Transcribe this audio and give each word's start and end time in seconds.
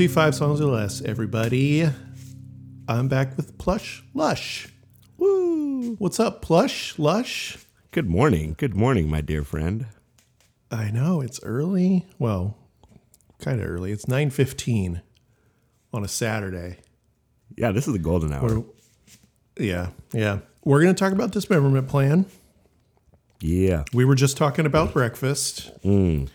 To 0.00 0.08
Five 0.08 0.34
Songs 0.34 0.62
or 0.62 0.72
Less, 0.72 1.02
everybody. 1.02 1.86
I'm 2.88 3.08
back 3.08 3.36
with 3.36 3.58
Plush 3.58 4.02
Lush. 4.14 4.66
Woo! 5.18 5.94
What's 5.96 6.18
up, 6.18 6.40
Plush 6.40 6.98
Lush? 6.98 7.58
Good 7.90 8.08
morning. 8.08 8.54
Good 8.56 8.74
morning, 8.74 9.10
my 9.10 9.20
dear 9.20 9.44
friend. 9.44 9.88
I 10.70 10.90
know 10.90 11.20
it's 11.20 11.38
early. 11.42 12.06
Well, 12.18 12.56
kind 13.40 13.60
of 13.60 13.68
early. 13.68 13.92
It's 13.92 14.06
9:15 14.06 15.02
on 15.92 16.02
a 16.02 16.08
Saturday. 16.08 16.78
Yeah, 17.58 17.70
this 17.70 17.86
is 17.86 17.92
the 17.92 17.98
golden 17.98 18.32
hour. 18.32 18.46
We're- 18.46 18.64
yeah, 19.58 19.90
yeah. 20.14 20.38
We're 20.64 20.80
going 20.80 20.94
to 20.94 20.98
talk 20.98 21.12
about 21.12 21.30
dismemberment 21.30 21.88
plan. 21.88 22.24
yeah. 23.42 23.84
We 23.92 24.06
were 24.06 24.14
just 24.14 24.38
talking 24.38 24.64
about 24.64 24.94
breakfast. 24.94 25.70
Mm. 25.84 26.30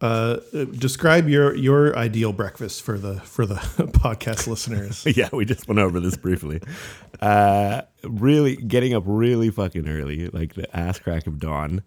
Uh, 0.00 0.38
describe 0.78 1.28
your 1.28 1.56
your 1.56 1.96
ideal 1.98 2.32
breakfast 2.32 2.82
for 2.82 2.98
the 2.98 3.16
for 3.20 3.44
the 3.46 3.54
podcast 3.56 4.46
listeners. 4.46 5.04
Yeah, 5.16 5.28
we 5.32 5.44
just 5.44 5.66
went 5.66 5.80
over 5.80 5.98
this 5.98 6.16
briefly. 6.16 6.60
Uh, 7.20 7.82
really 8.04 8.54
getting 8.56 8.94
up 8.94 9.02
really 9.06 9.50
fucking 9.50 9.88
early, 9.88 10.28
like 10.28 10.54
the 10.54 10.74
ass 10.76 11.00
crack 11.00 11.26
of 11.26 11.40
dawn. 11.40 11.82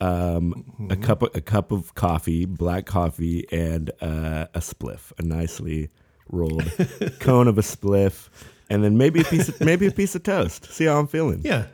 Um, 0.00 0.88
a 0.90 0.96
cup 0.96 1.22
of, 1.22 1.30
a 1.36 1.40
cup 1.40 1.70
of 1.70 1.94
coffee, 1.94 2.44
black 2.44 2.86
coffee, 2.86 3.46
and 3.52 3.90
uh, 4.00 4.46
a 4.52 4.58
spliff, 4.58 5.12
a 5.16 5.22
nicely 5.22 5.90
rolled 6.28 6.64
cone 7.20 7.46
of 7.46 7.58
a 7.58 7.62
spliff, 7.62 8.28
and 8.68 8.82
then 8.82 8.98
maybe 8.98 9.20
a 9.20 9.24
piece 9.24 9.48
of 9.48 9.60
maybe 9.60 9.86
a 9.86 9.92
piece 9.92 10.16
of 10.16 10.24
toast. 10.24 10.72
See 10.72 10.86
how 10.86 10.98
I'm 10.98 11.06
feeling. 11.06 11.42
Yeah, 11.44 11.66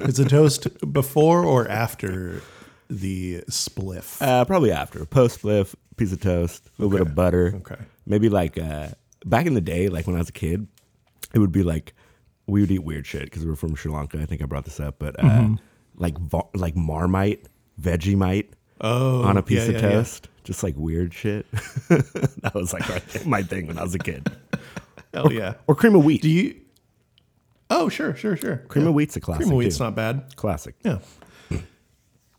it's 0.00 0.18
a 0.18 0.24
toast 0.24 0.68
before 0.90 1.44
or 1.44 1.68
after 1.68 2.40
the 2.88 3.42
spliff. 3.50 4.20
Uh, 4.20 4.44
probably 4.44 4.70
after 4.72 5.04
post 5.04 5.40
spliff, 5.42 5.74
piece 5.96 6.12
of 6.12 6.20
toast, 6.20 6.66
a 6.78 6.82
little 6.82 6.90
bit 6.98 7.06
of 7.06 7.14
butter. 7.14 7.54
Okay. 7.56 7.80
Maybe 8.06 8.28
like 8.28 8.58
uh, 8.58 8.88
back 9.24 9.46
in 9.46 9.54
the 9.54 9.60
day, 9.60 9.88
like 9.88 10.06
when 10.06 10.16
I 10.16 10.18
was 10.20 10.28
a 10.28 10.32
kid, 10.32 10.66
it 11.32 11.38
would 11.38 11.52
be 11.52 11.62
like 11.62 11.94
we 12.46 12.60
would 12.60 12.70
eat 12.70 12.84
weird 12.84 13.06
shit 13.06 13.24
because 13.24 13.42
we 13.44 13.50
were 13.50 13.56
from 13.56 13.74
Sri 13.74 13.90
Lanka. 13.90 14.20
I 14.20 14.26
think 14.26 14.42
I 14.42 14.44
brought 14.46 14.64
this 14.64 14.80
up, 14.80 14.96
but 14.98 15.18
uh, 15.18 15.22
Mm-hmm. 15.22 15.54
like 15.96 16.18
va- 16.18 16.42
like 16.54 16.76
Marmite, 16.76 17.46
Vegemite 17.80 18.48
Oh, 18.80 19.22
on 19.22 19.36
a 19.36 19.42
piece 19.42 19.60
yeah, 19.68 19.74
of 19.76 19.82
yeah, 19.82 19.88
yeah. 19.88 19.94
toast, 19.94 20.28
just 20.42 20.62
like 20.62 20.74
weird 20.76 21.14
shit. 21.14 21.50
that 21.88 22.52
was 22.54 22.72
like 22.72 22.82
my, 23.26 23.42
thing 23.42 23.66
when 23.68 23.78
I 23.78 23.82
was 23.82 23.94
a 23.94 23.98
kid. 23.98 24.28
Hell 25.14 25.32
yeah. 25.32 25.54
Or 25.68 25.74
cream 25.74 25.94
of 25.94 26.04
wheat. 26.04 26.20
Do 26.22 26.28
you? 26.28 26.56
Oh, 27.70 27.88
sure, 27.88 28.14
sure, 28.14 28.36
sure. 28.36 28.58
cream 28.68 28.84
Yeah. 28.84 28.88
of 28.90 28.94
wheat's 28.94 29.16
a 29.16 29.20
classic. 29.20 29.42
Cream 29.46 29.52
of 29.52 29.58
wheat's 29.58 29.78
too. 29.78 29.84
not 29.84 29.94
bad. 29.94 30.36
classic. 30.36 30.74
Yeah. 30.84 30.98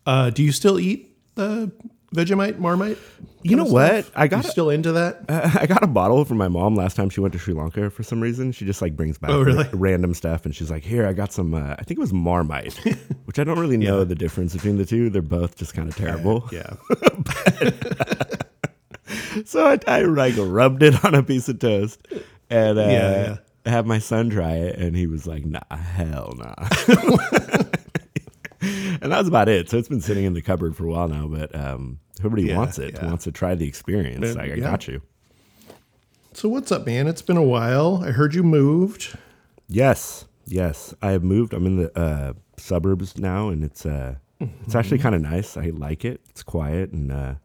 Uh, 0.05 0.29
do 0.29 0.43
you 0.43 0.51
still 0.51 0.79
eat 0.79 1.15
the 1.35 1.71
Vegemite, 2.15 2.57
Marmite? 2.59 2.97
You 3.43 3.55
know 3.55 3.65
what? 3.65 4.09
I 4.15 4.27
got 4.27 4.43
You 4.43 4.49
a- 4.49 4.51
still 4.51 4.69
into 4.69 4.91
that? 4.93 5.23
I 5.29 5.65
got 5.67 5.83
a 5.83 5.87
bottle 5.87 6.23
from 6.25 6.37
my 6.37 6.47
mom 6.47 6.75
last 6.75 6.95
time 6.95 7.09
she 7.09 7.19
went 7.21 7.33
to 7.33 7.39
Sri 7.39 7.53
Lanka 7.53 7.89
for 7.89 8.03
some 8.03 8.21
reason. 8.21 8.51
She 8.51 8.65
just 8.65 8.81
like 8.81 8.95
brings 8.95 9.17
back 9.17 9.29
Oh, 9.31 9.41
really? 9.41 9.67
random 9.73 10.13
stuff, 10.13 10.45
and 10.45 10.55
she's 10.55 10.71
like, 10.71 10.83
"Here, 10.83 11.05
I 11.05 11.13
got 11.13 11.31
some. 11.33 11.53
Uh, 11.53 11.75
I 11.77 11.83
think 11.83 11.97
it 11.97 12.01
was 12.01 12.13
Marmite, 12.13 12.73
which 13.25 13.37
I 13.37 13.43
don't 13.43 13.59
really 13.59 13.77
know 13.77 14.03
the 14.03 14.15
difference 14.15 14.53
between 14.53 14.77
the 14.77 14.85
two. 14.85 15.09
They're 15.09 15.21
both 15.21 15.57
just 15.57 15.73
kind 15.73 15.87
of 15.89 15.95
terrible. 15.95 16.47
yeah. 16.51 16.73
So 19.45 19.65
I, 19.65 19.77
I 19.87 20.01
like 20.03 20.33
rubbed 20.37 20.81
it 20.81 21.03
on 21.03 21.13
a 21.13 21.21
piece 21.21 21.49
of 21.49 21.59
toast, 21.59 21.99
and 22.49 22.79
uh, 22.79 22.81
Yeah, 22.81 23.37
have 23.71 23.85
my 23.85 23.99
son 23.99 24.29
try 24.29 24.53
it, 24.53 24.77
and 24.79 24.95
he 24.95 25.07
was 25.07 25.27
like, 25.27 25.45
"Nah, 25.45 25.59
hell 25.75 26.33
nah." 26.37 26.55
And 29.01 29.11
that 29.11 29.17
was 29.19 29.27
about 29.27 29.49
it. 29.49 29.69
So 29.69 29.77
it's 29.77 29.87
been 29.89 30.01
sitting 30.01 30.25
in 30.25 30.33
the 30.33 30.41
cupboard 30.41 30.75
for 30.75 30.85
a 30.85 30.89
while 30.91 31.07
now, 31.07 31.27
but 31.27 31.53
um, 31.55 31.99
whoever 32.21 32.39
Yeah, 32.39 32.57
wants 32.57 32.79
it 32.79 32.95
yeah. 32.95 33.05
wants 33.05 33.23
to 33.25 33.31
try 33.31 33.55
the 33.55 33.67
experience. 33.67 34.33
But, 34.35 34.43
I 34.43 34.45
yeah. 34.47 34.55
got 34.57 34.87
you. 34.87 35.01
So 36.33 36.49
what's 36.49 36.71
up, 36.71 36.85
man? 36.85 37.07
It's 37.07 37.21
been 37.21 37.37
a 37.37 37.43
while. 37.43 38.03
I 38.03 38.11
heard 38.11 38.35
you 38.35 38.43
moved. 38.43 39.17
Yes, 39.67 40.25
yes. 40.45 40.93
I 41.01 41.11
have 41.11 41.23
moved. 41.23 41.53
I'm 41.53 41.65
in 41.65 41.77
the 41.77 41.97
uh, 41.97 42.33
suburbs 42.57 43.17
now, 43.17 43.49
and 43.49 43.63
it's 43.63 43.85
uh, 43.85 44.15
it's 44.39 44.75
actually 44.75 44.99
kind 44.99 45.15
of 45.15 45.21
nice. 45.21 45.55
I 45.55 45.67
like 45.67 46.03
it. 46.03 46.19
It's 46.29 46.43
quiet, 46.43 46.91
and 46.91 47.11
uh, 47.11 47.35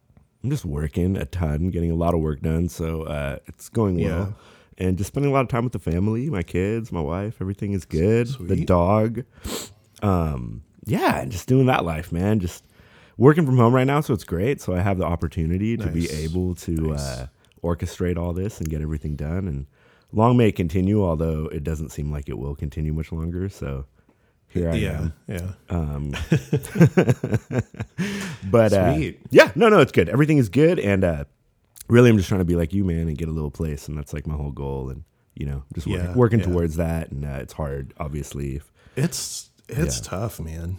I'm 0.43 0.51
just 0.51 0.65
working 0.65 1.17
a 1.17 1.25
ton, 1.25 1.71
getting 1.71 1.91
a 1.93 1.95
lot 1.95 2.15
of 2.15 2.21
work 2.21 2.41
done. 2.41 2.69
So 2.69 3.03
uh, 3.05 3.37
it's 3.47 3.69
going 3.69 4.03
well, 4.03 4.35
and 4.77 4.99
just 4.99 5.09
spending 5.09 5.31
a 5.31 5.35
lot 5.35 5.43
of 5.43 5.49
time 5.49 5.63
with 5.63 5.73
the 5.73 5.79
family, 5.79 6.29
my 6.29 6.43
kids, 6.43 6.91
my 6.91 7.01
wife. 7.01 7.37
Everything 7.41 7.73
is 7.73 7.85
good. 7.85 8.27
The 8.41 8.65
dog. 8.65 9.23
Um, 10.03 10.63
yeah, 10.85 11.21
and 11.21 11.31
just 11.31 11.49
doing 11.49 11.67
that 11.67 11.85
life, 11.85 12.13
man. 12.13 12.41
Just 12.41 12.65
working 13.17 13.45
from 13.47 13.59
home 13.59 13.75
right 13.75 13.87
now, 13.87 14.01
so 14.01 14.15
it's 14.15 14.25
great. 14.25 14.61
So 14.61 14.75
I 14.75 14.81
have 14.81 14.99
the 14.99 15.05
opportunity 15.05 15.77
to 15.77 15.87
be 15.89 16.11
able 16.11 16.55
to 16.57 16.73
Nice. 16.73 17.01
uh, 17.01 17.27
orchestrate 17.63 18.17
all 18.17 18.33
this 18.33 18.59
and 18.61 18.69
get 18.69 18.81
everything 18.83 19.17
done. 19.17 19.47
And 19.47 19.67
long 20.13 20.37
may 20.37 20.49
it 20.49 20.57
continue, 20.57 21.05
although 21.05 21.47
it 21.47 21.63
doesn't 21.63 21.91
seem 21.91 22.11
like 22.11 22.29
it 22.29 22.39
will 22.39 22.55
continue 22.55 22.93
much 22.93 23.13
longer. 23.13 23.49
So 23.49 23.85
here 24.49 24.71
I 24.71 24.75
yeah, 24.75 24.99
am. 24.99 25.13
yeah. 25.29 25.53
Um, 25.69 26.11
but 28.51 28.73
uh, 28.73 28.99
yeah, 29.31 29.53
no, 29.55 29.69
no, 29.69 29.81
it's 29.81 29.93
good. 29.93 30.09
Everything 30.09 30.39
is 30.39 30.49
good, 30.49 30.79
and 30.79 31.05
uh, 31.05 31.25
really, 31.89 32.11
I'm 32.11 32.17
just 32.17 32.29
trying 32.29 32.41
to 32.41 32.45
be 32.45 32.57
like 32.57 32.73
you, 32.73 32.85
man, 32.85 33.07
and 33.09 33.17
get 33.17 33.29
a 33.29 33.33
little 33.33 33.51
place, 33.51 33.87
and 33.87 33.97
that's 33.97 34.13
like 34.13 34.27
my 34.27 34.35
whole 34.35 34.51
goal. 34.51 34.89
And 34.91 35.05
you 35.35 35.47
know, 35.47 35.63
just 35.75 35.87
working, 35.87 36.15
working 36.15 36.39
yeah. 36.41 36.47
towards 36.47 36.77
that, 36.77 37.11
and 37.11 37.25
uh, 37.25 37.39
it's 37.41 37.53
hard, 37.53 37.95
obviously. 37.99 38.57
If, 38.57 38.73
It's 38.97 39.50
it's 39.71 39.99
Yeah. 39.99 40.05
tough, 40.11 40.41
man. 40.41 40.79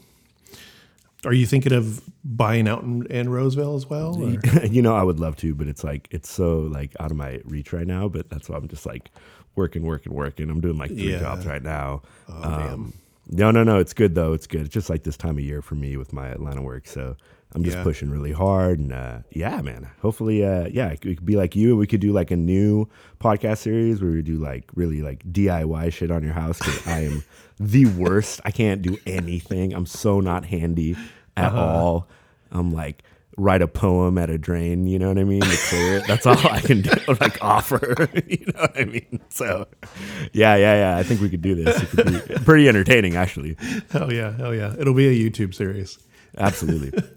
Are 1.24 1.34
you 1.34 1.46
thinking 1.46 1.72
of 1.74 2.02
buying 2.24 2.68
out 2.68 2.82
in, 2.82 3.06
in 3.06 3.30
Roseville 3.30 3.76
as 3.76 3.86
well? 3.88 4.20
or- 4.22 4.66
you 4.66 4.82
know, 4.82 4.96
I 4.96 5.04
would 5.04 5.20
love 5.20 5.36
to, 5.38 5.54
but 5.54 5.68
it's 5.68 5.84
like 5.84 6.08
it's 6.12 6.30
so 6.32 6.62
like 6.62 6.94
out 7.00 7.12
of 7.12 7.18
my 7.18 7.40
reach 7.46 7.74
right 7.74 7.86
now. 7.86 8.08
But 8.08 8.30
that's 8.30 8.50
why 8.50 8.58
I'm 8.58 8.68
just 8.68 8.86
like 8.88 9.12
working, 9.56 9.84
working, 9.84 10.14
working. 10.14 10.50
I'm 10.50 10.62
doing 10.62 10.78
like 10.78 10.90
three 10.90 11.12
Yeah. 11.12 11.20
jobs 11.20 11.46
right 11.46 11.62
now. 11.62 12.02
Oh, 12.28 12.44
Um. 12.44 12.94
No, 13.30 13.52
no, 13.52 13.64
no. 13.64 13.78
It's 13.78 13.94
good 13.94 14.16
though. 14.16 14.34
It's 14.34 14.48
good. 14.48 14.62
It's 14.62 14.74
just 14.74 14.90
like 14.90 15.04
this 15.04 15.16
time 15.16 15.38
of 15.38 15.44
year 15.44 15.62
for 15.62 15.76
me 15.76 15.96
with 15.96 16.12
my 16.12 16.28
Atlanta 16.28 16.62
work. 16.64 16.88
So 16.88 17.16
I'm 17.54 17.64
just 17.64 17.78
Yeah. 17.78 17.84
pushing 17.84 18.10
really 18.10 18.32
hard, 18.32 18.80
and 18.80 18.92
uh, 18.92 19.20
yeah, 19.32 19.62
man. 19.62 19.88
Hopefully, 20.02 20.44
uh, 20.44 20.68
yeah, 20.72 20.88
it 20.88 21.02
could 21.02 21.24
be 21.26 21.36
like 21.36 21.56
you. 21.56 21.78
We 21.78 21.86
could 21.86 22.00
do 22.00 22.12
like 22.14 22.32
a 22.32 22.36
new 22.38 22.88
podcast 23.20 23.60
series 23.60 24.02
where 24.02 24.12
we 24.12 24.22
do 24.24 24.38
like 24.38 24.72
really 24.74 25.02
like 25.04 25.24
DIY 25.32 25.94
shit 25.94 26.10
on 26.12 26.24
your 26.24 26.34
house 26.34 26.58
because 26.58 26.88
I 26.88 27.02
am 27.02 27.24
the 27.62 27.86
worst. 27.86 28.42
I 28.46 28.52
can't 28.52 28.82
do 28.82 28.98
anything. 29.06 29.74
I'm 29.74 29.86
so 29.86 30.20
not 30.20 30.46
handy 30.46 30.96
at 31.38 31.46
Uh-huh. 31.54 31.60
all. 31.66 32.08
I'm 32.52 32.74
like 32.74 33.04
write 33.38 33.62
a 33.62 33.68
poem 33.68 34.18
at 34.18 34.30
a 34.30 34.38
drain. 34.38 34.86
You 34.88 35.00
know 35.00 35.08
what 35.08 35.18
I 35.18 35.24
mean? 35.24 35.42
To 35.42 35.58
clear 35.70 35.98
it. 35.98 36.08
That's 36.08 36.26
all 36.26 36.38
I 36.48 36.60
can 36.60 36.82
do. 36.82 36.92
Like 37.22 37.42
offer. 37.44 38.10
you 38.28 38.46
know 38.54 38.62
what 38.62 38.78
I 38.80 38.86
mean? 38.86 39.22
So 39.30 39.68
yeah, 40.34 40.56
yeah, 40.58 40.76
yeah. 40.76 40.98
I 40.98 41.04
think 41.04 41.22
we 41.22 41.30
could 41.30 41.42
do 41.42 41.56
this. 41.56 41.82
It 41.82 41.90
could 41.90 42.28
be 42.28 42.36
pretty 42.44 42.68
entertaining, 42.68 43.16
actually. 43.16 43.56
Hell 43.92 44.12
yeah, 44.12 44.36
hell 44.36 44.54
yeah. 44.54 44.76
It'll 44.78 44.94
be 44.94 45.08
a 45.08 45.30
YouTube 45.30 45.54
series. 45.54 45.98
Absolutely. 46.38 46.92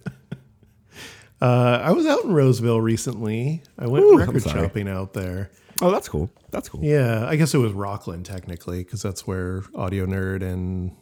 Uh, 1.42 1.78
I 1.82 1.90
was 1.92 2.06
out 2.06 2.24
in 2.24 2.32
Roseville 2.32 2.80
recently. 2.80 3.62
I 3.78 3.86
went 3.86 4.04
Ooh, 4.04 4.16
record 4.16 4.42
shopping 4.44 4.88
out 4.88 5.12
there. 5.12 5.50
Oh, 5.82 5.90
that's 5.90 6.08
cool. 6.08 6.30
That's 6.54 6.68
cool. 6.68 6.82
Yeah, 6.84 7.26
I 7.26 7.36
guess 7.36 7.52
it 7.54 7.58
was 7.58 7.72
Rocklin 7.72 8.24
technically 8.24 8.84
because 8.84 9.02
that's 9.02 9.26
where 9.26 9.64
Audio 9.74 10.06
Nerd 10.06 10.42
and 10.42 10.92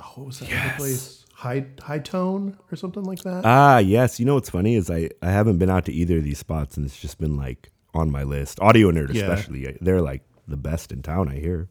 oh, 0.00 0.12
what 0.14 0.26
was 0.26 0.38
that 0.40 0.50
other 0.52 0.74
place? 0.76 1.24
High 1.34 1.66
High 1.80 1.98
Tone 1.98 2.56
or 2.70 2.76
something 2.76 3.02
like 3.02 3.18
that. 3.20 3.44
Ah, 3.44 3.78
yes. 3.78 4.18
You 4.20 4.24
know 4.26 4.34
what's 4.34 4.50
funny 4.50 4.76
is 4.76 4.88
I 4.90 5.10
I 5.20 5.30
haven't 5.30 5.58
been 5.58 5.68
out 5.70 5.84
to 5.86 5.92
either 5.92 6.18
of 6.18 6.24
these 6.24 6.38
spots, 6.38 6.76
and 6.76 6.86
it's 6.86 6.98
just 6.98 7.18
been 7.18 7.36
like 7.36 7.70
on 7.92 8.10
my 8.10 8.22
list. 8.22 8.60
Audio 8.60 8.90
Nerd, 8.90 9.12
Yeah. 9.12 9.22
especially. 9.32 9.76
They're 9.80 10.00
like 10.00 10.22
the 10.48 10.56
best 10.56 10.92
in 10.92 11.02
town. 11.02 11.28
I 11.28 11.34
hear. 11.40 11.68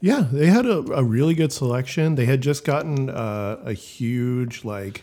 Yeah, 0.00 0.26
they 0.30 0.46
had 0.46 0.66
a, 0.66 0.78
a 0.92 1.02
really 1.02 1.34
good 1.34 1.52
selection. 1.52 2.14
They 2.16 2.26
had 2.26 2.40
just 2.40 2.64
gotten 2.64 3.08
uh, 3.10 3.58
a 3.64 3.72
huge 3.72 4.64
like 4.64 5.02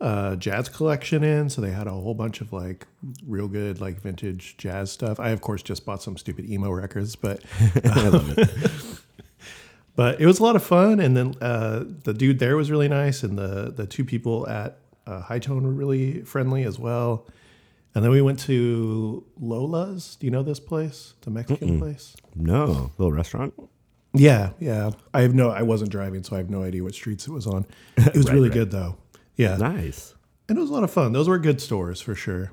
uh, 0.00 0.36
jazz 0.36 0.68
collection 0.68 1.24
in, 1.24 1.48
so 1.48 1.60
they 1.60 1.70
had 1.70 1.86
a 1.86 1.90
whole 1.90 2.14
bunch 2.14 2.40
of 2.40 2.52
like 2.52 2.86
real 3.26 3.48
good 3.48 3.80
like 3.80 4.00
vintage 4.00 4.56
jazz 4.58 4.92
stuff. 4.92 5.18
I 5.18 5.30
of 5.30 5.40
course 5.40 5.62
just 5.62 5.86
bought 5.86 6.02
some 6.02 6.16
stupid 6.16 6.48
emo 6.50 6.70
records, 6.70 7.16
but 7.16 7.42
I 7.84 8.08
love 8.08 8.38
it. 8.38 8.50
but 9.96 10.20
it 10.20 10.26
was 10.26 10.38
a 10.38 10.42
lot 10.42 10.56
of 10.56 10.62
fun. 10.62 11.00
And 11.00 11.16
then 11.16 11.34
uh, 11.40 11.84
the 12.04 12.12
dude 12.12 12.38
there 12.38 12.56
was 12.56 12.70
really 12.70 12.88
nice, 12.88 13.22
and 13.22 13.38
the 13.38 13.72
the 13.74 13.86
two 13.86 14.04
people 14.04 14.46
at 14.48 14.78
uh, 15.06 15.20
High 15.20 15.38
Tone 15.38 15.62
were 15.64 15.72
really 15.72 16.22
friendly 16.22 16.64
as 16.64 16.78
well. 16.78 17.26
And 17.94 18.04
then 18.04 18.10
we 18.12 18.20
went 18.20 18.38
to 18.40 19.24
Lola's. 19.40 20.16
Do 20.16 20.26
you 20.26 20.30
know 20.30 20.42
this 20.42 20.60
place? 20.60 21.14
The 21.22 21.30
Mexican 21.30 21.78
place. 21.78 22.14
No, 22.34 22.90
little 22.98 23.12
restaurant. 23.12 23.54
Yeah, 24.12 24.50
yeah. 24.60 24.90
I 25.14 25.22
have 25.22 25.34
no. 25.34 25.48
I 25.50 25.62
wasn't 25.62 25.90
driving, 25.90 26.22
so 26.22 26.36
I 26.36 26.38
have 26.38 26.50
no 26.50 26.62
idea 26.62 26.82
what 26.82 26.94
streets 26.94 27.26
it 27.26 27.30
was 27.30 27.46
on. 27.46 27.64
It 27.96 28.14
was 28.14 28.26
Right, 28.26 28.34
really 28.34 28.48
right. 28.50 28.54
good 28.54 28.70
though. 28.70 28.96
Yeah, 29.36 29.56
Nice. 29.56 30.14
and 30.48 30.56
it 30.58 30.60
was 30.60 30.70
a 30.70 30.72
lot 30.72 30.84
of 30.84 30.90
fun. 30.90 31.12
Those 31.12 31.28
were 31.28 31.38
good 31.38 31.60
stores 31.60 32.00
for 32.00 32.14
sure. 32.14 32.52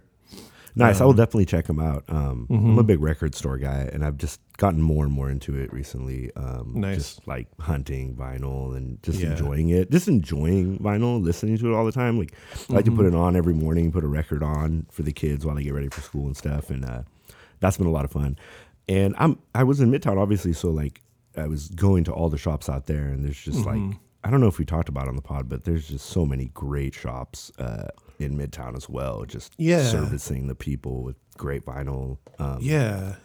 Nice. 0.75 1.01
I 1.01 1.05
will 1.05 1.13
definitely 1.13 1.45
check 1.45 1.67
them 1.67 1.79
out. 1.79 2.03
Um, 2.09 2.47
I'm 2.49 2.79
a 2.79 2.83
big 2.83 2.99
record 2.99 3.35
store 3.35 3.59
guy, 3.59 3.87
and 3.93 4.03
I've 4.03 4.17
just 4.17 4.39
gotten 4.57 4.81
more 4.81 5.03
and 5.05 5.13
more 5.13 5.29
into 5.29 5.55
it 5.55 5.71
recently. 5.71 6.31
Um, 6.35 6.71
Nice. 6.75 6.95
Just 6.97 7.27
like 7.27 7.47
hunting 7.59 8.15
vinyl 8.15 8.75
and 8.75 9.01
just 9.03 9.19
Yeah. 9.19 9.31
enjoying 9.33 9.69
it. 9.69 9.91
Just 9.91 10.07
enjoying 10.07 10.79
vinyl, 10.79 11.21
listening 11.23 11.59
to 11.59 11.71
it 11.71 11.75
all 11.75 11.85
the 11.85 11.91
time. 11.91 12.17
Like 12.17 12.33
I 12.69 12.73
like 12.73 12.85
to 12.85 12.91
put 12.91 13.05
it 13.05 13.13
on 13.13 13.35
every 13.35 13.53
morning, 13.53 13.91
put 13.91 14.03
a 14.03 14.07
record 14.07 14.41
on 14.41 14.87
for 14.89 15.03
the 15.03 15.13
kids 15.13 15.45
while 15.45 15.55
they 15.55 15.63
get 15.63 15.75
ready 15.75 15.89
for 15.89 16.01
school 16.01 16.25
and 16.25 16.35
stuff. 16.35 16.71
And 16.71 16.83
uh, 16.83 17.03
that's 17.59 17.77
been 17.77 17.85
a 17.87 17.91
lot 17.91 18.03
of 18.03 18.11
fun. 18.11 18.35
And 18.89 19.13
I'm 19.19 19.37
I 19.53 19.63
was 19.65 19.79
in 19.79 19.91
Midtown 19.91 20.17
obviously, 20.19 20.53
so 20.53 20.69
like 20.71 21.01
I 21.37 21.45
was 21.47 21.69
going 21.69 22.03
to 22.05 22.11
all 22.11 22.29
the 22.29 22.37
shops 22.39 22.67
out 22.67 22.87
there, 22.87 23.05
and 23.09 23.23
there's 23.23 23.39
just 23.39 23.59
Mm-hmm. 23.59 23.89
like 23.91 23.97
I 24.23 24.29
don't 24.29 24.39
know 24.39 24.47
if 24.47 24.57
we 24.57 24.65
talked 24.65 24.87
about 24.89 25.07
on 25.07 25.15
the 25.15 25.21
pod, 25.21 25.49
but 25.49 25.63
there's 25.65 25.87
just 25.87 26.05
so 26.05 26.25
many 26.25 26.45
great 26.53 26.93
shops 26.95 27.51
uh, 27.59 27.87
in 28.19 28.37
Midtown 28.37 28.75
as 28.77 28.87
well. 28.87 29.25
Just 29.25 29.53
Yeah. 29.57 29.83
servicing 29.83 30.47
the 30.47 30.55
people 30.55 31.03
with 31.03 31.17
great 31.37 31.65
vinyl. 31.65 32.17
Um, 32.39 32.57
Yeah. 32.61 33.15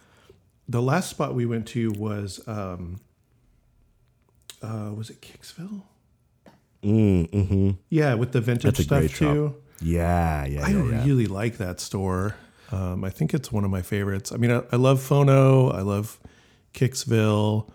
The 0.67 0.81
last 0.81 1.09
spot 1.09 1.33
we 1.33 1.45
went 1.47 1.65
to 1.69 1.91
was 1.93 2.41
um 2.47 2.99
uh 4.61 4.91
was 4.95 5.09
it 5.09 5.21
Kicksville? 5.21 5.83
mm, 6.83 7.29
hmm 7.47 7.71
Yeah, 7.89 8.13
with 8.15 8.31
the 8.33 8.41
vintage 8.41 8.75
stuff 8.75 8.99
great 8.99 9.11
shop. 9.11 9.33
too. 9.33 9.55
Yeah, 9.81 10.45
yeah, 10.45 10.65
I 10.65 10.69
yeah, 10.69 10.83
yeah. 10.91 11.05
really 11.05 11.25
like 11.27 11.57
that 11.57 11.79
store. 11.79 12.35
Um, 12.71 13.03
I 13.03 13.09
think 13.09 13.33
it's 13.33 13.51
one 13.51 13.63
of 13.63 13.71
my 13.71 13.81
favorites. 13.81 14.31
I 14.31 14.37
mean, 14.37 14.51
I, 14.51 14.61
I 14.71 14.75
love 14.75 14.99
Phono. 14.99 15.73
I 15.73 15.81
love 15.81 16.19
Kicksville. 16.73 17.71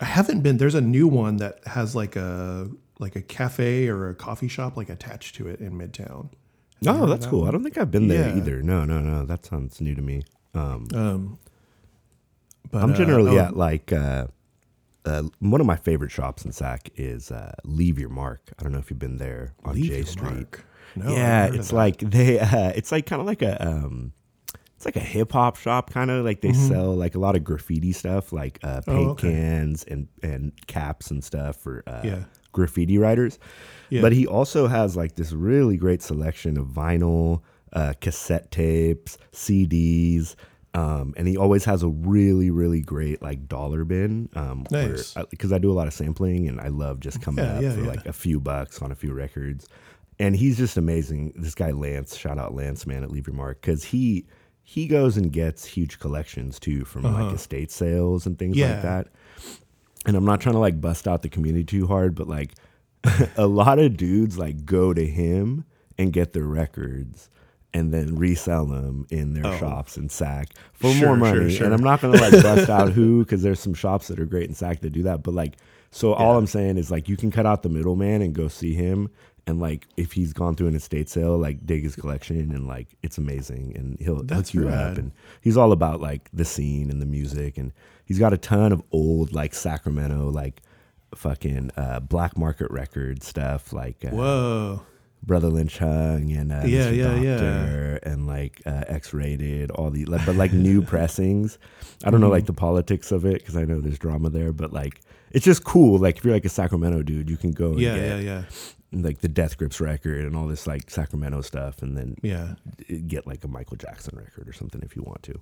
I 0.00 0.04
haven't 0.04 0.40
been. 0.42 0.58
There's 0.58 0.74
a 0.74 0.80
new 0.80 1.08
one 1.08 1.36
that 1.38 1.60
has 1.66 1.96
like 1.96 2.16
a 2.16 2.68
like 2.98 3.16
a 3.16 3.22
cafe 3.22 3.88
or 3.88 4.08
a 4.10 4.14
coffee 4.14 4.48
shop 4.48 4.76
like 4.76 4.88
attached 4.90 5.34
to 5.36 5.48
it 5.48 5.60
in 5.60 5.72
Midtown. 5.72 6.28
Oh, 6.86 7.06
that's 7.06 7.26
cool. 7.26 7.44
I 7.46 7.50
don't 7.50 7.62
think 7.62 7.76
I've 7.76 7.90
been 7.90 8.08
there 8.08 8.28
Yeah. 8.30 8.36
either. 8.36 8.62
No, 8.62 8.84
no, 8.84 9.00
no. 9.00 9.24
That 9.26 9.44
sounds 9.44 9.80
new 9.80 9.94
to 9.94 10.02
me. 10.02 10.22
Um, 10.54 10.86
Um, 10.94 11.38
but 12.70 12.82
I'm 12.82 12.92
uh, 12.92 12.96
generally 12.96 13.38
oh, 13.38 13.42
at 13.42 13.56
like 13.56 13.92
uh, 13.92 14.26
uh, 15.04 15.24
one 15.40 15.60
of 15.60 15.66
my 15.66 15.76
favorite 15.76 16.10
shops 16.10 16.44
in 16.44 16.52
Sac 16.52 16.90
is 16.96 17.30
uh, 17.30 17.52
Leave 17.64 17.98
Your 17.98 18.08
Mark. 18.10 18.52
I 18.58 18.62
don't 18.62 18.72
know 18.72 18.78
if 18.78 18.90
you've 18.90 18.98
been 18.98 19.16
there 19.18 19.54
on 19.64 19.74
Leave 19.74 19.86
J 19.90 20.02
Street. 20.04 20.46
No, 20.96 21.12
yeah, 21.14 21.46
it's 21.46 21.68
that. 21.68 21.74
like 21.76 21.98
they. 21.98 22.38
Uh, 22.40 22.72
it's 22.74 22.90
like 22.92 23.06
kind 23.06 23.20
of 23.20 23.26
like 23.26 23.42
a. 23.42 23.66
Um, 23.66 24.12
it's 24.80 24.86
like 24.86 24.96
a 24.96 25.00
hip 25.00 25.32
hop 25.32 25.56
shop, 25.56 25.90
kind 25.90 26.10
of 26.10 26.24
like 26.24 26.40
they 26.40 26.54
sell 26.54 26.96
like 26.96 27.14
a 27.14 27.18
lot 27.18 27.36
of 27.36 27.44
graffiti 27.44 27.92
stuff, 27.92 28.32
like 28.32 28.58
uh, 28.62 28.80
paint 28.80 28.86
Mm-hmm. 28.86 29.08
Oh, 29.08 29.10
okay. 29.10 29.30
cans 29.30 29.84
and 29.84 30.08
and 30.22 30.52
caps 30.68 31.10
and 31.10 31.22
stuff 31.22 31.56
for 31.56 31.82
uh, 31.86 32.00
Yeah. 32.02 32.24
graffiti 32.52 32.96
writers. 32.96 33.38
Yeah. 33.90 34.00
But 34.00 34.12
he 34.14 34.26
also 34.26 34.68
has 34.68 34.96
like 34.96 35.16
this 35.16 35.32
really 35.32 35.76
great 35.76 36.00
selection 36.00 36.56
of 36.56 36.68
vinyl, 36.68 37.42
uh, 37.74 37.92
cassette 38.00 38.50
tapes, 38.50 39.18
CDs. 39.32 40.34
Um, 40.72 41.12
and 41.18 41.28
he 41.28 41.36
always 41.36 41.64
has 41.66 41.82
a 41.82 41.88
really, 41.88 42.50
really 42.50 42.80
great 42.80 43.20
like 43.20 43.48
dollar 43.48 43.84
bin. 43.84 44.30
Um, 44.34 44.64
Nice. 44.70 45.14
Because 45.28 45.52
I 45.52 45.58
do 45.58 45.70
a 45.70 45.74
lot 45.74 45.88
of 45.88 45.92
sampling 45.92 46.48
and 46.48 46.58
I 46.58 46.68
love 46.68 47.00
just 47.00 47.20
coming 47.20 47.44
Yeah, 47.44 47.56
up 47.70 47.74
for 47.74 47.82
like 47.82 48.06
a 48.06 48.14
few 48.14 48.40
bucks 48.40 48.80
on 48.80 48.90
a 48.92 48.94
few 48.94 49.12
records. 49.12 49.66
And 50.18 50.34
he's 50.36 50.56
just 50.56 50.76
amazing. 50.78 51.32
This 51.36 51.54
guy 51.54 51.72
Lance, 51.72 52.16
shout 52.16 52.38
out 52.38 52.54
Lance, 52.54 52.86
man, 52.86 53.02
at 53.02 53.10
Leave 53.10 53.26
Your 53.26 53.34
Mark, 53.36 53.60
because 53.60 53.84
he 53.84 54.26
he 54.72 54.86
goes 54.86 55.16
and 55.16 55.32
gets 55.32 55.64
huge 55.64 55.98
collections 55.98 56.60
too 56.60 56.84
from 56.84 57.02
like 57.02 57.34
estate 57.34 57.72
sales 57.72 58.24
and 58.24 58.38
things 58.38 58.56
Uh-huh. 58.56 58.68
Yeah. 58.68 58.74
like 58.74 58.82
that. 58.84 59.06
And 60.06 60.16
I'm 60.16 60.24
not 60.24 60.40
trying 60.40 60.52
to 60.52 60.60
like 60.60 60.80
bust 60.80 61.08
out 61.08 61.22
the 61.22 61.28
community 61.28 61.64
too 61.64 61.88
hard, 61.88 62.14
but 62.14 62.28
like 62.28 62.52
a 63.36 63.48
lot 63.48 63.80
of 63.80 63.96
dudes 63.96 64.38
like 64.38 64.64
go 64.64 64.94
to 64.94 65.04
him 65.04 65.64
and 65.98 66.12
get 66.12 66.34
their 66.34 66.44
records 66.44 67.28
and 67.74 67.92
then 67.92 68.14
resell 68.14 68.64
them 68.66 69.06
in 69.10 69.34
their 69.34 69.58
shops 69.58 69.96
in 69.96 70.08
SAC 70.08 70.50
for 70.72 70.86
Oh. 70.86 70.92
Sure, 70.92 71.08
more 71.08 71.16
money. 71.16 71.50
sure. 71.52 71.64
And 71.66 71.74
I'm 71.74 71.82
not 71.82 72.00
gonna 72.00 72.18
like 72.20 72.40
bust 72.40 72.70
out 72.78 72.92
who 72.92 73.24
because 73.24 73.42
there's 73.42 73.58
some 73.60 73.74
shops 73.74 74.06
that 74.06 74.20
are 74.20 74.24
great 74.24 74.48
in 74.48 74.54
SAC 74.54 74.80
that 74.82 74.90
do 74.90 75.02
that. 75.02 75.24
But 75.24 75.34
like, 75.34 75.54
so 75.90 76.12
all 76.12 76.38
I'm 76.38 76.46
saying 76.46 76.78
is 76.78 76.92
like 76.92 77.08
you 77.08 77.16
can 77.16 77.32
cut 77.32 77.44
out 77.44 77.62
the 77.64 77.68
middleman 77.68 78.22
and 78.22 78.32
go 78.32 78.46
see 78.46 78.74
him. 78.74 79.10
And 79.50 79.60
like, 79.60 79.86
if 79.98 80.12
he's 80.12 80.32
gone 80.32 80.56
through 80.56 80.68
an 80.68 80.74
estate 80.74 81.08
sale, 81.10 81.36
like 81.36 81.66
dig 81.66 81.82
his 81.82 81.94
collection 81.96 82.50
and 82.52 82.66
like 82.66 82.88
it's 83.02 83.18
amazing, 83.18 83.74
and 83.76 83.98
he'll 84.00 84.22
That's 84.22 84.50
hook 84.50 84.54
you 84.62 84.68
rad. 84.68 84.92
up. 84.92 84.98
And 84.98 85.12
he's 85.42 85.56
all 85.58 85.72
about 85.72 86.00
like 86.00 86.30
the 86.32 86.44
scene 86.46 86.88
and 86.90 87.02
the 87.02 87.06
music, 87.06 87.58
and 87.58 87.72
he's 88.06 88.18
got 88.18 88.32
a 88.32 88.38
ton 88.38 88.72
of 88.72 88.82
old 88.92 89.32
like 89.34 89.52
Sacramento 89.54 90.30
like 90.30 90.62
fucking 91.14 91.70
uh, 91.76 92.00
black 92.00 92.36
market 92.38 92.70
record 92.70 93.22
stuff, 93.22 93.72
like 93.72 94.04
uh, 94.04 94.10
Whoa. 94.10 94.82
Brother 95.22 95.48
Lynch 95.48 95.76
Hung 95.78 96.30
and 96.32 96.50
uh, 96.52 96.62
Yeah, 96.64 96.90
Mr. 96.90 96.96
yeah, 96.96 97.20
yeah. 97.20 97.98
And 98.04 98.26
like 98.26 98.62
uh, 98.64 98.84
X-Raided, 98.86 99.70
all 99.72 99.90
the 99.90 100.04
like, 100.06 100.24
but 100.24 100.36
like 100.36 100.52
new 100.52 100.80
pressings. 100.92 101.58
I 102.04 102.10
don't 102.10 102.20
know 102.20 102.26
Mm-hmm. 102.28 102.32
like 102.32 102.46
the 102.46 102.52
politics 102.54 103.12
of 103.12 103.26
it 103.26 103.34
because 103.40 103.56
I 103.56 103.64
know 103.64 103.80
there's 103.80 103.98
drama 103.98 104.30
there, 104.30 104.52
but 104.52 104.72
like 104.72 105.00
it's 105.32 105.44
just 105.44 105.62
cool. 105.64 105.98
Like 105.98 106.16
if 106.18 106.24
you're 106.24 106.32
like 106.32 106.44
a 106.46 106.48
Sacramento 106.48 107.02
dude, 107.02 107.28
you 107.28 107.36
can 107.36 107.52
go 107.52 107.72
and 107.72 107.80
Yeah, 107.80 107.96
get 107.96 108.04
yeah, 108.08 108.18
yeah, 108.18 108.42
like 108.92 109.18
the 109.20 109.28
Death 109.28 109.56
Grips 109.58 109.80
record 109.80 110.24
and 110.24 110.36
all 110.36 110.46
this 110.46 110.66
like 110.66 110.90
Sacramento 110.90 111.42
stuff, 111.42 111.82
and 111.82 111.96
then 111.96 112.16
yeah. 112.22 112.54
get 113.06 113.26
like 113.26 113.44
a 113.44 113.48
Michael 113.48 113.76
Jackson 113.76 114.18
record 114.18 114.48
or 114.48 114.52
something 114.52 114.82
if 114.82 114.96
you 114.96 115.02
want 115.02 115.22
to. 115.24 115.40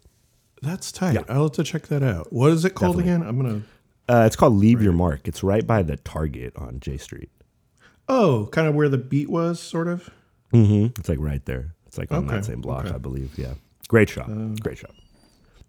That's 0.63 0.91
tight. 0.93 1.15
Yeah. 1.15 1.23
I'll 1.29 1.45
have 1.45 1.53
to 1.53 1.65
check 1.65 1.87
that 1.87 2.03
out. 2.03 2.33
What 2.33 2.51
is 2.51 2.65
it 2.65 2.75
called 2.75 2.97
Definitely. 2.97 3.15
again? 3.27 3.29
I'm 3.29 3.37
gonna. 3.41 3.63
Uh, 4.09 4.25
it's 4.27 4.37
called 4.37 4.55
Leave 4.55 4.83
Your 4.83 4.93
Mark. 4.93 5.29
It's 5.29 5.43
right 5.43 5.67
by 5.67 5.83
the 5.83 5.97
Target 5.97 6.55
on 6.57 6.81
J 6.81 6.97
Street. 6.97 7.31
Oh, 8.09 8.49
kind 8.53 8.67
of 8.67 8.75
where 8.75 8.89
the 8.89 8.99
beat 8.99 9.29
was, 9.29 9.61
sort 9.61 9.87
of. 9.87 10.09
Mm-hmm. 10.53 10.99
It's 10.99 11.09
like 11.09 11.19
right 11.21 11.45
there. 11.45 11.75
It's 11.87 11.99
like 11.99 12.11
on 12.11 12.25
Okay, 12.25 12.37
that 12.37 12.45
same 12.47 12.61
block, 12.63 12.87
okay. 12.87 12.95
I 12.95 12.99
believe. 12.99 13.39
Yeah, 13.39 13.55
great 13.89 14.09
shop. 14.09 14.29
great 14.61 14.79
shop. 14.79 14.93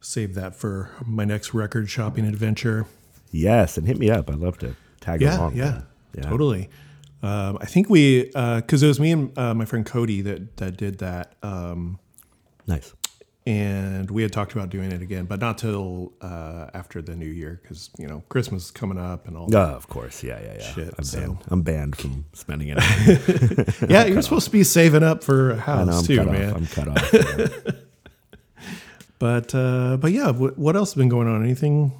Save 0.01 0.35
that 0.35 0.55
for 0.55 0.89
my 1.05 1.25
next 1.25 1.53
record 1.53 1.89
shopping 1.89 2.25
adventure. 2.25 2.85
Yes, 3.31 3.77
and 3.77 3.85
hit 3.85 3.97
me 3.99 4.09
up. 4.09 4.29
I'd 4.29 4.37
love 4.39 4.57
to 4.59 4.75
tag 5.01 5.21
Yeah, 5.21 5.37
along. 5.37 5.55
yeah, 5.55 5.81
yeah. 6.13 6.21
totally. 6.23 6.69
Um, 7.21 7.57
I 7.59 7.65
think 7.65 7.89
we, 7.89 8.25
because 8.25 8.81
it 8.83 8.87
was 8.87 8.99
me 8.99 9.11
and 9.11 9.37
uh, 9.37 9.53
my 9.53 9.65
friend 9.65 9.85
Cody 9.85 10.21
that 10.21 10.57
that 10.57 10.77
did 10.77 10.99
that, 10.99 11.35
um, 11.43 11.99
Nice. 12.65 12.93
and 13.45 14.09
we 14.09 14.21
had 14.21 14.31
talked 14.31 14.53
about 14.53 14.69
doing 14.69 14.91
it 14.93 15.01
again, 15.01 15.25
but 15.25 15.41
not 15.41 15.57
till 15.57 16.13
uh, 16.21 16.67
after 16.73 17.01
the 17.01 17.15
new 17.15 17.27
year, 17.27 17.59
because 17.61 17.89
you 17.97 18.07
know 18.07 18.23
Christmas 18.29 18.65
is 18.65 18.71
coming 18.71 18.97
up 18.97 19.27
and 19.27 19.35
all. 19.35 19.53
Oh, 19.53 19.59
of 19.59 19.87
course. 19.89 20.23
Yeah, 20.23 20.39
yeah, 20.41 20.55
yeah. 20.59 20.73
Shit, 20.73 20.93
I'm 20.97 21.03
so- 21.03 21.19
banned. 21.19 21.37
I'm 21.49 21.61
banned 21.61 21.95
from 21.97 22.25
spending 22.33 22.69
it. 22.69 22.77
yeah, 23.89 24.05
you're 24.05 24.21
supposed 24.21 24.45
to 24.45 24.51
be 24.51 24.63
saving 24.63 25.03
up 25.03 25.21
for 25.23 25.51
a 25.51 25.57
house 25.57 26.07
too, 26.07 26.23
man. 26.23 26.51
off. 26.51 26.55
I'm 26.57 26.67
cut 26.67 26.87
off. 26.87 27.13
yeah. 27.13 27.71
But 29.19 29.53
uh, 29.53 29.97
but 29.97 30.13
yeah, 30.13 30.31
what, 30.31 30.57
what 30.57 30.77
else 30.77 30.91
has 30.91 30.95
been 30.95 31.09
going 31.09 31.27
on? 31.27 31.43
Anything 31.43 31.91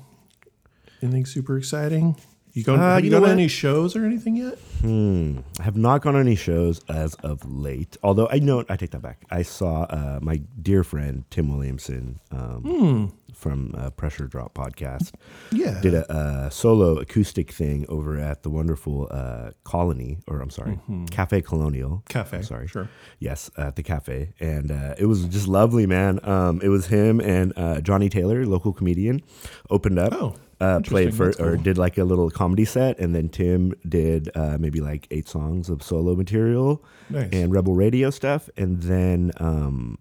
anything 1.01 1.25
super 1.25 1.57
exciting? 1.57 2.15
You 2.53 2.63
going? 2.63 2.79
Uh, 2.79 2.95
have 2.95 2.99
you, 3.01 3.05
you 3.05 3.11
know 3.11 3.19
gone 3.19 3.27
to 3.29 3.33
any 3.33 3.47
shows 3.47 3.95
or 3.95 4.05
anything 4.05 4.35
yet? 4.35 4.57
Hmm. 4.81 5.39
I 5.59 5.63
have 5.63 5.77
not 5.77 6.01
gone 6.01 6.15
on 6.15 6.21
any 6.21 6.35
shows 6.35 6.81
as 6.89 7.13
of 7.15 7.49
late. 7.49 7.95
Although 8.01 8.27
I 8.31 8.39
know 8.39 8.63
I 8.69 8.75
take 8.75 8.91
that 8.91 9.01
back. 9.01 9.23
I 9.29 9.43
saw 9.43 9.83
uh, 9.83 10.19
my 10.21 10.37
dear 10.61 10.83
friend 10.83 11.25
Tim 11.29 11.49
Williamson 11.49 12.19
um, 12.31 13.13
from 13.35 13.75
uh, 13.77 13.89
Pressure 13.91 14.25
Drop 14.25 14.53
podcast 14.55 15.11
Yeah. 15.51 15.79
did 15.81 15.93
a, 15.93 16.11
uh 16.11 16.49
solo 16.49 16.97
acoustic 16.97 17.51
thing 17.51 17.85
over 17.87 18.17
at 18.19 18.41
the 18.43 18.49
wonderful 18.49 19.07
uh, 19.11 19.51
Colony, 19.63 20.17
or 20.27 20.41
I'm 20.41 20.49
sorry, 20.49 20.79
Cafe 21.11 21.41
Colonial. 21.41 22.03
Cafe. 22.09 22.37
I'm 22.37 22.43
sorry. 22.43 22.67
Sure. 22.67 22.89
Yes, 23.19 23.51
at 23.57 23.75
the 23.75 23.83
cafe, 23.83 24.33
and 24.39 24.71
uh, 24.71 24.95
it 24.97 25.05
was 25.05 25.25
just 25.25 25.47
lovely, 25.47 25.85
man. 25.85 26.19
Um, 26.27 26.61
it 26.63 26.69
was 26.69 26.87
him 26.87 27.19
and 27.21 27.53
uh, 27.55 27.81
Johnny 27.81 28.09
Taylor, 28.09 28.45
local 28.45 28.73
comedian, 28.73 29.21
opened 29.69 29.99
up. 29.99 30.13
Oh, 30.13 30.35
uh, 30.61 30.79
played 30.81 31.13
for 31.15 31.27
That's 31.27 31.39
or 31.39 31.55
did 31.57 31.77
like 31.77 31.97
a 31.97 32.03
little 32.03 32.29
comedy 32.29 32.65
set, 32.65 32.99
and 32.99 33.15
then 33.15 33.29
Tim 33.29 33.73
did 33.87 34.29
uh, 34.35 34.57
maybe 34.59 34.81
like 34.81 35.07
eight 35.11 35.27
songs 35.27 35.69
of 35.69 35.81
solo 35.83 36.15
material 36.15 36.83
Nice. 37.09 37.29
and 37.31 37.51
Rebel 37.51 37.73
Radio 37.75 38.09
stuff, 38.09 38.49
and 38.57 38.81
then 38.83 39.31
um, 39.37 39.97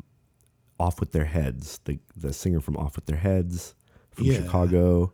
Off 0.80 0.98
with 1.00 1.12
Their 1.12 1.26
Heads, 1.26 1.80
the 1.84 1.98
the 2.16 2.32
singer 2.32 2.60
from 2.60 2.76
Off 2.76 2.96
with 2.96 3.06
Their 3.06 3.18
Heads 3.18 3.74
from 4.10 4.26
Yeah. 4.26 4.42
Chicago, 4.42 5.12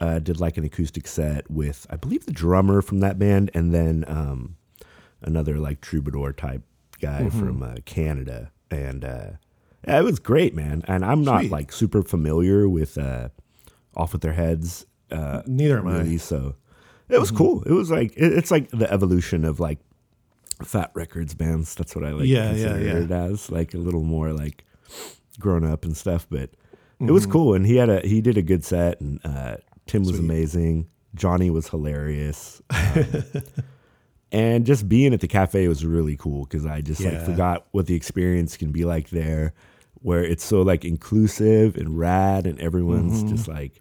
uh, 0.00 0.18
did 0.18 0.40
like 0.40 0.56
an 0.56 0.64
acoustic 0.64 1.06
set 1.06 1.48
with 1.50 1.86
I 1.90 1.96
believe 1.96 2.26
the 2.26 2.32
drummer 2.32 2.82
from 2.82 3.00
that 3.00 3.18
band, 3.18 3.50
and 3.54 3.72
then 3.72 4.04
um, 4.08 4.56
another 5.22 5.58
like 5.58 5.80
troubadour 5.80 6.32
type 6.32 6.62
guy 7.00 7.22
Mm-hmm. 7.22 7.38
from 7.38 7.62
uh, 7.62 7.74
Canada, 7.84 8.50
and 8.70 9.04
uh, 9.04 9.26
yeah, 9.86 9.98
it 10.00 10.04
was 10.04 10.18
great, 10.18 10.54
man. 10.54 10.82
And 10.88 11.04
I'm 11.04 11.22
not 11.22 11.40
Sweet. 11.42 11.50
like 11.52 11.72
super 11.72 12.02
familiar 12.02 12.68
with 12.68 12.98
uh, 12.98 13.28
Off 13.96 14.12
with 14.12 14.22
Their 14.22 14.32
Heads. 14.32 14.86
Uh, 15.10 15.42
Neither 15.46 15.78
am 15.78 15.88
I. 15.88 16.16
so 16.16 16.54
it 17.08 17.18
was 17.18 17.30
cool. 17.30 17.62
It 17.64 17.72
was 17.72 17.90
like 17.90 18.12
it, 18.16 18.32
it's 18.32 18.50
like 18.50 18.70
the 18.70 18.90
evolution 18.92 19.44
of 19.44 19.58
like 19.60 19.78
Fat 20.62 20.90
Records 20.94 21.34
bands. 21.34 21.74
That's 21.74 21.94
what 21.96 22.04
I 22.04 22.10
like. 22.12 22.26
Yeah, 22.26 22.52
yeah, 22.52 22.68
consider 22.68 22.80
yeah. 22.80 23.04
It 23.04 23.10
as 23.32 23.50
like 23.50 23.74
a 23.74 23.78
little 23.78 24.02
more 24.04 24.32
like 24.32 24.64
grown 25.38 25.64
up 25.64 25.84
and 25.84 25.96
stuff, 25.96 26.26
but 26.30 26.50
it 27.00 27.10
was 27.10 27.26
cool. 27.26 27.54
And 27.54 27.66
he 27.66 27.76
had 27.76 27.88
a 27.88 28.00
he 28.06 28.20
did 28.20 28.36
a 28.36 28.42
good 28.42 28.64
set, 28.64 29.00
and 29.00 29.20
uh, 29.24 29.56
Tim 29.86 30.02
was 30.02 30.12
Mm-hmm. 30.12 30.24
Amazing. 30.24 30.88
Johnny 31.14 31.50
was 31.50 31.68
hilarious. 31.68 32.62
Um, 34.32 34.34
and 34.38 34.64
just 34.64 34.88
being 34.88 35.12
at 35.12 35.20
the 35.20 35.26
cafe 35.26 35.66
was 35.66 35.84
really 35.84 36.16
cool 36.16 36.44
because 36.44 36.64
I 36.64 36.82
just 36.82 37.00
like 37.00 37.20
forgot 37.24 37.66
what 37.72 37.86
the 37.86 37.96
experience 37.96 38.56
can 38.56 38.70
be 38.70 38.84
like 38.84 39.10
there 39.10 39.54
where 40.02 40.24
it's 40.24 40.44
so 40.44 40.62
like 40.62 40.84
inclusive 40.84 41.76
and 41.76 41.98
rad 41.98 42.46
and 42.46 42.58
everyone's 42.60 43.22
Mm-hmm. 43.22 43.34
just 43.36 43.48
like 43.48 43.80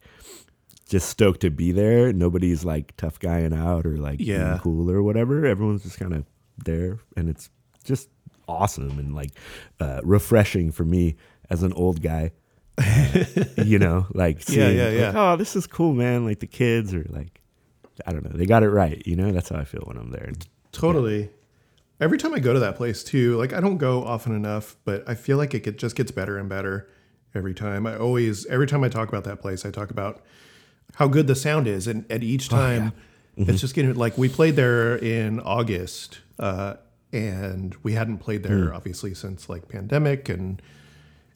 just 0.88 1.10
stoked 1.10 1.42
to 1.42 1.50
be 1.52 1.72
there. 1.72 2.12
Nobody's 2.12 2.66
like 2.66 2.96
tough 2.98 3.20
guying 3.20 3.54
out 3.54 3.86
or 3.86 3.98
like 3.98 4.18
being 4.18 4.30
Yeah. 4.32 4.60
cool 4.62 4.90
or 4.92 5.02
whatever. 5.04 5.46
Everyone's 5.46 5.84
just 5.84 6.00
kind 6.00 6.14
of 6.14 6.26
there 6.66 7.00
and 7.16 7.30
it's 7.30 7.50
just 7.84 8.10
awesome 8.48 8.98
and 9.00 9.14
like 9.16 9.32
uh, 9.80 10.02
refreshing 10.04 10.72
for 10.72 10.84
me 10.84 11.16
as 11.50 11.62
an 11.64 11.72
old 11.74 12.02
guy. 12.02 12.32
Uh, 12.78 13.24
you 13.64 13.78
know, 13.78 14.08
like 14.14 14.40
Yeah, 14.50 14.68
seeing, 14.70 14.78
yeah, 14.78 15.06
like, 15.08 15.16
oh, 15.16 15.36
this 15.36 15.56
is 15.56 15.68
cool, 15.68 15.94
man. 15.94 16.26
Like 16.26 16.40
the 16.40 16.48
kids 16.48 16.94
are 16.94 17.06
like, 17.10 17.40
I 18.08 18.12
don't 18.12 18.24
know, 18.24 18.32
they 18.36 18.46
got 18.46 18.64
it 18.64 18.70
right. 18.70 19.02
You 19.06 19.16
know, 19.16 19.32
that's 19.32 19.50
how 19.50 19.58
I 19.58 19.66
feel 19.66 19.84
when 19.86 19.98
I'm 19.98 20.12
there. 20.12 20.32
Totally. 20.72 21.30
Every 22.00 22.18
time 22.18 22.34
I 22.34 22.40
go 22.40 22.54
to 22.54 22.60
that 22.60 22.78
place 22.78 23.04
too, 23.04 23.38
like 23.38 23.52
I 23.54 23.60
don't 23.60 23.78
go 23.78 24.04
often 24.04 24.34
enough, 24.34 24.78
but 24.86 25.04
I 25.08 25.16
feel 25.16 25.38
like 25.38 25.54
it 25.54 25.64
get, 25.64 25.78
just 25.78 25.96
gets 25.96 26.12
better 26.12 26.38
and 26.38 26.48
better 26.48 26.88
every 27.36 27.54
time. 27.54 27.86
I 27.86 27.98
always, 27.98 28.46
every 28.46 28.68
time 28.68 28.84
I 28.84 28.90
talk 28.90 29.10
about 29.10 29.26
that 29.26 29.42
place, 29.42 29.66
I 29.66 29.72
talk 29.72 29.92
about 29.92 30.24
how 30.96 31.08
good 31.08 31.28
the 31.28 31.36
sound 31.36 31.68
is, 31.68 31.88
and 31.88 32.10
at 32.12 32.24
each 32.24 32.50
time, 32.50 32.94
it's 33.38 33.62
just 33.62 33.76
getting 33.76 33.94
like 33.94 34.18
we 34.18 34.28
played 34.28 34.56
there 34.56 34.98
in 34.98 35.40
August, 35.42 36.20
uh, 36.40 36.76
and 37.14 37.76
we 37.84 37.94
hadn't 37.94 38.18
played 38.20 38.44
there 38.44 38.74
obviously 38.74 39.14
since 39.14 39.50
like 39.50 39.68
pandemic 39.68 40.30
and 40.30 40.62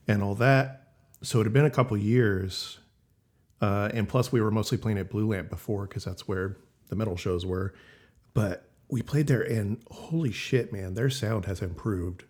and 0.07 0.21
all 0.23 0.35
that. 0.35 0.87
So 1.21 1.39
it 1.39 1.43
had 1.43 1.53
been 1.53 1.65
a 1.65 1.69
couple 1.69 1.95
years, 1.97 2.79
uh, 3.61 3.89
and 3.93 4.07
plus 4.09 4.31
we 4.31 4.41
were 4.41 4.51
mostly 4.51 4.77
playing 4.77 4.97
at 4.97 5.09
Blue 5.09 5.27
Lamp 5.27 5.49
before 5.49 5.87
because 5.87 6.03
that's 6.03 6.27
where 6.27 6.57
the 6.89 6.95
metal 6.95 7.15
shows 7.15 7.45
were. 7.45 7.73
But 8.33 8.69
we 8.89 9.01
played 9.01 9.27
there, 9.27 9.41
and 9.41 9.81
holy 9.89 10.31
shit, 10.31 10.71
man, 10.71 10.93
their 10.93 11.09
sound 11.09 11.45
has 11.45 11.61
improved 11.61 12.25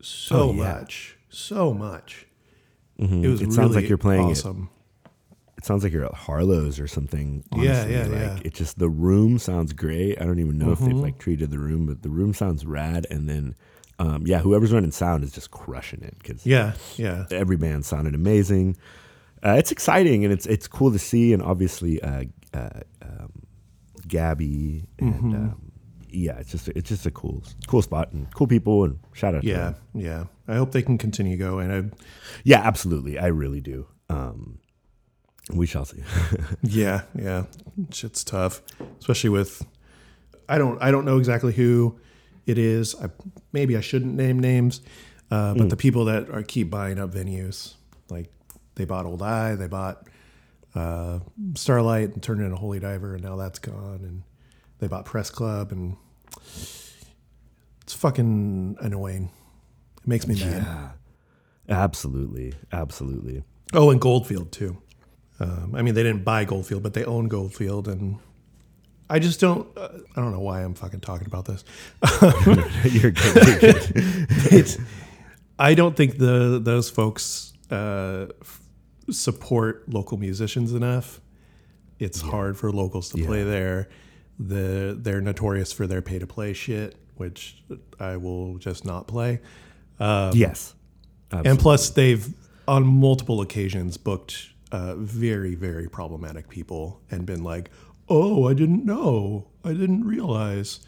so 0.00 0.50
Oh, 0.50 0.52
yeah. 0.52 0.72
much, 0.74 1.16
so 1.28 1.72
much. 1.74 2.26
Mhm. 3.00 3.24
It 3.24 3.28
was 3.28 3.40
It 3.42 3.52
sounds 3.52 3.70
like 3.70 3.76
really 3.76 3.88
you're 3.88 3.98
playing 3.98 4.28
it 4.28 4.32
awesome. 4.38 4.70
it 5.56 5.64
sounds 5.64 5.82
like 5.82 5.92
you're 5.92 6.04
at 6.04 6.14
Harlow's 6.14 6.78
or 6.78 6.86
something. 6.86 7.42
Yeah, 7.52 7.58
honestly. 7.58 7.92
yeah, 7.94 8.02
like, 8.06 8.12
yeah. 8.12 8.38
It 8.44 8.54
just 8.54 8.78
the 8.78 8.88
room 8.88 9.38
sounds 9.38 9.72
great. 9.72 10.20
I 10.20 10.24
don't 10.24 10.38
even 10.38 10.56
know 10.58 10.70
if 10.70 10.78
Mm-hmm. 10.78 10.86
they've 10.88 10.96
like 11.02 11.18
treated 11.18 11.50
the 11.50 11.58
room, 11.58 11.86
but 11.86 12.02
the 12.02 12.10
room 12.10 12.32
sounds 12.32 12.64
rad. 12.64 13.06
And 13.10 13.28
then, 13.28 13.56
um, 13.98 14.24
yeah, 14.26 14.38
whoever's 14.38 14.72
running 14.72 14.92
sound 14.92 15.24
is 15.24 15.32
just 15.32 15.50
crushing 15.50 16.02
it 16.02 16.14
because 16.18 16.46
Yeah, 16.46 16.74
yeah, 16.96 17.26
every 17.32 17.56
band 17.56 17.84
sounded 17.84 18.14
amazing. 18.14 18.76
Uh, 19.44 19.54
it's 19.58 19.70
exciting 19.72 20.24
and 20.24 20.32
it's 20.32 20.46
it's 20.46 20.68
cool 20.68 20.92
to 20.92 20.98
see. 20.98 21.32
And 21.32 21.42
obviously, 21.42 22.00
uh, 22.02 22.24
uh, 22.54 22.68
um, 23.02 23.32
Gabby 24.06 24.84
and 24.98 25.14
Mm-hmm. 25.14 25.34
um, 25.34 25.67
yeah, 26.10 26.38
it's 26.38 26.50
just 26.50 26.68
it's 26.68 26.88
just 26.88 27.06
a 27.06 27.10
cool 27.10 27.42
cool 27.66 27.82
spot 27.82 28.12
and 28.12 28.32
cool 28.34 28.46
people. 28.46 28.84
And 28.84 28.98
shout 29.12 29.34
out, 29.34 29.42
to 29.42 29.48
yeah, 29.48 29.56
them. 29.56 29.76
yeah. 29.94 30.24
I 30.46 30.56
hope 30.56 30.72
they 30.72 30.82
can 30.82 30.98
continue 30.98 31.36
going. 31.36 31.70
I, 31.70 31.96
yeah, 32.44 32.60
absolutely. 32.60 33.18
I 33.18 33.26
really 33.26 33.60
do. 33.60 33.86
Um, 34.08 34.58
we 35.52 35.66
shall 35.66 35.84
see. 35.84 36.02
Yeah, 36.62 37.02
yeah. 37.14 37.44
Shit's 37.92 38.24
tough, 38.24 38.62
especially 39.00 39.30
with 39.30 39.66
I 40.48 40.58
don't 40.58 40.80
I 40.82 40.90
don't 40.90 41.04
know 41.04 41.18
exactly 41.18 41.52
who 41.52 41.98
it 42.46 42.58
is. 42.58 42.94
I, 42.94 43.10
maybe 43.52 43.76
I 43.76 43.80
shouldn't 43.80 44.14
name 44.14 44.38
names, 44.40 44.80
uh, 45.30 45.54
but 45.54 45.70
the 45.70 45.76
people 45.76 46.06
that 46.06 46.30
are 46.30 46.42
keep 46.42 46.70
buying 46.70 46.98
up 46.98 47.10
venues, 47.12 47.74
like 48.08 48.30
they 48.74 48.84
bought 48.84 49.06
Old 49.06 49.22
Eye, 49.22 49.54
they 49.54 49.66
bought 49.66 50.08
uh, 50.74 51.18
Starlight 51.54 52.14
and 52.14 52.22
turned 52.22 52.40
it 52.40 52.44
into 52.44 52.56
Holy 52.56 52.80
Diver, 52.80 53.14
and 53.14 53.22
now 53.22 53.36
that's 53.36 53.58
gone. 53.58 54.00
And 54.02 54.22
they 54.78 54.86
bought 54.88 55.04
Press 55.04 55.30
Club, 55.30 55.72
and 55.72 55.96
it's 57.82 57.94
fucking 57.94 58.76
annoying. 58.80 59.30
It 60.02 60.06
makes 60.06 60.26
me 60.26 60.34
mad. 60.36 60.62
yeah, 60.62 60.88
absolutely, 61.68 62.54
absolutely. 62.72 63.44
Oh, 63.74 63.90
and 63.90 64.00
Goldfield 64.00 64.52
too. 64.52 64.78
Um, 65.40 65.74
I 65.74 65.82
mean, 65.82 65.94
they 65.94 66.02
didn't 66.02 66.24
buy 66.24 66.44
Goldfield, 66.44 66.82
but 66.82 66.94
they 66.94 67.04
own 67.04 67.28
Goldfield, 67.28 67.86
and 67.88 68.18
I 69.10 69.18
just 69.18 69.40
don't. 69.40 69.68
Uh, 69.76 69.88
I 70.16 70.20
don't 70.20 70.32
know 70.32 70.40
why 70.40 70.62
I'm 70.62 70.74
fucking 70.74 71.00
talking 71.00 71.26
about 71.26 71.44
this. 71.44 71.64
you're 72.92 73.10
good. 73.12 73.46
You're 73.46 73.58
good. 73.58 73.92
It's. 74.50 74.78
I 75.60 75.74
don't 75.74 75.96
think 75.96 76.18
the 76.18 76.60
those 76.62 76.88
folks 76.88 77.52
uh, 77.70 78.26
f- 78.40 78.60
support 79.10 79.88
local 79.88 80.16
musicians 80.16 80.72
enough. 80.72 81.20
It's 81.98 82.20
hard 82.20 82.56
for 82.56 82.70
locals 82.70 83.08
to 83.10 83.24
play 83.24 83.42
there. 83.42 83.88
The 84.38 84.96
they're 84.98 85.20
notorious 85.20 85.72
for 85.72 85.86
their 85.86 86.02
pay 86.02 86.18
to 86.18 86.26
play 86.26 86.52
shit, 86.52 86.96
which 87.16 87.62
I 87.98 88.16
will 88.16 88.58
just 88.58 88.84
not 88.84 89.06
play. 89.06 89.40
yes. 90.00 90.74
And 91.30 91.58
plus, 91.58 91.90
they've 91.90 92.26
on 92.66 92.86
multiple 92.86 93.40
occasions 93.40 93.96
booked 93.96 94.48
uh, 94.72 94.94
very, 94.96 95.54
very 95.54 95.88
problematic 95.88 96.48
people 96.48 97.00
and 97.10 97.26
been 97.26 97.42
like, 97.42 97.70
"Oh, 98.08 98.46
I 98.48 98.54
didn't 98.54 98.84
know. 98.84 99.48
I 99.64 99.72
didn't 99.72 100.04
realize 100.06 100.80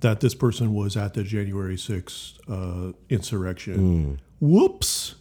that 0.00 0.20
this 0.20 0.34
person 0.34 0.72
was 0.72 0.96
at 0.96 1.14
the 1.14 1.22
January 1.22 1.76
sixth 1.76 2.38
uh, 2.48 2.92
insurrection. 3.10 4.20
Whoops!" 4.40 5.16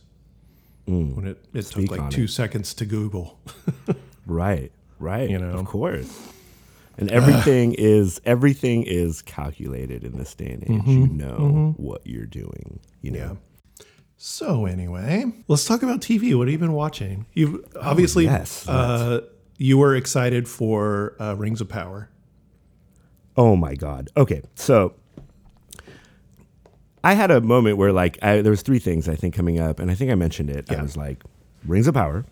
When 0.86 1.28
it, 1.28 1.46
it 1.54 1.66
took 1.66 1.90
like 1.90 2.10
two 2.10 2.24
it. 2.26 2.30
seconds 2.30 2.74
to 2.76 2.86
Google. 2.86 3.40
Right. 4.26 4.72
Right. 5.00 5.30
You 5.30 5.38
know? 5.38 5.58
of 5.58 5.66
course. 5.66 6.30
And 6.98 7.12
everything 7.12 7.74
is 7.78 8.22
everything 8.26 8.84
is 8.84 9.22
calculated 9.22 10.04
in 10.04 10.18
this 10.18 10.34
day 10.36 10.52
and 10.52 10.64
age. 10.64 10.88
You 10.88 11.08
know 11.08 11.74
what 11.78 12.06
you're 12.06 12.26
doing. 12.26 12.80
You 13.02 13.12
know. 13.12 13.18
Yeah. 13.20 13.86
So 14.18 14.66
anyway, 14.66 15.26
let's 15.48 15.66
talk 15.66 15.84
about 15.84 16.00
TV. 16.00 16.38
What 16.38 16.48
have 16.48 16.54
you 16.54 16.58
been 16.58 16.72
watching? 16.74 17.26
You 17.34 17.66
obviously, 17.80 18.24
yes, 18.24 18.68
uh, 18.70 19.22
you 19.58 19.78
were 19.78 19.96
excited 19.96 20.48
for 20.48 21.16
uh, 21.20 21.34
Rings 21.34 21.60
of 21.60 21.68
Power. 21.68 22.10
Oh 23.36 23.56
my 23.56 23.76
god. 23.76 24.10
Okay, 24.16 24.42
so 24.56 24.94
I 27.04 27.16
had 27.16 27.32
a 27.32 27.42
moment 27.42 27.78
where 27.78 27.92
like 27.92 28.18
I, 28.24 28.42
there 28.42 28.52
was 28.52 28.62
three 28.62 28.80
things 28.80 29.10
I 29.10 29.16
think 29.16 29.34
coming 29.34 29.60
up, 29.60 29.80
and 29.80 29.92
I 29.92 29.96
think 29.96 30.10
I 30.10 30.16
mentioned 30.16 30.50
it. 30.50 30.68
Yeah. 30.72 30.80
I 30.80 30.84
was 30.84 30.96
like, 30.96 31.24
Rings 31.66 31.88
of 31.88 31.96
Power, 31.96 32.26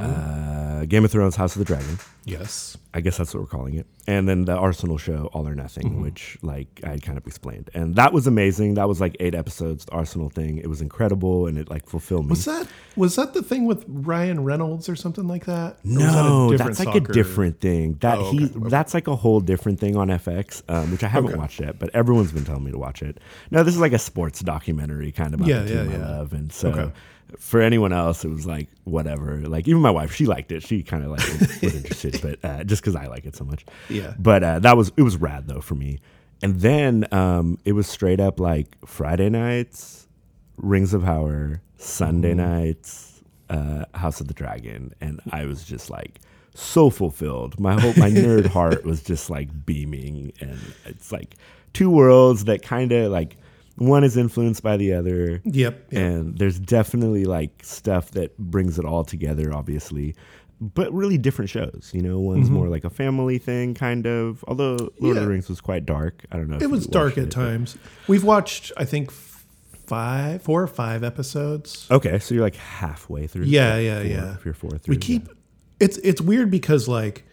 uh, 0.00 0.84
Game 0.86 1.04
of 1.04 1.10
Thrones, 1.10 1.36
House 1.36 1.54
of 1.54 1.58
the 1.60 1.64
Dragon. 1.64 1.98
Yes. 2.24 2.76
I 2.94 3.00
guess 3.00 3.16
that's 3.18 3.32
what 3.34 3.40
we're 3.42 3.46
calling 3.48 3.74
it. 3.74 3.86
And 4.06 4.28
then 4.28 4.44
the 4.46 4.54
Arsenal 4.56 4.96
show, 4.98 5.28
All 5.32 5.46
or 5.46 5.54
Nothing, 5.54 6.00
which 6.00 6.38
like 6.42 6.80
I 6.82 6.98
kind 6.98 7.18
of 7.18 7.26
explained, 7.26 7.68
and 7.74 7.94
that 7.96 8.12
was 8.12 8.26
amazing. 8.26 8.74
That 8.74 8.88
was 8.88 9.00
like 9.00 9.16
eight 9.20 9.34
episodes. 9.34 9.84
The 9.84 9.92
Arsenal 9.92 10.30
thing, 10.30 10.58
it 10.58 10.66
was 10.66 10.80
incredible, 10.80 11.46
and 11.46 11.58
it 11.58 11.68
like 11.70 11.86
fulfilled 11.86 12.24
me. 12.26 12.30
Was 12.30 12.44
that 12.46 12.66
was 12.96 13.16
that 13.16 13.34
the 13.34 13.42
thing 13.42 13.66
with 13.66 13.84
Ryan 13.86 14.44
Reynolds 14.44 14.88
or 14.88 14.96
something 14.96 15.28
like 15.28 15.44
that? 15.44 15.76
Was 15.84 15.94
that 15.94 16.00
No, 16.00 16.56
that's 16.56 16.78
like 16.84 16.94
a 16.94 17.00
different 17.00 17.60
thing. 17.60 17.94
That 18.00 18.18
Oh, 18.18 18.30
he 18.30 18.44
okay, 18.46 18.54
okay. 18.58 18.68
that's 18.70 18.94
like 18.94 19.06
a 19.08 19.16
whole 19.16 19.40
different 19.40 19.78
thing 19.80 19.96
on 19.96 20.08
FX, 20.08 20.62
um, 20.70 20.90
which 20.90 21.04
I 21.04 21.08
haven't 21.08 21.30
Okay. 21.32 21.38
watched 21.38 21.60
yet, 21.60 21.78
but 21.78 21.90
everyone's 21.94 22.32
been 22.32 22.44
telling 22.44 22.64
me 22.64 22.70
to 22.72 22.78
watch 22.78 23.02
it. 23.02 23.18
No, 23.50 23.62
this 23.62 23.74
is 23.74 23.80
like 23.80 23.92
a 23.92 23.98
sports 23.98 24.40
documentary 24.40 25.12
kind 25.12 25.34
of 25.34 25.40
about 25.40 25.48
Yeah, 25.50 25.60
the 25.62 25.68
team 25.68 25.90
yeah, 25.90 25.96
I 25.96 25.98
yeah. 26.00 26.08
love, 26.16 26.32
and 26.32 26.50
so 26.52 26.70
Okay. 26.70 26.92
For 27.38 27.60
anyone 27.60 27.92
else, 27.92 28.24
it 28.24 28.28
was 28.28 28.46
like 28.46 28.68
whatever. 28.84 29.36
Like 29.42 29.68
even 29.68 29.82
my 29.82 29.90
wife, 29.90 30.14
she 30.14 30.26
liked 30.26 30.52
it. 30.52 30.62
She 30.62 30.82
kind 30.82 31.04
of 31.04 31.10
like 31.10 31.20
was 31.28 31.62
interested, 31.74 32.20
but 32.22 32.44
uh, 32.48 32.64
just 32.64 32.82
because 32.82 32.96
I 32.96 33.06
like 33.06 33.26
it 33.26 33.36
so 33.36 33.44
much. 33.44 33.64
Yeah. 33.88 34.14
But 34.18 34.42
uh, 34.42 34.58
that 34.60 34.76
was 34.76 34.92
it 34.96 35.02
was 35.02 35.16
rad 35.16 35.46
though 35.48 35.60
for 35.60 35.74
me. 35.74 35.98
And 36.42 36.60
then 36.60 37.06
um, 37.12 37.58
it 37.64 37.72
was 37.72 37.86
straight 37.88 38.20
up 38.20 38.38
like 38.38 38.76
Friday 38.86 39.28
nights, 39.28 40.06
Rings 40.56 40.94
of 40.94 41.02
Power, 41.04 41.60
Sunday 41.76 42.30
Mm-hmm. 42.30 42.38
nights, 42.54 43.22
uh, 43.50 43.84
House 43.94 44.20
of 44.20 44.28
the 44.28 44.34
Dragon, 44.34 44.92
and 45.00 45.20
I 45.32 45.44
was 45.46 45.64
just 45.64 45.90
like 45.90 46.20
so 46.54 46.90
fulfilled. 46.90 47.58
My 47.58 47.80
whole 47.80 47.92
my 47.96 48.10
nerd 48.10 48.46
heart 48.56 48.84
was 48.84 49.02
just 49.02 49.30
like 49.30 49.48
beaming, 49.66 50.32
and 50.40 50.58
it's 50.84 51.10
like 51.12 51.34
two 51.72 51.90
worlds 51.90 52.44
that 52.44 52.62
kind 52.62 52.92
of 52.92 53.10
like 53.12 53.36
one 53.78 54.04
is 54.04 54.16
influenced 54.16 54.62
by 54.62 54.76
the 54.76 54.92
other. 54.92 55.40
Yep. 55.44 55.54
yep. 55.54 55.92
And 55.92 56.36
there's 56.38 56.58
definitely 56.58 57.24
like 57.24 57.60
stuff 57.62 58.10
that 58.12 58.36
brings 58.38 58.78
it 58.78 58.84
all 58.84 59.04
together, 59.04 59.52
obviously, 59.54 60.14
but 60.60 60.92
really 60.92 61.18
different 61.18 61.48
shows. 61.50 61.90
You 61.94 62.02
know, 62.02 62.18
one's 62.18 62.50
more 62.50 62.68
like 62.68 62.84
a 62.84 62.90
family 62.90 63.38
thing, 63.38 63.74
kind 63.74 64.06
of. 64.06 64.44
Although 64.48 64.76
Lord 64.76 64.90
of 64.90 65.00
Mm-hmm. 65.00 65.14
The 65.22 65.28
Rings 65.28 65.48
was 65.48 65.60
quite 65.60 65.86
dark. 65.86 66.24
I 66.32 66.36
don't 66.36 66.48
know. 66.48 66.58
it 66.60 66.70
was 66.70 66.86
dark 66.86 67.12
at 67.12 67.18
it, 67.18 67.24
but- 67.26 67.30
times. 67.32 67.76
We've 68.08 68.24
watched, 68.24 68.72
I 68.76 68.84
think, 68.84 69.10
five, 69.86 70.42
four 70.42 70.62
or 70.62 70.66
five 70.66 71.02
episodes. 71.04 71.86
Okay, 71.90 72.18
so 72.18 72.34
you're 72.34 72.44
like 72.44 72.56
halfway 72.56 73.26
through. 73.26 73.44
Yeah, 73.46 73.78
yeah, 73.78 74.00
four- 74.02 74.06
yeah. 74.10 74.34
If 74.34 74.44
you're 74.44 74.54
four 74.54 74.70
through, 74.70 74.92
We 74.92 74.96
yeah. 74.96 75.00
keep 75.00 75.28
it's 75.80 75.96
it's 75.98 76.20
weird 76.20 76.50
because 76.50 76.88
like 76.88 77.24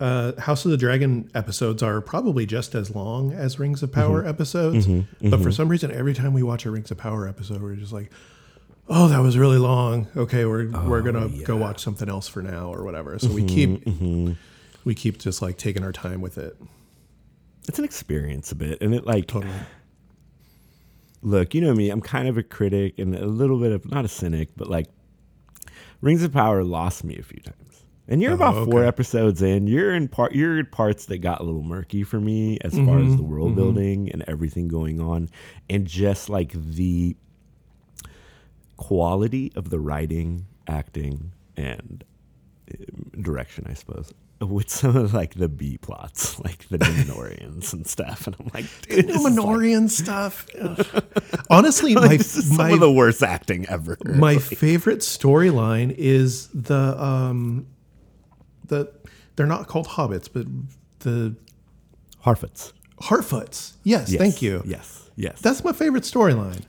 uh, 0.00 0.38
House 0.40 0.64
of 0.64 0.70
the 0.70 0.76
Dragon 0.76 1.28
episodes 1.34 1.82
are 1.82 2.00
probably 2.00 2.46
just 2.46 2.74
as 2.74 2.94
long 2.94 3.32
as 3.32 3.58
Rings 3.58 3.82
of 3.82 3.90
Power 3.92 4.20
Mm-hmm. 4.20 4.28
episodes, 4.28 4.86
but 5.20 5.40
for 5.42 5.50
some 5.50 5.68
reason, 5.68 5.90
every 5.90 6.14
time 6.14 6.32
we 6.32 6.42
watch 6.42 6.64
a 6.66 6.70
Rings 6.70 6.90
of 6.90 6.98
Power 6.98 7.26
episode, 7.26 7.60
we're 7.60 7.74
just 7.76 7.92
like, 7.92 8.10
"Oh, 8.88 9.08
that 9.08 9.18
was 9.20 9.36
really 9.36 9.58
long. 9.58 10.06
Okay, 10.16 10.44
we're 10.44 10.68
we're 10.86 11.02
gonna 11.02 11.28
go 11.44 11.56
watch 11.56 11.80
something 11.82 12.08
else 12.08 12.28
for 12.28 12.42
now 12.42 12.72
or 12.72 12.84
whatever." 12.84 13.18
So 13.18 13.28
we 13.32 13.44
keep 13.44 13.86
we 14.84 14.94
keep 14.94 15.18
just 15.18 15.42
like 15.42 15.56
taking 15.58 15.82
our 15.82 15.92
time 15.92 16.20
with 16.20 16.38
it. 16.38 16.56
it's 17.66 17.78
an 17.78 17.84
experience 17.84 18.52
a 18.52 18.54
bit, 18.54 18.80
and 18.80 18.94
it 18.94 19.04
like 19.04 19.26
Totally. 19.26 19.52
look, 21.22 21.54
you 21.54 21.60
know 21.60 21.74
me, 21.74 21.90
I'm 21.90 22.00
kind 22.00 22.28
of 22.28 22.38
a 22.38 22.42
critic 22.42 22.98
and 22.98 23.14
a 23.14 23.26
little 23.26 23.58
bit 23.58 23.72
of 23.72 23.90
not 23.90 24.04
a 24.04 24.08
cynic, 24.08 24.50
but 24.56 24.68
like 24.68 24.86
Rings 26.00 26.22
of 26.22 26.32
Power 26.32 26.62
lost 26.62 27.02
me 27.04 27.16
a 27.18 27.22
few 27.22 27.40
times. 27.40 27.67
And 28.10 28.22
you're 28.22 28.32
Oh, 28.32 28.36
about 28.36 28.64
four 28.64 28.80
okay. 28.80 28.88
episodes 28.88 29.42
in. 29.42 29.66
You're 29.66 29.94
in 29.94 30.08
part. 30.08 30.32
You're 30.34 30.58
in 30.58 30.66
parts 30.66 31.06
that 31.06 31.18
got 31.18 31.40
a 31.40 31.44
little 31.44 31.62
murky 31.62 32.04
for 32.04 32.18
me 32.20 32.58
as 32.62 32.72
far 32.72 32.80
Mm-hmm. 32.96 33.08
as 33.10 33.16
the 33.16 33.22
world 33.22 33.54
building 33.54 34.10
and 34.10 34.24
everything 34.26 34.66
going 34.68 34.98
on, 35.00 35.28
and 35.68 35.86
just 35.86 36.28
like 36.30 36.52
the 36.52 37.16
quality 38.76 39.52
of 39.56 39.70
the 39.70 39.78
writing, 39.80 40.46
acting, 40.66 41.32
and 41.56 42.04
um, 42.72 43.22
direction, 43.22 43.66
I 43.68 43.74
suppose. 43.74 44.12
With 44.40 44.70
some 44.70 44.96
of 44.96 45.12
like 45.14 45.34
the 45.34 45.48
B 45.48 45.78
plots, 45.78 46.38
like 46.44 46.68
the 46.68 46.78
Numenoreans 46.78 47.72
and 47.72 47.84
stuff, 47.86 48.26
and 48.28 48.36
I'm 48.38 48.48
like, 48.54 48.66
dude, 48.82 49.10
is, 49.10 49.24
like, 49.24 49.90
stuff. 49.90 50.46
Honestly, 51.50 51.94
like, 51.96 52.10
my 52.10 52.16
this 52.18 52.36
is 52.36 52.56
some 52.56 52.72
of 52.72 52.78
the 52.80 52.92
worst 52.92 53.22
acting 53.24 53.66
ever. 53.68 53.98
my 54.04 54.38
favorite 54.38 55.00
storyline 55.00 55.92
is 55.98 56.46
the 56.54 57.02
um 57.02 57.66
the 58.68 58.90
they're 59.36 59.46
not 59.46 59.66
called 59.66 59.88
hobbits, 59.88 60.28
but 60.32 60.46
the 61.00 61.34
Harfoots. 62.24 62.72
Harfoots. 63.02 63.74
Yes, 63.84 64.10
Yes, 64.10 64.18
thank 64.20 64.42
you. 64.42 64.62
Yes, 64.66 65.10
yes. 65.16 65.40
That's 65.40 65.62
my 65.62 65.72
favorite 65.72 66.02
storyline. 66.04 66.62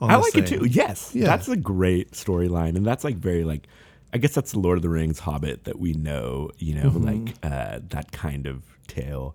I 0.00 0.16
like 0.16 0.36
it 0.36 0.46
too. 0.46 0.64
Yes, 0.68 1.10
Yeah. 1.14 1.26
that's 1.26 1.48
a 1.48 1.56
great 1.56 2.12
storyline, 2.12 2.76
and 2.76 2.86
that's 2.86 3.02
like 3.04 3.16
very 3.16 3.42
like, 3.44 3.66
I 4.12 4.18
guess 4.18 4.34
that's 4.34 4.52
the 4.52 4.58
Lord 4.60 4.78
of 4.78 4.82
the 4.82 4.88
Rings 4.90 5.18
Hobbit 5.20 5.64
that 5.64 5.78
we 5.78 5.92
know. 5.94 6.50
You 6.58 6.74
know, 6.76 6.90
Mm-hmm. 6.90 7.04
like 7.26 7.34
uh, 7.42 7.80
that 7.88 8.12
kind 8.12 8.46
of 8.46 8.62
tale. 8.86 9.34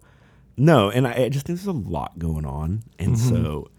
No, 0.56 0.90
and 0.90 1.08
I, 1.08 1.14
I 1.26 1.30
just 1.30 1.48
think 1.48 1.58
there's 1.60 1.68
a 1.68 1.72
lot 1.72 2.18
going 2.20 2.46
on, 2.46 2.84
and 3.00 3.16
Mm-hmm. 3.16 3.30
so 3.36 3.72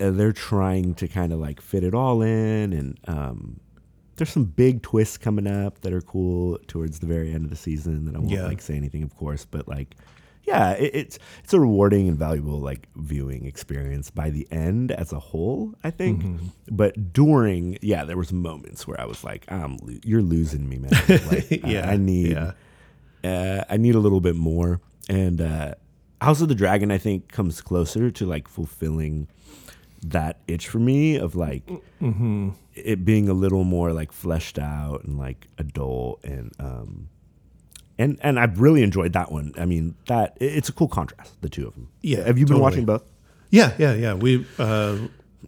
uh, 0.00 0.10
they're 0.10 0.32
trying 0.32 0.94
to 0.96 1.08
kind 1.08 1.32
of 1.32 1.40
like 1.40 1.60
fit 1.60 1.82
it 1.82 1.94
all 1.94 2.22
in, 2.22 2.72
and 2.72 3.00
um, 3.08 3.60
there's 4.16 4.30
some 4.30 4.44
big 4.44 4.82
twists 4.82 5.16
coming 5.18 5.46
up 5.46 5.80
that 5.82 5.92
are 5.92 6.00
cool 6.02 6.58
towards 6.66 6.98
the 7.00 7.06
very 7.06 7.32
end 7.32 7.44
of 7.44 7.50
the 7.50 7.56
season 7.56 8.04
that 8.04 8.14
I 8.14 8.18
won't 8.18 8.30
Yeah. 8.30 8.46
like 8.46 8.60
say 8.60 8.74
anything, 8.76 9.02
of 9.02 9.16
course, 9.16 9.44
but 9.44 9.66
like. 9.68 9.94
Yeah, 10.44 10.72
it, 10.72 10.90
it's 10.92 11.18
it's 11.44 11.52
a 11.54 11.60
rewarding 11.60 12.08
and 12.08 12.18
valuable 12.18 12.58
like 12.58 12.88
viewing 12.96 13.46
experience 13.46 14.10
by 14.10 14.30
the 14.30 14.48
end 14.50 14.90
as 14.90 15.12
a 15.12 15.20
whole. 15.20 15.72
I 15.84 15.90
think, 15.90 16.24
Mm-hmm. 16.24 16.46
but 16.68 17.12
during 17.12 17.78
yeah, 17.80 18.04
there 18.04 18.16
was 18.16 18.32
moments 18.32 18.84
where 18.84 19.00
I 19.00 19.04
was 19.04 19.22
like, 19.22 19.44
"I'm 19.52 19.76
lo- 19.76 20.00
you're 20.04 20.20
losing 20.20 20.68
me, 20.68 20.78
man. 20.78 20.90
Like, 21.08 21.46
I- 21.52 21.60
Yeah, 21.64 21.88
I, 21.88 21.96
need 21.96 22.32
yeah. 22.32 22.52
uh, 23.22 23.62
I 23.70 23.76
need 23.76 23.94
a 23.94 24.00
little 24.00 24.20
bit 24.20 24.34
more." 24.34 24.80
And 25.08 25.40
uh, 25.40 25.74
House 26.20 26.40
of 26.40 26.48
the 26.48 26.56
Dragon, 26.56 26.90
I 26.90 26.98
think, 26.98 27.30
comes 27.30 27.60
closer 27.60 28.10
to 28.10 28.26
like 28.26 28.48
fulfilling 28.48 29.28
that 30.04 30.40
itch 30.48 30.68
for 30.68 30.78
me 30.78 31.16
of 31.16 31.34
like 31.36 31.64
Mm-hmm. 32.00 32.50
it 32.74 33.04
being 33.04 33.28
a 33.28 33.32
little 33.32 33.64
more 33.64 33.92
like 33.92 34.10
fleshed 34.12 34.58
out 34.58 35.04
and 35.04 35.16
like 35.18 35.46
adult 35.58 36.22
and 36.24 36.52
um 36.58 37.08
and 37.98 38.18
and 38.22 38.38
I've 38.40 38.60
really 38.60 38.82
enjoyed 38.82 39.12
that 39.12 39.30
one. 39.30 39.52
I 39.56 39.64
mean 39.66 39.94
that 40.08 40.36
it's 40.40 40.68
a 40.68 40.72
cool 40.72 40.88
contrast 40.88 41.40
the 41.42 41.48
two 41.48 41.66
of 41.68 41.74
them. 41.74 41.88
Yeah, 42.00 42.24
have 42.24 42.38
you 42.38 42.46
been 42.46 42.58
watching 42.58 42.84
both? 42.84 43.04
Yeah, 43.50 43.72
yeah, 43.78 43.94
yeah. 43.94 44.14
We 44.14 44.46
uh 44.58 44.98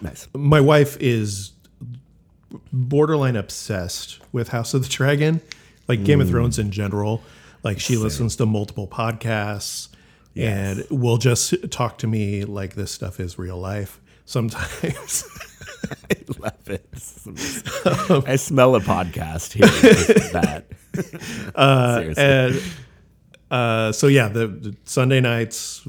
Nice. 0.00 0.28
my 0.34 0.60
wife 0.60 0.96
is 1.00 1.52
borderline 2.72 3.36
obsessed 3.36 4.20
with 4.32 4.48
House 4.48 4.74
of 4.74 4.82
the 4.82 4.88
Dragon, 4.88 5.40
like 5.88 6.04
Game 6.04 6.18
Mm. 6.18 6.22
of 6.22 6.28
Thrones 6.28 6.58
in 6.58 6.70
general. 6.70 7.22
Like 7.62 7.80
she 7.80 7.96
listens 7.96 8.36
to 8.36 8.46
multiple 8.46 8.86
podcasts 8.86 9.88
and 10.36 10.84
will 10.90 11.16
just 11.16 11.54
talk 11.70 11.98
to 11.98 12.06
me 12.06 12.44
like 12.44 12.74
this 12.74 12.90
stuff 12.92 13.18
is 13.20 13.38
real 13.38 13.56
life 13.58 14.00
sometimes. 14.24 15.24
I 16.10 16.16
love 16.38 16.68
it. 16.70 16.86
I 18.26 18.36
smell 18.36 18.74
a 18.76 18.80
podcast 18.80 19.52
here. 19.52 19.66
that. 20.32 20.66
Seriously. 22.16 22.22
and 22.22 22.62
uh, 23.50 23.92
so 23.92 24.06
yeah, 24.06 24.28
the, 24.28 24.46
the 24.48 24.76
Sunday 24.84 25.20
nights 25.20 25.86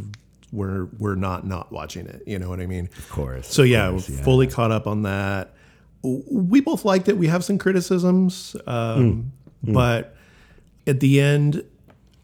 we're 0.51 0.85
we're 0.99 1.15
not 1.15 1.45
not 1.47 1.71
watching 1.71 2.07
it. 2.07 2.23
You 2.27 2.39
know 2.39 2.49
what 2.49 2.59
I 2.59 2.65
mean? 2.65 2.89
of 2.97 3.09
course. 3.09 3.47
So 3.47 3.63
of 3.63 3.69
yeah, 3.69 3.89
course, 3.89 4.09
we're 4.09 4.23
fully 4.23 4.47
caught 4.47 4.71
up 4.71 4.87
on 4.87 5.03
that. 5.03 5.53
We 6.03 6.61
both 6.61 6.85
liked 6.85 7.07
it. 7.09 7.17
We 7.17 7.27
have 7.27 7.43
some 7.43 7.57
criticisms, 7.57 8.55
um, 8.67 9.31
Hmm. 9.65 9.73
but 9.73 10.15
at 10.85 10.99
the 10.99 11.19
end, 11.19 11.63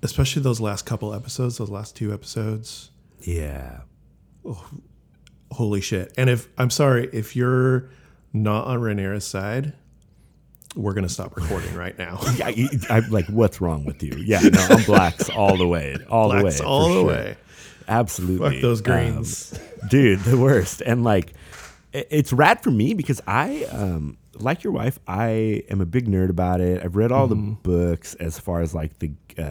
especially 0.04 0.44
those 0.44 0.60
last 0.60 0.86
couple 0.86 1.14
episodes, 1.16 1.58
those 1.58 1.70
last 1.72 1.96
two 1.96 2.14
episodes, 2.14 2.92
Yeah. 3.22 3.80
Holy 5.52 5.82
shit! 5.82 6.14
And 6.18 6.30
if 6.30 6.48
I'm 6.58 6.70
sorry, 6.70 7.10
if 7.14 7.36
you're 7.36 7.90
not 8.34 8.66
on 8.68 8.80
Rhaenyra's 8.80 9.26
side, 9.26 9.74
we're 10.76 10.94
gonna 10.94 11.10
stop 11.10 11.36
recording 11.36 11.74
right 11.76 11.98
now. 11.98 12.20
Yeah, 12.38 12.52
I'm 12.90 13.10
like, 13.10 13.26
what's 13.28 13.60
wrong 13.62 13.84
with 13.86 14.02
you? 14.04 14.14
Yeah, 14.18 14.40
no, 14.42 14.60
I'm 14.70 14.84
blacks 14.84 15.30
all 15.30 15.58
the 15.58 15.68
way, 15.68 15.98
all 16.10 16.30
the 16.30 16.44
way, 16.44 16.58
all 16.66 16.88
the 16.90 16.94
sure. 16.96 17.06
way. 17.08 17.38
Absolutely, 17.88 18.52
Fuck 18.54 18.62
those 18.62 18.80
Um, 18.80 18.84
greens. 18.84 19.60
dude, 19.90 20.20
the 20.22 20.38
worst. 20.38 20.82
And 20.82 21.04
like, 21.04 21.34
it's 21.92 22.32
rad 22.32 22.64
for 22.64 22.72
me 22.72 22.94
because 22.94 23.20
I, 23.28 23.66
um, 23.66 24.18
like 24.36 24.64
your 24.64 24.72
wife, 24.72 24.98
I 25.08 25.64
am 25.70 25.82
a 25.82 25.86
big 25.86 26.08
nerd 26.08 26.30
about 26.30 26.62
it. 26.62 26.82
I've 26.84 26.96
read 26.96 27.12
all 27.12 27.28
Mm-hmm. 27.28 27.50
the 27.50 27.56
books 27.64 28.14
as 28.16 28.40
far 28.40 28.62
as 28.62 28.74
like 28.74 28.98
the 29.00 29.12
uh, 29.38 29.42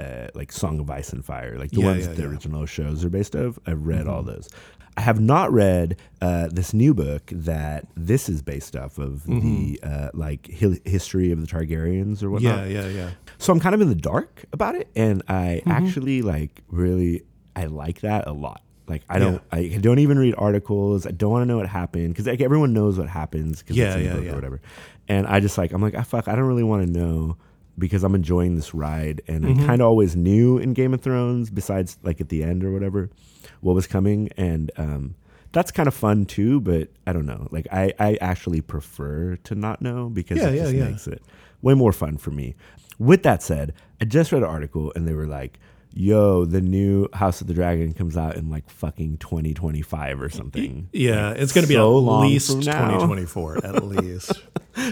uh, 0.00 0.28
like 0.34 0.52
Song 0.52 0.78
of 0.78 0.88
Ice 0.88 1.12
and 1.12 1.24
Fire, 1.24 1.58
like 1.58 1.70
the 1.72 1.80
Yeah, 1.80 1.86
ones 1.86 2.06
yeah, 2.06 2.12
the 2.12 2.22
yeah. 2.22 2.28
original 2.28 2.64
shows 2.66 3.04
are 3.04 3.10
based 3.10 3.34
of. 3.34 3.58
I've 3.66 3.86
read 3.86 4.06
all 4.06 4.22
those. 4.22 4.48
I 4.96 5.02
have 5.02 5.20
not 5.20 5.52
read 5.52 5.96
uh, 6.20 6.48
this 6.50 6.74
new 6.74 6.92
book 6.94 7.22
that 7.32 7.86
this 7.96 8.28
is 8.28 8.42
based 8.42 8.76
off 8.76 8.98
of 8.98 9.24
the 9.24 9.78
uh, 9.82 10.10
like 10.12 10.48
hi- 10.52 10.80
history 10.84 11.30
of 11.32 11.40
the 11.40 11.46
Targaryens 11.46 12.22
or 12.22 12.30
whatnot. 12.30 12.68
Yeah, 12.68 12.82
yeah, 12.82 12.88
yeah. 12.88 13.10
So 13.38 13.52
I'm 13.52 13.60
kind 13.60 13.74
of 13.74 13.80
in 13.80 13.88
the 13.88 13.94
dark 13.94 14.44
about 14.52 14.74
it, 14.74 14.88
and 14.96 15.22
I 15.28 15.62
Mm-hmm. 15.64 15.70
actually 15.70 16.22
like 16.22 16.62
really 16.68 17.22
I 17.56 17.66
like 17.66 18.00
that 18.00 18.26
a 18.26 18.32
lot. 18.32 18.62
Like 18.86 19.02
I 19.08 19.18
don't 19.20 19.40
I 19.52 19.68
don't 19.80 20.00
even 20.00 20.18
read 20.18 20.34
articles. 20.36 21.06
I 21.06 21.12
don't 21.12 21.30
want 21.30 21.42
to 21.42 21.46
know 21.46 21.56
what 21.56 21.68
happened 21.68 22.08
because 22.12 22.26
like 22.26 22.40
everyone 22.40 22.72
knows 22.72 22.98
what 22.98 23.08
happens 23.08 23.60
because 23.60 23.76
Yeah, 23.76 23.94
it's 23.94 23.96
in 23.96 24.02
the 24.02 24.08
yeah, 24.08 24.14
book 24.16 24.24
yeah. 24.24 24.32
or 24.32 24.34
whatever. 24.34 24.60
And 25.08 25.26
I 25.28 25.38
just 25.40 25.56
like 25.56 25.72
I'm 25.72 25.80
like 25.80 25.94
ah, 25.96 26.02
fuck 26.02 26.26
I 26.28 26.34
don't 26.34 26.44
really 26.46 26.64
want 26.64 26.84
to 26.86 26.92
know 26.92 27.36
because 27.78 28.02
I'm 28.04 28.14
enjoying 28.16 28.56
this 28.56 28.74
ride 28.74 29.22
and 29.28 29.44
Mm-hmm. 29.44 29.62
I 29.62 29.66
kind 29.66 29.80
of 29.80 29.86
always 29.86 30.16
knew 30.16 30.58
in 30.58 30.74
Game 30.74 30.92
of 30.92 31.00
Thrones 31.00 31.48
besides 31.50 31.96
like 32.02 32.20
at 32.20 32.28
the 32.28 32.42
end 32.42 32.64
or 32.64 32.72
whatever 32.72 33.10
what 33.60 33.74
was 33.74 33.86
coming 33.86 34.28
and 34.36 34.70
um 34.76 35.14
that's 35.52 35.72
kind 35.72 35.88
of 35.88 35.94
fun 35.94 36.26
too, 36.26 36.60
but 36.60 36.90
I 37.08 37.12
don't 37.12 37.26
know. 37.26 37.48
Like 37.50 37.66
I, 37.72 37.92
I 37.98 38.16
actually 38.20 38.60
prefer 38.60 39.34
to 39.42 39.54
not 39.56 39.82
know 39.82 40.08
because 40.08 40.38
Yeah, 40.38 40.50
it 40.50 40.54
yeah, 40.54 40.62
just 40.62 40.74
yeah. 40.76 40.84
makes 40.84 41.06
it 41.08 41.22
way 41.60 41.74
more 41.74 41.92
fun 41.92 42.18
for 42.18 42.30
me. 42.30 42.54
With 43.00 43.24
that 43.24 43.42
said, 43.42 43.74
I 44.00 44.04
just 44.04 44.30
read 44.30 44.42
an 44.44 44.48
article 44.48 44.92
and 44.94 45.08
they 45.08 45.12
were 45.12 45.26
like, 45.26 45.58
yo, 45.92 46.44
the 46.44 46.60
new 46.60 47.08
House 47.12 47.40
of 47.40 47.46
the 47.46 47.54
Dragon 47.54 47.92
comes 47.92 48.16
out 48.16 48.36
in 48.36 48.48
like 48.50 48.68
fucking 48.70 49.18
2025 49.18 50.20
or 50.20 50.28
something. 50.28 50.88
Yeah, 50.92 51.30
it's 51.32 51.52
going 51.52 51.64
to 51.64 51.68
be 51.68 51.74
so 51.74 51.98
at 51.98 52.02
long 52.02 52.22
least 52.22 52.50
from 52.50 52.60
now. 52.60 52.86
2024, 52.88 53.64
at 53.66 53.84
least. 53.84 54.32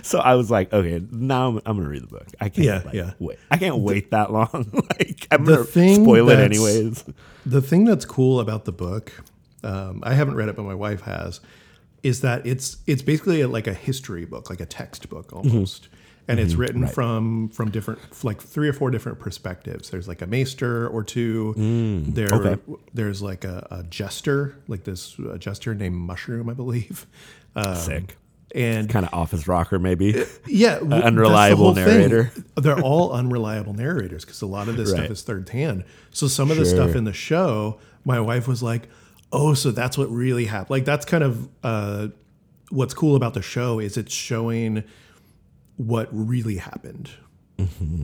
So 0.03 0.19
I 0.19 0.35
was 0.35 0.51
like, 0.51 0.73
okay, 0.73 1.03
now 1.11 1.49
I'm, 1.49 1.57
I'm 1.65 1.77
going 1.77 1.85
to 1.85 1.89
read 1.89 2.03
the 2.03 2.09
book. 2.09 2.27
I 2.41 2.49
can't 2.49 2.67
Yeah, 2.67 2.83
like, 2.85 2.95
yeah. 2.95 3.13
wait. 3.19 3.39
I 3.51 3.57
can't 3.57 3.79
wait 3.79 4.11
that 4.11 4.33
long. 4.33 4.71
like 4.99 5.27
I'm 5.31 5.45
The 5.45 5.57
going 5.57 5.67
to 5.67 5.95
spoil 6.03 6.31
it 6.31 6.39
anyways. 6.41 7.05
The 7.47 7.63
thing 7.63 7.85
that's 7.85 8.05
cool 8.05 8.41
about 8.41 8.65
the 8.65 8.73
book, 8.73 9.13
um, 9.63 10.03
I 10.05 10.15
haven't 10.15 10.35
read 10.35 10.49
it, 10.49 10.57
but 10.57 10.65
my 10.65 10.75
wife 10.75 11.03
has, 11.03 11.41
is 12.03 12.21
that 12.21 12.47
it's 12.47 12.77
it's 12.87 13.03
basically 13.03 13.45
like 13.45 13.67
a 13.67 13.75
history 13.75 14.25
book, 14.25 14.51
like 14.51 14.61
a 14.61 14.67
textbook 14.67 15.31
Mm-hmm. 15.31 15.65
And 16.29 16.38
it's 16.38 16.55
written 16.55 16.87
from 16.87 17.49
from 17.49 17.71
different 17.71 18.01
like 18.25 18.41
three 18.41 18.69
or 18.69 18.73
four 18.73 18.91
different 18.91 19.19
perspectives. 19.19 19.91
There's 19.91 20.07
like 20.07 20.23
a 20.23 20.27
maester 20.27 20.87
or 20.88 21.03
two. 21.03 21.55
there, 22.09 22.29
Mm, 22.29 22.47
okay. 22.47 22.62
there's 22.95 23.23
like 23.23 23.45
a, 23.45 23.67
a 23.71 23.83
jester, 23.85 24.55
like 24.69 24.85
this 24.85 25.19
uh, 25.19 25.38
jester 25.38 25.75
named 25.75 25.97
Mushroom, 25.97 26.49
I 26.49 26.55
believe. 26.55 27.07
Um, 27.57 27.75
Sick. 27.75 28.17
And 28.55 28.88
Kind 28.88 29.05
of 29.05 29.12
office 29.12 29.49
rocker, 29.49 29.79
maybe. 29.81 30.25
yeah, 30.47 30.75
w- 30.75 30.88
that's 30.91 31.03
the 31.03 31.07
unreliable 31.07 31.75
narrator. 31.75 32.31
They're 32.57 32.79
all 32.81 33.12
unreliable 33.12 33.75
narrators 33.75 34.25
because 34.25 34.43
a 34.43 34.47
lot 34.47 34.69
of 34.69 34.77
this 34.77 34.93
Right. 34.93 35.01
stuff 35.01 35.11
is 35.11 35.23
third 35.23 35.49
hand. 35.49 35.85
So 36.11 36.29
some 36.29 36.51
of 36.53 36.57
the 36.57 36.64
stuff 36.67 36.95
in 36.95 37.03
the 37.05 37.12
show, 37.12 37.79
my 38.05 38.21
wife 38.21 38.47
was 38.47 38.62
like, 38.62 38.88
"Oh, 39.33 39.55
so 39.55 39.71
that's 39.73 39.99
what 39.99 40.09
really 40.11 40.45
happened." 40.45 40.71
Like 40.71 40.85
that's 40.85 41.05
kind 41.05 41.25
of 41.25 41.49
uh, 41.64 42.09
what's 42.71 42.95
cool 42.95 43.17
about 43.17 43.35
the 43.35 43.43
show 43.43 43.81
is 43.81 43.97
it's 43.97 44.14
showing 44.14 44.85
what 45.79 46.09
really 46.12 46.57
happened. 46.59 47.09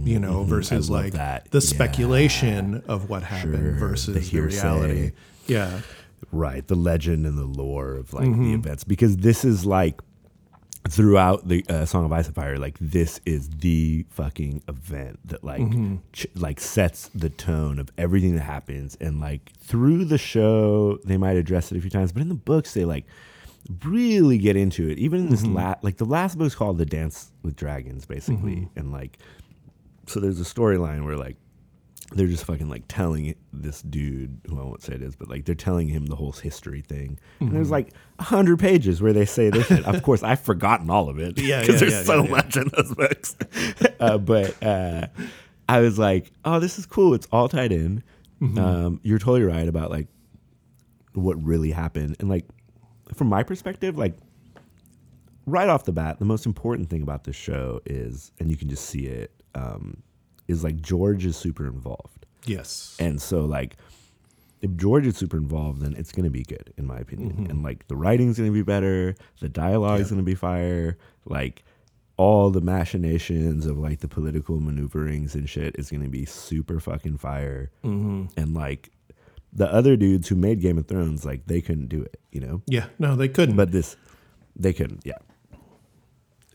You 0.04 0.18
know, 0.18 0.42
versus 0.42 0.86
Mm-hmm. 0.86 0.92
love 0.94 1.04
like 1.04 1.12
that. 1.12 1.50
the 1.52 1.58
Yeah. 1.58 1.66
speculation 1.74 2.82
of 2.88 3.08
what 3.08 3.22
happened 3.22 3.54
Sure. 3.62 3.72
versus 3.88 4.14
The 4.30 4.40
the, 4.40 4.46
reality. 4.46 5.12
Yeah, 5.46 5.80
Right, 6.32 6.66
the 6.66 6.74
legend 6.74 7.24
and 7.26 7.38
the 7.38 7.44
lore 7.44 7.94
of 7.94 8.12
like 8.12 8.26
Mm-hmm. 8.26 8.44
the 8.44 8.54
events 8.54 8.82
because 8.82 9.18
this 9.18 9.44
is 9.44 9.64
like 9.64 10.00
throughout 10.88 11.46
the 11.48 11.64
uh, 11.68 11.84
Song 11.84 12.04
of 12.04 12.12
Ice 12.12 12.26
and 12.26 12.34
Fire, 12.34 12.58
like 12.58 12.76
this 12.80 13.20
is 13.24 13.48
the 13.48 14.04
fucking 14.10 14.62
event 14.68 15.18
that 15.26 15.44
like 15.44 15.60
Mm-hmm. 15.62 15.96
ch- 16.12 16.26
like 16.34 16.60
sets 16.60 17.08
the 17.14 17.30
tone 17.30 17.78
of 17.78 17.90
everything 17.96 18.34
that 18.34 18.42
happens, 18.42 18.96
and 19.00 19.20
like 19.20 19.52
through 19.58 20.04
the 20.04 20.18
show 20.18 20.98
they 21.04 21.16
might 21.16 21.36
address 21.36 21.70
it 21.70 21.78
a 21.78 21.80
few 21.80 21.90
times, 21.90 22.10
but 22.12 22.22
in 22.22 22.28
the 22.28 22.34
books 22.34 22.74
they 22.74 22.84
like 22.84 23.06
really 23.84 24.38
get 24.38 24.56
into 24.56 24.88
it. 24.88 24.98
Even 24.98 25.20
in 25.20 25.28
this 25.30 25.42
Mm-hmm. 25.42 25.54
last, 25.56 25.84
like 25.84 25.96
the 25.96 26.04
last 26.04 26.36
book's 26.38 26.54
called 26.54 26.78
The 26.78 26.86
Dance 26.86 27.30
with 27.42 27.56
Dragons, 27.56 28.04
basically, 28.06 28.56
Mm-hmm. 28.56 28.78
and 28.78 28.92
like 28.92 29.18
so 30.06 30.20
there's 30.20 30.40
a 30.40 30.44
storyline 30.44 31.04
where 31.04 31.16
like 31.16 31.36
they're 32.12 32.26
just 32.26 32.44
fucking 32.44 32.68
like 32.68 32.84
telling 32.86 33.34
this 33.52 33.80
dude 33.82 34.38
who 34.46 34.60
I 34.60 34.62
won't 34.62 34.82
say 34.82 34.92
it 34.94 35.02
is, 35.02 35.16
but 35.16 35.28
like 35.28 35.46
they're 35.46 35.54
telling 35.54 35.88
him 35.88 36.04
the 36.06 36.14
whole 36.14 36.32
history 36.32 36.82
thing. 36.82 37.18
And 37.40 37.48
Mm-hmm. 37.48 37.54
there's 37.56 37.70
like 37.70 37.88
a 38.18 38.22
hundred 38.24 38.58
pages 38.58 39.00
where 39.00 39.12
they 39.14 39.24
say 39.24 39.48
this. 39.50 39.70
Of 39.70 40.02
course, 40.02 40.22
I've 40.22 40.40
forgotten 40.40 40.90
all 40.90 41.08
of 41.08 41.18
it. 41.18 41.38
Yeah, 41.40 41.60
because 41.60 41.76
yeah, 41.76 41.88
there's 41.88 41.92
yeah, 41.92 42.02
so 42.02 42.14
yeah, 42.16 42.22
yeah. 42.24 42.30
much 42.30 42.56
in 42.56 42.68
those 42.76 42.94
books. 42.94 43.36
uh, 44.00 44.18
but 44.18 44.62
uh, 44.62 45.06
I 45.68 45.80
was 45.80 45.98
like, 45.98 46.30
oh, 46.44 46.60
this 46.60 46.78
is 46.78 46.84
cool. 46.86 47.14
It's 47.14 47.26
all 47.32 47.48
tied 47.48 47.72
in. 47.72 48.02
Mm-hmm. 48.42 48.58
Um, 48.58 49.00
you're 49.02 49.18
totally 49.18 49.42
right 49.42 49.66
about 49.66 49.90
like 49.90 50.08
what 51.14 51.42
really 51.42 51.70
happened, 51.70 52.16
and 52.20 52.28
like 52.28 52.44
from 53.12 53.28
my 53.28 53.42
perspective, 53.42 53.98
like 53.98 54.14
right 55.46 55.68
off 55.68 55.84
the 55.84 55.92
bat, 55.92 56.18
the 56.18 56.24
most 56.24 56.46
important 56.46 56.88
thing 56.88 57.02
about 57.02 57.24
this 57.24 57.36
show 57.36 57.80
is, 57.84 58.32
and 58.40 58.50
you 58.50 58.56
can 58.56 58.68
just 58.68 58.86
see 58.86 59.06
it, 59.06 59.30
um, 59.54 60.02
is 60.48 60.64
like 60.64 60.80
George 60.80 61.24
is 61.26 61.36
super 61.36 61.66
involved. 61.66 62.26
Yes. 62.46 62.96
And 62.98 63.20
so 63.20 63.44
like 63.44 63.76
if 64.64 64.74
George 64.76 65.06
is 65.06 65.16
super 65.16 65.36
involved, 65.36 65.82
then 65.82 65.94
it's 65.94 66.10
gonna 66.10 66.30
be 66.30 66.42
good, 66.42 66.72
in 66.78 66.86
my 66.86 66.98
opinion. 66.98 67.32
Mm-hmm. 67.32 67.50
And 67.50 67.62
like 67.62 67.86
the 67.88 67.96
writing's 67.96 68.38
gonna 68.38 68.50
be 68.50 68.62
better, 68.62 69.14
the 69.40 69.48
dialogue's 69.48 70.10
gonna 70.10 70.22
be 70.22 70.34
fire, 70.34 70.96
like 71.26 71.64
all 72.16 72.48
the 72.50 72.62
machinations 72.62 73.66
of 73.66 73.76
like 73.76 74.00
the 74.00 74.08
political 74.08 74.60
maneuverings 74.60 75.34
and 75.34 75.50
shit 75.50 75.76
is 75.78 75.90
gonna 75.90 76.08
be 76.08 76.24
super 76.24 76.80
fucking 76.80 77.18
fire. 77.18 77.70
Mm-hmm. 77.84 78.40
And 78.40 78.54
like 78.54 78.90
the 79.54 79.72
other 79.72 79.96
dudes 79.96 80.28
who 80.28 80.34
made 80.34 80.60
Game 80.60 80.78
of 80.78 80.86
Thrones, 80.88 81.24
like 81.24 81.46
they 81.46 81.60
couldn't 81.60 81.86
do 81.88 82.02
it, 82.02 82.18
you 82.32 82.40
know? 82.40 82.62
Yeah. 82.66 82.86
No, 82.98 83.14
they 83.16 83.28
couldn't. 83.28 83.56
But 83.56 83.70
this 83.72 83.96
they 84.56 84.72
couldn't, 84.72 85.02
yeah. 85.04 85.18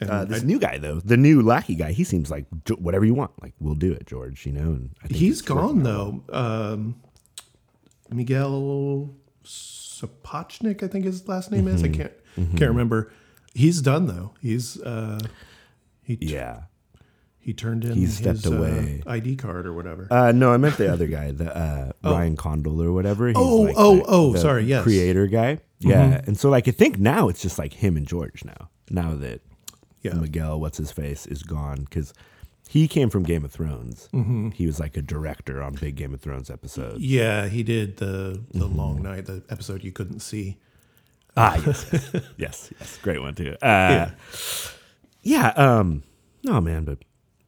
And 0.01 0.09
Uh, 0.09 0.25
this 0.25 0.43
I- 0.43 0.45
new 0.45 0.59
guy 0.59 0.77
though, 0.77 0.99
the 0.99 1.17
new 1.17 1.41
lackey 1.41 1.75
guy, 1.75 1.91
he 1.91 2.03
seems 2.03 2.29
like 2.31 2.45
whatever 2.77 3.05
you 3.05 3.13
want, 3.13 3.31
like 3.41 3.53
we'll 3.59 3.75
do 3.75 3.91
it, 3.91 4.05
George. 4.05 4.45
You 4.45 4.53
know, 4.53 4.61
and 4.61 4.89
I 5.03 5.07
think 5.07 5.19
he's 5.19 5.41
gone 5.41 5.83
though. 5.83 6.23
Um, 6.29 6.95
Miguel 8.09 9.13
Sapochnik, 9.43 10.83
I 10.83 10.87
think 10.87 11.05
his 11.05 11.27
last 11.27 11.51
name 11.51 11.65
Mm-hmm. 11.65 11.75
is. 11.75 11.83
I 11.83 11.89
can't 11.89 12.13
can't 12.57 12.71
remember. 12.71 13.11
He's 13.53 13.81
done 13.81 14.07
though. 14.07 14.33
He's 14.41 14.79
uh, 14.81 15.19
he 16.03 16.17
Yeah. 16.21 16.63
He 17.49 17.53
turned 17.55 17.83
in 17.83 17.93
He 17.95 18.01
his 18.01 18.17
stepped 18.17 18.45
uh, 18.45 18.51
away. 18.55 19.01
ID 19.07 19.35
card 19.37 19.65
or 19.65 19.73
whatever. 19.73 20.07
Uh, 20.11 20.31
no, 20.31 20.53
I 20.53 20.57
meant 20.57 20.77
the 20.77 20.91
other 20.93 21.07
guy, 21.17 21.31
the 21.31 21.49
uh, 21.57 21.91
Ryan 22.03 22.37
Condal 22.37 22.79
or 22.81 22.91
whatever. 22.91 23.27
He's 23.27 23.37
Oh, 23.37 23.61
like 23.61 23.75
oh, 23.77 23.95
the- 23.95 24.03
oh, 24.07 24.33
the 24.33 24.39
sorry, 24.39 24.63
yes. 24.65 24.79
Mm-hmm. 24.81 24.83
creator 24.89 25.25
guy. 25.27 25.59
Yeah, 25.79 26.21
and 26.27 26.37
so 26.37 26.49
like 26.51 26.67
I 26.67 26.71
think 26.71 26.99
now 26.99 27.27
it's 27.29 27.41
just 27.41 27.57
like 27.57 27.73
him 27.73 27.97
and 27.97 28.05
George 28.07 28.43
now. 28.45 28.69
Now 28.91 29.15
that 29.15 29.41
Yeah. 30.03 30.13
Miguel, 30.13 30.59
what's 30.59 30.77
his 30.77 30.91
face, 30.91 31.25
is 31.25 31.41
gone 31.41 31.85
because 31.89 32.13
he 32.67 32.87
came 32.87 33.09
from 33.09 33.23
Game 33.23 33.43
of 33.43 33.51
Thrones. 33.51 34.07
Mm-hmm. 34.13 34.49
He 34.51 34.67
was 34.67 34.79
like 34.79 34.95
a 34.95 35.01
director 35.01 35.63
on 35.63 35.73
big 35.73 35.95
Game 35.95 36.13
of 36.13 36.21
Thrones 36.21 36.51
episodes. 36.51 36.99
yeah, 36.99 37.47
he 37.47 37.63
did 37.63 37.97
the 37.97 38.39
the 38.53 38.65
Mm-hmm. 38.67 38.77
long 38.77 39.01
night, 39.01 39.25
the 39.25 39.41
episode 39.49 39.83
you 39.83 39.91
couldn't 39.91 40.19
see. 40.19 40.57
Ah, 41.35 41.55
yes, 41.65 41.85
yes, 41.91 42.11
yes, 42.37 42.69
yes, 42.79 42.97
great 43.01 43.21
one 43.21 43.33
too. 43.33 43.55
Uh, 43.61 44.09
yeah. 45.23 45.47
um, 45.55 46.03
no 46.43 46.59
man, 46.61 46.83
but 46.85 46.99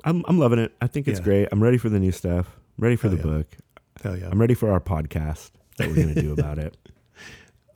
I'm 0.04 0.24
I'm 0.28 0.40
loving 0.40 0.60
it. 0.60 0.74
I 0.82 0.88
think 0.88 1.08
it's 1.08 1.20
Yeah. 1.20 1.24
great. 1.26 1.48
I'm 1.52 1.62
ready 1.62 1.78
for 1.78 1.90
the 1.90 2.00
new 2.00 2.12
stuff. 2.12 2.48
I'm 2.78 2.84
ready 2.84 2.96
for 2.96 3.08
Hell 3.10 3.18
the 3.18 3.24
yeah. 3.28 3.36
book. 3.38 3.58
Hell 4.04 4.18
yeah. 4.18 4.30
I'm 4.32 4.40
ready 4.42 4.54
for 4.54 4.72
our 4.72 4.80
podcast 4.80 5.52
that 5.78 5.88
we're 5.88 5.96
gonna 5.96 6.16
do 6.22 6.32
about 6.38 6.58
it. 6.58 6.76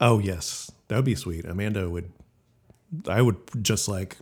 Oh 0.00 0.18
yes, 0.18 0.70
that 0.88 0.96
would 0.96 1.04
be 1.04 1.14
sweet. 1.14 1.44
Amanda 1.44 1.88
would. 1.88 2.12
I 3.08 3.20
would 3.22 3.36
just 3.62 3.88
like 3.88 4.16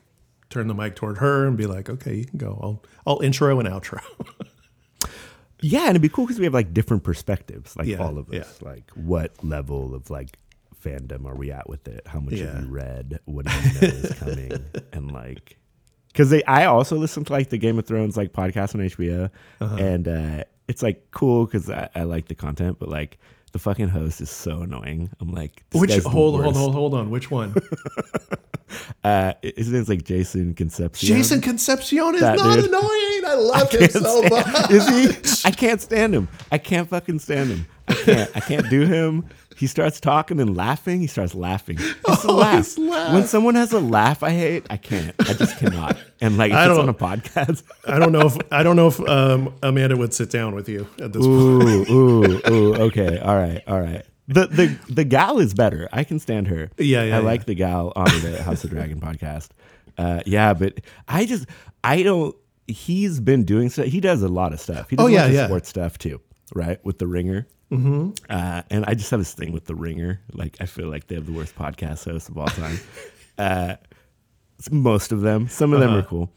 turn 0.50 0.68
the 0.68 0.74
mic 0.74 0.94
toward 0.96 1.18
her 1.18 1.46
and 1.46 1.56
be 1.56 1.66
like, 1.66 1.88
"Okay, 1.90 2.14
you 2.14 2.24
can 2.24 2.38
go. 2.38 2.58
I'll 2.62 2.82
I'll 3.06 3.20
intro 3.22 3.58
and 3.60 3.68
outro." 3.68 4.00
Yeah, 5.60 5.82
and 5.82 5.90
it'd 5.90 6.02
be 6.02 6.10
cool 6.10 6.26
because 6.26 6.38
we 6.38 6.44
have 6.44 6.52
like 6.52 6.74
different 6.74 7.04
perspectives, 7.04 7.74
like 7.74 7.86
Yeah, 7.86 7.98
all 7.98 8.18
of 8.18 8.30
us. 8.30 8.60
Like, 8.60 8.90
what 8.90 9.32
level 9.42 9.94
of 9.94 10.10
like 10.10 10.36
fandom 10.84 11.24
are 11.24 11.34
we 11.34 11.50
at 11.50 11.70
with 11.70 11.88
it? 11.88 12.06
How 12.06 12.20
much 12.20 12.38
have 12.38 12.60
you 12.64 12.68
read? 12.68 13.18
What 13.24 13.46
do 13.46 13.52
you 13.52 13.62
know 13.80 13.88
is 13.88 14.12
coming? 14.18 14.52
And 14.92 15.10
like, 15.10 15.56
because 16.14 16.30
they, 16.30 16.42
I 16.44 16.64
also 16.66 16.96
listen 16.96 17.24
to 17.24 17.32
like 17.32 17.50
the 17.50 17.58
Game 17.58 17.78
of 17.78 17.84
Thrones 17.86 18.16
like 18.16 18.32
podcast 18.32 18.74
on 18.74 18.80
HBO, 18.80 19.30
Uh-huh. 19.60 19.76
and 19.76 20.08
uh, 20.08 20.44
it's 20.68 20.82
like 20.82 21.10
cool 21.10 21.44
because 21.44 21.68
I, 21.68 21.90
I 21.94 22.04
like 22.04 22.28
the 22.28 22.34
content, 22.34 22.78
but 22.78 22.88
like 22.88 23.18
the 23.52 23.58
fucking 23.58 23.88
host 23.88 24.20
is 24.20 24.30
so 24.30 24.62
annoying. 24.62 25.10
I'm 25.20 25.30
like, 25.32 25.62
Which 25.72 25.94
hold 25.98 26.40
hold 26.42 26.56
hold 26.56 26.72
hold 26.74 26.94
on. 26.94 27.10
Which 27.10 27.30
one? 27.30 27.54
Uh, 29.04 29.34
his 29.42 29.70
name's 29.70 29.88
like 29.88 30.02
Jason 30.02 30.52
Concepcion. 30.54 31.06
Jason 31.06 31.40
Concepcion 31.40 32.14
is 32.16 32.22
That 32.22 32.36
not 32.38 32.56
dude. 32.56 32.64
annoying. 32.64 33.22
I 33.26 33.34
love 33.38 33.70
him 33.70 33.88
so 33.90 34.24
stand- 34.24 34.30
much. 34.30 34.70
Is 34.70 34.88
he? 34.88 35.48
I 35.48 35.52
can't 35.52 35.80
stand 35.80 36.14
him. 36.14 36.28
I 36.50 36.58
can't 36.58 36.88
fucking 36.88 37.18
stand 37.20 37.50
him. 37.50 37.66
I 37.86 37.94
can't. 37.94 38.30
I 38.34 38.40
can't 38.40 38.68
do 38.70 38.80
him. 38.86 39.26
He 39.56 39.66
starts 39.66 40.00
talking 40.00 40.40
and 40.40 40.56
laughing. 40.56 41.00
He 41.00 41.06
starts 41.06 41.34
laughing. 41.34 41.78
A 42.08 42.16
Oh, 42.26 42.34
laugh. 42.34 42.76
laugh. 42.78 43.12
When 43.14 43.24
someone 43.26 43.54
has 43.54 43.72
a 43.72 43.80
laugh, 43.80 44.22
I 44.22 44.30
hate. 44.30 44.66
I 44.70 44.76
can't. 44.76 45.14
I 45.20 45.32
just 45.34 45.58
cannot. 45.60 45.96
And 46.20 46.36
like, 46.36 46.50
if 46.52 46.56
I 46.56 46.64
it's 46.66 46.74
don't- 46.76 46.80
on 46.80 46.88
a 46.88 46.94
podcast. 46.94 47.62
I 47.86 47.98
don't 47.98 48.12
know 48.12 48.26
if 48.26 48.36
I 48.50 48.62
don't 48.62 48.76
know 48.76 48.88
if 48.88 49.00
um, 49.08 49.54
Amanda 49.62 49.96
would 49.96 50.12
sit 50.14 50.30
down 50.30 50.54
with 50.54 50.68
you 50.68 50.86
at 51.00 51.12
this 51.12 51.24
point. 51.24 51.88
Ooh, 51.90 52.24
ooh, 52.24 52.40
ooh. 52.50 52.74
Okay. 52.84 53.18
All 53.18 53.36
right. 53.36 53.62
All 53.66 53.80
right. 53.80 54.04
The 54.28 54.46
the 54.46 54.78
the 54.92 55.04
gal 55.04 55.38
is 55.38 55.52
better. 55.52 55.86
I 55.92 56.02
can 56.04 56.18
stand 56.18 56.48
her. 56.48 56.70
Yeah, 56.78 57.02
yeah, 57.04 57.16
I 57.16 57.20
like 57.20 57.40
yeah. 57.40 57.44
the 57.44 57.54
gal 57.56 57.92
on 57.94 58.06
the 58.22 58.42
House 58.42 58.64
of 58.64 58.70
Dragon 58.70 58.98
podcast. 58.98 59.50
Uh, 59.98 60.22
yeah, 60.24 60.54
but 60.54 60.80
I 61.06 61.26
just 61.26 61.46
I 61.84 62.02
don't. 62.02 62.34
He's 62.66 63.20
been 63.20 63.44
doing 63.44 63.68
stuff. 63.68 63.84
He 63.84 64.00
does 64.00 64.22
a 64.22 64.28
lot 64.28 64.54
of 64.54 64.60
stuff. 64.60 64.88
He 64.88 64.96
does 64.96 65.04
Oh, 65.04 65.08
yeah, 65.08 65.26
yeah. 65.26 65.44
sports 65.46 65.68
stuff 65.68 65.98
too, 65.98 66.22
right? 66.54 66.82
With 66.86 66.98
the 66.98 67.06
Ringer. 67.06 67.46
Mm-hmm. 67.78 68.10
Uh, 68.28 68.62
and 68.70 68.84
I 68.86 68.94
just 68.94 69.10
have 69.10 69.20
this 69.20 69.34
thing 69.34 69.52
with 69.52 69.64
the 69.66 69.74
Ringer. 69.74 70.20
Like 70.32 70.56
I 70.60 70.66
feel 70.66 70.88
like 70.88 71.06
they 71.08 71.14
have 71.14 71.26
the 71.26 71.32
worst 71.32 71.54
podcast 71.56 72.04
hosts 72.04 72.28
of 72.28 72.38
all 72.38 72.46
time. 72.48 72.78
uh, 73.38 73.76
most 74.70 75.12
of 75.12 75.20
them. 75.20 75.48
Some 75.48 75.72
of 75.72 75.80
them 75.80 75.90
Uh-huh. 75.90 75.98
are 75.98 76.02
cool. 76.02 76.30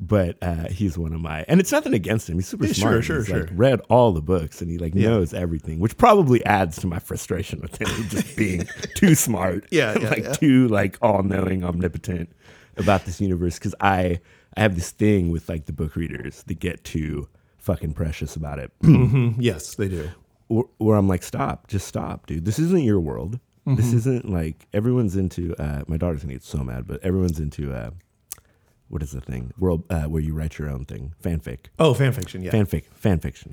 But 0.00 0.36
uh, 0.42 0.68
he's 0.68 0.98
one 0.98 1.12
of 1.12 1.20
my, 1.20 1.44
and 1.46 1.60
it's 1.60 1.70
nothing 1.70 1.94
against 1.94 2.28
him. 2.28 2.34
He's 2.36 2.48
super 2.48 2.66
Yeah, 2.66 2.72
sure, 2.72 2.80
smart. 3.02 3.04
sure, 3.04 3.16
he's 3.18 3.26
sure. 3.26 3.40
like 3.42 3.50
read 3.52 3.80
all 3.88 4.10
the 4.12 4.22
books 4.22 4.60
and 4.60 4.68
he 4.68 4.76
like 4.78 4.94
Yeah. 4.96 5.10
knows 5.10 5.32
everything, 5.32 5.78
which 5.78 5.96
probably 5.96 6.44
adds 6.44 6.76
to 6.80 6.88
my 6.88 6.98
frustration 6.98 7.60
with 7.60 7.80
him 7.80 8.08
just 8.08 8.36
being 8.36 8.66
too 8.96 9.14
smart. 9.14 9.64
Yeah, 9.70 9.96
yeah, 9.98 10.08
like 10.10 10.32
too 10.40 10.66
like 10.68 10.98
all 11.02 11.22
knowing, 11.22 11.62
omnipotent 11.62 12.30
about 12.78 13.04
this 13.04 13.20
universe. 13.20 13.58
Because 13.60 13.76
I 13.80 14.18
I 14.56 14.60
have 14.62 14.74
this 14.74 14.90
thing 14.90 15.30
with 15.30 15.48
like 15.48 15.66
the 15.66 15.72
book 15.72 15.94
readers 15.94 16.42
that 16.48 16.58
get 16.58 16.82
too 16.82 17.28
fucking 17.58 17.92
precious 17.92 18.34
about 18.34 18.58
it, 18.58 18.72
Mhm. 18.82 19.36
Yes, 19.38 19.76
they 19.76 19.88
do. 19.88 20.10
Or, 20.48 20.68
where 20.78 20.96
I'm 20.96 21.08
like, 21.08 21.22
stop, 21.22 21.68
just 21.68 21.86
stop, 21.86 22.26
dude. 22.26 22.44
This 22.44 22.58
isn't 22.58 22.82
your 22.82 23.00
world. 23.00 23.38
Mm-hmm. 23.66 23.76
This 23.76 23.92
isn't 23.92 24.28
like 24.28 24.66
everyone's 24.72 25.16
into. 25.16 25.54
Uh, 25.56 25.82
my 25.86 25.96
daughter's 25.96 26.22
gonna 26.22 26.34
get 26.34 26.42
so 26.42 26.58
mad, 26.64 26.86
but 26.86 27.02
everyone's 27.02 27.38
into. 27.40 27.72
Uh, 27.72 27.90
what 28.88 29.02
is 29.02 29.12
the 29.12 29.20
thing? 29.20 29.52
World 29.58 29.84
uh, 29.90 30.02
where 30.04 30.20
you 30.20 30.34
write 30.34 30.58
your 30.58 30.68
own 30.68 30.84
thing, 30.84 31.14
fanfic 31.22 31.66
Oh, 31.78 31.94
fanfiction. 31.94 32.42
Yeah. 32.44 32.50
fanfic 32.50 32.84
fanfiction. 33.02 33.52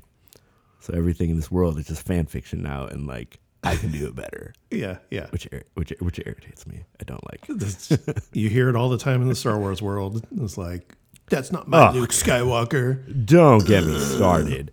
so 0.80 0.92
everything 0.94 1.30
in 1.30 1.36
this 1.36 1.50
world 1.50 1.78
is 1.78 1.86
just 1.86 2.06
fanfiction 2.06 2.58
now 2.60 2.84
and 2.86 3.06
like 3.06 3.38
i 3.62 3.76
can 3.76 3.90
do 3.90 4.06
it 4.06 4.14
better 4.14 4.54
yeah. 4.70 4.96
Yeah. 5.10 5.26
which 5.30 5.46
which 5.74 5.92
which 6.00 6.18
irritates 6.24 6.66
me 6.66 6.84
i 7.00 7.04
don't 7.04 7.22
like 7.30 7.46
This- 7.48 7.92
you 8.32 8.48
hear 8.48 8.68
it 8.70 8.76
all 8.76 8.88
the 8.88 8.96
time 8.98 9.20
in 9.22 9.28
the 9.28 9.34
Star 9.34 9.58
Wars 9.58 9.80
world. 9.82 10.26
It's 10.38 10.56
like 10.58 10.94
that's 11.28 11.52
not 11.52 11.68
my 11.68 11.88
Oh, 11.88 11.92
Luke 11.92 12.10
Skywalker. 12.10 13.24
don't 13.26 13.64
get 13.66 13.84
me 13.84 13.98
started 13.98 14.72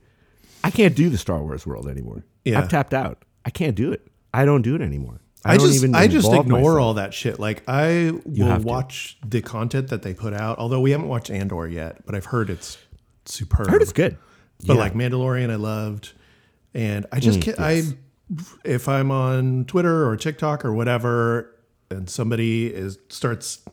i 0.67 0.71
can't 0.71 0.95
do 0.95 1.09
the 1.09 1.17
star 1.17 1.41
wars 1.41 1.65
world 1.65 1.87
anymore 1.87 2.23
Yeah. 2.45 2.59
i've 2.59 2.69
tapped 2.69 2.93
out 2.93 3.23
i 3.45 3.49
can't 3.49 3.75
do 3.75 3.91
it 3.91 4.07
i 4.33 4.45
don't 4.45 4.61
do 4.61 4.75
it 4.75 4.81
anymore 4.81 5.21
i, 5.45 5.53
I, 5.53 5.57
just 5.57 5.83
I 5.95 6.07
just 6.07 6.27
ignore 6.33 6.59
myself. 6.59 6.79
all 6.81 6.93
that 6.95 7.13
shit. 7.13 7.39
Like 7.39 7.63
I 7.69 8.11
will 8.25 8.59
watch 8.59 9.17
the 9.25 9.41
content 9.41 9.87
that 9.89 10.01
they 10.01 10.13
put 10.13 10.33
out. 10.33 10.57
Although 10.59 10.81
we 10.81 10.91
haven't 10.91 11.07
watched 11.07 11.29
Andor 11.31 11.67
yet, 11.69 12.05
but 12.05 12.15
I've 12.15 12.25
heard 12.25 12.49
it's 12.49 12.77
superb. 13.25 13.69
i 13.69 13.71
heard 13.71 13.81
it's 13.81 13.93
good 13.93 14.17
But 14.65 14.73
Yeah. 14.73 14.79
like 14.79 14.93
Mandalorian, 14.93 15.49
I 15.49 15.55
loved, 15.55 16.11
and 16.73 17.05
I 17.13 17.21
just 17.21 17.39
Mm, 17.39 17.43
can't. 17.43 17.59
yes. 17.59 17.93
I 17.93 18.37
if 18.65 18.89
I'm 18.89 19.09
on 19.09 19.63
Twitter 19.65 20.05
or 20.09 20.17
TikTok 20.17 20.65
or 20.65 20.73
whatever, 20.73 21.55
and 21.89 22.09
somebody 22.09 22.65
is 22.67 22.97
starts 23.07 23.63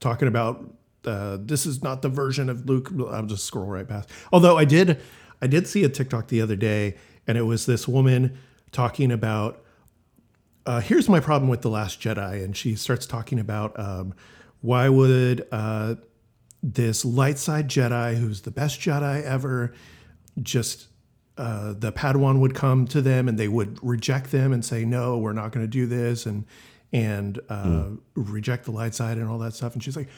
talking 0.00 0.28
about 0.28 0.70
uh, 1.06 1.38
this 1.40 1.64
is 1.66 1.82
not 1.82 2.02
the 2.02 2.08
version 2.10 2.50
of 2.50 2.66
Luke, 2.68 2.90
I'll 3.10 3.24
just 3.26 3.44
scroll 3.44 3.66
right 3.66 3.88
past. 3.88 4.10
Although 4.32 4.58
I 4.58 4.64
did, 4.66 5.00
I 5.44 5.46
did 5.46 5.68
see 5.68 5.84
a 5.84 5.90
TikTok 5.90 6.28
the 6.28 6.40
other 6.40 6.56
day, 6.56 6.96
and 7.26 7.36
it 7.36 7.42
was 7.42 7.66
this 7.66 7.86
woman 7.86 8.38
talking 8.72 9.12
about. 9.12 9.62
Uh, 10.64 10.80
here's 10.80 11.06
my 11.06 11.20
problem 11.20 11.50
with 11.50 11.60
the 11.60 11.68
Last 11.68 12.00
Jedi, 12.00 12.42
and 12.42 12.56
she 12.56 12.76
starts 12.76 13.04
talking 13.04 13.38
about 13.38 13.78
um, 13.78 14.14
why 14.62 14.88
would 14.88 15.46
uh, 15.52 15.96
this 16.62 17.04
light 17.04 17.36
side 17.36 17.68
Jedi, 17.68 18.16
who's 18.16 18.40
the 18.40 18.50
best 18.50 18.80
Jedi 18.80 19.22
ever, 19.22 19.74
just 20.42 20.86
uh, 21.36 21.74
the 21.74 21.92
Padawan 21.92 22.40
would 22.40 22.54
come 22.54 22.86
to 22.86 23.02
them 23.02 23.28
and 23.28 23.38
they 23.38 23.48
would 23.48 23.78
reject 23.82 24.30
them 24.30 24.50
and 24.50 24.64
say, 24.64 24.86
"No, 24.86 25.18
we're 25.18 25.34
not 25.34 25.52
going 25.52 25.66
to 25.66 25.70
do 25.70 25.84
this," 25.84 26.24
and 26.24 26.46
and 26.90 27.38
uh, 27.50 27.88
reject 28.14 28.64
the 28.64 28.70
light 28.70 28.94
side 28.94 29.18
and 29.18 29.28
all 29.28 29.38
that 29.40 29.52
stuff. 29.52 29.74
And 29.74 29.84
she's 29.84 29.94
like, 29.94 30.08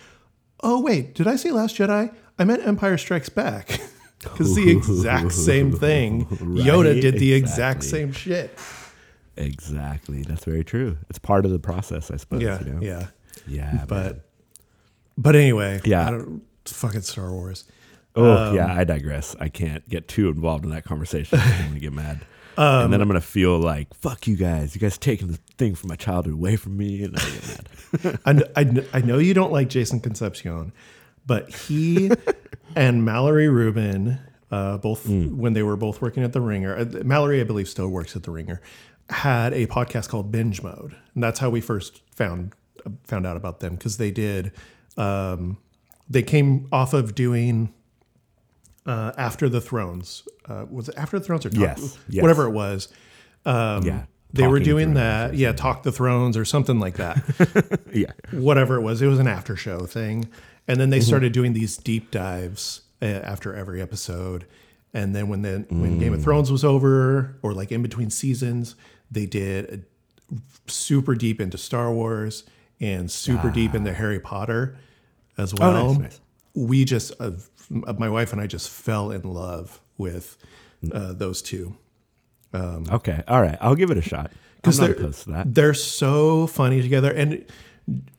"Oh 0.61 0.81
wait, 0.81 1.17
did 1.17 1.27
I 1.27 1.35
say 1.35 1.51
Last 1.51 1.75
Jedi? 1.75 2.15
I 2.39 2.45
meant 2.45 2.65
Empire 2.65 2.97
Strikes 2.97 3.29
Back." 3.29 3.81
Because 4.21 4.55
the 4.55 4.71
exact 4.71 5.33
same 5.51 5.73
thing. 5.73 6.27
Yoda 6.27 7.01
did 7.01 7.19
the 7.19 7.33
exact 7.35 7.85
Exactly. 7.85 7.89
same 7.89 8.13
shit. 8.13 8.59
Exactly. 9.37 10.23
That's 10.23 10.45
very 10.45 10.65
true. 10.65 10.97
It's 11.11 11.19
part 11.19 11.45
of 11.45 11.51
the 11.51 11.59
process, 11.59 12.11
I 12.11 12.17
suppose. 12.17 12.43
Yeah, 12.43 12.59
you 12.65 12.73
know? 12.73 12.81
yeah. 12.81 13.07
Yeah. 13.47 13.73
man. 13.73 13.85
But 13.87 14.21
but 15.19 15.37
anyway, 15.37 15.81
Yeah. 15.85 16.07
I 16.07 16.11
don't, 16.11 16.43
fucking 16.65 17.03
Star 17.03 17.31
Wars. 17.33 17.65
Oh 18.15 18.49
Um, 18.49 18.57
yeah, 18.57 18.75
I 18.75 18.85
digress. 18.85 19.37
I 19.39 19.49
can't 19.49 19.87
get 19.89 20.09
too 20.09 20.29
involved 20.29 20.65
in 20.65 20.71
that 20.71 20.85
conversation. 20.85 21.39
I'm 21.39 21.69
gonna 21.69 21.81
get 21.81 21.93
mad, 21.93 22.23
Um, 22.57 22.85
and 22.85 22.93
then 22.93 23.01
I'm 23.03 23.09
gonna 23.09 23.21
feel 23.21 23.59
like 23.59 23.93
fuck 23.95 24.27
you 24.27 24.37
guys. 24.37 24.75
You 24.75 24.81
guys 24.81 24.97
taking 24.97 25.29
the 25.29 25.39
thing 25.59 25.75
from 25.75 25.89
my 25.89 25.97
childhood 25.97 26.33
away 26.35 26.57
from 26.57 26.77
me, 26.79 27.03
and 27.05 27.15
I 27.17 27.21
get 27.31 27.47
mad. 27.47 28.19
I, 28.57 28.61
I, 28.63 28.87
I 28.95 29.01
know 29.03 29.19
you 29.19 29.35
don't 29.35 29.53
like 29.53 29.69
Jason 29.69 30.01
Concepcion, 30.01 30.73
but 31.27 31.51
he 31.51 32.11
and 32.77 33.05
Mallory 33.05 33.49
Rubin, 33.49 34.19
uh, 34.51 34.79
both 34.79 35.07
when 35.09 35.53
they 35.53 35.63
were 35.63 35.77
both 35.77 36.01
working 36.01 36.23
at 36.23 36.33
the 36.33 36.41
Ringer, 36.41 36.77
uh, 36.77 36.85
Mallory, 37.05 37.41
I 37.41 37.45
believe, 37.45 37.69
still 37.69 37.89
works 37.89 38.15
at 38.17 38.23
the 38.23 38.31
Ringer, 38.31 38.61
had 39.11 39.53
a 39.53 39.67
podcast 39.67 40.09
called 40.09 40.31
Binge 40.33 40.63
Mode, 40.63 40.97
and 41.15 41.23
that's 41.23 41.39
how 41.41 41.51
we 41.51 41.61
first 41.61 42.03
found 42.15 42.53
found 43.05 43.27
out 43.27 43.37
about 43.37 43.61
them 43.61 43.75
because 43.75 43.97
they 43.97 44.11
did. 44.11 44.53
Um, 44.97 45.59
they 46.09 46.23
came 46.23 46.69
off 46.71 46.95
of 46.95 47.15
doing 47.17 47.73
uh, 48.87 49.13
After 49.19 49.49
the 49.49 49.61
Thrones. 49.61 50.23
Uh, 50.49 50.65
was 50.71 50.89
it 50.89 50.95
After 50.97 51.19
the 51.19 51.25
Thrones 51.25 51.45
or 51.45 51.51
Talk- 51.51 51.61
Yes, 51.61 51.99
yes. 52.09 52.23
whatever 52.23 52.47
it 52.47 52.51
was? 52.53 52.89
yeah, 53.45 53.77
Um, 53.79 54.07
They 54.33 54.47
were 54.47 54.61
doing 54.61 54.95
that, 54.95 55.35
yeah, 55.35 55.53
Talk 55.53 55.83
the 55.83 55.91
Thrones 55.93 56.37
or 56.37 56.45
something 56.45 56.79
like 56.79 56.97
that. 56.97 57.81
Yeah, 57.93 58.13
whatever 58.33 58.77
it 58.77 58.83
was. 58.83 59.01
It 59.03 59.07
was 59.07 59.19
an 59.19 59.27
after 59.29 59.57
show 59.57 59.81
thing. 59.87 60.29
And 60.69 60.81
then 60.81 60.91
they 60.91 60.99
Mm-hmm. 60.99 61.07
started 61.07 61.33
doing 61.33 61.53
these 61.53 61.77
deep 61.77 62.11
dives 62.11 62.83
uh, 63.01 63.05
after 63.07 63.55
every 63.55 63.81
episode. 63.81 64.47
And 64.95 65.15
then 65.15 65.29
when 65.29 65.43
the 65.43 65.65
when 65.69 65.99
Game 65.99 66.13
Mm. 66.13 66.17
of 66.17 66.23
Thrones 66.23 66.51
was 66.51 66.65
over, 66.65 67.37
or 67.43 67.53
like 67.53 67.71
in 67.71 67.83
between 67.83 68.11
seasons, 68.11 68.75
they 69.11 69.27
did 69.27 69.85
a, 70.31 70.33
super 70.71 71.15
deep 71.15 71.41
into 71.41 71.59
Star 71.59 71.93
Wars 71.93 72.45
and 72.81 73.11
super 73.11 73.51
deep 73.51 73.75
into 73.75 73.93
Harry 73.93 74.19
Potter 74.19 74.77
as 75.39 75.55
well. 75.55 75.71
Ah. 75.77 75.81
Oh, 75.81 75.93
nice, 75.93 75.99
nice. 76.01 76.21
We 76.55 76.85
just, 76.85 77.13
uh, 77.21 77.33
my 77.71 78.09
wife 78.09 78.33
and 78.33 78.41
I 78.41 78.47
just 78.47 78.71
fell 78.71 79.11
in 79.11 79.23
love 79.23 79.81
with 79.99 80.37
uh, 80.93 81.13
those 81.13 81.43
two. 81.43 81.77
okay, 82.55 83.23
all 83.29 83.43
right. 83.43 83.59
I'll 83.61 83.75
give 83.75 83.91
it 83.91 83.99
a 83.99 84.03
shot. 84.03 84.31
Because 84.57 84.79
they're, 84.79 84.93
opposed 84.93 85.25
to 85.25 85.31
that. 85.33 85.55
they're 85.55 85.75
so 85.75 86.47
funny 86.47 86.81
together. 86.83 87.13
And 87.13 87.45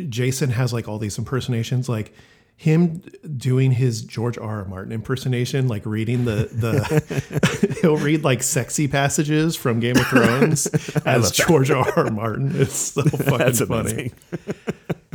Jason 0.10 0.52
has 0.52 0.72
like 0.72 0.88
all 0.88 1.00
these 1.00 1.18
impersonations, 1.18 1.90
like 1.90 2.14
him 2.60 3.04
doing 3.38 3.72
his 3.72 4.02
George 4.02 4.38
R. 4.38 4.60
R. 4.64 4.66
Martin 4.66 4.92
impersonation, 4.92 5.68
like 5.68 5.86
reading 5.86 6.26
the 6.26 6.50
the 6.52 7.78
he'll 7.82 7.98
read 7.98 8.24
like 8.24 8.42
sexy 8.42 8.88
passages 8.88 9.56
from 9.56 9.80
Game 9.80 9.96
of 9.96 10.08
Thrones 10.08 10.66
as 11.06 11.32
George 11.32 11.70
R. 11.70 11.88
R. 11.96 12.10
Martin. 12.10 12.52
It's 12.60 12.74
so 12.76 13.02
fucking 13.04 13.38
That's 13.38 13.62
funny. 13.62 14.12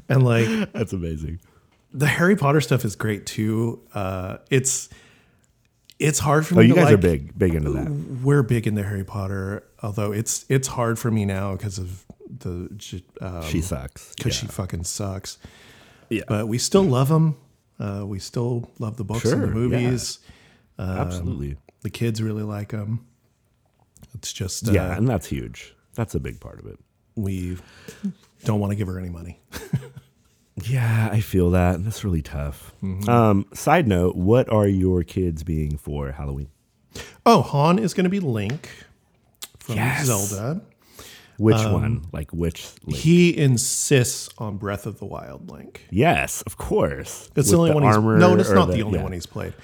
And 0.09 0.25
like 0.25 0.73
That's 0.73 0.93
amazing. 0.93 1.41
the 1.93 2.07
Harry 2.07 2.37
Potter 2.37 2.61
stuff 2.61 2.85
is 2.85 2.95
great 2.97 3.27
too. 3.27 3.81
Uh, 3.93 4.37
it's 4.51 4.89
it's 5.99 6.19
hard 6.21 6.47
for 6.47 6.55
Oh, 6.57 6.59
me. 6.59 6.67
you 6.67 6.75
to 6.75 6.81
guys 6.81 6.85
like, 6.87 6.95
are 6.95 6.99
big, 6.99 7.37
big 7.39 7.55
into 7.55 7.71
that. 7.71 7.91
we're 7.91 8.43
big 8.43 8.67
into 8.69 8.83
Harry 8.85 9.05
Potter, 9.05 9.65
although 9.83 10.13
it's 10.13 10.45
it's 10.49 10.69
hard 10.69 10.97
for 10.99 11.11
me 11.11 11.25
now 11.25 11.53
because 11.57 11.79
of 11.79 12.05
the 12.39 13.03
um, 13.21 13.43
She 13.43 13.61
sucks. 13.61 14.15
because 14.15 14.35
she 14.35 14.47
fucking 14.47 14.85
sucks. 14.85 15.39
Yeah. 16.13 16.23
but 16.29 16.49
we 16.49 16.59
still 16.59 16.85
love 16.85 17.09
them. 17.09 17.37
Uh, 17.81 18.05
we 18.07 18.19
still 18.19 18.71
love 18.79 18.97
the 18.97 19.05
books 19.05 19.25
and 19.25 19.43
the 19.43 19.47
Sure, 19.47 19.55
movies. 19.55 20.19
Absolutely. 20.79 21.57
The 21.83 21.91
kids 21.91 22.23
really 22.23 22.43
like 22.43 22.69
them. 22.71 23.05
It's 24.15 24.33
just 24.33 24.69
uh, 24.69 24.73
yeah, 24.73 24.97
and 24.97 25.09
that's 25.09 25.27
huge. 25.27 25.75
That's 25.95 26.15
a 26.15 26.21
big 26.21 26.39
part 26.41 26.59
of 26.61 26.67
it. 26.67 26.79
we 27.17 27.57
don't 28.45 28.61
want 28.61 28.71
to 28.73 28.77
give 28.77 28.89
her 28.89 28.99
any 28.99 29.11
money. 29.11 29.41
Yeah, 30.67 31.09
I 31.11 31.21
feel 31.21 31.51
that. 31.53 31.83
That's 31.83 32.05
really 32.05 32.21
tough. 32.21 32.75
Mm-hmm. 32.83 33.09
Um, 33.09 33.47
side 33.55 33.89
note: 33.89 34.17
What 34.17 34.51
are 34.53 34.69
your 34.69 35.03
kids 35.03 35.43
being 35.43 35.79
for 35.79 36.13
Halloween? 36.13 36.49
Oh, 37.25 37.41
Han 37.41 37.79
is 37.79 37.95
going 37.95 38.05
to 38.05 38.11
be 38.11 38.21
Link 38.21 38.69
from 39.59 39.77
Yes. 39.77 40.05
Zelda. 40.07 40.61
Which 41.39 41.57
Um, 41.57 41.73
one? 41.73 42.03
Like 42.13 42.31
which? 42.33 42.69
Link? 42.85 42.99
He 42.99 43.37
insists 43.37 44.29
on 44.39 44.57
Breath 44.59 44.87
of 44.87 44.99
the 44.99 45.07
Wild 45.07 45.51
Link. 45.51 45.87
yes, 45.91 46.43
of 46.43 46.57
course. 46.57 47.31
It's 47.37 47.51
the 47.51 47.59
With 47.59 47.71
only 47.71 47.75
one 47.75 47.83
he's 47.85 48.21
no, 48.21 48.37
it's 48.37 48.51
not 48.51 48.71
the, 48.71 48.83
only 48.83 48.99
yeah. 48.99 49.03
one 49.03 49.13
he's 49.13 49.27
played. 49.27 49.55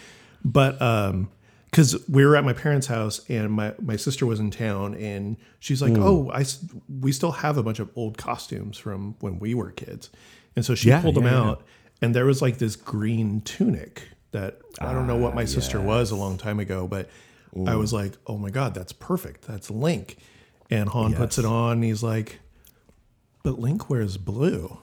But 0.44 0.80
um 0.82 1.28
because 1.70 2.02
we 2.08 2.24
were 2.24 2.34
at 2.34 2.44
my 2.44 2.54
parents' 2.54 2.86
house 2.86 3.20
and 3.28 3.52
my, 3.52 3.74
my 3.78 3.96
sister 3.96 4.24
was 4.24 4.40
in 4.40 4.50
town 4.50 4.94
and 4.94 5.36
she's 5.60 5.80
Hmm. 5.80 5.92
like, 5.92 5.98
"Oh, 6.02 6.30
I 6.32 6.44
we 6.88 7.12
still 7.12 7.32
have 7.32 7.58
a 7.58 7.62
bunch 7.62 7.78
of 7.78 7.90
old 7.94 8.16
costumes 8.16 8.78
from 8.78 9.16
when 9.20 9.38
we 9.38 9.52
were 9.54 9.70
kids," 9.72 10.08
and 10.56 10.64
so 10.64 10.74
she 10.74 10.88
Yeah, 10.88 11.02
pulled 11.02 11.16
them 11.16 11.24
yeah, 11.24 11.32
yeah. 11.32 11.50
out, 11.50 11.62
and 12.00 12.14
there 12.14 12.24
was 12.24 12.40
like 12.40 12.56
this 12.56 12.74
green 12.74 13.42
tunic 13.42 14.08
that 14.30 14.58
I 14.80 14.94
don't 14.94 15.06
know 15.06 15.16
what 15.16 15.32
Ah, 15.32 15.36
my 15.36 15.44
sister 15.44 15.78
was 15.80 16.10
a 16.10 16.16
long 16.16 16.38
time 16.38 16.58
ago, 16.58 16.88
but 16.88 17.10
I 17.66 17.76
was 17.76 17.92
like, 17.92 18.12
"Oh 18.26 18.38
my 18.38 18.48
god, 18.50 18.72
that's 18.72 18.92
perfect! 18.94 19.46
That's 19.46 19.70
Link," 19.70 20.16
and 20.70 20.88
Han 20.88 21.14
puts 21.14 21.38
it 21.38 21.44
on, 21.44 21.72
and 21.72 21.84
he's 21.84 22.02
like, 22.02 22.40
"But 23.42 23.58
Link 23.58 23.88
wears 23.90 24.16
blue." 24.16 24.78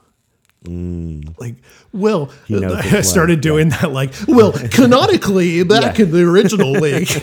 Like, 0.67 1.57
well, 1.93 2.31
I 2.49 3.01
started 3.01 3.39
doing 3.41 3.69
that. 3.69 3.91
Like, 3.91 4.13
well, 4.27 4.51
canonically, 4.71 5.61
back 5.63 5.99
Yeah. 5.99 6.05
in 6.05 6.11
the 6.11 6.23
original 6.27 6.71
Link, 6.81 7.15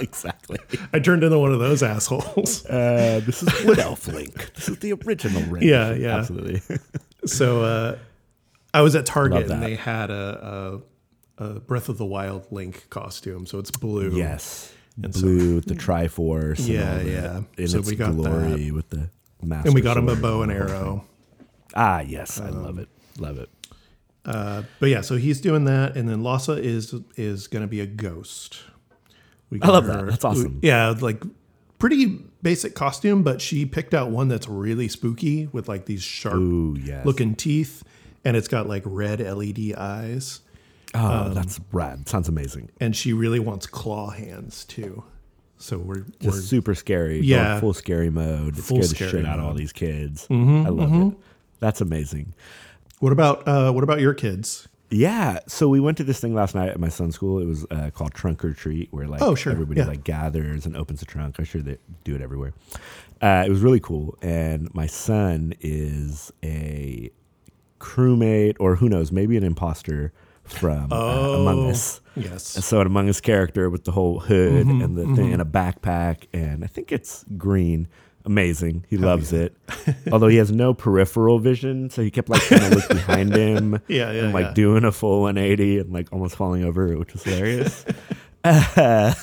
exactly. 0.00 0.58
I 0.92 0.98
turned 0.98 1.22
into 1.22 1.38
one 1.38 1.52
of 1.52 1.60
those 1.60 1.84
assholes. 1.84 2.66
Uh, 2.66 3.20
this 3.24 3.44
is 3.44 3.64
Wood 3.64 3.78
Elf 3.78 4.08
Link. 4.08 4.52
This 4.54 4.68
is 4.68 4.78
the 4.80 4.92
original 4.92 5.42
Link. 5.42 5.62
Yeah, 5.64 5.92
yeah. 5.94 6.16
absolutely. 6.16 6.62
So 7.26 7.62
uh, 7.62 7.98
I 8.72 8.80
was 8.80 8.96
at 8.96 9.06
Target 9.06 9.48
and 9.48 9.62
they 9.62 9.76
had 9.76 10.10
a, 10.10 10.82
a, 11.38 11.44
a 11.44 11.60
Breath 11.60 11.88
of 11.88 11.96
the 11.96 12.04
Wild 12.04 12.50
Link 12.50 12.90
costume. 12.90 13.46
So 13.46 13.60
it's 13.60 13.70
blue. 13.70 14.10
yes, 14.16 14.72
And 15.02 15.14
so- 15.14 15.20
blue 15.22 15.56
with 15.56 15.66
the 15.66 15.74
Triforce. 15.74 16.58
and 16.60 16.68
Yeah, 16.68 16.94
that 16.98 17.06
yeah. 17.06 17.40
In 17.58 17.68
So 17.68 17.78
its 17.78 17.90
we 17.90 17.96
got 17.96 18.14
glory 18.14 18.70
with 18.70 18.90
the 18.90 19.08
master. 19.42 19.68
And 19.68 19.74
we 19.74 19.80
got 19.80 19.96
him 19.96 20.08
a 20.08 20.16
bow 20.16 20.42
and 20.42 20.50
the 20.52 20.56
whole 20.58 20.66
thing. 20.68 20.74
arrow. 20.76 21.04
Ah, 21.74 22.00
yes, 22.00 22.40
I 22.40 22.48
Um, 22.48 22.62
love 22.62 22.78
it. 22.78 22.88
Love 23.18 23.38
it. 23.38 23.48
Uh, 24.24 24.62
but 24.80 24.88
yeah, 24.88 25.00
so 25.02 25.16
he's 25.16 25.40
doing 25.40 25.64
that, 25.64 25.96
and 25.96 26.08
then 26.08 26.22
Lhasa 26.22 26.52
is 26.52 26.94
is 27.16 27.46
going 27.46 27.62
to 27.62 27.68
be 27.68 27.80
a 27.80 27.86
ghost. 27.86 28.60
We 29.50 29.60
I 29.60 29.68
love 29.68 29.86
that. 29.86 30.06
That's 30.06 30.24
awesome. 30.24 30.60
Yeah, 30.62 30.94
like 30.98 31.22
pretty 31.78 32.06
basic 32.42 32.74
costume, 32.74 33.22
but 33.22 33.42
she 33.42 33.66
picked 33.66 33.92
out 33.92 34.10
one 34.10 34.28
that's 34.28 34.48
really 34.48 34.88
spooky 34.88 35.48
with 35.52 35.68
like 35.68 35.84
these 35.86 36.02
sharp 36.02 36.36
Ooh, 36.36 36.76
yes. 36.82 37.04
looking 37.04 37.34
teeth, 37.34 37.82
and 38.24 38.36
it's 38.36 38.48
got 38.48 38.66
like 38.68 38.82
red 38.86 39.20
LED 39.20 39.74
eyes, 39.76 40.40
Oh, 40.94 41.06
um, 41.26 41.34
that's 41.34 41.60
rad. 41.72 42.08
Sounds 42.08 42.28
amazing. 42.28 42.70
and 42.80 42.94
she 42.94 43.12
really 43.12 43.40
wants 43.40 43.66
claw 43.66 44.10
hands 44.10 44.64
too. 44.64 45.04
So 45.58 45.78
we're 45.78 46.04
we're 46.22 46.32
Just 46.32 46.48
super 46.48 46.74
scary. 46.74 47.20
Yeah. 47.20 47.58
full 47.60 47.74
scary 47.74 48.10
mode. 48.10 48.56
Full 48.56 48.82
Scare 48.82 48.88
the 48.88 48.94
scary 48.94 49.10
shit 49.10 49.26
out 49.26 49.38
of 49.38 49.44
all 49.44 49.50
mode. 49.50 49.56
Mm-hmm, 49.56 49.58
these 49.58 49.72
kids. 49.72 50.26
I 50.30 50.34
love 50.68 51.12
it. 51.12 51.18
That's 51.60 51.80
amazing. 51.80 52.34
what 53.00 53.12
about 53.12 53.46
uh, 53.48 53.72
what 53.72 53.82
about 53.84 54.00
your 54.00 54.14
kids? 54.14 54.68
Yeah. 54.90 55.38
So 55.48 55.68
we 55.68 55.80
went 55.80 55.96
to 55.96 56.04
this 56.04 56.20
thing 56.20 56.34
last 56.34 56.54
night 56.54 56.68
at 56.68 56.78
my 56.78 56.88
son's 56.90 57.14
school. 57.14 57.38
It 57.40 57.46
was 57.46 57.66
uh, 57.70 57.90
called 57.94 58.14
Trunk 58.14 58.44
or 58.44 58.52
Treat, 58.52 58.92
where 58.92 59.08
like 59.08 59.22
Oh, 59.22 59.34
sure. 59.34 59.52
everybody 59.52 59.80
Yeah. 59.80 59.86
like 59.86 60.04
gathers 60.04 60.66
and 60.66 60.76
opens 60.76 61.02
a 61.02 61.06
trunk. 61.06 61.36
I'm 61.38 61.44
sure 61.44 61.62
they 61.62 61.78
do 62.04 62.14
it 62.14 62.20
everywhere. 62.20 62.52
Uh, 63.22 63.42
it 63.46 63.48
was 63.50 63.60
really 63.60 63.80
cool. 63.80 64.16
And 64.22 64.72
my 64.74 64.86
son 64.86 65.54
is 65.60 66.30
a 66.44 67.10
crewmate, 67.80 68.56
or 68.60 68.76
who 68.76 68.88
knows, 68.88 69.10
maybe 69.12 69.36
an 69.36 69.44
imposter 69.44 70.12
from 70.44 70.92
uh, 70.92 70.96
Among 70.96 71.66
Oh, 71.66 71.70
Us. 71.70 72.00
Yes. 72.16 72.54
And 72.54 72.64
So 72.64 72.80
an 72.80 72.86
Among 72.86 73.08
Us 73.08 73.20
character 73.20 73.68
with 73.70 73.84
the 73.84 73.92
whole 73.92 74.20
hood 74.20 74.66
Mm-hmm, 74.66 74.80
and 74.82 74.96
the 74.96 75.14
thing 75.16 75.32
and 75.32 75.40
a 75.42 75.44
backpack, 75.44 76.26
and 76.32 76.62
I 76.64 76.66
think 76.66 76.92
it's 76.92 77.24
green. 77.36 77.88
Amazing. 78.26 78.86
He 78.88 78.96
loves 78.96 79.32
it. 79.34 79.54
Although 80.12 80.28
he 80.28 80.36
has 80.38 80.50
no 80.50 80.72
peripheral 80.72 81.38
vision, 81.38 81.90
so 81.90 82.02
he 82.02 82.10
kept 82.10 82.30
like 82.30 82.40
trying 82.42 82.70
to 82.70 82.76
look 82.76 82.88
behind 82.88 83.34
him. 83.36 83.74
Yeah, 83.86 84.12
yeah, 84.12 84.22
And 84.24 84.32
like 84.32 84.46
yeah. 84.46 84.52
doing 84.54 84.84
a 84.84 84.92
full 84.92 85.20
180 85.22 85.80
and 85.80 85.92
like 85.92 86.10
almost 86.12 86.34
falling 86.36 86.64
over, 86.64 86.96
which 86.96 87.12
was 87.12 87.22
hilarious. 87.24 87.84
you 88.44 88.44
But 88.44 89.14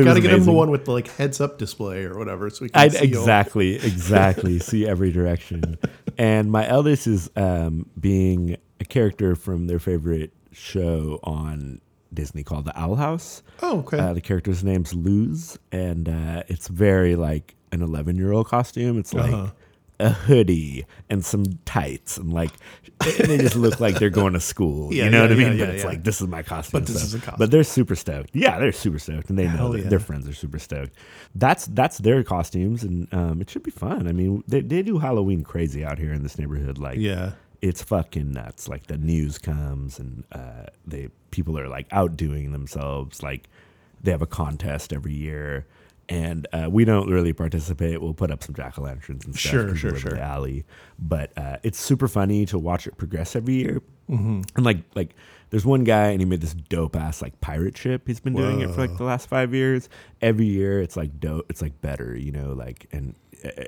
it 0.00 0.04
got 0.04 0.14
to 0.14 0.20
get 0.20 0.32
him 0.32 0.44
the 0.44 0.52
one 0.52 0.70
with 0.70 0.84
the 0.84 0.92
like 0.92 1.08
heads 1.08 1.40
up 1.40 1.58
display 1.58 2.04
or 2.04 2.18
whatever, 2.18 2.50
so 2.50 2.64
we 2.64 2.68
can 2.68 2.80
I, 2.80 2.88
see 2.88 2.98
all- 2.98 3.04
exactly, 3.04 3.74
exactly. 3.76 4.58
See 4.58 4.86
every 4.86 5.12
direction. 5.12 5.78
and 6.18 6.50
my 6.50 6.66
eldest 6.68 7.06
is 7.06 7.30
um, 7.36 7.86
being 7.98 8.56
a 8.80 8.84
character 8.84 9.34
from 9.36 9.66
their 9.66 9.78
favorite 9.78 10.32
show 10.52 11.20
on 11.22 11.80
Disney 12.12 12.42
called 12.42 12.64
The 12.64 12.78
Owl 12.78 12.96
House. 12.96 13.42
Oh, 13.62 13.80
okay. 13.80 13.98
Uh, 13.98 14.12
the 14.14 14.20
character's 14.20 14.64
name's 14.64 14.94
Luz, 14.94 15.58
and 15.70 16.08
uh, 16.08 16.42
it's 16.48 16.68
very 16.68 17.14
like 17.16 17.54
an 17.72 17.82
11 17.82 18.16
year 18.16 18.32
old 18.32 18.48
costume. 18.48 18.98
It's 18.98 19.14
like 19.14 19.32
Uh-huh. 19.32 19.50
a 20.00 20.08
hoodie 20.10 20.86
and 21.08 21.24
some 21.24 21.44
tights, 21.66 22.16
and 22.16 22.32
like 22.32 22.50
and 23.18 23.28
they 23.30 23.38
just 23.38 23.54
look 23.54 23.80
like 23.80 23.98
they're 23.98 24.10
going 24.10 24.32
to 24.32 24.40
school. 24.40 24.92
Yeah, 24.92 25.04
you 25.04 25.10
know 25.10 25.18
yeah, 25.18 25.22
what 25.22 25.32
I 25.32 25.34
mean? 25.36 25.58
yeah, 25.58 25.66
but 25.66 25.74
it's 25.74 25.84
like 25.84 26.02
this 26.04 26.20
is 26.20 26.26
my 26.26 26.42
costume. 26.42 26.80
But 26.80 26.86
this 26.88 26.96
so- 26.98 27.04
is 27.04 27.14
a 27.14 27.18
costume. 27.18 27.36
But 27.38 27.50
they're 27.52 27.62
super 27.64 27.94
stoked. 27.94 28.30
Yeah, 28.32 28.58
they're 28.58 28.72
super 28.72 28.98
stoked, 28.98 29.30
and 29.30 29.38
they 29.38 29.46
know 29.46 29.72
that 29.76 29.88
their 29.90 30.00
friends 30.00 30.26
are 30.28 30.32
super 30.34 30.58
stoked. 30.58 30.96
That's 31.36 31.66
that's 31.66 31.98
their 31.98 32.24
costumes, 32.24 32.82
and 32.82 33.06
um, 33.14 33.40
it 33.40 33.50
should 33.50 33.62
be 33.62 33.70
fun. 33.70 34.08
I 34.08 34.12
mean, 34.12 34.42
they 34.48 34.62
they 34.62 34.82
do 34.82 34.98
Halloween 34.98 35.44
crazy 35.44 35.84
out 35.84 35.98
here 35.98 36.12
in 36.12 36.22
this 36.24 36.38
neighborhood. 36.38 36.78
Like, 36.78 36.98
yeah. 36.98 37.32
It's 37.62 37.82
fucking 37.82 38.32
nuts. 38.32 38.68
Like 38.68 38.86
the 38.86 38.98
news 38.98 39.38
comes 39.38 39.98
and 39.98 40.24
uh, 40.32 40.66
they 40.86 41.08
people 41.30 41.58
are 41.58 41.68
like 41.68 41.86
outdoing 41.92 42.52
themselves. 42.52 43.22
Like 43.22 43.48
they 44.02 44.10
have 44.10 44.22
a 44.22 44.26
contest 44.26 44.92
every 44.92 45.14
year, 45.14 45.66
and 46.08 46.46
uh, 46.52 46.68
we 46.70 46.84
don't 46.84 47.08
really 47.08 47.32
participate. 47.32 48.00
We'll 48.00 48.14
put 48.14 48.30
up 48.30 48.42
some 48.42 48.54
jack 48.54 48.78
o' 48.78 48.82
lanterns 48.82 49.24
and 49.24 49.34
stuff. 49.34 49.50
Sure, 49.50 49.76
sure, 49.76 49.90
in 49.90 50.00
sure. 50.00 50.12
The 50.12 50.20
alley, 50.20 50.64
but 50.98 51.36
uh, 51.36 51.58
it's 51.62 51.78
super 51.78 52.08
funny 52.08 52.46
to 52.46 52.58
watch 52.58 52.86
it 52.86 52.96
progress 52.96 53.36
every 53.36 53.54
year. 53.54 53.82
Mm-hmm. 54.10 54.42
And 54.56 54.64
like 54.64 54.78
like 54.94 55.14
there's 55.50 55.66
one 55.66 55.84
guy 55.84 56.10
and 56.10 56.20
he 56.20 56.24
made 56.24 56.40
this 56.40 56.54
dope 56.54 56.96
ass 56.96 57.20
like 57.20 57.40
pirate 57.40 57.76
ship. 57.76 58.02
He's 58.06 58.20
been 58.20 58.34
doing 58.34 58.60
it 58.60 58.70
for 58.70 58.80
like 58.80 58.96
the 58.96 59.04
last 59.04 59.28
five 59.28 59.52
years. 59.54 59.88
Every 60.22 60.46
year 60.46 60.80
it's 60.80 60.96
like 60.96 61.20
dope. 61.20 61.46
It's 61.50 61.60
like 61.60 61.80
better, 61.80 62.16
you 62.16 62.32
know. 62.32 62.52
Like 62.52 62.86
and 62.92 63.14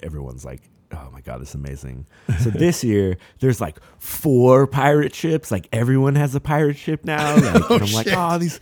everyone's 0.03 0.45
like, 0.45 0.63
oh 0.93 1.11
my 1.13 1.21
god, 1.21 1.43
is 1.43 1.55
amazing. 1.55 2.07
So 2.41 2.51
this 2.51 2.83
year 2.91 3.17
there's 3.41 3.61
like 3.61 3.79
four 3.99 4.67
pirate 4.67 5.15
ships. 5.15 5.51
Like 5.51 5.69
everyone 5.73 6.15
has 6.15 6.35
a 6.35 6.41
pirate 6.41 6.77
ship 6.77 7.05
now. 7.05 7.35
Like, 7.43 7.71
and 7.71 7.83
I'm 7.83 7.93
like, 7.93 8.07
shit. 8.09 8.15
oh 8.17 8.39
these. 8.39 8.61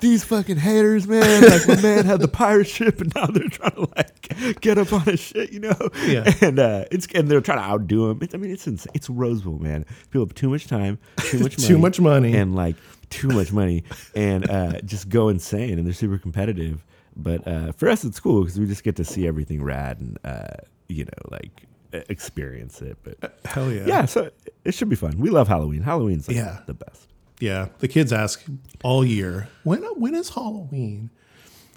These 0.00 0.24
fucking 0.24 0.56
haters, 0.56 1.06
man! 1.06 1.42
Like 1.42 1.68
my 1.68 1.78
man 1.82 2.06
had 2.06 2.20
the 2.20 2.26
pirate 2.28 2.68
ship, 2.68 3.02
and 3.02 3.14
now 3.14 3.26
they're 3.26 3.50
trying 3.50 3.72
to 3.72 3.86
like 3.94 4.60
get 4.62 4.78
up 4.78 4.94
on 4.94 5.02
his 5.02 5.20
shit, 5.20 5.52
you 5.52 5.60
know? 5.60 5.76
Yeah. 6.06 6.24
And 6.40 6.58
uh, 6.58 6.86
it's 6.90 7.06
and 7.14 7.28
they're 7.30 7.42
trying 7.42 7.58
to 7.58 7.64
outdo 7.64 8.08
him. 8.08 8.18
It's, 8.22 8.34
I 8.34 8.38
mean, 8.38 8.50
it's 8.50 8.66
insane. 8.66 8.90
It's 8.94 9.10
Roseville, 9.10 9.58
man. 9.58 9.84
People 10.10 10.22
have 10.22 10.34
too 10.34 10.48
much 10.48 10.68
time, 10.68 10.98
too 11.18 11.40
much 11.40 11.58
money, 11.58 11.68
Too 11.68 11.76
much 11.78 12.00
money. 12.00 12.34
and 12.34 12.54
like 12.54 12.76
too 13.10 13.28
much 13.28 13.52
money, 13.52 13.84
and 14.14 14.48
uh, 14.48 14.80
just 14.86 15.10
go 15.10 15.28
insane. 15.28 15.76
And 15.76 15.86
they're 15.86 15.92
super 15.92 16.16
competitive. 16.16 16.82
But 17.14 17.46
uh, 17.46 17.72
for 17.72 17.90
us, 17.90 18.02
it's 18.02 18.20
cool 18.20 18.40
because 18.40 18.58
we 18.58 18.64
just 18.64 18.84
get 18.84 18.96
to 18.96 19.04
see 19.04 19.26
everything 19.26 19.62
rad 19.62 20.00
and 20.00 20.18
uh, 20.24 20.56
you 20.88 21.04
know, 21.04 21.28
like 21.30 21.66
experience 21.92 22.80
it. 22.82 22.98
But 23.02 23.38
Hell 23.44 23.72
yeah. 23.72 23.84
yeah, 23.86 24.04
so 24.06 24.30
it 24.64 24.74
should 24.74 24.88
be 24.88 24.96
fun. 24.96 25.18
We 25.18 25.30
love 25.30 25.48
Halloween. 25.48 25.82
Halloween's 25.82 26.28
like 26.28 26.36
Yeah. 26.36 26.60
the 26.66 26.74
best. 26.74 27.06
Yeah. 27.40 27.68
The 27.78 27.88
kids 27.88 28.12
ask 28.12 28.42
all 28.84 29.04
year, 29.04 29.48
when 29.64 29.82
when 29.98 30.14
is 30.14 30.30
Halloween? 30.30 31.10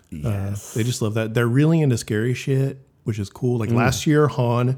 Yes. 0.10 0.74
They 0.74 0.84
just 0.84 1.02
love 1.02 1.16
that. 1.16 1.34
They're 1.34 1.48
really 1.48 1.82
into 1.82 1.98
scary 1.98 2.34
shit, 2.34 2.80
which 3.04 3.18
is 3.18 3.30
cool. 3.30 3.58
Mm. 3.58 3.62
Like 3.62 3.72
last 3.72 4.06
year, 4.06 4.28
Han, 4.28 4.78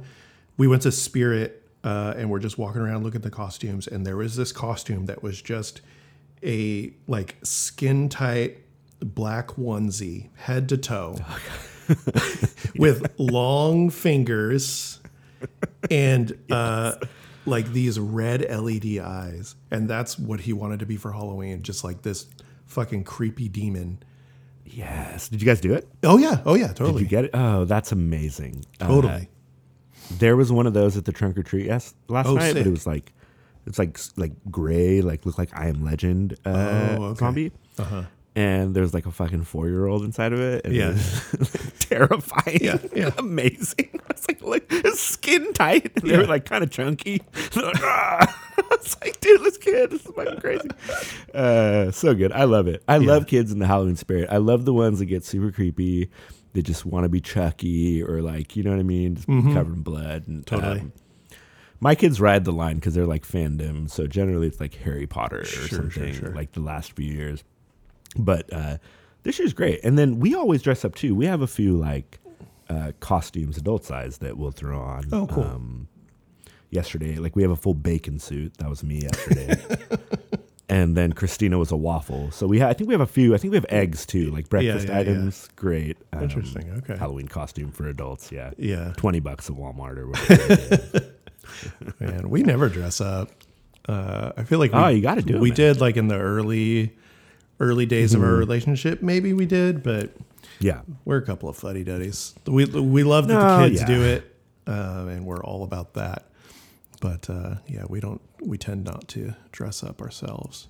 we 0.57 0.67
went 0.67 0.83
to 0.83 0.91
Spirit 0.91 1.61
uh, 1.83 2.13
and 2.17 2.29
we're 2.29 2.39
just 2.39 2.57
walking 2.57 2.81
around 2.81 3.03
looking 3.03 3.19
at 3.19 3.23
the 3.23 3.29
costumes, 3.31 3.87
and 3.87 4.05
there 4.05 4.15
was 4.17 4.35
this 4.35 4.51
costume 4.51 5.05
that 5.07 5.21
was 5.21 5.41
just 5.41 5.81
a 6.43 6.93
like 7.07 7.35
skin 7.43 8.07
tight 8.09 8.57
black 9.01 9.49
onesie, 9.49 10.29
head 10.35 10.69
to 10.69 10.77
toe, 10.77 11.17
with 12.77 13.13
long 13.17 13.89
fingers 13.89 14.99
and 15.91 16.37
uh, 16.51 16.93
like 17.45 17.71
these 17.71 17.99
red 17.99 18.41
LED 18.49 18.99
eyes, 18.99 19.55
and 19.71 19.87
that's 19.89 20.17
what 20.17 20.39
he 20.41 20.53
wanted 20.53 20.79
to 20.79 20.85
be 20.85 20.97
for 20.97 21.11
Halloween, 21.11 21.61
just 21.63 21.83
like 21.83 22.01
this 22.01 22.27
fucking 22.65 23.03
creepy 23.03 23.47
demon. 23.49 23.99
yes. 24.65 25.29
Did 25.29 25.41
you 25.41 25.45
guys 25.45 25.61
do 25.61 25.73
it? 25.73 25.87
Oh 26.03 26.17
yeah, 26.17 26.41
oh 26.45 26.55
yeah, 26.55 26.67
Totally. 26.69 26.93
Did 26.93 27.01
you 27.01 27.07
get 27.07 27.25
it? 27.25 27.31
Oh, 27.33 27.65
that's 27.65 27.91
amazing. 27.91 28.65
Uh, 28.81 28.87
totally. 28.87 29.29
There 30.19 30.35
was 30.35 30.51
one 30.51 30.67
of 30.67 30.73
those 30.73 30.97
at 30.97 31.05
the 31.05 31.11
trunk 31.11 31.37
or 31.37 31.43
treat 31.43 31.65
yes 31.65 31.93
last 32.07 32.27
Oh, 32.27 32.35
night, 32.35 32.53
but 32.53 32.65
it 32.67 32.69
was 32.71 32.85
like 32.87 33.11
it's 33.67 33.79
like 33.79 33.99
like 34.17 34.31
gray, 34.51 35.01
like 35.01 35.25
looked 35.25 35.37
like 35.39 35.49
I 35.57 35.67
Am 35.67 35.83
Legend 35.83 36.37
uh, 36.45 36.95
Oh, 36.99 37.03
okay. 37.05 37.19
zombie. 37.19 37.51
Uh-huh. 37.79 38.03
And 38.37 38.75
there's 38.75 38.93
like 38.93 39.05
a 39.05 39.11
fucking 39.11 39.43
four 39.43 39.67
year 39.69 39.85
old 39.85 40.03
inside 40.03 40.33
of 40.33 40.39
it. 40.41 40.65
And 40.65 40.73
Yeah. 40.75 40.89
was 40.91 41.71
terrifying. 41.79 42.59
Yeah, 42.61 42.77
yeah. 42.95 43.11
Amazing. 43.17 43.89
It's 44.09 44.41
like 44.41 44.65
it's 44.69 44.99
skin 45.01 45.51
tight. 45.53 45.91
And 45.97 46.05
they 46.05 46.11
Yeah. 46.13 46.19
were 46.19 46.25
like 46.27 46.45
kind 46.45 46.63
of 46.63 46.71
chunky. 46.71 47.21
Like, 47.55 47.75
"Ah." 47.83 48.41
It's 48.71 48.95
like, 49.01 49.19
dude, 49.19 49.41
this 49.41 49.57
kid, 49.57 49.91
this 49.91 50.05
is 50.05 50.11
fucking 50.15 50.39
crazy. 50.39 50.69
Uh, 51.33 51.91
so 51.91 52.13
good. 52.15 52.31
I 52.31 52.45
love 52.45 52.67
it. 52.67 52.81
I 52.87 52.97
Yeah. 52.97 53.07
love 53.07 53.27
kids 53.27 53.51
in 53.51 53.59
the 53.59 53.67
Halloween 53.67 53.95
spirit. 53.97 54.29
I 54.31 54.37
love 54.37 54.65
the 54.65 54.73
ones 54.73 54.99
that 54.99 55.05
get 55.05 55.23
super 55.25 55.51
creepy. 55.51 56.09
They 56.53 56.61
just 56.61 56.85
want 56.85 57.03
to 57.03 57.09
be 57.09 57.19
Chucky 57.19 58.01
or 58.01 58.21
like, 58.21 58.55
you 58.55 58.63
know 58.63 58.71
what 58.71 58.79
I 58.79 58.83
mean? 58.83 59.15
Just 59.15 59.27
covered 59.27 59.75
in 59.75 59.81
blood. 59.83 60.27
And, 60.27 60.45
Mm-hmm. 60.45 60.55
Totally. 60.55 60.79
um, 60.81 60.93
my 61.81 61.93
kids 61.95 62.21
ride 62.21 62.45
the 62.45 62.53
line 62.53 62.75
because 62.75 62.93
they're 62.93 63.05
like 63.05 63.27
fandom. 63.27 63.89
So 63.89 64.07
generally 64.07 64.47
it's 64.47 64.59
like 64.61 64.73
Harry 64.75 65.07
Potter 65.07 65.41
or 65.41 65.45
Sure, 65.45 65.67
sure, 65.67 65.91
something 65.91 66.13
sure. 66.13 66.29
like 66.33 66.53
the 66.53 66.61
last 66.61 66.93
few 66.93 67.11
years. 67.11 67.43
But 68.17 68.51
uh, 68.53 68.77
this 69.23 69.39
year's 69.39 69.53
great. 69.53 69.79
And 69.83 69.97
then 69.97 70.19
we 70.19 70.35
always 70.35 70.61
dress 70.61 70.85
up 70.85 70.95
too. 70.95 71.13
We 71.15 71.25
have 71.25 71.41
a 71.41 71.47
few 71.47 71.77
like 71.77 72.19
uh, 72.69 72.91
costumes, 72.99 73.57
adult 73.57 73.83
size, 73.85 74.19
that 74.19 74.37
we'll 74.37 74.51
throw 74.51 74.79
on. 74.79 75.05
Oh, 75.11 75.27
cool. 75.27 75.43
Um, 75.43 75.87
yesterday, 76.71 77.17
like 77.17 77.35
we 77.35 77.41
have 77.41 77.51
a 77.51 77.55
full 77.55 77.73
bacon 77.73 78.19
suit. 78.19 78.57
That 78.57 78.69
was 78.69 78.83
me 78.83 79.01
yesterday. 79.01 79.55
and 80.69 80.95
then 80.97 81.13
Christina 81.13 81.57
was 81.57 81.71
a 81.71 81.75
waffle. 81.75 82.31
So 82.31 82.47
we 82.47 82.59
ha- 82.59 82.67
I 82.69 82.73
think 82.73 82.87
we 82.87 82.93
have 82.93 83.01
a 83.01 83.07
few. 83.07 83.33
I 83.35 83.37
think 83.37 83.51
we 83.51 83.57
have 83.57 83.65
eggs 83.69 84.05
too, 84.05 84.31
like 84.31 84.49
breakfast 84.49 84.87
yeah, 84.87 84.93
yeah. 84.95 84.99
items. 84.99 85.47
Great. 85.55 85.97
Um, 86.13 86.23
Interesting, 86.23 86.71
okay. 86.77 86.97
Halloween 86.97 87.27
costume 87.27 87.71
for 87.71 87.87
adults. 87.87 88.31
Yeah. 88.31 88.51
Yeah, 88.57 88.93
20 88.97 89.19
bucks 89.19 89.49
at 89.49 89.55
Walmart 89.55 89.97
or 89.97 90.07
whatever. 90.07 91.11
man, 91.99 92.29
we 92.29 92.43
never 92.43 92.69
dress 92.69 92.99
up. 93.01 93.29
Uh, 93.87 94.31
I 94.35 94.43
feel 94.43 94.57
like 94.57 94.71
we, 94.73 94.79
Oh, 94.79 94.87
you 94.87 95.01
gotta 95.01 95.21
do 95.21 95.35
it, 95.35 95.41
We 95.41 95.49
man. 95.49 95.55
did 95.55 95.81
like 95.81 95.95
in 95.97 96.07
the 96.07 96.17
early, 96.17 96.95
early 97.59 97.85
days 97.85 98.13
of 98.13 98.21
Mm-hmm. 98.21 98.29
our 98.29 98.35
relationship. 98.37 99.01
Maybe 99.01 99.33
we 99.33 99.45
did, 99.45 99.81
but 99.83 100.11
yeah. 100.59 100.81
we're 101.05 101.17
a 101.17 101.25
couple 101.25 101.49
of 101.49 101.55
fuddy 101.57 101.83
duddies. 101.83 102.33
We 102.45 102.65
we 102.65 103.03
love 103.03 103.27
that 103.27 103.33
No, 103.35 103.57
the 103.63 103.69
kids 103.69 103.81
yeah. 103.81 103.87
do 103.87 104.01
it, 104.03 104.35
uh, 104.67 105.05
and 105.09 105.25
we're 105.25 105.43
all 105.43 105.63
about 105.63 105.93
that. 105.95 106.25
But 107.01 107.29
uh, 107.29 107.55
yeah, 107.67 107.83
we 107.89 107.99
don't. 107.99 108.21
We 108.41 108.57
tend 108.57 108.83
not 108.85 109.07
to 109.09 109.33
dress 109.51 109.83
up 109.83 110.01
ourselves. 110.01 110.67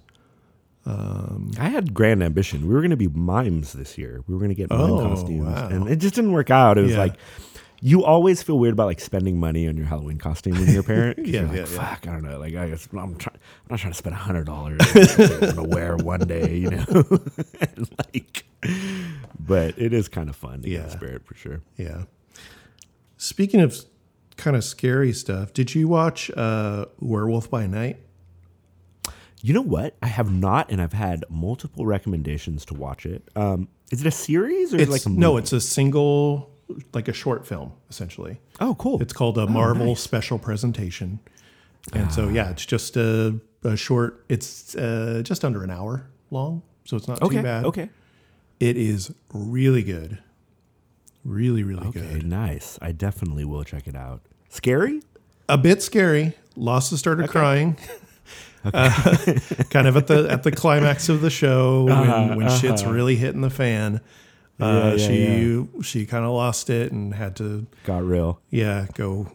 I 0.88 1.70
had 1.70 1.96
grand 1.96 2.22
ambition. 2.22 2.68
We 2.68 2.74
were 2.76 2.82
going 2.82 2.92
to 2.92 2.96
be 2.98 3.08
mimes 3.08 3.74
this 3.74 3.98
year. 3.98 4.24
We 4.28 4.36
were 4.36 4.40
going 4.40 4.50
to 4.50 4.56
get 4.56 4.70
mime 4.70 4.80
Oh, 4.92 5.00
costumes, 5.00 5.42
wow. 5.48 5.68
and 5.70 5.88
it 5.90 5.96
just 5.96 6.14
didn't 6.14 6.32
work 6.32 6.52
out. 6.52 6.78
It 6.78 6.82
was 6.84 6.92
Yeah. 6.92 7.00
like 7.00 7.14
you 7.88 8.04
always 8.04 8.42
feel 8.42 8.58
weird 8.58 8.74
about 8.74 8.88
like 8.88 9.00
spending 9.00 9.40
money 9.40 9.68
on 9.68 9.78
your 9.78 9.86
Halloween 9.86 10.18
costume 10.18 10.54
when 10.54 10.68
you're 10.72 10.82
a 10.82 10.84
parent. 10.96 11.20
Yeah, 11.20 11.42
you're 11.42 11.42
like, 11.44 11.54
yeah, 11.56 11.60
yeah. 11.60 11.66
fuck, 11.66 12.08
I 12.08 12.12
don't 12.14 12.24
know. 12.24 12.40
Like 12.40 12.56
I 12.56 12.70
guess 12.70 12.88
I'm 12.92 13.16
trying. 13.16 13.36
I'm 13.38 13.68
not 13.70 13.80
trying 13.80 13.94
to 13.94 13.98
spend 13.98 14.16
a 14.16 14.18
hundred 14.18 14.46
dollars. 14.48 14.80
I'm 14.96 15.56
to 15.56 15.64
wear 15.70 15.96
one 15.96 16.22
day, 16.22 16.56
you 16.58 16.72
know. 16.72 16.84
and 17.62 17.90
like, 18.00 18.46
but 19.40 19.78
it 19.78 19.94
is 19.94 20.08
kind 20.08 20.30
of 20.30 20.36
fun 20.36 20.64
to 20.64 20.70
get 20.70 20.76
Yeah. 20.80 20.84
in 20.86 20.90
spirit 20.90 21.26
for 21.28 21.36
sure. 21.36 21.62
Yeah. 21.78 22.06
Speaking 23.18 23.62
of 23.62 23.78
kind 24.36 24.58
of 24.58 24.64
scary 24.64 25.14
stuff, 25.14 25.54
did 25.54 25.76
you 25.76 25.88
watch 25.88 26.32
uh, 26.36 26.86
Werewolf 27.00 27.52
by 27.52 27.68
Night? 27.68 27.98
You 29.42 29.54
know 29.54 29.62
what? 29.62 29.96
I 30.02 30.08
have 30.08 30.34
not, 30.34 30.72
and 30.72 30.82
I've 30.82 30.94
had 30.94 31.24
multiple 31.30 31.86
recommendations 31.86 32.66
to 32.66 32.74
watch 32.74 33.06
it. 33.06 33.30
Um, 33.36 33.68
is 33.92 34.02
it 34.02 34.08
a 34.08 34.12
series 34.12 34.74
or 34.74 34.78
It's 34.78 34.90
like 34.92 35.06
a 35.06 35.10
no, 35.10 35.38
it's 35.38 35.54
a 35.54 35.62
single, 35.62 36.50
like 36.94 37.08
a 37.08 37.14
short 37.14 37.46
film, 37.46 37.74
essentially. 37.90 38.40
oh 38.60 38.76
cool. 38.76 39.02
It's 39.02 39.14
called 39.14 39.38
a 39.38 39.48
Marvel 39.48 39.96
Special 39.96 40.40
Presentation, 40.40 41.20
and 41.94 42.12
so 42.12 42.30
yeah, 42.30 42.50
it's 42.52 42.66
just 42.66 42.98
a, 42.98 43.40
a 43.64 43.76
short. 43.78 44.26
It's 44.30 44.76
uh, 44.76 45.22
just 45.24 45.46
under 45.46 45.64
an 45.64 45.70
hour 45.70 46.08
long, 46.32 46.64
so 46.86 46.98
it's 46.98 47.08
not 47.08 47.22
okay. 47.22 47.38
too 47.38 47.44
bad. 47.44 47.66
Okay. 47.66 47.90
It 48.60 48.78
is 48.78 49.14
really 49.34 49.84
good, 49.84 50.18
really 51.24 51.64
really 51.64 51.86
Okay. 51.88 52.00
good. 52.00 52.26
Nice. 52.26 52.80
I 52.82 52.92
definitely 52.92 53.46
will 53.46 53.64
check 53.64 53.88
it 53.88 53.96
out. 53.96 54.22
Scary? 54.50 55.02
A 55.50 55.58
bit 55.58 55.82
scary. 55.84 56.34
Losta 56.56 56.98
started 56.98 57.30
crying. 57.30 57.78
Uh, 58.74 58.90
kind 59.70 59.86
of 59.88 59.96
at 59.96 60.08
the 60.08 60.28
at 60.28 60.42
the 60.42 60.52
climax 60.52 61.08
of 61.08 61.22
the 61.22 61.30
show 61.30 61.84
when, 61.84 62.36
when 62.36 62.50
shit's 62.50 62.84
really 62.84 63.16
hitting 63.16 63.42
the 63.42 63.50
fan. 63.52 64.02
Uh, 64.60 64.66
Uh-huh, 64.66 64.96
Yeah, 64.98 65.10
yeah, 65.12 65.64
she 65.80 65.84
she 65.84 66.06
kind 66.06 66.24
of 66.26 66.32
lost 66.32 66.70
it 66.70 66.92
and 66.92 67.14
had 67.14 67.36
to 67.38 67.66
Got 67.84 68.04
real. 68.06 68.40
yeah 68.50 68.88
go 68.94 69.32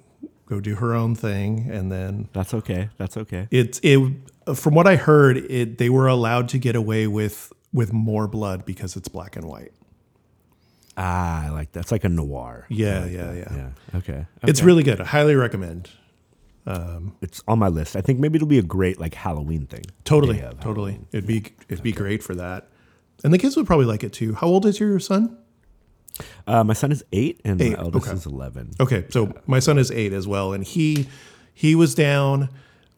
go 0.46 0.60
do 0.60 0.74
her 0.76 0.94
own 0.94 1.14
thing 1.14 1.68
and 1.70 1.92
then 1.92 2.28
That's 2.32 2.54
okay. 2.54 2.88
That's 2.96 3.16
okay. 3.16 3.46
it's 3.50 3.78
it 3.82 3.98
from 4.54 4.74
what 4.74 4.86
I 4.86 4.96
heard 4.96 5.36
it 5.36 5.78
they 5.78 5.90
were 5.90 6.08
allowed 6.08 6.48
to 6.50 6.58
get 6.58 6.74
away 6.74 7.06
with 7.06 7.52
with 7.72 7.92
more 7.92 8.26
blood 8.26 8.64
because 8.64 8.96
it's 8.96 9.08
black 9.08 9.36
and 9.36 9.44
white. 9.46 9.72
Ah, 10.96 11.46
I 11.46 11.50
like 11.50 11.72
that. 11.72 11.80
It's 11.80 11.92
like 11.92 12.04
a 12.04 12.08
noir. 12.08 12.66
Yeah, 12.68 13.00
like 13.00 13.12
yeah, 13.12 13.32
yeah. 13.32 13.54
Yeah. 13.56 13.98
Okay. 13.98 14.26
It's 14.42 14.62
really 14.62 14.82
good. 14.82 15.00
I 15.00 15.04
highly 15.04 15.34
recommend. 15.36 15.88
it's 17.20 17.42
on 17.46 17.58
my 17.58 17.68
list. 17.68 17.94
I 17.96 18.00
think 18.00 18.18
maybe 18.18 18.36
it'll 18.36 18.48
be 18.48 18.58
a 18.58 18.62
great 18.62 18.98
like 19.00 19.14
Halloween 19.14 19.66
thing. 19.66 19.84
Totally, 20.04 20.38
totally. 20.40 20.92
Halloween. 20.92 21.06
It'd 21.12 21.26
be 21.26 21.44
it'd 21.68 21.84
be 21.84 21.92
great 21.92 22.22
for 22.22 22.34
that, 22.34 22.68
and 23.24 23.32
the 23.32 23.38
kids 23.38 23.56
would 23.56 23.66
probably 23.66 23.86
like 23.86 24.02
it 24.04 24.12
too. 24.12 24.34
How 24.34 24.46
old 24.46 24.66
is 24.66 24.78
your 24.80 24.98
son? 24.98 25.36
Uh, 26.46 26.62
my 26.64 26.74
son 26.74 26.92
is 26.92 27.02
eight, 27.12 27.40
and 27.44 27.60
Eight, 27.62 27.76
my 27.76 27.84
eldest 27.84 28.06
okay. 28.08 28.16
is 28.16 28.26
eleven. 28.26 28.72
Okay, 28.78 29.06
so 29.10 29.32
my 29.46 29.58
son 29.58 29.78
is 29.78 29.90
eight 29.90 30.12
as 30.12 30.26
well, 30.28 30.52
and 30.52 30.64
he 30.64 31.08
he 31.54 31.74
was 31.74 31.94
down 31.94 32.48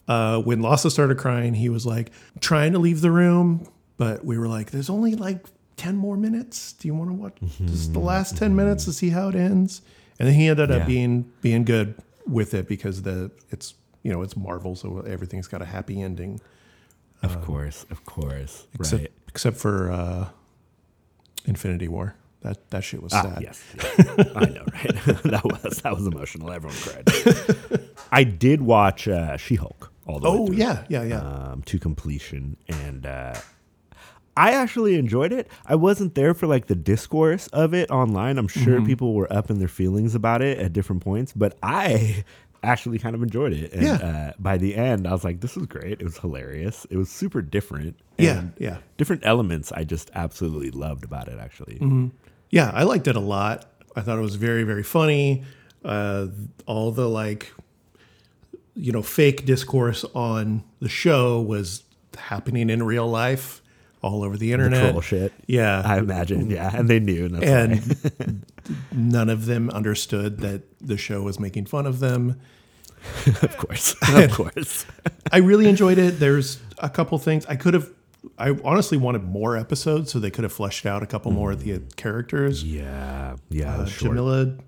uh, 0.08 0.38
when 0.40 0.60
Lassa 0.60 0.90
started 0.90 1.18
crying. 1.18 1.54
He 1.54 1.68
was 1.68 1.86
like 1.86 2.10
trying 2.40 2.72
to 2.72 2.78
leave 2.78 3.00
the 3.00 3.10
room, 3.12 3.68
but 3.96 4.24
we 4.24 4.38
were 4.38 4.48
like, 4.48 4.70
"There's 4.72 4.90
only 4.90 5.14
like 5.14 5.46
ten 5.76 5.96
more 5.96 6.16
minutes. 6.16 6.72
Do 6.72 6.88
you 6.88 6.94
want 6.94 7.10
to 7.10 7.14
watch 7.14 7.36
just 7.66 7.92
the 7.92 8.00
last 8.00 8.36
ten 8.36 8.56
minutes 8.56 8.84
to 8.86 8.92
see 8.92 9.10
how 9.10 9.28
it 9.28 9.34
ends?" 9.36 9.82
And 10.18 10.28
then 10.28 10.34
he 10.34 10.48
ended 10.48 10.70
up 10.70 10.80
Yeah. 10.80 10.86
being 10.86 11.32
being 11.42 11.64
good 11.64 11.94
with 12.26 12.54
it 12.54 12.66
because 12.66 13.02
the 13.02 13.30
it's 13.50 13.74
you 14.02 14.12
know 14.12 14.22
it's 14.22 14.36
Marvel, 14.36 14.74
so 14.74 15.00
everything's 15.06 15.46
got 15.46 15.62
a 15.62 15.66
happy 15.66 16.00
ending, 16.02 16.40
Of 17.22 17.40
course, 17.40 17.86
of 17.90 18.04
course, 18.04 18.66
except 18.74 19.02
right? 19.02 19.12
Except 19.32 19.56
for 19.56 19.90
uh, 19.90 20.28
Infinity 21.46 21.88
War. 21.88 22.14
That 22.42 22.70
that 22.70 22.82
shit 22.82 23.02
was 23.02 23.12
Ah, 23.12 23.22
sad. 23.22 23.38
yes, 23.42 23.62
yes. 23.76 24.08
I 24.34 24.46
know, 24.46 24.64
right? 24.74 24.94
that 25.24 25.42
was 25.44 25.78
that 25.82 25.94
was 25.94 26.06
emotional. 26.06 26.50
Everyone 26.50 26.76
cried. 26.78 27.80
I 28.12 28.24
did 28.24 28.62
watch 28.62 29.06
uh, 29.06 29.36
She 29.36 29.54
Hulk 29.54 29.92
all 30.06 30.18
the 30.18 30.28
way 30.30 30.36
Oh 30.38 30.50
yeah, 30.50 30.84
yeah, 30.88 31.04
yeah. 31.04 31.20
um, 31.20 31.62
to 31.66 31.78
completion, 31.78 32.56
and 32.68 33.06
uh, 33.06 33.34
I 34.36 34.52
actually 34.52 34.96
enjoyed 34.96 35.32
it. 35.32 35.46
I 35.66 35.76
wasn't 35.76 36.16
there 36.16 36.34
for 36.34 36.48
like 36.48 36.66
the 36.66 36.74
discourse 36.74 37.46
of 37.48 37.74
it 37.74 37.90
online. 37.92 38.38
I'm 38.38 38.48
sure 38.48 38.78
Mm-hmm. 38.78 38.86
people 38.86 39.14
were 39.14 39.32
up 39.32 39.48
in 39.48 39.60
their 39.60 39.68
feelings 39.68 40.16
about 40.16 40.42
it 40.42 40.58
at 40.58 40.72
different 40.72 41.02
points, 41.02 41.32
but 41.32 41.56
I 41.62 42.24
actually 42.62 42.98
kind 42.98 43.14
of 43.14 43.22
enjoyed 43.22 43.52
it. 43.52 43.72
And 43.72 43.82
Yeah. 43.82 43.94
uh, 43.94 44.32
by 44.38 44.56
the 44.58 44.74
end, 44.76 45.06
I 45.06 45.12
was 45.12 45.24
like, 45.24 45.40
"This 45.40 45.56
is 45.56 45.66
great. 45.66 46.00
It 46.00 46.04
was 46.04 46.18
hilarious. 46.18 46.86
It 46.90 46.96
was 46.96 47.10
super 47.10 47.42
different. 47.42 47.96
yeah, 48.18 48.44
yeah. 48.58 48.78
different 48.98 49.22
elements. 49.24 49.72
I 49.72 49.84
just 49.84 50.10
absolutely 50.14 50.70
loved 50.70 51.04
about 51.04 51.28
it. 51.28 51.38
Actually, 51.40 51.74
Mm-hmm. 51.76 52.08
Yeah, 52.50 52.70
I 52.74 52.82
liked 52.82 53.08
it 53.08 53.16
a 53.16 53.20
lot. 53.20 53.64
I 53.96 54.02
thought 54.02 54.18
it 54.18 54.22
was 54.22 54.34
very, 54.36 54.62
very 54.64 54.82
funny. 54.82 55.42
Uh, 55.84 56.26
all 56.66 56.92
the 56.92 57.08
like, 57.08 57.52
you 58.74 58.92
know, 58.92 59.02
fake 59.02 59.44
discourse 59.46 60.04
on 60.14 60.62
the 60.80 60.88
show 60.88 61.40
was 61.40 61.82
happening 62.18 62.68
in 62.70 62.82
real 62.82 63.08
life, 63.08 63.61
all 64.02 64.24
over 64.24 64.36
the 64.36 64.52
internet. 64.52 64.90
troll 64.90 65.00
shit. 65.00 65.32
Yeah, 65.46 65.82
I 65.84 65.98
imagine, 65.98 66.50
yeah, 66.50 66.74
and 66.74 66.88
they 66.88 67.00
knew, 67.00 67.26
and 67.26 67.34
that's 67.36 68.06
and 68.16 68.46
none 68.92 69.28
of 69.28 69.46
them 69.46 69.70
understood 69.70 70.38
that 70.38 70.62
the 70.80 70.96
show 70.96 71.22
was 71.22 71.38
making 71.38 71.66
fun 71.66 71.86
of 71.86 72.00
them. 72.00 72.40
of 73.26 73.56
course, 73.56 73.94
of 74.08 74.32
course. 74.32 74.86
I 75.32 75.38
really 75.38 75.68
enjoyed 75.68 75.98
it. 75.98 76.20
There's 76.20 76.60
a 76.78 76.90
couple 76.90 77.18
things 77.18 77.46
I 77.46 77.56
could 77.56 77.74
have. 77.74 77.90
I 78.38 78.50
honestly 78.64 78.98
wanted 78.98 79.24
more 79.24 79.56
episodes, 79.56 80.12
so 80.12 80.18
they 80.18 80.30
could 80.30 80.44
have 80.44 80.52
fleshed 80.52 80.86
out 80.86 81.02
a 81.02 81.06
couple 81.06 81.32
more 81.32 81.52
of 81.52 81.64
the 81.64 81.80
characters. 81.96 82.62
yeah, 82.62 83.36
yeah. 83.50 83.76
Uh. 83.76 83.86
Jameela, 83.86 84.60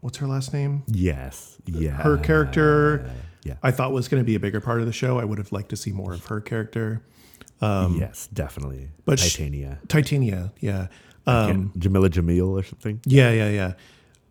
what's 0.00 0.18
her 0.18 0.26
last 0.26 0.52
name? 0.52 0.82
Yes, 0.86 1.56
yeah. 1.66 1.92
her 1.92 2.18
character 2.18 3.10
yeah. 3.44 3.56
I 3.62 3.70
thought 3.70 3.92
was 3.92 4.08
going 4.08 4.22
to 4.22 4.26
be 4.26 4.34
a 4.34 4.40
bigger 4.40 4.60
part 4.60 4.80
of 4.80 4.86
the 4.86 4.92
show. 4.92 5.18
I 5.18 5.24
would 5.24 5.38
have 5.38 5.52
liked 5.52 5.68
to 5.68 5.76
see 5.76 5.92
more 5.92 6.14
of 6.14 6.26
her 6.26 6.40
character. 6.40 7.02
Yes, 7.60 8.28
definitely. 8.32 8.84
Um, 8.84 8.88
but 9.04 9.18
sh- 9.18 9.32
Titania, 9.36 9.78
Titania, 9.88 10.52
yeah. 10.60 10.88
Um, 11.26 11.72
Jameela 11.78 12.08
Jamil 12.08 12.50
or 12.50 12.62
something. 12.62 13.00
yeah, 13.06 13.30
yeah, 13.30 13.48
yeah. 13.48 13.72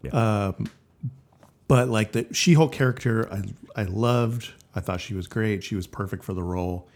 Yeah. 0.03 0.47
Um, 0.47 0.69
but 1.67 1.89
like 1.89 2.11
the 2.11 2.27
She-Hulk 2.31 2.71
character, 2.71 3.27
I 3.33 3.41
I 3.75 3.83
loved. 3.85 4.51
I 4.75 4.79
thought 4.81 5.01
she 5.01 5.13
was 5.13 5.27
great. 5.27 5.63
She 5.63 5.75
was 5.75 5.87
perfect 5.87 6.23
for 6.23 6.33
the 6.33 6.43
role, 6.43 6.87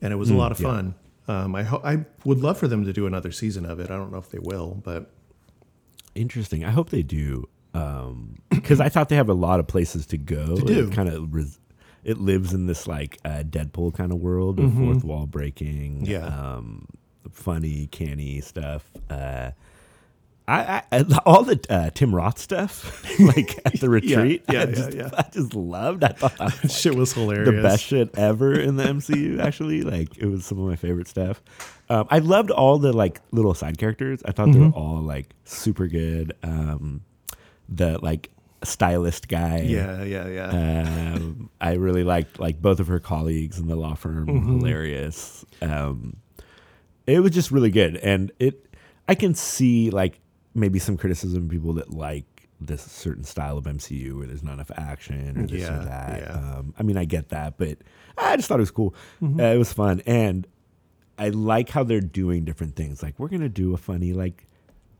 and 0.00 0.12
it 0.12 0.16
was 0.16 0.30
a 0.30 0.34
lot 0.34 0.52
of 0.52 0.60
yeah. 0.60 0.68
fun. 0.68 0.94
Um, 1.26 1.54
I 1.56 1.62
ho- 1.62 1.80
I 1.82 2.04
would 2.24 2.38
love 2.38 2.58
for 2.58 2.68
them 2.68 2.84
to 2.84 2.92
do 2.92 3.06
another 3.06 3.32
season 3.32 3.64
of 3.64 3.80
it. 3.80 3.90
I 3.90 3.96
don't 3.96 4.12
know 4.12 4.18
if 4.18 4.28
they 4.30 4.38
will, 4.40 4.80
but 4.84 5.10
Interesting. 6.14 6.64
I 6.64 6.70
hope 6.70 6.90
they 6.90 7.02
do, 7.02 7.48
because 8.50 8.78
I 8.78 8.88
thought 8.88 9.08
they 9.08 9.16
have 9.16 9.28
a 9.28 9.34
lot 9.34 9.58
of 9.58 9.66
places 9.66 10.06
to 10.08 10.18
go. 10.18 10.56
They 10.56 10.74
do. 10.74 10.90
kind 10.90 11.08
of. 11.08 11.34
Res- 11.34 11.58
it 12.04 12.18
lives 12.18 12.52
in 12.52 12.66
this 12.66 12.86
like 12.86 13.18
uh, 13.24 13.42
Deadpool 13.44 13.94
kind 13.94 14.12
of 14.12 14.18
world 14.18 14.60
of 14.60 14.74
fourth 14.74 15.02
wall 15.04 15.26
breaking, 15.26 16.02
Mm-hmm. 16.02 16.04
Yeah. 16.10 16.26
um, 16.26 16.86
funny, 17.32 17.86
canny 17.88 18.40
stuff. 18.40 18.84
Uh, 19.10 19.50
I, 20.46 20.82
I 20.92 21.04
all 21.24 21.42
the 21.42 21.58
uh, 21.70 21.88
Tim 21.88 22.14
Roth 22.14 22.38
stuff, 22.38 23.02
like 23.18 23.58
at 23.64 23.80
the 23.80 23.88
retreat. 23.98 24.44
yeah, 24.52 24.58
I 24.60 24.64
yeah, 24.64 24.66
just, 24.66 24.92
yeah. 24.94 25.10
I 25.16 25.24
just 25.32 25.54
loved. 25.54 26.04
I 26.04 26.08
thought 26.08 26.36
that 26.36 26.62
was 26.62 26.70
shit 26.80 26.94
was 26.94 27.14
hilarious. 27.14 27.48
the 27.48 27.62
best 27.62 27.82
shit 27.82 28.10
ever 28.18 28.52
in 28.52 28.76
the 28.76 28.84
MCU. 28.84 29.40
Actually, 29.40 29.80
like 29.80 30.18
it 30.18 30.26
was 30.26 30.44
some 30.44 30.58
of 30.58 30.68
my 30.68 30.76
favorite 30.76 31.08
stuff. 31.08 31.42
Um, 31.88 32.06
I 32.10 32.18
loved 32.18 32.50
all 32.50 32.78
the 32.78 32.92
like 32.92 33.22
little 33.30 33.54
side 33.54 33.78
characters. 33.78 34.22
I 34.26 34.32
thought 34.32 34.48
they 34.52 34.58
Mm-hmm. 34.58 34.72
were 34.72 34.76
all 34.76 35.00
like 35.00 35.30
super 35.44 35.86
good. 35.86 36.34
Um, 36.42 37.00
the 37.70 37.98
like 38.02 38.28
stylist 38.64 39.28
guy. 39.28 39.60
Yeah, 39.60 40.02
yeah, 40.04 40.28
yeah. 40.28 40.48
Um, 41.14 41.50
I 41.60 41.74
really 41.74 42.04
liked 42.04 42.38
like 42.38 42.60
both 42.60 42.80
of 42.80 42.86
her 42.88 43.00
colleagues 43.00 43.58
in 43.58 43.66
the 43.68 43.76
law 43.76 43.94
firm. 43.94 44.26
Mm-hmm. 44.26 44.58
Hilarious. 44.60 45.44
Um, 45.62 46.16
it 47.06 47.20
was 47.20 47.32
just 47.32 47.50
really 47.50 47.70
good, 47.70 47.96
and 47.96 48.32
it. 48.38 48.60
I 49.08 49.14
can 49.14 49.34
see 49.34 49.90
like 49.90 50.20
maybe 50.54 50.78
some 50.78 50.96
criticism 50.96 51.44
of 51.44 51.50
people 51.50 51.74
that 51.74 51.90
like 51.90 52.24
this 52.60 52.80
certain 52.82 53.24
style 53.24 53.58
of 53.58 53.64
MCU 53.64 54.16
where 54.16 54.26
there's 54.26 54.42
not 54.42 54.54
enough 54.54 54.70
action 54.76 55.36
or 55.38 55.46
this 55.46 55.60
Yeah, 55.60 55.80
or 55.82 55.84
that. 55.84 56.20
yeah. 56.22 56.32
Um, 56.32 56.72
I 56.78 56.82
mean, 56.82 56.96
I 56.96 57.04
get 57.04 57.28
that, 57.28 57.58
but 57.58 57.78
I 58.16 58.36
just 58.36 58.48
thought 58.48 58.58
it 58.58 58.62
was 58.62 58.70
cool. 58.70 58.94
Mm-hmm. 59.22 59.40
Uh, 59.40 59.42
it 59.52 59.58
was 59.58 59.72
fun, 59.72 60.00
and 60.06 60.46
I 61.18 61.28
like 61.28 61.68
how 61.68 61.84
they're 61.84 62.00
doing 62.00 62.44
different 62.44 62.76
things. 62.76 63.02
Like 63.02 63.18
we're 63.18 63.28
gonna 63.28 63.48
do 63.50 63.74
a 63.74 63.76
funny 63.76 64.12
like 64.14 64.46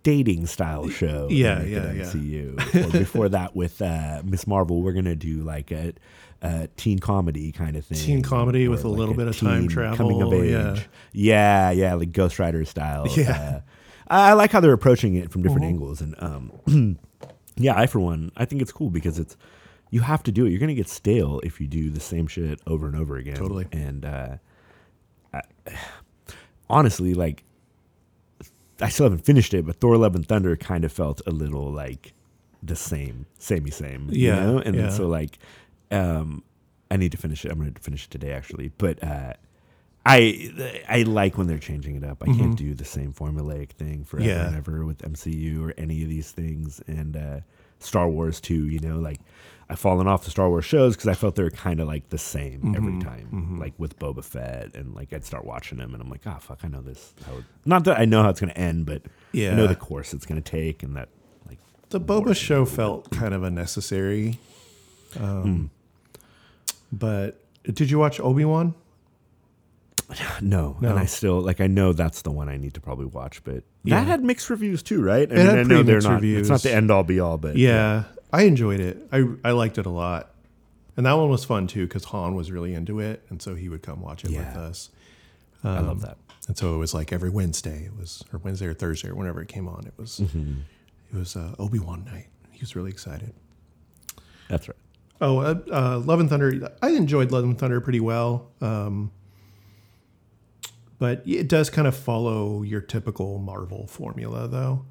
dating 0.05 0.47
style 0.47 0.89
show. 0.89 1.27
Yeah, 1.31 1.63
yeah, 1.65 1.91
yeah. 1.93 2.05
MCU. 2.05 2.87
or 2.87 2.91
before 2.93 3.29
that, 3.31 3.57
with 3.57 3.83
uh, 3.83 4.23
Miss 4.25 4.47
Marvel, 4.47 4.81
we're 4.83 4.93
gonna 4.93 5.17
do 5.17 5.43
like 5.43 5.73
a, 5.73 5.93
a 6.43 6.69
teen 6.77 7.01
comedy 7.01 7.51
kind 7.51 7.75
of 7.75 7.85
thing. 7.85 7.99
Teen 7.99 8.23
comedy 8.23 8.69
Or 8.69 8.71
with 8.71 8.85
a 8.85 8.89
like 8.89 8.99
little 8.99 9.15
bit 9.15 9.27
of 9.27 9.37
time 9.37 9.67
travel, 9.67 9.97
coming 9.97 10.23
of 10.23 10.33
age. 10.33 10.51
yeah. 10.53 10.79
yeah, 11.13 11.71
yeah, 11.73 11.95
like 11.95 12.13
Ghost 12.13 12.39
Rider 12.39 12.65
style. 12.65 13.09
Yeah. 13.17 13.61
Uh, 13.61 13.61
I 14.07 14.33
like 14.35 14.53
how 14.53 14.61
they're 14.61 14.73
approaching 14.75 15.15
it 15.17 15.33
from 15.33 15.43
different 15.43 15.65
Mhm. 15.65 15.69
angles, 15.71 16.01
and 16.03 16.15
um, 16.23 16.99
yeah, 17.57 17.77
I 17.77 17.87
for 17.87 17.99
one, 18.01 18.31
I 18.37 18.45
think 18.45 18.61
it's 18.63 18.71
cool 18.71 18.91
because 18.91 19.19
it's 19.19 19.37
you 19.91 20.01
have 20.01 20.23
to 20.25 20.31
do 20.33 20.45
it. 20.45 20.51
You're 20.51 20.61
gonna 20.61 20.75
get 20.75 20.89
stale 20.89 21.41
if 21.43 21.59
you 21.61 21.67
do 21.67 21.89
the 21.89 22.01
same 22.01 22.27
shit 22.27 22.61
over 22.67 22.87
and 22.87 22.95
over 22.97 23.17
again. 23.17 23.37
Totally. 23.37 23.67
And 23.73 24.05
uh, 24.05 24.37
I, 25.33 25.41
honestly, 26.69 27.15
like 27.15 27.45
I 28.81 28.89
still 28.89 29.05
haven't 29.05 29.25
finished 29.25 29.55
it, 29.55 29.65
but 29.67 29.77
Thor: 29.77 29.97
Love 29.97 30.15
and 30.15 30.27
Thunder 30.27 30.57
kind 30.57 30.85
of 30.85 30.93
felt 30.93 31.21
a 31.27 31.31
little 31.31 31.71
like 31.71 32.13
the 32.63 32.77
same, 32.77 33.27
samey 33.39 33.71
same. 33.71 34.09
Yeah, 34.11 34.35
You 34.37 34.41
know? 34.53 34.59
And 34.59 34.75
yeah. 34.75 34.89
so 34.91 35.07
like, 35.07 35.39
um, 35.91 36.43
I 36.91 36.97
need 36.97 37.13
to 37.13 37.19
finish 37.19 37.45
it. 37.45 37.53
I'm 37.53 37.59
going 37.59 37.73
to 37.73 37.81
finish 37.81 38.05
it 38.07 38.11
today 38.11 38.33
actually, 38.33 38.73
but 38.79 39.03
uh, 39.05 39.35
I 40.07 40.83
I 40.89 41.03
like 41.03 41.39
when 41.39 41.47
they're 41.47 41.59
changing 41.59 41.97
it 41.97 42.05
up. 42.05 42.23
I 42.23 42.27
can't 42.27 42.57
do 42.57 42.75
the 42.75 42.85
same 42.85 43.13
formulaic 43.13 43.71
thing 43.71 44.05
forever 44.05 44.29
Mm-hmm. 44.29 44.39
Yeah. 44.41 44.47
and 44.49 44.57
ever 44.57 44.85
with 44.85 44.99
MCU 45.03 45.67
or 45.69 45.75
any 45.79 46.03
of 46.03 46.09
these 46.09 46.31
things. 46.33 46.83
And 46.87 47.17
uh, 47.17 47.41
Star 47.79 48.09
Wars 48.09 48.41
too. 48.41 48.67
You 48.69 48.81
know, 48.81 48.99
like 48.99 49.21
I've 49.69 49.79
fallen 49.79 50.07
off 50.07 50.25
the 50.25 50.31
Star 50.31 50.49
Wars 50.51 50.65
shows 50.65 50.95
because 50.95 51.09
I 51.09 51.15
felt 51.15 51.37
they 51.37 51.43
were 51.43 51.51
kind 51.51 51.81
of 51.81 51.87
like 51.87 52.11
the 52.11 52.19
same 52.19 52.61
Mm-hmm. 52.61 52.75
every 52.77 53.01
time. 53.01 53.59
Like 53.59 53.73
with 53.79 53.99
Boba 53.99 54.23
Fett, 54.23 54.75
and 54.77 54.95
like 54.95 55.13
I'd 55.13 55.25
start 55.25 55.45
watching 55.45 55.79
them, 55.79 55.95
and 55.95 56.03
I'm 56.03 56.11
like, 56.11 56.23
ah, 56.27 56.39
fuck, 56.39 56.61
I 56.65 56.69
know 56.69 56.83
this. 56.83 57.15
How 57.27 57.39
it, 57.39 57.45
not 57.65 57.85
that 57.85 57.99
I 57.99 58.05
know 58.05 58.23
how 58.23 58.29
it's 58.29 58.41
going 58.41 58.53
to 58.53 58.59
end, 58.59 58.85
but 58.87 59.03
yeah. 59.33 59.53
I 59.53 59.55
know 59.55 59.67
the 59.67 59.75
course 59.77 60.13
it's 60.13 60.27
going 60.27 60.41
to 60.43 60.51
take, 60.51 60.83
and 60.83 60.97
that 60.97 61.09
like 61.49 61.59
The 61.89 62.01
Boba 62.01 62.37
show 62.37 62.65
felt 62.67 63.11
kind 63.11 63.33
of 63.35 63.43
unnecessary. 63.43 64.39
Um, 65.19 65.71
But 66.93 67.41
did 67.65 67.91
you 67.91 67.99
watch 67.99 68.21
Obi 68.21 68.45
Wan? 68.45 68.75
no, 70.43 70.77
No. 70.81 70.91
and 70.91 70.99
I 70.99 71.07
still 71.07 71.41
like 71.41 71.61
I 71.61 71.67
know 71.67 71.93
that's 71.93 72.23
the 72.23 72.31
one 72.31 72.49
I 72.49 72.57
need 72.57 72.75
to 72.75 72.81
probably 72.81 73.07
watch, 73.07 73.43
but 73.45 73.65
Yeah. 73.83 74.01
that 74.01 74.07
had 74.07 74.25
mixed 74.25 74.51
reviews 74.51 74.83
too, 74.83 75.03
right? 75.03 75.31
I 75.31 75.35
It 75.35 75.39
had 75.39 75.49
I 75.59 75.63
know 75.63 75.69
pretty 75.69 75.83
they're 75.85 75.95
mixed 75.97 76.09
not. 76.09 76.15
reviews. 76.17 76.41
It's 76.43 76.51
not 76.51 76.63
the 76.63 76.75
end 76.75 76.91
all 76.91 77.03
be 77.05 77.21
all, 77.21 77.39
but 77.39 77.57
Yeah, 77.57 78.05
I 78.35 78.43
enjoyed 78.43 78.81
it. 78.81 78.99
I 79.13 79.25
I 79.45 79.53
liked 79.53 79.79
it 79.79 79.87
a 79.87 79.91
lot, 79.91 80.35
and 80.97 81.07
that 81.07 81.13
one 81.15 81.29
was 81.31 81.45
fun 81.45 81.67
too 81.67 81.87
because 81.87 82.05
Han 82.07 82.35
was 82.35 82.51
really 82.51 82.75
into 82.75 82.99
it, 83.01 83.23
and 83.31 83.41
so 83.41 83.55
he 83.55 83.69
would 83.69 83.83
come 83.83 84.01
watch 84.01 84.25
it 84.25 84.31
with 84.31 84.37
Yeah. 84.41 84.59
us. 84.61 84.91
I 85.63 85.77
Um, 85.79 85.87
love 85.87 86.01
that. 86.03 86.19
And 86.49 86.59
so 86.59 86.75
it 86.75 86.79
was 86.79 86.93
like 86.93 87.13
every 87.13 87.31
Wednesday, 87.31 87.85
it 87.87 87.97
was 87.97 88.23
or 88.33 88.39
Wednesday 88.41 88.67
or 88.67 88.75
Thursday 88.75 89.09
or 89.09 89.15
whenever 89.15 89.41
it 89.41 89.49
came 89.49 89.67
on. 89.69 89.87
It 89.87 89.95
was 89.97 90.21
Mm-hmm. 90.21 90.61
it 91.15 91.19
was 91.19 91.37
uh, 91.37 91.55
Obi 91.59 91.79
Wan 91.79 92.05
night. 92.05 92.27
He 92.51 92.61
was 92.61 92.75
really 92.77 92.91
excited. 92.91 93.33
That's 94.49 94.69
right. 94.69 94.77
Oh, 95.21 95.39
uh, 95.39 95.55
uh, 95.73 95.99
Love 96.01 96.21
and 96.21 96.29
Thunder. 96.29 96.71
I 96.83 96.91
enjoyed 96.91 97.31
Love 97.33 97.45
and 97.45 97.57
Thunder 97.59 97.81
pretty 97.81 98.01
well, 98.01 98.51
um, 98.61 99.11
but 100.99 101.23
it 101.27 101.49
does 101.49 101.71
kind 101.71 101.87
of 101.89 101.97
follow 101.97 102.63
your 102.63 102.81
typical 102.81 103.39
Marvel 103.39 103.87
formula, 103.87 104.49
though, 104.49 104.85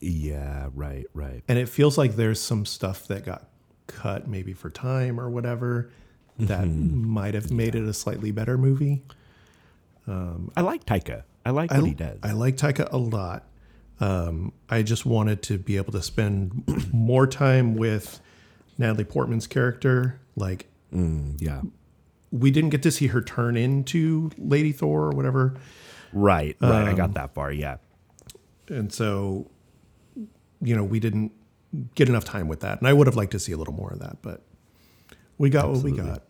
Yeah, 0.00 0.68
right, 0.74 1.06
right. 1.14 1.42
and 1.48 1.58
it 1.58 1.68
feels 1.68 1.96
like 1.98 2.16
there's 2.16 2.40
some 2.40 2.64
stuff 2.66 3.06
that 3.08 3.24
got 3.24 3.48
cut 3.86 4.26
maybe 4.26 4.52
for 4.52 4.68
time 4.70 5.20
or 5.20 5.30
whatever 5.30 5.90
that 6.38 6.66
might 6.66 7.34
have 7.34 7.50
made 7.52 7.74
it 7.74 7.84
a 7.88 7.92
slightly 7.94 8.30
better 8.32 8.58
movie. 8.58 9.02
I 10.08 10.60
like 10.60 10.84
Taika. 10.84 11.22
I 11.44 11.50
like 11.50 11.70
what 11.70 11.84
he 11.84 11.94
does. 11.94 12.18
I 12.22 12.32
like 12.32 12.56
Taika 12.56 12.92
a 12.92 12.96
lot. 12.96 13.44
Um, 14.00 14.52
I 14.68 14.82
just 14.82 15.06
wanted 15.06 15.42
to 15.44 15.58
be 15.58 15.76
able 15.78 15.92
to 15.92 16.02
spend 16.02 16.64
more 16.92 17.26
time 17.26 17.74
with 17.76 18.20
Natalie 18.78 19.04
Portman's 19.04 19.46
character. 19.46 20.20
Like 20.36 20.66
Mm, 20.94 21.40
yeah. 21.40 21.62
we 22.30 22.50
didn't 22.52 22.70
get 22.70 22.82
to 22.84 22.90
see 22.92 23.08
her 23.08 23.20
turn 23.20 23.56
into 23.56 24.30
Lady 24.38 24.70
Thor 24.72 25.06
or 25.06 25.10
whatever, 25.10 25.54
Right. 26.12 26.56
Right. 26.60 26.86
I 26.86 26.90
Um, 26.90 26.96
got 26.96 27.14
that 27.14 27.34
far. 27.34 27.50
Yeah. 27.52 27.78
and 28.68 28.92
so 28.92 29.50
you 30.60 30.74
know 30.74 30.84
we 30.84 31.00
didn't 31.00 31.32
get 31.94 32.08
enough 32.08 32.24
time 32.24 32.48
with 32.48 32.60
that. 32.60 32.78
And 32.78 32.88
I 32.88 32.92
would 32.92 33.06
have 33.06 33.16
liked 33.16 33.32
to 33.32 33.38
see 33.38 33.52
a 33.52 33.56
little 33.56 33.74
more 33.74 33.92
of 33.92 34.00
that, 34.00 34.22
but 34.22 34.42
we 35.38 35.50
got 35.50 35.68
what 35.68 35.82
we 35.82 35.92
got. 35.92 36.22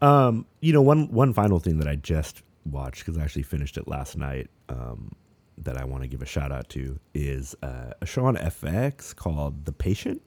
Um, 0.00 0.46
you 0.60 0.72
know, 0.72 0.82
one 0.82 1.10
one 1.10 1.32
final 1.32 1.58
thing 1.58 1.78
that 1.78 1.88
I 1.88 1.96
just 1.96 2.42
watched 2.64 3.04
because 3.04 3.18
I 3.18 3.24
actually 3.24 3.42
finished 3.42 3.76
it 3.76 3.88
last 3.88 4.16
night. 4.16 4.48
Um, 4.68 5.12
that 5.58 5.76
I 5.76 5.84
want 5.84 6.02
to 6.02 6.08
give 6.08 6.20
a 6.20 6.26
shout 6.26 6.50
out 6.50 6.68
to 6.70 6.98
is 7.14 7.54
uh, 7.62 7.92
a 8.00 8.06
show 8.06 8.26
on 8.26 8.36
FX 8.36 9.14
called 9.14 9.64
The 9.66 9.72
Patient. 9.72 10.20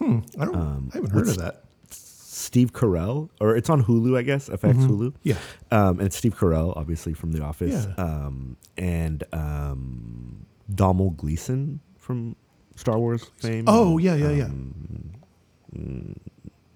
I 0.00 0.04
don't. 0.44 0.54
Um, 0.54 0.90
I 0.92 0.98
haven't 0.98 1.10
heard 1.10 1.28
of 1.28 1.38
that. 1.38 1.64
Steve 1.90 2.72
Carell, 2.72 3.30
or 3.40 3.56
it's 3.56 3.70
on 3.70 3.82
Hulu, 3.84 4.18
I 4.18 4.22
guess. 4.22 4.48
FX 4.48 4.74
Hulu. 4.86 5.14
Yeah. 5.22 5.36
Um, 5.70 6.00
and 6.00 6.12
Steve 6.12 6.36
Carell, 6.36 6.76
obviously 6.76 7.14
from 7.14 7.32
The 7.32 7.42
Office. 7.42 7.86
Yeah. 7.86 8.04
Um, 8.04 8.56
and 8.76 9.24
um, 9.32 10.44
Domhnall 10.74 11.10
Gleeson 11.10 11.80
from 12.04 12.36
Star 12.76 12.98
Wars 12.98 13.24
fame. 13.38 13.64
Oh 13.66 13.98
yeah, 13.98 14.14
yeah, 14.14 14.30
yeah. 14.30 14.48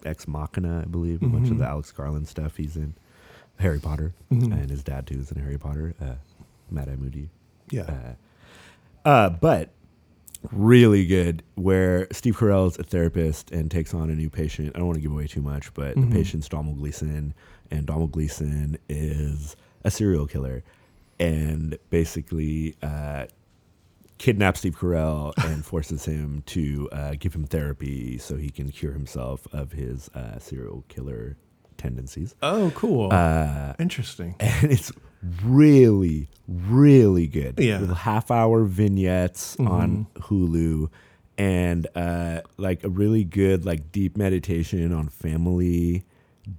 Ex 0.05 0.27
Machina, 0.27 0.83
I 0.83 0.89
believe, 0.89 1.23
a 1.23 1.27
bunch 1.27 1.51
of 1.51 1.59
the 1.59 1.67
Alex 1.67 1.91
Garland 1.93 2.27
stuff 2.29 2.57
he's 2.57 2.77
in. 2.77 2.95
Harry 3.59 3.81
Potter, 3.81 4.15
and 4.31 4.71
his 4.71 4.83
dad 4.85 5.07
too 5.07 5.19
is 5.19 5.33
in 5.33 5.43
Harry 5.43 5.59
Potter. 5.59 5.95
Uh, 6.01 6.15
Mad 6.71 6.89
Eye 6.89 6.97
Moody. 6.97 7.29
yeah. 7.71 8.15
Uh, 9.05 9.31
but 9.31 9.71
really 10.53 11.05
good. 11.07 11.43
Where 11.57 12.07
Steve 12.13 12.37
Carell's 12.37 12.79
a 12.79 12.85
therapist 12.85 13.51
and 13.51 13.71
takes 13.71 13.95
on 13.95 14.11
a 14.11 14.15
new 14.15 14.31
patient. 14.31 14.73
I 14.75 14.79
don't 14.79 14.87
want 14.87 14.97
to 14.97 15.01
give 15.03 15.11
away 15.13 15.27
too 15.27 15.41
much, 15.43 15.73
but 15.75 15.95
the 15.97 16.07
patient's 16.07 16.49
Domhnall 16.49 16.75
Gleeson, 16.75 17.35
and 17.71 17.87
Domhnall 17.87 18.09
Gleeson 18.09 18.79
is 18.89 19.57
a 19.85 19.91
serial 19.91 20.27
killer, 20.27 20.63
and 21.19 21.77
basically 21.91 22.77
uh, 22.83 23.27
kidnaps 24.19 24.61
Steve 24.61 24.77
Carell 24.77 25.33
and 25.45 25.65
forces 25.65 26.05
him 26.05 26.43
to 26.47 26.89
uh, 26.93 27.15
give 27.19 27.35
him 27.35 27.45
therapy 27.45 28.19
so 28.19 28.37
he 28.37 28.51
can 28.51 28.71
cure 28.71 28.93
himself 28.93 29.47
of 29.53 29.73
his 29.73 30.09
uh, 30.15 30.39
serial 30.39 30.85
killer 30.89 31.37
tendencies. 31.77 32.35
oh, 32.43 32.73
cool. 32.75 33.13
Uh, 33.13 33.75
Interesting. 33.79 34.35
and 34.41 34.73
it's 34.73 34.91
really, 35.45 36.29
really 36.49 37.27
good. 37.27 37.55
Yeah. 37.59 37.75
Mm-hmm. 37.75 37.81
Little 37.83 37.95
half 37.97 38.31
hour 38.31 38.65
vignettes 38.65 39.57
on 39.61 40.07
Hulu 40.17 40.91
and 41.37 41.87
uh, 41.95 42.41
like 42.57 42.83
a 42.85 42.89
really 42.89 43.23
good, 43.25 43.65
like 43.65 43.93
deep 43.93 44.17
meditation 44.17 44.93
on 44.93 45.09
family, 45.09 46.05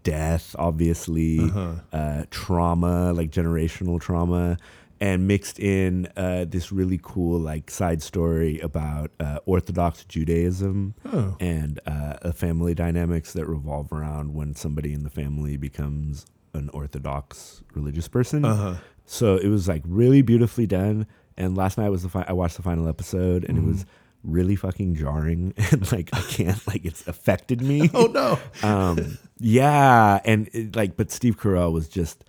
death, 0.03 0.55
obviously, 0.57 1.39
Uh-huh. 1.39 1.73
uh, 1.91 2.23
trauma, 2.31 3.11
like 3.13 3.29
generational 3.31 3.99
trauma. 3.99 4.57
And 5.01 5.27
mixed 5.27 5.59
in 5.59 6.07
uh, 6.17 6.45
this 6.47 6.71
really 6.73 6.99
cool 7.01 7.39
like 7.39 7.71
side 7.71 8.01
story 8.01 8.59
about 8.59 9.11
uh, 9.19 9.39
Orthodox 9.45 10.03
Judaism 10.03 10.93
Oh. 11.05 11.37
and 11.39 11.79
uh, 11.87 12.17
a 12.21 12.33
family 12.33 12.73
dynamics 12.75 13.31
that 13.33 13.45
revolve 13.45 13.93
around 13.93 14.33
when 14.33 14.55
somebody 14.55 14.91
in 14.93 15.03
the 15.03 15.09
family 15.09 15.55
becomes 15.55 16.25
an 16.53 16.69
Orthodox 16.73 17.63
religious 17.73 18.09
person. 18.09 18.43
Uh-huh. 18.43 18.75
So 19.05 19.37
it 19.37 19.47
was 19.47 19.67
like 19.69 19.83
really 19.85 20.21
beautifully 20.21 20.67
done. 20.67 21.07
And 21.37 21.55
last 21.55 21.77
night 21.77 21.87
was 21.89 22.03
the 22.03 22.09
fi- 22.09 22.25
I 22.27 22.33
watched 22.33 22.57
the 22.57 22.63
final 22.63 22.89
episode, 22.89 23.45
and 23.45 23.57
it 23.57 23.63
was 23.63 23.85
Mm-hmm. 23.85 24.31
really 24.33 24.55
fucking 24.57 24.95
jarring. 24.95 25.53
and 25.71 25.89
like 25.93 26.09
I 26.11 26.19
can't 26.23 26.67
like 26.67 26.83
it's 26.83 27.07
affected 27.07 27.61
me. 27.61 27.89
Oh 27.93 28.07
no. 28.07 28.67
um, 28.67 29.17
yeah, 29.39 30.19
and 30.25 30.49
it, 30.51 30.75
like, 30.75 30.97
but 30.97 31.09
Steve 31.09 31.37
Carell 31.39 31.71
was 31.71 31.87
just 31.87 32.25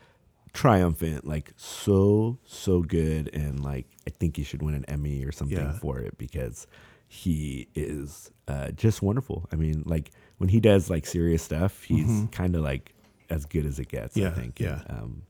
triumphant, 0.53 1.26
like 1.26 1.53
so 1.57 2.38
so 2.44 2.82
good, 2.82 3.28
and 3.34 3.62
like 3.62 3.86
I 4.07 4.11
think 4.11 4.36
he 4.36 4.42
should 4.44 4.62
win 4.62 4.74
an 4.74 4.84
Emmy 4.86 5.24
or 5.24 5.32
something 5.32 5.57
Yeah. 5.59 5.72
for 5.72 5.98
it 5.98 6.16
because 6.18 6.66
he 7.09 7.68
is 7.74 8.30
uh, 8.48 8.70
just 8.70 9.03
wonderful. 9.03 9.48
I 9.53 9.57
mean, 9.57 9.82
like 9.86 10.11
when 10.38 10.48
he 10.48 10.61
does 10.61 10.88
like 10.90 11.07
serious 11.07 11.42
stuff, 11.42 11.82
he's 11.84 12.26
kind 12.32 12.55
of 12.57 12.62
like 12.62 12.94
as 13.28 13.44
good 13.46 13.66
as 13.66 13.78
it 13.78 13.88
gets. 13.88 14.16
I 14.16 14.20
Mm-hmm. 14.20 14.40
Think. 14.40 14.61
yeah. 14.61 14.82
Um, 14.88 15.22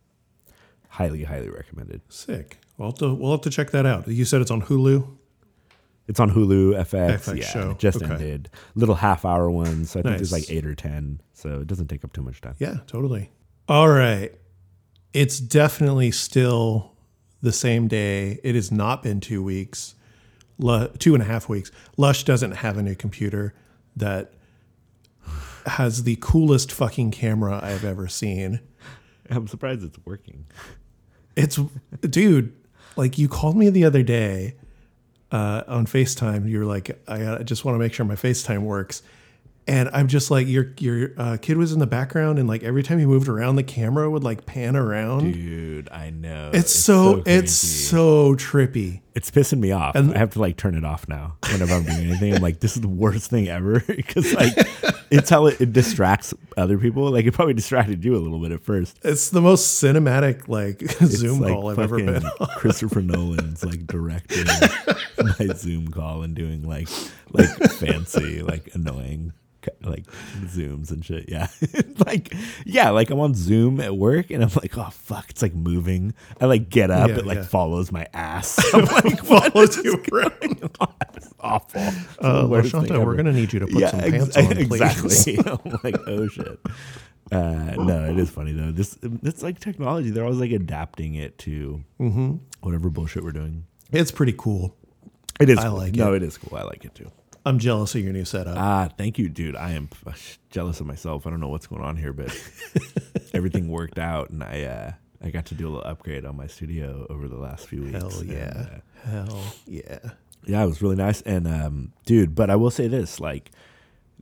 highly 0.88 1.24
highly 1.24 1.48
recommended. 1.48 2.00
Sick. 2.08 2.58
We'll 2.76 2.88
have 2.90 2.98
to 2.98 3.14
we'll 3.14 3.30
have 3.32 3.40
to 3.42 3.50
check 3.50 3.70
that 3.72 3.86
out. 3.86 4.08
You 4.08 4.24
said 4.24 4.40
it's 4.40 4.50
on 4.50 4.62
Hulu. 4.62 5.16
It's 6.08 6.18
on 6.18 6.30
Hulu, 6.30 6.72
FX. 6.74 7.20
FX 7.20 7.36
yeah, 7.36 7.44
show. 7.46 7.74
just 7.78 8.02
Okay. 8.02 8.12
ended. 8.12 8.50
Little 8.74 8.96
half 8.96 9.24
hour 9.24 9.48
ones. 9.50 9.90
So 9.92 10.00
I 10.00 10.02
think 10.02 10.16
there's 10.16 10.32
like 10.32 10.50
eight 10.50 10.66
or 10.66 10.74
ten. 10.74 11.20
So 11.34 11.60
it 11.60 11.66
doesn't 11.68 11.86
take 11.88 12.02
up 12.04 12.12
too 12.12 12.22
much 12.22 12.40
time. 12.40 12.56
Yeah, 12.58 12.78
totally. 12.88 13.30
All 13.68 13.88
right. 13.88 14.34
It's 15.12 15.40
definitely 15.40 16.10
still 16.12 16.92
the 17.42 17.52
same 17.52 17.88
day. 17.88 18.38
It 18.44 18.54
has 18.54 18.70
not 18.70 19.02
been 19.02 19.20
two 19.20 19.42
weeks, 19.42 19.94
two 20.98 21.14
and 21.14 21.22
a 21.22 21.26
half 21.26 21.48
weeks. 21.48 21.70
Lush 21.96 22.24
doesn't 22.24 22.52
have 22.52 22.76
a 22.76 22.82
new 22.82 22.94
computer 22.94 23.54
that 23.96 24.32
has 25.66 26.04
the 26.04 26.16
coolest 26.20 26.70
fucking 26.72 27.10
camera 27.10 27.60
I've 27.62 27.84
ever 27.84 28.08
seen. 28.08 28.60
I'm 29.28 29.46
surprised 29.46 29.84
it's 29.84 29.98
working. 30.04 30.46
It's, 31.36 31.58
dude, 32.02 32.52
like 32.96 33.18
you 33.18 33.28
called 33.28 33.56
me 33.56 33.70
the 33.70 33.84
other 33.84 34.02
day 34.02 34.54
uh, 35.30 35.62
on 35.68 35.86
FaceTime. 35.86 36.48
You 36.48 36.60
were 36.60 36.64
like, 36.64 37.00
I, 37.08 37.36
I 37.36 37.42
just 37.42 37.64
want 37.64 37.74
to 37.74 37.78
make 37.78 37.94
sure 37.94 38.04
my 38.06 38.16
FaceTime 38.16 38.62
works. 38.62 39.02
And 39.70 39.88
I'm 39.92 40.08
just 40.08 40.32
like, 40.32 40.48
your 40.48 40.72
your 40.80 41.10
uh, 41.16 41.36
kid 41.40 41.56
was 41.56 41.72
in 41.72 41.78
the 41.78 41.86
background, 41.86 42.40
and 42.40 42.48
like 42.48 42.64
every 42.64 42.82
time 42.82 42.98
he 42.98 43.06
moved 43.06 43.28
around, 43.28 43.54
the 43.54 43.62
camera 43.62 44.10
would 44.10 44.24
like 44.24 44.44
pan 44.44 44.74
around. 44.74 45.32
Dude, 45.32 45.88
I 45.92 46.10
know. 46.10 46.50
it's, 46.52 46.74
so, 46.74 47.22
it's 47.24 47.52
so 47.52 48.34
trippy. 48.34 49.02
it's 49.14 49.30
pissing 49.30 49.60
me 49.60 49.70
off. 49.70 49.94
And- 49.94 50.12
I 50.12 50.18
have 50.18 50.30
to 50.30 50.40
like 50.40 50.56
turn 50.56 50.74
it 50.74 50.84
off 50.84 51.06
now 51.08 51.36
whenever 51.52 51.74
I'm 51.74 51.84
doing 51.84 51.98
anything. 52.10 52.34
I'm 52.34 52.42
like, 52.42 52.58
this 52.58 52.74
is 52.74 52.82
the 52.82 52.88
worst 52.88 53.30
thing 53.30 53.46
ever 53.46 53.78
because 53.86 54.34
like 54.34 54.54
it's 55.12 55.30
how 55.30 55.46
it, 55.46 55.60
it 55.60 55.72
distracts 55.72 56.34
other 56.56 56.76
people. 56.76 57.08
Like 57.08 57.26
it 57.26 57.32
probably 57.34 57.54
distracted 57.54 58.04
you 58.04 58.16
a 58.16 58.18
little 58.18 58.40
bit 58.40 58.50
at 58.50 58.62
first. 58.64 58.98
It's 59.04 59.30
the 59.30 59.40
most 59.40 59.80
cinematic 59.80 60.48
like 60.48 60.80
Zoom 61.06 61.38
like 61.42 61.52
call 61.52 61.70
I've 61.70 61.78
ever 61.78 61.96
been. 61.98 62.24
on. 62.26 62.48
Christopher 62.56 63.02
Nolan's 63.02 63.64
like 63.64 63.86
directing 63.86 64.46
my 65.38 65.54
Zoom 65.54 65.92
call 65.92 66.22
and 66.24 66.34
doing 66.34 66.64
like 66.64 66.88
like 67.30 67.48
fancy 67.74 68.42
like 68.42 68.68
annoying 68.74 69.32
like 69.82 70.06
zooms 70.44 70.90
and 70.90 71.04
shit. 71.04 71.28
Yeah, 71.28 71.48
like 72.06 72.34
yeah, 72.64 72.90
like 72.90 73.10
I'm 73.10 73.20
on 73.20 73.34
Zoom 73.34 73.80
at 73.80 73.96
work 73.96 74.30
and 74.30 74.42
I'm 74.42 74.50
like, 74.56 74.76
oh 74.78 74.90
fuck, 74.90 75.30
it's 75.30 75.42
like 75.42 75.54
moving. 75.54 76.14
I 76.40 76.46
like 76.46 76.68
get 76.70 76.90
up, 76.90 77.08
Yeah, 77.10 77.18
it 77.18 77.26
like 77.26 77.38
yeah. 77.38 77.44
follows 77.44 77.92
my 77.92 78.06
ass. 78.14 78.58
I'm 78.74 78.84
like, 78.86 79.24
Follows 79.24 79.76
you? 79.84 80.02
It's 81.14 81.28
awful. 81.40 81.80
Uh, 82.20 82.62
thing 82.62 83.04
we're 83.04 83.16
gonna 83.16 83.32
need 83.32 83.52
you 83.52 83.60
to 83.60 83.66
put 83.66 83.88
some 83.90 84.00
ex- 84.00 84.10
pants 84.10 84.36
on, 84.36 84.46
please. 84.46 84.80
exactly. 84.80 85.38
I'm 85.38 85.78
like, 85.84 85.96
oh 86.06 86.28
shit. 86.28 86.58
Uh, 87.32 87.74
no, 87.78 88.06
it 88.10 88.18
is 88.18 88.28
funny 88.30 88.52
though. 88.52 88.72
This 88.72 88.98
it's 89.02 89.42
like 89.42 89.60
technology. 89.60 90.10
They're 90.10 90.24
always 90.24 90.40
like 90.40 90.50
adapting 90.52 91.14
it 91.14 91.38
to 91.38 91.84
Mm-hmm. 92.00 92.36
whatever 92.62 92.90
bullshit 92.90 93.22
we're 93.22 93.32
doing. 93.32 93.66
It's 93.92 94.10
pretty 94.10 94.34
cool. 94.36 94.74
It 95.38 95.48
is. 95.48 95.58
I 95.58 95.68
cool. 95.68 95.76
like 95.76 95.94
No, 95.94 96.12
it 96.14 96.22
is 96.22 96.36
cool. 96.38 96.58
I 96.58 96.62
like 96.62 96.84
it 96.84 96.94
too. 96.94 97.10
I'm 97.44 97.58
jealous 97.58 97.94
of 97.94 98.02
your 98.02 98.12
new 98.12 98.24
setup. 98.24 98.56
Ah, 98.58 98.88
thank 98.96 99.18
you, 99.18 99.28
dude. 99.28 99.56
I 99.56 99.70
am 99.72 99.88
uh, 100.06 100.12
jealous 100.50 100.80
of 100.80 100.86
myself. 100.86 101.26
I 101.26 101.30
don't 101.30 101.40
know 101.40 101.48
what's 101.48 101.66
going 101.66 101.82
on 101.82 101.96
here, 101.96 102.12
but 102.12 102.28
everything 103.34 103.68
worked 103.68 103.98
out, 103.98 104.30
and 104.30 104.42
I 104.42 104.62
uh, 104.64 104.92
I 105.22 105.30
got 105.30 105.46
to 105.46 105.54
do 105.54 105.68
a 105.68 105.70
little 105.70 105.88
upgrade 105.88 106.24
on 106.24 106.36
my 106.36 106.46
studio 106.46 107.06
over 107.08 107.28
the 107.28 107.38
last 107.38 107.66
few 107.66 107.82
weeks. 107.82 107.98
Hell 107.98 108.20
and, 108.20 108.30
yeah. 108.30 108.66
uh, 109.04 109.08
Hell 109.08 109.42
yeah. 109.66 109.98
yeah, 110.46 110.62
it 110.62 110.66
was 110.66 110.82
really 110.82 110.96
nice. 110.96 111.22
And 111.22 111.46
um, 111.48 111.92
dude, 112.04 112.34
but 112.34 112.50
I 112.50 112.56
will 112.56 112.70
say 112.70 112.88
this: 112.88 113.20
like, 113.20 113.50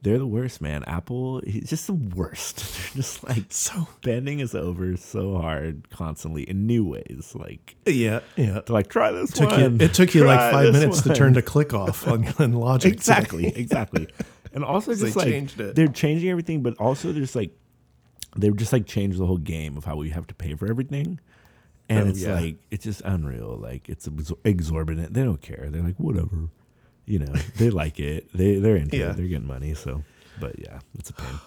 they're 0.02 0.18
the 0.18 0.26
worst, 0.26 0.60
man. 0.60 0.84
Apple, 0.84 1.40
is 1.40 1.68
just 1.70 1.86
the 1.86 1.94
worst. 1.94 2.58
They're 2.94 3.02
just 3.02 3.24
like 3.26 3.44
So 3.48 3.88
bending 4.02 4.40
us 4.42 4.54
over 4.54 4.96
so 4.96 5.38
hard 5.38 5.90
constantly 5.90 6.42
in 6.44 6.66
new 6.66 6.84
ways. 6.84 7.32
Like, 7.34 7.76
yeah, 7.86 8.20
yeah. 8.36 8.52
they're 8.52 8.62
like, 8.68 8.88
try 8.88 9.10
this 9.12 9.32
Took 9.32 9.50
one. 9.50 9.60
you, 9.80 9.84
it 9.84 9.94
took 9.94 10.14
you 10.14 10.22
Try 10.24 10.36
like 10.36 10.52
five 10.52 10.72
minutes 10.72 11.02
to 11.02 11.14
turn 11.14 11.34
to 11.34 11.42
click 11.42 11.74
off 11.74 12.06
on, 12.06 12.26
on 12.38 12.52
Logic. 12.52 12.92
exactly 12.92 13.46
exactly 13.56 14.08
and 14.54 14.64
also 14.64 14.94
just 14.94 15.14
like 15.16 15.26
changed 15.26 15.60
it. 15.60 15.74
they're 15.74 15.88
changing 15.88 16.30
everything 16.30 16.62
but 16.62 16.74
also 16.78 17.12
there's 17.12 17.36
like 17.36 17.50
they've 18.36 18.56
just 18.56 18.72
like 18.72 18.86
changed 18.86 19.18
the 19.18 19.26
whole 19.26 19.36
game 19.36 19.76
of 19.76 19.84
how 19.84 19.94
we 19.96 20.08
have 20.10 20.26
to 20.26 20.34
pay 20.34 20.54
for 20.54 20.68
everything 20.70 21.18
and 21.90 22.06
Oh, 22.06 22.10
it's 22.10 22.20
yeah. 22.22 22.34
like 22.34 22.56
it's 22.70 22.84
just 22.84 23.02
unreal 23.02 23.56
like 23.60 23.88
it's 23.90 24.08
exorbitant 24.44 25.12
they 25.12 25.22
don't 25.22 25.40
care 25.42 25.68
they're 25.70 25.82
like 25.82 25.96
whatever 25.98 26.48
you 27.08 27.18
know 27.18 27.32
they 27.56 27.70
like 27.70 27.98
it 28.00 28.28
they 28.34 28.56
they're 28.56 28.76
into 28.76 28.96
Yeah. 28.96 29.10
it 29.10 29.16
they're 29.16 29.26
getting 29.26 29.46
money 29.46 29.74
so 29.74 30.02
But 30.40 30.58
yeah, 30.58 30.78
it's 30.98 31.10
a 31.10 31.14
pain. 31.14 31.40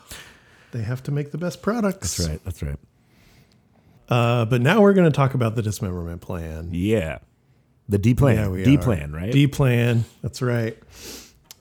They 0.71 0.81
have 0.81 1.01
to 1.03 1.11
make 1.11 1.31
the 1.31 1.37
best 1.37 1.61
products. 1.61 2.17
That's 2.17 2.29
right. 2.29 2.41
That's 2.45 2.61
right. 2.63 2.77
Uh, 4.09 4.45
but 4.45 4.61
now 4.61 4.81
we're 4.81 4.93
going 4.93 5.09
to 5.09 5.15
talk 5.15 5.33
about 5.33 5.55
the 5.55 5.61
dismemberment 5.61 6.19
plan. 6.21 6.69
Yeah. 6.71 7.19
The 7.87 7.97
D 7.97 8.13
plan. 8.13 8.53
Yeah, 8.57 8.63
D 8.65 8.75
are. 8.75 8.81
plan, 8.81 9.11
right? 9.13 9.31
D 9.31 9.47
plan. 9.47 10.03
That's 10.21 10.41
right. 10.41 10.77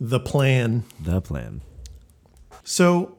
The 0.00 0.18
plan. 0.20 0.84
the 1.00 1.20
plan. 1.20 1.60
So, 2.64 3.18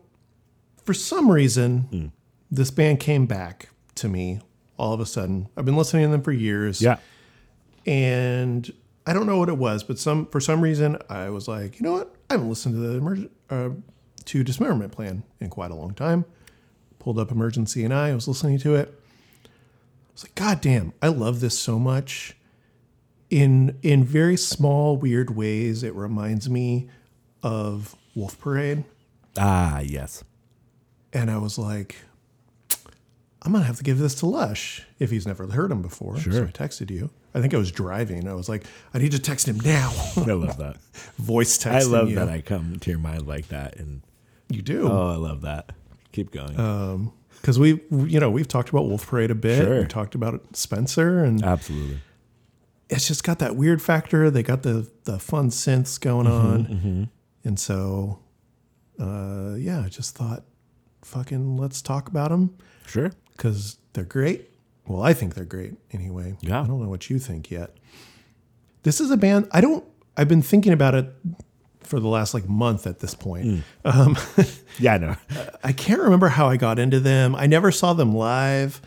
for 0.86 0.94
some 0.94 1.30
reason, 1.32 1.82
Hmm. 1.92 2.06
this 2.50 2.72
band 2.72 3.00
came 3.00 3.26
back 3.26 3.70
to 3.96 4.08
me 4.10 4.40
all 4.78 4.94
of 4.94 5.00
a 5.00 5.06
sudden. 5.06 5.48
I've 5.58 5.66
been 5.66 5.78
listening 5.78 6.06
to 6.06 6.12
them 6.12 6.22
for 6.22 6.32
years. 6.32 6.82
Yeah. 6.82 6.98
and 7.86 8.72
I 9.06 9.14
don't 9.14 9.26
know 9.26 9.38
what 9.38 9.50
it 9.50 9.58
was, 9.58 9.84
but 9.84 9.98
some 9.98 10.28
for 10.28 10.40
some 10.40 10.62
reason 10.62 10.98
I 11.10 11.30
was 11.30 11.48
like, 11.48 11.80
you 11.80 11.84
know 11.84 11.94
what? 11.94 12.16
I 12.30 12.34
haven't 12.36 12.50
listened 12.50 12.76
to 12.76 12.80
the 12.82 13.00
emerg- 13.00 13.30
uh, 13.50 13.70
to 14.26 14.44
dismemberment 14.44 14.92
plan 14.92 15.24
in 15.40 15.50
quite 15.50 15.72
a 15.72 15.76
long 15.76 15.94
time. 15.94 16.26
Pulled 17.00 17.18
up 17.18 17.32
emergency 17.32 17.84
and 17.84 17.94
I, 17.94 18.10
I 18.10 18.16
was 18.16 18.28
listening 18.28 18.60
to 18.60 18.76
it. 18.76 18.94
I 19.46 20.14
was 20.14 20.24
like, 20.26 20.36
God 20.36 20.62
damn, 20.62 20.94
I 21.02 21.08
love 21.08 21.40
this 21.40 21.58
so 21.58 21.80
much. 21.80 22.36
In 23.30 23.78
in 23.82 24.04
very 24.04 24.38
small, 24.38 24.98
weird 24.98 25.36
ways, 25.36 25.84
it 25.84 25.96
reminds 25.96 26.50
me 26.50 26.90
of 27.42 27.96
Wolf 28.14 28.40
Parade. 28.40 28.84
Ah, 29.38 29.80
yes. 29.80 30.24
And 31.14 31.32
I 31.32 31.38
was 31.38 31.58
like, 31.58 31.96
I'm 33.44 33.52
gonna 33.54 33.66
have 33.66 33.78
to 33.78 33.84
give 33.84 33.98
this 33.98 34.14
to 34.16 34.26
Lush 34.28 34.84
if 35.00 35.10
he's 35.10 35.26
never 35.26 35.48
heard 35.48 35.72
him 35.72 35.82
before. 35.82 36.16
So 36.20 36.30
Sure. 36.32 36.46
I 36.48 36.52
texted 36.52 36.92
you. 36.92 37.10
I 37.34 37.42
think 37.42 37.54
I 37.54 37.58
was 37.58 37.72
driving. 37.72 38.28
I 38.28 38.34
was 38.34 38.48
like, 38.50 38.66
I 38.94 39.00
need 39.00 39.14
to 39.14 39.20
text 39.20 39.48
him 39.48 39.60
now. 39.60 39.92
I 40.18 40.32
love 40.34 40.58
that. 40.58 40.78
Voice 41.18 41.58
text. 41.58 41.88
I 41.88 41.90
love 41.92 42.10
you. 42.10 42.16
that 42.16 42.30
I 42.30 42.42
come 42.42 42.78
to 42.80 42.90
your 42.90 43.00
mind 43.00 43.28
like 43.28 43.48
that. 43.48 43.78
And 43.78 44.02
you 44.50 44.62
do 44.62 44.88
oh, 44.90 45.12
I 45.12 45.16
love 45.16 45.42
that. 45.42 45.72
Keep 46.12 46.32
going. 46.32 46.60
Um, 46.60 47.14
because 47.42 47.58
we, 47.58 47.82
you 47.90 48.20
know, 48.20 48.30
we've 48.30 48.48
talked 48.48 48.70
about 48.70 48.86
Wolf 48.86 49.08
Parade 49.08 49.32
a 49.32 49.36
bit. 49.36 49.64
Sure. 49.66 49.80
We 49.82 49.88
talked 49.88 50.14
about 50.14 50.56
Spencer, 50.56 51.24
and 51.24 51.42
Absolutely. 51.44 52.00
it's 52.90 53.08
just 53.08 53.24
got 53.24 53.40
that 53.40 53.56
weird 53.56 53.82
factor. 53.82 54.30
They 54.30 54.44
got 54.44 54.62
the 54.62 54.88
the 55.06 55.18
fun 55.18 55.50
synths 55.50 56.00
going 56.00 56.28
Mm-hmm, 56.28 56.88
on, 56.88 57.10
and 57.44 57.60
so, 57.60 58.20
uh, 59.00 59.56
yeah, 59.58 59.82
I 59.84 59.90
just 59.90 60.16
thought, 60.16 60.44
fucking, 61.02 61.58
let's 61.58 61.82
talk 61.82 62.08
about 62.10 62.30
them. 62.30 62.56
Sure. 62.86 63.12
Because 63.36 63.78
they're 63.94 64.04
great. 64.04 64.50
Well, 64.88 65.02
I 65.02 65.14
think 65.14 65.36
they're 65.36 65.46
great 65.46 65.74
anyway. 65.92 66.36
Yeah. 66.42 66.62
I 66.62 66.68
don't 66.68 66.82
know 66.82 66.90
what 66.90 67.10
you 67.10 67.20
think 67.20 67.52
yet. 67.52 67.76
This 68.84 69.00
is 69.00 69.12
a 69.12 69.18
band 69.18 69.48
I 69.52 69.62
don't. 69.62 69.84
I've 70.18 70.28
been 70.28 70.42
thinking 70.42 70.74
about 70.74 70.96
it 70.96 71.14
for 71.84 72.00
the 72.00 72.08
last 72.08 72.34
like 72.34 72.48
month 72.48 72.88
at 72.88 73.00
this 73.00 73.14
point. 73.14 73.46
Mm. 73.46 73.64
Um, 73.86 74.18
yeah, 74.80 74.96
I 74.96 74.98
know. 74.98 75.16
I 75.64 75.72
can't 75.74 76.02
remember 76.02 76.30
how 76.30 76.48
I 76.48 76.58
got 76.58 76.80
into 76.80 77.00
them. 77.00 77.36
I 77.36 77.48
never 77.48 77.72
saw 77.72 77.94
them 77.94 78.16
live. 78.16 78.82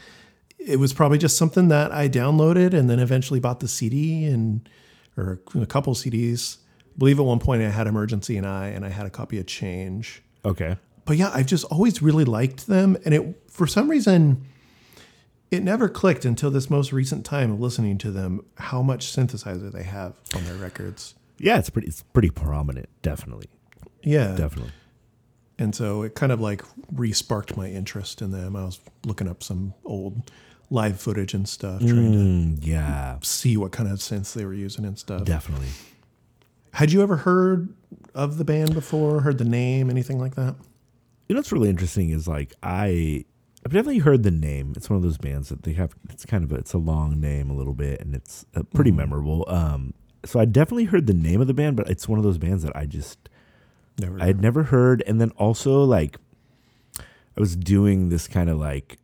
It 0.59 0.79
was 0.79 0.93
probably 0.93 1.19
just 1.19 1.37
something 1.37 1.69
that 1.69 1.93
I 1.93 2.09
downloaded 2.09 2.73
and 2.73 2.89
then 2.89 2.99
eventually 2.99 3.41
bought 3.41 3.61
the 3.61 3.69
CD 3.69 4.25
and 4.25 4.69
or 5.17 5.41
a 5.55 5.67
couple 5.67 5.95
CDs. 5.95 6.59
I 6.81 6.99
believe 6.99 7.19
at 7.19 7.25
one 7.25 7.39
point 7.39 7.63
I 7.63 7.69
had 7.69 7.87
Emergency 7.87 8.37
and 8.37 8.47
I 8.47 8.69
and 8.69 8.85
I 8.85 8.89
had 8.89 9.07
a 9.07 9.11
copy 9.11 9.39
of 9.39 9.47
Change. 9.47 10.23
Okay. 10.45 10.77
But 11.05 11.17
yeah, 11.17 11.31
I've 11.35 11.47
just 11.47 11.65
always 11.67 12.03
really 12.03 12.25
liked 12.25 12.67
them, 12.67 12.97
and 13.05 13.15
it 13.15 13.43
for 13.51 13.67
some 13.67 13.89
reason 13.91 14.45
it 15.51 15.63
never 15.63 15.89
clicked 15.89 16.25
until 16.25 16.51
this 16.51 16.69
most 16.69 16.93
recent 16.93 17.25
time 17.25 17.53
of 17.53 17.61
listening 17.61 17.97
to 17.99 18.11
them 18.11 18.45
how 18.57 18.83
much 18.83 19.07
synthesizer 19.07 19.71
they 19.71 19.85
have 19.85 20.15
on 20.35 20.45
their 20.45 20.55
records. 20.57 21.15
Yeah, 21.39 21.59
it's 21.59 21.71
pretty. 21.71 21.89
It's 21.89 22.03
pretty 22.03 22.31
prominent. 22.31 22.89
Definitely. 23.03 23.47
Yeah, 24.03 24.35
Definitely. 24.37 24.73
and 25.59 25.75
so 25.75 26.03
it 26.03 26.15
kind 26.15 26.31
of 26.33 26.41
like 26.41 26.63
re-sparked 26.93 27.57
my 27.57 27.69
interest 27.69 28.21
in 28.21 28.31
them. 28.33 28.55
I 28.57 28.65
was 28.65 28.81
looking 29.07 29.29
up 29.29 29.43
some 29.43 29.73
old 29.85 30.31
live 30.71 31.01
footage 31.01 31.33
and 31.35 31.49
stuff, 31.49 31.81
trying 31.81 32.57
Mm, 32.57 32.59
yeah. 32.63 33.19
see 33.23 33.57
what 33.57 33.73
kind 33.73 33.89
of 33.91 33.99
synths 34.01 34.33
they 34.35 34.45
were 34.45 34.53
using 34.55 34.85
and 34.85 34.99
stuff. 34.99 35.25
Definitely. 35.25 35.69
Had 36.73 36.91
you 36.93 37.03
ever 37.03 37.17
heard 37.19 37.73
of 38.15 38.37
the 38.39 38.45
band 38.45 38.75
before? 38.75 39.21
Heard 39.21 39.39
the 39.39 39.45
name? 39.45 39.89
Anything 39.89 40.19
like 40.19 40.35
that? 40.35 40.57
You 41.29 41.35
know 41.35 41.39
what's 41.39 41.53
really 41.53 41.71
interesting 41.71 42.11
is 42.11 42.29
like 42.29 42.53
I 42.63 43.25
I've 43.65 43.73
definitely 43.73 44.01
heard 44.01 44.23
the 44.23 44.31
name. 44.31 44.75
It's 44.77 44.91
one 44.91 44.99
of 44.99 45.03
those 45.03 45.17
bands 45.17 45.49
that 45.49 45.63
they 45.63 45.73
have. 45.73 45.95
It's 46.11 46.27
kind 46.27 46.45
of 46.45 46.53
a, 46.53 46.57
it's 46.57 46.75
a 46.75 46.79
long 46.79 47.21
name 47.21 47.49
a 47.51 47.55
little 47.55 47.73
bit, 47.73 48.01
and 48.01 48.15
it's 48.15 48.45
uh, 48.55 48.63
pretty 48.75 48.91
memorable. 48.93 49.45
Um, 49.49 49.95
so 50.25 50.39
I 50.39 50.45
definitely 50.45 50.85
heard 50.85 51.07
the 51.07 51.15
name 51.15 51.41
of 51.41 51.47
the 51.47 51.55
band, 51.55 51.77
but 51.77 51.89
it's 51.89 52.07
one 52.07 52.19
of 52.19 52.25
those 52.25 52.39
bands 52.39 52.63
that 52.63 52.77
I 52.77 52.87
just 52.87 53.29
Never. 53.99 54.21
I 54.21 54.27
had 54.27 54.41
never 54.41 54.65
heard. 54.65 55.03
And 55.07 55.21
then 55.21 55.31
also 55.33 55.85
like 55.85 56.19
I 56.99 57.41
was 57.41 57.57
doing 57.57 58.09
this 58.09 58.29
kind 58.29 58.51
of 58.51 58.59
like 58.59 58.99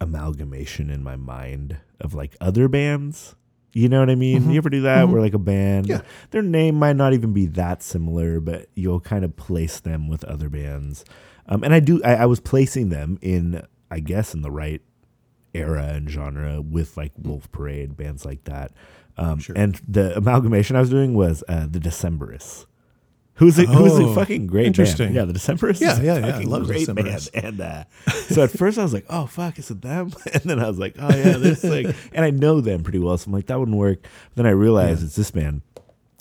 amalgamation 0.00 0.90
in 0.90 1.02
my 1.02 1.16
mind 1.16 1.78
of 2.00 2.14
like 2.14 2.36
other 2.40 2.68
bands. 2.68 3.34
You 3.74 3.88
know 3.88 3.98
what 4.00 4.08
I 4.08 4.14
mean? 4.14 4.50
You 4.50 4.56
ever 4.58 4.70
do 4.70 4.82
that 4.82 5.08
where 5.08 5.20
like 5.20 5.34
a 5.34 5.38
band, 5.38 5.88
Yeah. 5.88 6.02
their 6.30 6.42
name 6.42 6.76
might 6.76 6.94
not 6.96 7.12
even 7.12 7.32
be 7.32 7.46
that 7.46 7.82
similar, 7.82 8.38
but 8.40 8.68
you'll 8.74 9.00
kind 9.00 9.24
of 9.24 9.34
place 9.36 9.80
them 9.80 10.08
with 10.08 10.22
other 10.24 10.48
bands. 10.48 11.04
Um, 11.48 11.62
and 11.64 11.74
I 11.74 11.80
do, 11.80 12.00
I, 12.04 12.14
I 12.14 12.26
was 12.26 12.38
placing 12.40 12.88
them 12.90 13.18
in, 13.20 13.62
I 13.90 13.98
guess, 14.00 14.32
in 14.32 14.42
the 14.42 14.50
right 14.50 14.80
era 15.52 15.86
and 15.88 16.08
genre 16.08 16.62
with 16.62 16.96
like 16.96 17.12
Wolf 17.20 17.50
Parade, 17.52 17.96
bands 17.96 18.24
like 18.24 18.44
that. 18.44 18.72
Um, 19.16 19.38
Sure. 19.40 19.56
And 19.58 19.80
the 19.88 20.16
amalgamation 20.16 20.76
I 20.76 20.80
was 20.80 20.90
doing 20.90 21.14
was 21.14 21.42
uh, 21.48 21.66
the 21.68 21.78
Decemberists. 21.80 22.66
Who's 23.36 23.58
a, 23.58 23.66
who's 23.66 23.98
a 23.98 24.04
Oh, 24.04 24.14
fucking 24.14 24.46
great 24.46 24.66
interesting. 24.66 25.06
band. 25.12 25.14
Yeah, 25.16 25.24
the 25.24 25.32
Decemberists. 25.32 25.80
Yeah, 25.80 25.92
is 25.94 25.98
a 25.98 26.04
yeah, 26.04 26.18
yeah. 26.18 26.26
I 26.28 26.32
fucking 26.32 26.50
love 26.50 26.66
great 26.66 26.86
band. 26.86 26.98
Decemberists. 26.98 27.30
And 27.34 27.60
uh, 27.60 27.84
so 28.28 28.44
at 28.44 28.50
first 28.52 28.78
I 28.78 28.82
was 28.84 28.92
like, 28.94 29.06
oh 29.10 29.26
fuck, 29.26 29.58
is 29.58 29.70
it 29.70 29.82
them? 29.82 30.12
And 30.34 30.42
then 30.44 30.60
I 30.60 30.68
was 30.68 30.78
like, 30.78 30.94
oh 30.98 31.08
yeah, 31.14 31.36
this 31.38 31.64
like, 31.64 31.86
and 32.14 32.24
I 32.24 32.30
know 32.30 32.60
them 32.60 32.82
pretty 32.84 33.00
well, 33.00 33.18
so 33.18 33.26
I'm 33.28 33.32
like, 33.32 33.46
that 33.46 33.58
wouldn't 33.58 33.76
work. 33.76 34.06
Then 34.36 34.46
I 34.46 34.50
realized 34.50 35.02
it's 35.02 35.16
this 35.16 35.30
band, 35.32 35.62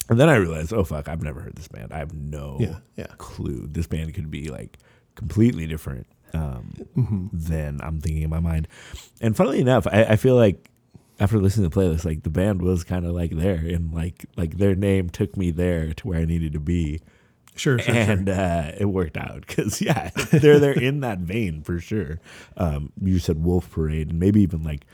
and 0.09 0.19
then 0.19 0.27
I 0.27 0.35
realized, 0.35 0.73
oh 0.73 0.83
fuck, 0.83 1.07
I've 1.07 1.21
never 1.21 1.41
heard 1.41 1.55
this 1.55 1.67
band. 1.67 1.93
I 1.93 1.99
have 1.99 2.13
no 2.15 2.57
Yeah, 2.59 2.77
yeah. 2.95 3.07
clue. 3.19 3.67
This 3.71 3.85
band 3.87 4.13
could 4.15 4.31
be 4.31 4.49
like 4.49 4.79
completely 5.15 5.67
different 5.67 6.07
um, 6.33 6.73
Mm-hmm. 6.97 7.27
than 7.31 7.79
I'm 7.81 7.99
thinking 8.01 8.23
in 8.23 8.29
my 8.31 8.39
mind. 8.39 8.67
And 9.21 9.37
funnily 9.37 9.61
enough, 9.61 9.85
I, 9.85 10.03
I 10.05 10.15
feel 10.15 10.35
like 10.35 10.67
after 11.23 11.39
listening 11.39 11.69
to 11.69 11.73
the 11.75 11.81
playlist, 11.81 12.05
like 12.05 12.23
the 12.23 12.29
band 12.29 12.61
was 12.61 12.83
kind 12.83 13.05
of 13.05 13.13
like 13.13 13.31
there, 13.31 13.55
and 13.75 13.93
like 13.93 14.25
like 14.35 14.57
their 14.57 14.75
name 14.75 15.09
took 15.09 15.37
me 15.37 15.51
there 15.51 15.93
to 15.93 16.07
where 16.07 16.19
I 16.19 16.25
needed 16.25 16.53
to 16.53 16.59
be 16.59 17.01
Sure, 17.55 17.77
sure, 17.77 17.93
sure. 17.93 18.03
and 18.11 18.29
uh, 18.29 18.71
it 18.79 18.85
worked 18.85 19.15
out 19.15 19.45
because 19.47 19.79
yeah, 19.89 20.09
they're 20.31 20.59
they're 20.59 20.73
in 20.89 21.01
that 21.01 21.19
vein 21.19 21.61
for 21.63 21.79
sure. 21.79 22.19
Um, 22.57 22.91
you 22.99 23.19
said 23.19 23.43
Wolf 23.43 23.69
Parade 23.71 24.09
and 24.09 24.19
maybe 24.19 24.41
even 24.41 24.63
like 24.63 24.85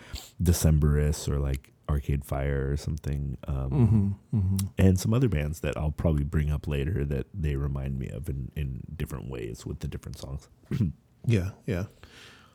Decemberists 0.43 1.30
or 1.30 1.39
like 1.39 1.71
Arcade 1.89 2.25
Fire 2.25 2.69
or 2.71 2.77
something, 2.77 3.38
um, 3.47 4.17
Mm-hmm, 4.36 4.57
and 4.77 4.99
some 4.99 5.13
other 5.13 5.30
bands 5.30 5.61
that 5.61 5.77
I'll 5.77 5.91
probably 5.91 6.23
bring 6.25 6.51
up 6.51 6.67
later 6.67 7.05
that 7.05 7.27
they 7.34 7.55
remind 7.55 7.97
me 7.97 8.09
of 8.09 8.27
in, 8.30 8.51
in 8.55 8.84
different 8.95 9.30
ways 9.30 9.65
with 9.65 9.80
the 9.80 9.88
different 9.88 10.17
songs. 10.17 10.47
Yeah, 11.25 11.49
yeah. 11.65 11.86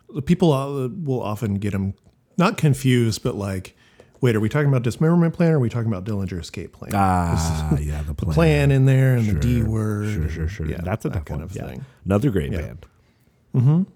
The 0.09 0.23
people 0.23 0.51
uh, 0.53 0.89
will 0.89 1.23
often 1.23 1.57
get 1.57 1.73
them 1.73 1.93
not 2.37 2.57
confused, 2.59 3.23
but 3.23 3.35
like, 3.37 3.77
wait, 4.21 4.35
are 4.37 4.41
we 4.41 4.49
talking 4.49 4.69
about 4.69 4.83
dismemberment 4.83 5.35
plan 5.35 5.53
or 5.53 5.57
are 5.57 5.61
we 5.61 5.69
talking 5.69 5.89
about 5.93 6.05
Dillinger 6.05 6.41
escape 6.41 6.73
plan? 6.73 6.93
Ah, 6.95 7.77
yeah, 7.81 8.03
the 8.03 8.15
plan. 8.15 8.35
plan 8.35 8.71
in 8.71 8.85
there 8.87 9.17
and 9.17 9.27
the 9.27 9.35
D 9.41 9.63
word. 9.63 10.13
Sure, 10.15 10.29
sure, 10.29 10.49
sure. 10.49 10.67
Yeah, 10.67 10.81
that's 10.83 11.05
a 11.05 11.11
that 11.11 11.25
kind 11.27 11.41
one. 11.41 11.51
of 11.51 11.55
yeah. 11.57 11.67
thing. 11.67 11.85
Another 12.05 12.31
great 12.31 12.53
Yeah. 12.53 12.61
band. 12.61 12.87
Mm-hmm. 13.55 13.71
and 13.71 13.87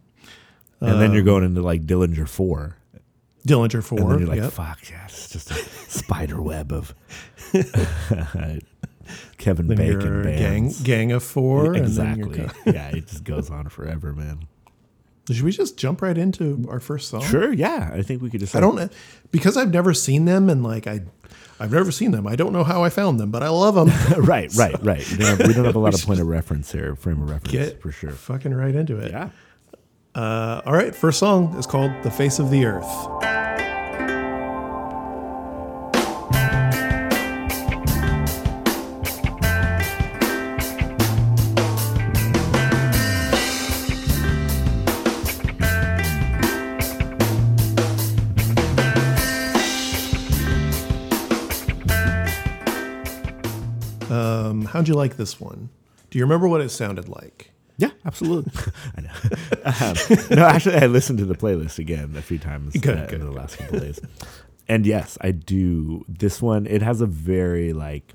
Um, 0.93 0.99
then 1.01 1.13
you're 1.13 1.23
going 1.23 1.45
into 1.45 1.63
like 1.63 1.85
Dillinger 1.87 2.29
Four. 2.29 2.77
Dillinger 3.47 3.75
And 3.75 3.85
four. 3.85 3.99
then 4.11 4.19
you're 4.19 4.29
like, 4.29 4.41
yep. 4.41 4.53
fuck, 4.53 4.79
yeah, 4.91 5.05
it's 5.07 5.31
just 5.31 5.51
a 5.51 5.55
spider 5.89 6.41
web 6.43 6.71
of 6.73 6.95
Kevin 9.39 9.69
Then 9.69 9.77
Bacon 9.79 10.01
you're 10.01 10.23
gang 10.25 10.63
bands. 10.65 10.83
gang 10.83 11.13
of 11.13 11.23
four. 11.23 11.67
And 11.73 11.77
exactly. 11.77 12.47
yeah, 12.67 12.89
it 12.91 13.07
just 13.07 13.25
goes 13.25 13.49
on 13.51 13.69
forever, 13.69 14.13
man. 14.13 14.47
Should 15.35 15.45
we 15.45 15.53
just 15.53 15.77
jump 15.77 16.03
right 16.03 16.17
into 16.17 16.67
our 16.71 16.81
first 16.81 17.09
song? 17.09 17.23
Sure, 17.23 17.53
yeah. 17.53 17.91
I 17.93 18.03
think 18.03 18.23
we 18.23 18.31
could 18.31 18.41
just. 18.41 18.57
I 18.57 18.61
don't 18.61 18.91
because 19.31 19.57
I've 19.57 19.73
never 19.73 19.93
seen 19.95 20.25
them 20.25 20.49
and 20.49 20.63
like 20.63 20.87
I, 20.87 21.03
I've 21.61 21.73
never 21.73 21.91
seen 21.91 22.13
them. 22.13 22.27
I 22.27 22.37
don't 22.37 22.53
know 22.53 22.65
how 22.65 22.85
I 22.85 22.89
found 22.91 23.21
them, 23.21 23.31
but 23.31 23.43
I 23.43 23.49
love 23.49 23.75
them. 23.75 23.89
right, 24.25 24.51
right, 24.55 24.77
right. 24.83 25.11
We 25.11 25.17
don't 25.19 25.39
have, 25.39 25.47
we 25.47 25.55
don't 25.55 25.65
have 25.65 25.77
a 25.77 25.81
lot 25.81 25.95
of 25.95 26.03
point 26.07 26.21
of 26.21 26.27
reference 26.27 26.73
here, 26.73 26.95
frame 26.95 27.23
of 27.23 27.31
reference 27.31 27.53
Get 27.53 27.83
for 27.83 27.93
sure. 27.93 28.11
fucking 28.11 28.55
right 28.55 28.75
into 28.75 28.99
it. 28.99 29.11
Yeah. 29.11 29.31
Uh, 30.15 30.63
all 30.65 30.73
right, 30.73 30.95
first 30.95 31.19
song 31.19 31.55
is 31.59 31.67
called 31.67 31.93
"The 32.03 32.11
Face 32.11 32.39
of 32.39 32.51
the 32.51 32.65
Earth." 32.65 33.28
How'd 54.79 54.87
you 54.87 54.95
like 54.95 55.17
this 55.17 55.41
one? 55.41 55.71
Do 56.09 56.19
you 56.19 56.25
remember 56.25 56.47
what 56.47 56.61
it 56.61 56.69
sounded 56.69 57.09
like? 57.09 57.51
Yeah, 57.79 57.91
absolutely. 58.05 58.53
I 58.97 59.01
know. 59.01 59.11
um, 59.65 60.37
no, 60.39 60.47
actually, 60.47 60.77
I 60.77 60.87
listened 60.87 61.19
to 61.19 61.25
the 61.25 61.35
playlist 61.35 61.81
again 61.81 62.15
a 62.17 62.23
few 62.23 62.39
times 62.39 62.75
Good, 62.75 62.97
uh, 62.97 63.07
good, 63.07 63.21
in 63.21 63.27
the 63.27 63.33
last 63.33 63.59
couple 63.59 63.79
of 63.79 63.83
days. 63.83 64.01
And 64.69 64.87
yes, 64.87 65.19
I 65.21 65.33
do. 65.33 66.05
This 66.09 66.41
one, 66.41 66.65
it 66.67 66.81
has 66.81 67.01
a 67.01 67.07
very 67.07 67.73
like, 67.73 68.15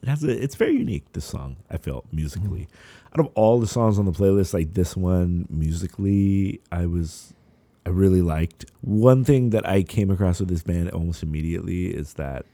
it 0.00 0.08
has 0.08 0.24
a. 0.24 0.42
It's 0.42 0.54
very 0.54 0.74
unique. 0.74 1.04
This 1.12 1.26
song, 1.26 1.56
I 1.70 1.76
felt 1.76 2.06
musically. 2.12 2.66
Out 3.12 3.20
of 3.20 3.32
all 3.34 3.60
the 3.60 3.66
songs 3.66 3.98
on 3.98 4.06
the 4.06 4.12
playlist, 4.12 4.54
like 4.54 4.72
this 4.72 4.96
one 4.96 5.46
musically, 5.50 6.60
I 6.72 6.86
was, 6.86 7.34
I 7.84 7.90
really 7.90 8.22
liked. 8.22 8.64
One 8.80 9.22
thing 9.22 9.50
that 9.50 9.68
I 9.68 9.82
came 9.82 10.10
across 10.10 10.40
with 10.40 10.48
this 10.48 10.62
band 10.62 10.90
almost 10.92 11.22
immediately 11.22 11.88
is 11.88 12.14
that 12.14 12.46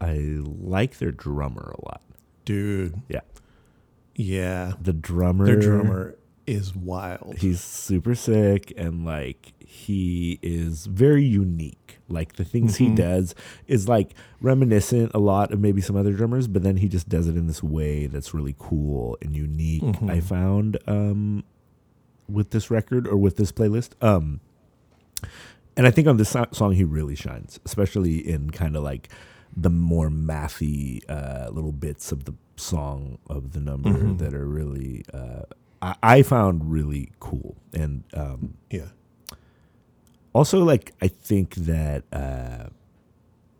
I 0.00 0.18
like 0.42 0.98
their 0.98 1.10
drummer 1.10 1.74
a 1.76 1.84
lot. 1.84 2.00
Dude, 2.48 3.02
Yeah, 3.08 3.20
yeah. 4.14 4.72
the 4.80 4.92
drummer. 4.92 5.44
Their 5.46 5.60
drummer 5.60 6.14
is 6.46 6.74
wild. 6.74 7.36
he's 7.36 7.60
super 7.60 8.14
sick 8.14 8.72
and 8.74 9.04
like 9.04 9.52
he 9.58 10.38
is 10.40 10.86
very 10.86 11.22
unique 11.22 11.98
like 12.08 12.36
the 12.36 12.44
things 12.44 12.76
he 12.76 12.88
does 12.88 13.34
is 13.66 13.86
like 13.86 14.14
reminiscent 14.40 15.10
a 15.12 15.18
lot 15.18 15.52
of 15.52 15.60
maybe 15.60 15.82
some 15.82 15.94
other 15.94 16.14
drummers 16.14 16.48
but 16.48 16.62
then 16.62 16.78
he 16.78 16.88
just 16.88 17.06
does 17.06 17.28
it 17.28 17.36
in 17.36 17.48
this 17.48 17.62
way 17.62 18.06
that's 18.06 18.32
really 18.32 18.54
cool 18.58 19.18
and 19.20 19.36
unique 19.36 19.82
i 20.08 20.20
found 20.20 20.78
um 20.86 21.44
with 22.30 22.48
this 22.48 22.70
record 22.70 23.06
or 23.06 23.18
with 23.18 23.36
this 23.36 23.52
playlist 23.52 23.90
um 24.02 24.40
and 25.76 25.86
i 25.86 25.90
think 25.90 26.08
on 26.08 26.16
this 26.16 26.34
song 26.52 26.72
he 26.72 26.82
really 26.82 27.14
shines 27.14 27.60
especially 27.66 28.26
in 28.26 28.48
kind 28.48 28.74
of 28.74 28.82
like 28.82 29.10
the 29.60 29.70
more 29.70 30.08
mathy 30.08 31.02
uh, 31.08 31.48
little 31.50 31.72
bits 31.72 32.12
of 32.12 32.24
the 32.24 32.34
song 32.56 33.18
of 33.28 33.52
the 33.52 33.60
number 33.60 33.92
that 34.24 34.34
are 34.34 34.46
really 34.46 35.04
uh, 35.12 35.42
I, 35.80 35.94
I 36.02 36.22
found 36.22 36.70
really 36.70 37.10
cool. 37.20 37.56
And 37.72 38.04
um, 38.14 38.54
yeah. 38.70 38.88
also 40.32 40.62
like 40.62 40.92
i 41.00 41.08
think 41.08 41.54
that 41.54 42.04
uh 42.12 42.66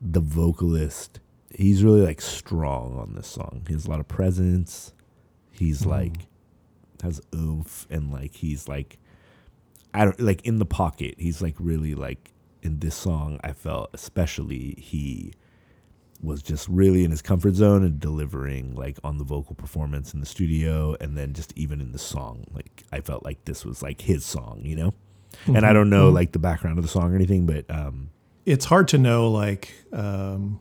the 0.01 0.21
vocalist 0.21 1.21
he's 1.55 1.83
really 1.83 2.03
like 2.03 2.21
strong 2.21 2.99
on 2.99 3.15
this 3.15 3.27
song. 3.27 3.65
He 3.67 3.73
has 3.75 3.87
a 3.87 3.91
lot 3.91 4.01
of 4.01 4.07
presence. 4.07 4.93
He's 5.51 5.85
like 5.85 6.29
has 7.03 7.21
oomph 7.35 7.87
and 7.91 8.13
like 8.13 8.35
he's 8.35 8.69
like 8.69 8.99
i 9.95 10.05
don't 10.05 10.21
like 10.21 10.43
in 10.43 10.59
the 10.59 10.67
pocket 10.67 11.15
he's 11.19 11.41
like 11.41 11.55
really 11.59 11.95
like 11.95 12.33
in 12.63 12.81
this 12.81 12.95
song 12.95 13.39
i 13.45 13.53
felt 13.53 13.89
especially 13.93 14.75
he 14.79 15.33
was 16.23 16.43
just 16.43 16.69
really 16.69 17.05
in 17.05 17.11
his 17.11 17.23
comfort 17.23 17.55
zone 17.55 17.85
and 17.85 18.01
delivering 18.01 18.75
like 18.75 18.99
on 19.05 19.19
the 19.19 19.25
vocal 19.25 19.55
performance 19.55 20.12
in 20.12 20.21
the 20.21 20.27
studio 20.27 20.97
and 21.01 21.16
then 21.16 21.33
just 21.33 21.53
even 21.57 21.81
in 21.81 21.93
the 21.93 21.99
song 21.99 22.45
like 22.53 22.85
i 22.91 23.01
felt 23.01 23.25
like 23.25 23.45
this 23.45 23.64
was 23.64 23.83
like 23.83 24.01
his 24.01 24.25
song 24.25 24.61
you 24.64 24.75
know 24.75 24.93
and 25.47 25.64
i 25.64 25.73
don't 25.73 25.89
know 25.91 26.09
like 26.09 26.33
the 26.33 26.39
background 26.39 26.77
of 26.77 26.85
the 26.85 26.91
song 26.91 27.12
or 27.12 27.14
anything 27.14 27.47
but 27.47 27.64
um 27.71 28.11
It's 28.47 28.64
hard 28.64 28.89
to 28.89 28.99
know. 28.99 29.31
Like, 29.31 29.73
um, 29.93 30.59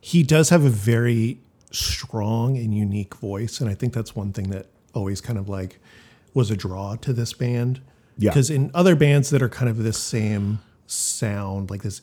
he 0.00 0.22
does 0.22 0.50
have 0.50 0.64
a 0.64 0.70
very 0.70 1.40
strong 1.72 2.56
and 2.56 2.72
unique 2.72 3.14
voice, 3.16 3.60
and 3.60 3.68
I 3.68 3.74
think 3.74 3.92
that's 3.92 4.14
one 4.14 4.32
thing 4.32 4.50
that 4.50 4.66
always 4.94 5.20
kind 5.20 5.36
of 5.38 5.48
like 5.48 5.80
was 6.32 6.50
a 6.52 6.56
draw 6.56 6.94
to 6.96 7.12
this 7.12 7.32
band. 7.32 7.80
Yeah. 8.16 8.30
Because 8.30 8.50
in 8.50 8.70
other 8.72 8.94
bands 8.94 9.30
that 9.30 9.42
are 9.42 9.48
kind 9.48 9.68
of 9.68 9.82
this 9.82 9.98
same 9.98 10.60
sound, 10.86 11.70
like 11.70 11.82
this 11.82 12.02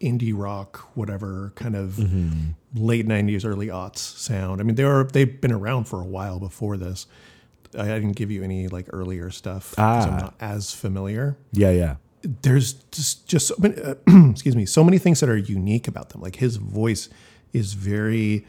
indie 0.00 0.32
rock, 0.36 0.88
whatever 0.94 1.52
kind 1.56 1.74
of 1.76 1.92
Mm-hmm. 1.92 2.50
late 2.74 3.06
'90s, 3.06 3.44
early 3.44 3.68
aughts 3.68 3.98
sound. 3.98 4.60
I 4.60 4.64
mean, 4.64 4.74
they 4.76 4.84
are 4.84 5.04
they've 5.04 5.40
been 5.40 5.52
around 5.52 5.84
for 5.84 6.00
a 6.00 6.06
while 6.06 6.38
before 6.38 6.76
this. 6.76 7.06
I 7.78 7.84
didn't 7.86 8.12
give 8.12 8.30
you 8.30 8.42
any 8.42 8.68
like 8.68 8.86
earlier 8.92 9.30
stuff 9.30 9.70
because 9.72 10.06
I'm 10.06 10.14
Ah. 10.14 10.18
not 10.18 10.34
as 10.40 10.72
familiar 10.72 11.36
yeah 11.52 11.70
yeah 11.70 11.96
there's 12.42 12.72
just 12.90 13.28
just 13.28 13.46
so 13.48 13.54
many, 13.58 13.74
uh, 13.82 13.94
excuse 14.30 14.56
me 14.56 14.64
so 14.64 14.82
many 14.82 14.96
things 14.98 15.20
that 15.20 15.28
are 15.28 15.36
unique 15.36 15.86
about 15.86 16.08
them 16.10 16.22
like 16.22 16.36
his 16.36 16.56
voice 16.56 17.10
is 17.52 17.74
very 17.74 18.46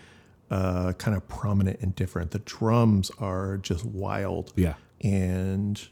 uh, 0.50 0.93
kind 0.93 1.18
of 1.18 1.28
prominent 1.28 1.80
and 1.82 1.93
different 1.95 2.32
the 2.32 2.39
drums 2.39 3.12
are 3.20 3.58
just 3.58 3.84
wild 3.86 4.54
Yeah. 4.56 4.76
and 5.02 5.86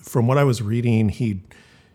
from 0.00 0.26
what 0.28 0.38
i 0.38 0.44
was 0.44 0.62
reading 0.62 1.08
he 1.08 1.42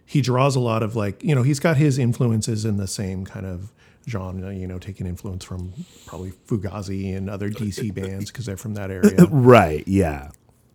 he 0.07 0.21
draws 0.21 0.55
a 0.55 0.59
lot 0.59 0.81
of 0.81 0.95
like 0.95 1.21
you 1.23 1.35
know 1.35 1.43
he's 1.43 1.59
got 1.59 1.77
his 1.77 1.99
influences 1.99 2.65
in 2.65 2.77
the 2.77 2.87
same 2.87 3.25
kind 3.25 3.45
of 3.45 3.71
genre 4.09 4.55
you 4.55 4.65
know 4.65 4.79
taking 4.79 5.05
influence 5.05 5.43
from 5.43 5.73
probably 6.05 6.31
fugazi 6.47 7.15
and 7.15 7.29
other 7.29 7.49
dc 7.49 7.93
bands 8.01 8.31
because 8.31 8.45
they're 8.45 8.57
from 8.57 8.73
that 8.73 8.89
area. 8.89 9.25
Right 9.25 9.85
yeah. 9.87 10.31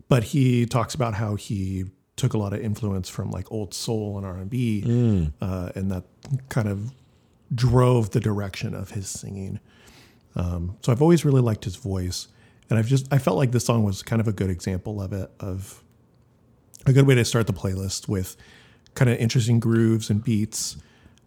But 0.08 0.24
he 0.24 0.66
talks 0.66 0.94
about 0.94 1.14
how 1.14 1.36
he 1.36 1.86
took 2.16 2.34
a 2.34 2.38
lot 2.38 2.52
of 2.52 2.60
influence 2.60 3.08
from 3.08 3.30
like 3.30 3.50
old 3.50 3.72
soul 3.72 4.18
and 4.18 4.26
r&b 4.26 4.84
uh, 5.40 5.70
and 5.74 5.90
that 5.90 6.04
kind 6.50 6.68
of 6.68 6.92
drove 7.54 8.10
the 8.10 8.20
direction 8.20 8.74
of 8.74 8.90
his 8.90 9.08
singing. 9.08 9.58
Um, 10.36 10.76
so 10.82 10.92
i've 10.92 11.02
always 11.02 11.24
really 11.24 11.40
liked 11.40 11.64
his 11.64 11.76
voice 11.76 12.28
and 12.70 12.78
i've 12.78 12.86
just 12.86 13.06
i 13.12 13.18
felt 13.18 13.36
like 13.36 13.52
this 13.52 13.66
song 13.66 13.82
was 13.82 14.02
kind 14.02 14.20
of 14.20 14.28
a 14.28 14.32
good 14.32 14.48
example 14.48 15.02
of 15.02 15.12
it 15.12 15.30
of 15.40 15.82
a 16.86 16.92
good 16.92 17.06
way 17.06 17.14
to 17.14 17.24
start 17.24 17.46
the 17.46 17.52
playlist 17.52 18.08
with 18.08 18.34
kind 18.94 19.10
of 19.10 19.18
interesting 19.18 19.60
grooves 19.60 20.10
and 20.10 20.22
beats 20.22 20.76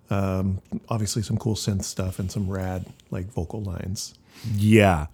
um, 0.09 0.61
obviously 0.89 1.23
some 1.23 1.37
cool 1.37 1.55
synth 1.55 1.83
stuff 1.83 2.19
and 2.19 2.31
some 2.31 2.49
rad 2.49 2.85
like 3.09 3.25
vocal 3.25 3.61
lines 3.61 4.13
Yeah. 4.55 5.07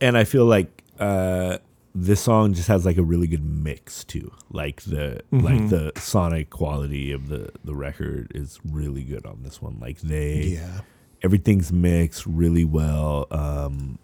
And 0.00 0.16
I 0.16 0.24
feel 0.24 0.44
like 0.44 0.84
uh 0.98 1.58
this 1.94 2.20
song 2.20 2.54
just 2.54 2.68
has 2.68 2.86
like 2.86 2.98
a 2.98 3.02
really 3.02 3.26
good 3.26 3.44
mix 3.44 4.04
too. 4.04 4.32
Like 4.50 4.82
the 4.82 5.22
like 5.32 5.68
the 5.70 5.92
sonic 5.96 6.50
quality 6.50 7.10
of 7.12 7.28
the 7.28 7.50
the 7.64 7.74
record 7.74 8.30
is 8.34 8.60
really 8.64 9.02
good 9.02 9.26
on 9.26 9.42
this 9.42 9.60
one. 9.60 9.78
Like 9.80 10.00
they 10.00 10.42
yeah 10.42 10.80
everything's 11.22 11.72
mixed 11.72 12.26
really 12.26 12.64
well. 12.64 13.26
Um 13.30 13.98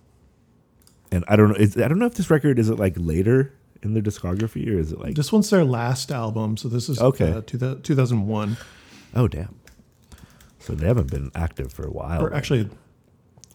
and 1.12 1.24
I 1.28 1.36
don't 1.36 1.50
know 1.50 1.56
is, 1.56 1.76
I 1.76 1.88
don't 1.88 1.98
know 1.98 2.06
if 2.06 2.14
this 2.14 2.30
record 2.30 2.58
is 2.58 2.68
it 2.68 2.78
like 2.78 2.94
later 2.96 3.52
in 3.82 3.94
their 3.94 4.02
discography 4.02 4.66
or 4.68 4.78
is 4.78 4.92
it 4.92 4.98
like 5.00 5.14
This 5.14 5.32
one's 5.32 5.50
their 5.50 5.64
last 5.64 6.10
album, 6.10 6.56
so 6.56 6.68
this 6.68 6.88
is 6.88 7.00
Okay. 7.00 7.30
uh, 7.32 7.42
two 7.46 7.58
2001. 7.82 8.56
oh 9.14 9.28
damn. 9.28 9.54
So 10.58 10.74
they 10.74 10.86
haven't 10.86 11.10
been 11.10 11.30
active 11.34 11.72
for 11.72 11.86
a 11.86 11.90
while. 11.90 12.22
Or 12.24 12.34
actually, 12.34 12.68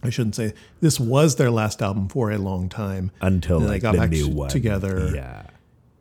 I 0.01 0.09
shouldn't 0.09 0.35
say 0.35 0.53
this 0.79 0.99
was 0.99 1.35
their 1.35 1.51
last 1.51 1.81
album 1.81 2.07
for 2.07 2.31
a 2.31 2.37
long 2.37 2.69
time 2.69 3.11
until 3.21 3.59
and 3.61 3.69
they 3.69 3.79
got 3.79 3.91
the 3.93 3.97
back 3.99 4.09
new 4.11 4.25
t- 4.27 4.33
one. 4.33 4.49
together. 4.49 5.11
Yeah. 5.13 5.43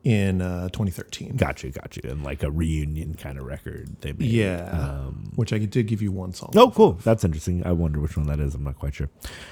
In 0.03 0.41
uh, 0.41 0.69
2013. 0.71 1.37
Got 1.37 1.63
you, 1.63 1.71
got 1.71 1.97
you. 1.97 2.11
And 2.11 2.25
like 2.25 2.43
a 2.43 2.51
reunion 2.51 3.15
kind 3.15 3.39
of 3.39 3.45
record 3.45 3.89
they 4.01 4.13
made. 4.13 4.29
Yeah, 4.29 5.11
which 5.37 5.53
I 5.53 5.59
did 5.59 5.87
give 5.87 6.01
you 6.01 6.11
one 6.13 6.33
song. 6.33 6.53
Oh, 6.57 6.71
cool. 6.71 6.93
That's 7.05 7.25
interesting. 7.25 7.65
I 7.67 7.73
wonder 7.73 8.01
which 8.01 8.17
one 8.17 8.27
that 8.27 8.41
is. 8.41 8.55
I'm 8.55 8.65
not 8.65 8.79
quite 8.79 8.95
sure. 8.95 9.11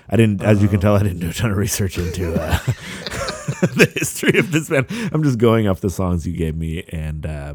I 0.09 0.17
didn't, 0.17 0.43
as 0.43 0.63
you 0.63 0.69
can 0.69 0.81
tell, 0.81 0.97
I 0.97 1.03
didn't 1.03 1.21
do 1.21 1.29
a 1.31 1.33
ton 1.33 1.51
of 1.51 1.57
research 1.57 1.99
into 1.99 2.35
uh, 2.35 2.59
the 2.67 3.93
history 3.95 4.39
of 4.39 4.51
this 4.51 4.69
band. 4.69 4.87
I'm 5.13 5.23
just 5.23 5.39
going 5.39 5.69
off 5.69 5.81
the 5.81 5.91
songs 5.91 6.27
you 6.27 6.33
gave 6.33 6.57
me, 6.57 6.85
and 6.89 7.27
uh, 7.27 7.55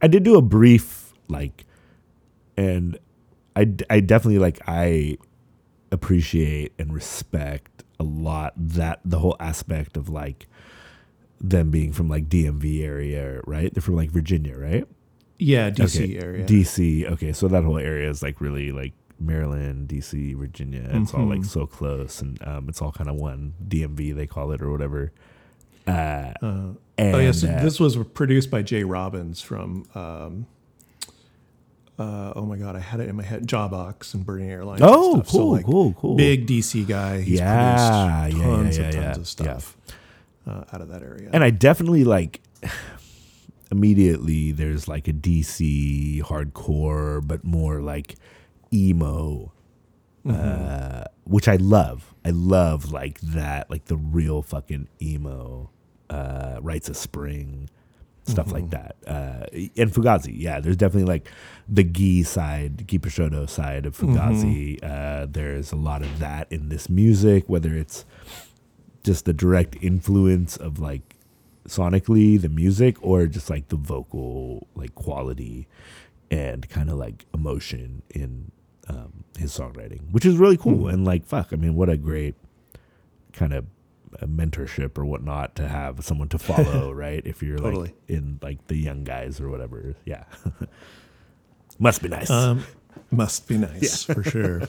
I 0.00 0.08
did 0.08 0.22
do 0.22 0.36
a 0.36 0.42
brief 0.42 1.12
like, 1.28 1.66
and 2.56 2.98
I, 3.54 3.72
I 3.90 4.00
definitely 4.00 4.38
like 4.38 4.60
I 4.66 5.18
appreciate 5.90 6.72
and 6.78 6.94
respect 6.94 7.84
a 8.00 8.02
lot 8.02 8.54
that 8.56 9.00
the 9.04 9.18
whole 9.18 9.36
aspect 9.38 9.96
of 9.96 10.08
like 10.08 10.48
them 11.42 11.70
being 11.70 11.92
from 11.92 12.08
like 12.08 12.28
DMV 12.28 12.82
area, 12.82 13.40
right? 13.46 13.72
They're 13.74 13.82
from 13.82 13.96
like 13.96 14.10
Virginia, 14.10 14.56
right? 14.56 14.86
Yeah, 15.38 15.70
DC 15.70 15.96
Okay, 16.04 16.18
area. 16.18 16.46
DC. 16.46 17.10
Okay, 17.12 17.32
so 17.32 17.48
that 17.48 17.64
whole 17.64 17.78
area 17.78 18.08
is 18.08 18.22
like 18.22 18.40
really 18.40 18.70
like 18.70 18.92
Maryland, 19.18 19.88
DC, 19.88 20.36
Virginia. 20.36 20.88
It's 20.92 21.12
all 21.12 21.26
like 21.26 21.44
so 21.44 21.66
close, 21.66 22.20
and 22.22 22.40
um, 22.46 22.68
it's 22.68 22.80
all 22.80 22.92
kind 22.92 23.10
of 23.10 23.16
one 23.16 23.54
DMV 23.68 24.14
they 24.14 24.26
call 24.26 24.52
it 24.52 24.62
or 24.62 24.70
whatever. 24.70 25.12
Uh, 25.86 26.32
and, 26.40 26.76
oh 27.16 27.18
yeah, 27.18 27.32
so 27.32 27.48
uh, 27.48 27.60
this 27.62 27.80
was 27.80 27.96
produced 27.96 28.50
by 28.50 28.62
J. 28.62 28.84
Robbins 28.84 29.40
from. 29.40 29.84
Um, 29.96 30.46
uh, 31.98 32.32
oh 32.36 32.46
my 32.46 32.56
god, 32.56 32.74
I 32.76 32.80
had 32.80 33.00
it 33.00 33.08
in 33.08 33.16
my 33.16 33.22
head. 33.22 33.46
Jawbox 33.46 34.14
and 34.14 34.24
Burning 34.24 34.50
Airlines. 34.50 34.80
Oh, 34.82 35.14
stuff. 35.16 35.28
So, 35.28 35.38
cool, 35.38 35.52
like, 35.52 35.64
cool, 35.64 35.92
cool. 35.94 36.16
Big 36.16 36.46
DC 36.46 36.86
guy. 36.86 37.20
He's 37.20 37.38
Yeah, 37.40 38.22
produced 38.22 38.38
yeah, 38.38 38.46
yeah, 38.46 38.56
tons 38.56 38.78
yeah, 38.78 38.84
and 38.84 38.94
yeah, 38.94 39.12
tons 39.12 39.40
of 39.40 39.46
yeah. 39.46 39.60
Uh, 40.46 40.64
out 40.72 40.80
of 40.80 40.88
that 40.88 41.02
area. 41.02 41.30
and 41.32 41.44
I 41.44 41.50
definitely 41.50 42.04
like 42.04 42.40
immediately 43.70 44.52
there's 44.52 44.88
like 44.88 45.08
a 45.08 45.12
DC 45.12 46.22
hardcore, 46.22 47.26
but 47.26 47.44
more 47.44 47.80
like 47.80 48.16
emo, 48.72 49.52
uh, 50.28 51.04
which 51.24 51.48
I 51.48 51.56
love. 51.56 52.14
I 52.24 52.30
love 52.30 52.92
like 52.92 53.20
that, 53.20 53.70
like 53.70 53.86
the 53.86 53.96
real 53.96 54.42
fucking 54.42 54.88
emo, 55.00 55.70
uh, 56.10 56.58
Rites 56.60 56.88
of 56.88 56.96
Spring, 56.96 57.68
stuff 58.24 58.52
like 58.52 58.70
that. 58.70 58.96
Uh, 59.06 59.46
and 59.52 59.92
Fugazi, 59.92 60.32
yeah, 60.36 60.60
there's 60.60 60.76
definitely 60.76 61.10
like 61.12 61.28
the 61.68 61.82
Guy 61.82 62.22
side, 62.22 62.86
Guy 62.86 62.98
Picciotto 62.98 63.48
side 63.48 63.86
of 63.86 63.96
Fugazi. 63.96 64.78
Uh, 64.82 65.26
there's 65.30 65.72
a 65.72 65.76
lot 65.76 66.02
of 66.02 66.18
that 66.18 66.50
in 66.50 66.68
this 66.68 66.88
music, 66.88 67.48
whether 67.48 67.74
it's 67.74 68.04
just 69.02 69.24
the 69.24 69.32
direct 69.32 69.76
influence 69.82 70.56
of 70.56 70.78
like 70.78 71.16
sonically 71.68 72.40
the 72.40 72.48
music 72.48 72.96
or 73.02 73.26
just 73.26 73.48
like 73.48 73.68
the 73.68 73.76
vocal 73.76 74.66
like 74.74 74.94
quality 74.94 75.68
and 76.30 76.68
kind 76.68 76.90
of 76.90 76.96
like 76.96 77.26
emotion 77.34 78.02
in 78.10 78.50
um, 78.88 79.24
his 79.38 79.56
songwriting, 79.56 80.10
which 80.10 80.24
is 80.24 80.36
really 80.36 80.56
cool. 80.56 80.88
And 80.88 81.04
like, 81.04 81.26
fuck, 81.26 81.52
I 81.52 81.56
mean, 81.56 81.74
what 81.74 81.88
a 81.88 81.96
great 81.96 82.34
kind 83.32 83.52
of 83.52 83.66
a 84.20 84.26
mentorship 84.26 84.98
or 84.98 85.04
whatnot 85.04 85.54
to 85.56 85.68
have 85.68 86.04
someone 86.04 86.28
to 86.28 86.38
follow, 86.38 86.92
right? 86.94 87.22
If 87.24 87.42
you're 87.42 87.58
Totally. 87.58 87.88
like 87.88 87.94
in 88.08 88.38
like 88.42 88.66
the 88.66 88.76
young 88.76 89.04
guys 89.04 89.40
or 89.40 89.48
whatever, 89.48 89.94
yeah, 90.04 90.24
must 91.78 92.02
be 92.02 92.08
nice. 92.08 92.30
Um, 92.30 92.64
must 93.10 93.46
be 93.48 93.58
nice 93.58 94.02
for 94.04 94.22
sure. 94.22 94.62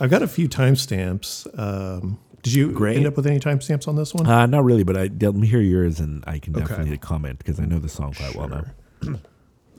I've 0.00 0.10
got 0.10 0.22
a 0.22 0.28
few 0.28 0.48
timestamps. 0.48 1.46
Um, 1.58 2.18
did 2.46 2.54
you 2.54 2.70
Great. 2.70 2.96
end 2.96 3.08
up 3.08 3.16
with 3.16 3.26
any 3.26 3.40
timestamps 3.40 3.88
on 3.88 3.96
this 3.96 4.14
one? 4.14 4.24
Uh, 4.24 4.46
not 4.46 4.62
really, 4.62 4.84
but 4.84 4.96
I 4.96 5.10
let 5.20 5.34
me 5.34 5.48
hear 5.48 5.60
yours, 5.60 5.98
and 5.98 6.22
I 6.28 6.38
can 6.38 6.52
definitely 6.52 6.96
comment 6.96 7.38
because 7.38 7.58
I 7.58 7.64
know 7.64 7.80
the 7.80 7.88
song 7.88 8.14
quite 8.14 8.36
well 8.36 8.48
now. 8.48 8.64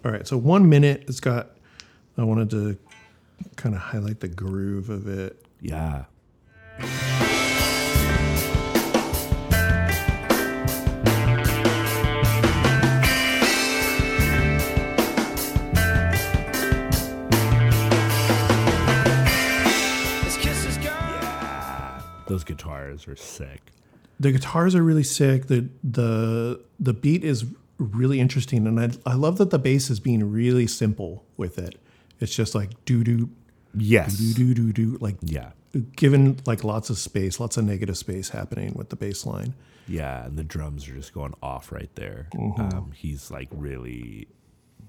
All 0.04 0.12
right, 0.12 0.28
so 0.28 0.36
one 0.36 0.68
minute. 0.68 1.06
It's 1.08 1.22
got. 1.22 1.52
I 2.18 2.26
wanted 2.26 2.50
to 2.50 2.78
kind 3.56 3.74
of 3.74 3.80
highlight 3.80 4.20
the 4.20 4.28
groove 4.28 4.90
of 4.90 5.08
it. 5.08 5.46
Yeah, 5.62 6.04
those 22.28 22.44
guitars 22.44 23.08
are 23.08 23.16
sick. 23.16 23.72
The 24.20 24.32
guitars 24.32 24.76
are 24.76 24.84
really 24.84 25.04
sick. 25.04 25.48
the 25.48 25.70
the 25.84 26.64
The 26.80 26.94
beat 26.94 27.24
is 27.24 27.46
really 27.78 28.20
interesting, 28.20 28.66
and 28.68 28.80
I 28.80 28.90
I 29.06 29.14
love 29.16 29.38
that 29.38 29.50
the 29.52 29.60
bass 29.60 29.90
is 29.90 30.00
being 30.00 30.32
really 30.32 30.68
simple 30.68 31.24
with 31.38 31.58
it. 31.60 31.80
It's 32.20 32.36
just 32.36 32.56
like 32.56 32.72
doo 32.86 33.04
doo 33.04 33.30
Yes, 33.74 34.18
doo 34.18 34.34
doo 34.34 34.54
doo 34.56 34.74
doo, 34.74 34.98
like 35.00 35.18
yeah, 35.22 35.52
given 35.96 36.40
like 36.48 36.64
lots 36.64 36.90
of 36.90 36.98
space, 36.98 37.40
lots 37.40 37.58
of 37.58 37.66
negative 37.66 37.98
space 37.98 38.30
happening 38.30 38.74
with 38.76 38.90
the 38.90 38.96
bass 38.96 39.26
line. 39.26 39.54
yeah, 39.88 40.26
and 40.26 40.36
the 40.38 40.44
drums 40.44 40.88
are 40.90 40.94
just 40.94 41.14
going 41.14 41.36
off 41.44 41.72
right 41.72 41.94
there. 41.96 42.28
Mm-hmm. 42.34 42.62
Um, 42.62 42.92
he's 42.96 43.30
like 43.30 43.50
really 43.52 44.28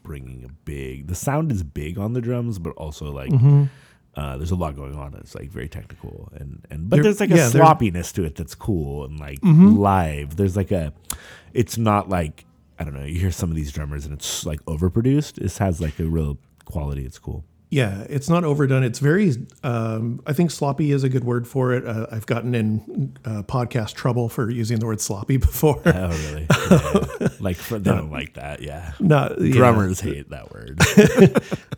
bringing 0.03 0.45
a 0.45 0.49
big. 0.64 1.09
The 1.09 1.14
sound 1.14 1.53
is 1.53 1.62
big 1.62 1.99
on 1.99 2.14
the 2.14 2.22
drums, 2.22 2.59
but 2.59 2.70
also 2.76 3.12
like. 3.12 3.30
Mm-hmm. 3.30 3.64
Uh, 4.18 4.36
there's 4.36 4.50
a 4.50 4.56
lot 4.56 4.74
going 4.74 4.94
on. 4.96 5.14
It's 5.14 5.34
like 5.34 5.48
very 5.50 5.68
technical 5.68 6.28
and 6.34 6.64
and 6.70 6.88
but 6.90 6.96
There- 6.96 7.04
there's 7.04 7.20
like 7.20 7.30
a 7.30 7.36
yeah, 7.36 7.48
sloppiness 7.48 8.10
to 8.12 8.24
it 8.24 8.34
that's 8.34 8.54
cool 8.54 9.04
and 9.04 9.18
like 9.20 9.40
Mm-hmm. 9.42 9.76
live. 9.78 10.36
There's 10.36 10.56
like 10.56 10.72
a, 10.72 10.92
it's 11.52 11.78
not 11.78 12.08
like 12.08 12.44
I 12.80 12.84
don't 12.84 12.94
know. 12.94 13.04
You 13.04 13.18
hear 13.20 13.30
some 13.32 13.50
of 13.50 13.56
these 13.56 13.70
drummers 13.72 14.04
and 14.06 14.14
it's 14.14 14.44
like 14.44 14.60
overproduced. 14.66 15.34
This 15.34 15.58
has 15.58 15.80
like 15.80 15.98
a 16.00 16.04
real 16.04 16.38
quality. 16.64 17.04
It's 17.04 17.18
cool. 17.18 17.44
Yeah, 17.70 18.06
it's 18.08 18.30
not 18.30 18.44
overdone. 18.44 18.82
It's 18.82 18.98
very, 18.98 19.30
um, 19.62 20.22
I 20.26 20.32
think 20.32 20.50
sloppy 20.50 20.90
is 20.90 21.04
a 21.04 21.08
good 21.10 21.24
word 21.24 21.46
for 21.46 21.74
it. 21.74 21.86
Uh, 21.86 22.06
I've 22.10 22.24
gotten 22.24 22.54
in 22.54 23.14
uh, 23.26 23.42
podcast 23.42 23.92
trouble 23.92 24.30
for 24.30 24.48
using 24.48 24.78
the 24.78 24.86
word 24.86 25.00
sloppy 25.02 25.36
before. 25.48 25.80
Oh 25.84 26.08
really? 26.08 26.46
Yeah. 26.70 27.28
like 27.41 27.57
for, 27.57 27.78
they 27.78 27.91
don't 27.91 28.11
like 28.11 28.34
that. 28.34 28.62
Yeah. 28.62 28.93
Not 29.01 29.41
yeah. 29.41 29.53
Drummers 29.53 30.01
hate 30.01 30.30
that 30.30 30.53
word 30.53 30.78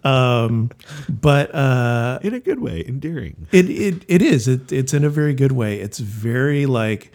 but 0.03 1.55
uh, 1.55 2.19
in 2.23 2.35
a 2.35 2.41
good 2.41 2.61
way, 2.61 2.85
endearing. 2.87 3.47
it, 3.53 3.69
it 3.71 4.05
it 4.09 4.23
is. 4.23 4.49
It, 4.49 4.73
it's 4.73 4.95
in 4.95 5.05
a 5.05 5.11
very 5.11 5.35
good 5.35 5.53
way. 5.53 5.81
It's 5.81 5.99
very 5.99 6.67
like 6.67 7.13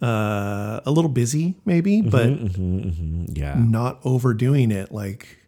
uh, 0.00 0.80
a 0.84 0.90
little 0.90 1.10
busy, 1.10 1.56
maybe, 1.64 2.00
but 2.00 2.28
Yeah. 3.36 3.54
not 3.58 4.00
overdoing 4.04 4.70
it. 4.70 4.92
Like 4.92 5.38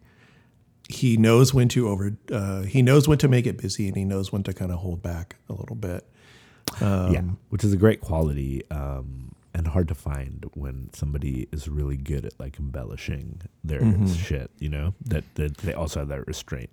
he 0.87 1.17
knows 1.17 1.53
when 1.53 1.67
to 1.69 1.87
over. 1.89 2.15
Uh, 2.31 2.61
he 2.63 2.81
knows 2.81 3.07
when 3.07 3.17
to 3.19 3.27
make 3.27 3.47
it 3.47 3.57
busy, 3.57 3.87
and 3.87 3.97
he 3.97 4.05
knows 4.05 4.31
when 4.31 4.43
to 4.43 4.53
kind 4.53 4.71
of 4.71 4.79
hold 4.79 5.01
back 5.01 5.35
a 5.49 5.53
little 5.53 5.75
bit. 5.75 6.05
yeah, 6.81 7.21
which 7.49 7.63
is 7.63 7.73
a 7.73 7.77
great 7.77 8.01
quality 8.01 8.63
um, 8.71 9.33
and 9.55 9.67
hard 9.69 9.87
to 9.87 9.95
find 9.95 10.45
when 10.53 10.89
somebody 10.93 11.47
is 11.53 11.67
really 11.69 11.95
good 11.95 12.25
at 12.25 12.37
like 12.39 12.59
embellishing 12.59 13.41
their 13.63 13.81
shit. 14.07 14.51
You 14.59 14.67
know 14.69 14.93
that, 15.05 15.23
that 15.35 15.57
they 15.59 15.73
also 15.73 16.01
have 16.01 16.09
that 16.09 16.27
restraint. 16.27 16.69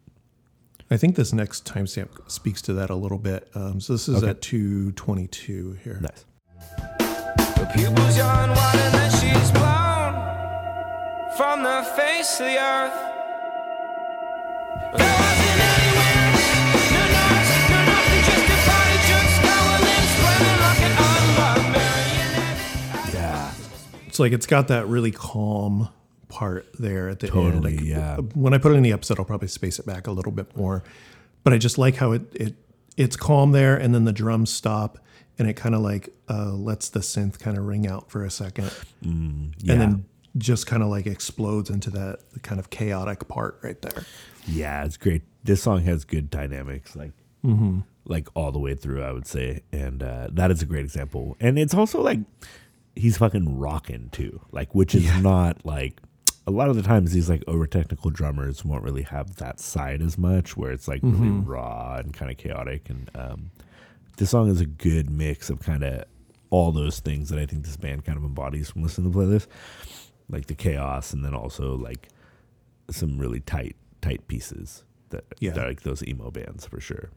I 0.90 0.96
think 0.96 1.14
this 1.14 1.32
next 1.32 1.64
timestamp 1.64 2.08
speaks 2.30 2.60
to 2.62 2.72
that 2.74 2.90
a 2.90 2.96
little 2.96 3.18
bit. 3.18 3.48
Um, 3.54 3.80
so 3.80 3.92
this 3.94 4.08
is 4.08 4.16
Okay. 4.16 4.30
at 4.30 4.42
222 4.42 5.78
here. 5.84 6.00
Nice. 6.02 6.24
Her 7.56 7.70
pupils 7.72 8.16
yawn 8.18 8.50
wide 8.50 8.74
and 8.74 8.94
then 8.94 9.10
she's 9.12 9.50
blown 9.52 10.12
from 11.36 11.62
the 11.62 11.82
face 11.96 12.40
of 12.40 12.46
the 12.46 12.58
earth. 12.58 13.08
It's 24.12 24.18
like 24.18 24.32
it's 24.32 24.44
got 24.44 24.68
that 24.68 24.88
really 24.88 25.10
calm 25.10 25.88
part 26.28 26.66
there 26.78 27.08
at 27.08 27.20
the 27.20 27.28
Totally, 27.28 27.78
end. 27.78 27.78
Like, 27.78 27.80
yeah. 27.86 28.16
When 28.34 28.52
I 28.52 28.58
put 28.58 28.72
it 28.72 28.74
in 28.74 28.82
the 28.82 28.92
episode, 28.92 29.18
I'll 29.18 29.24
probably 29.24 29.48
space 29.48 29.78
it 29.78 29.86
back 29.86 30.06
a 30.06 30.10
little 30.10 30.32
bit 30.32 30.54
more. 30.54 30.82
But 31.44 31.54
I 31.54 31.56
just 31.58 31.78
like 31.78 31.96
how 31.96 32.12
it 32.12 32.22
it 32.34 32.54
it's 32.98 33.16
calm 33.16 33.52
there, 33.52 33.74
and 33.74 33.94
then 33.94 34.04
the 34.04 34.12
drums 34.12 34.50
stop, 34.50 34.98
and 35.38 35.48
it 35.48 35.54
kind 35.54 35.74
of 35.74 35.80
like 35.80 36.10
uh, 36.28 36.52
lets 36.52 36.90
the 36.90 37.00
synth 37.00 37.38
kind 37.38 37.56
of 37.56 37.64
ring 37.64 37.86
out 37.86 38.10
for 38.10 38.22
a 38.22 38.30
second, 38.30 38.70
Yeah. 39.00 39.08
and 39.08 39.56
then 39.80 40.04
just 40.36 40.66
kind 40.66 40.82
of 40.82 40.90
like 40.90 41.06
explodes 41.06 41.70
into 41.70 41.88
that 41.92 42.18
kind 42.42 42.60
of 42.60 42.68
chaotic 42.68 43.26
part 43.28 43.58
right 43.62 43.80
there. 43.80 44.04
Yeah, 44.46 44.84
it's 44.84 44.98
great. 44.98 45.22
This 45.42 45.62
song 45.62 45.84
has 45.84 46.04
good 46.04 46.28
dynamics, 46.28 46.94
like 46.94 47.12
like 48.04 48.28
all 48.34 48.52
the 48.52 48.58
way 48.58 48.74
through. 48.74 49.02
I 49.02 49.12
would 49.12 49.26
say, 49.26 49.62
and 49.72 50.02
uh, 50.02 50.28
that 50.32 50.50
is 50.50 50.60
a 50.60 50.66
great 50.66 50.84
example. 50.84 51.34
And 51.40 51.58
it's 51.58 51.72
also 51.72 52.02
like 52.02 52.18
he's 52.94 53.16
fucking 53.18 53.58
rocking 53.58 54.08
too, 54.10 54.40
like 54.52 54.74
which 54.74 54.94
is 54.94 55.10
not 55.22 55.64
like 55.64 56.00
a 56.46 56.50
lot 56.50 56.68
of 56.68 56.76
the 56.76 56.82
times 56.82 57.12
these 57.12 57.30
like 57.30 57.44
over 57.46 57.66
technical 57.66 58.10
drummers 58.10 58.64
won't 58.64 58.82
really 58.82 59.02
have 59.02 59.36
that 59.36 59.60
side 59.60 60.02
as 60.02 60.18
much, 60.18 60.56
where 60.56 60.72
it's 60.72 60.88
like 60.88 61.00
really 61.02 61.28
raw 61.30 61.96
and 61.96 62.12
kind 62.12 62.30
of 62.30 62.36
chaotic. 62.36 62.90
And 62.90 63.10
um, 63.14 63.50
this 64.16 64.30
song 64.30 64.48
is 64.50 64.60
a 64.60 64.66
good 64.66 65.08
mix 65.10 65.50
of 65.50 65.60
kind 65.60 65.84
of 65.84 66.04
all 66.50 66.72
those 66.72 67.00
things 67.00 67.28
that 67.30 67.38
I 67.38 67.46
think 67.46 67.64
this 67.64 67.76
band 67.76 68.04
kind 68.04 68.18
of 68.18 68.24
embodies 68.24 68.70
from 68.70 68.82
listening 68.82 69.10
to 69.12 69.18
the 69.18 69.24
playlist, 69.24 69.46
like 70.28 70.46
the 70.46 70.54
chaos, 70.54 71.12
and 71.12 71.24
then 71.24 71.34
also 71.34 71.76
like 71.76 72.08
some 72.90 73.18
really 73.18 73.40
tight 73.40 73.76
tight 74.00 74.26
pieces 74.28 74.82
that, 75.10 75.24
Yeah. 75.40 75.52
that 75.52 75.66
like 75.66 75.82
those 75.82 76.02
emo 76.04 76.30
bands 76.30 76.66
for 76.66 76.80
sure. 76.80 77.10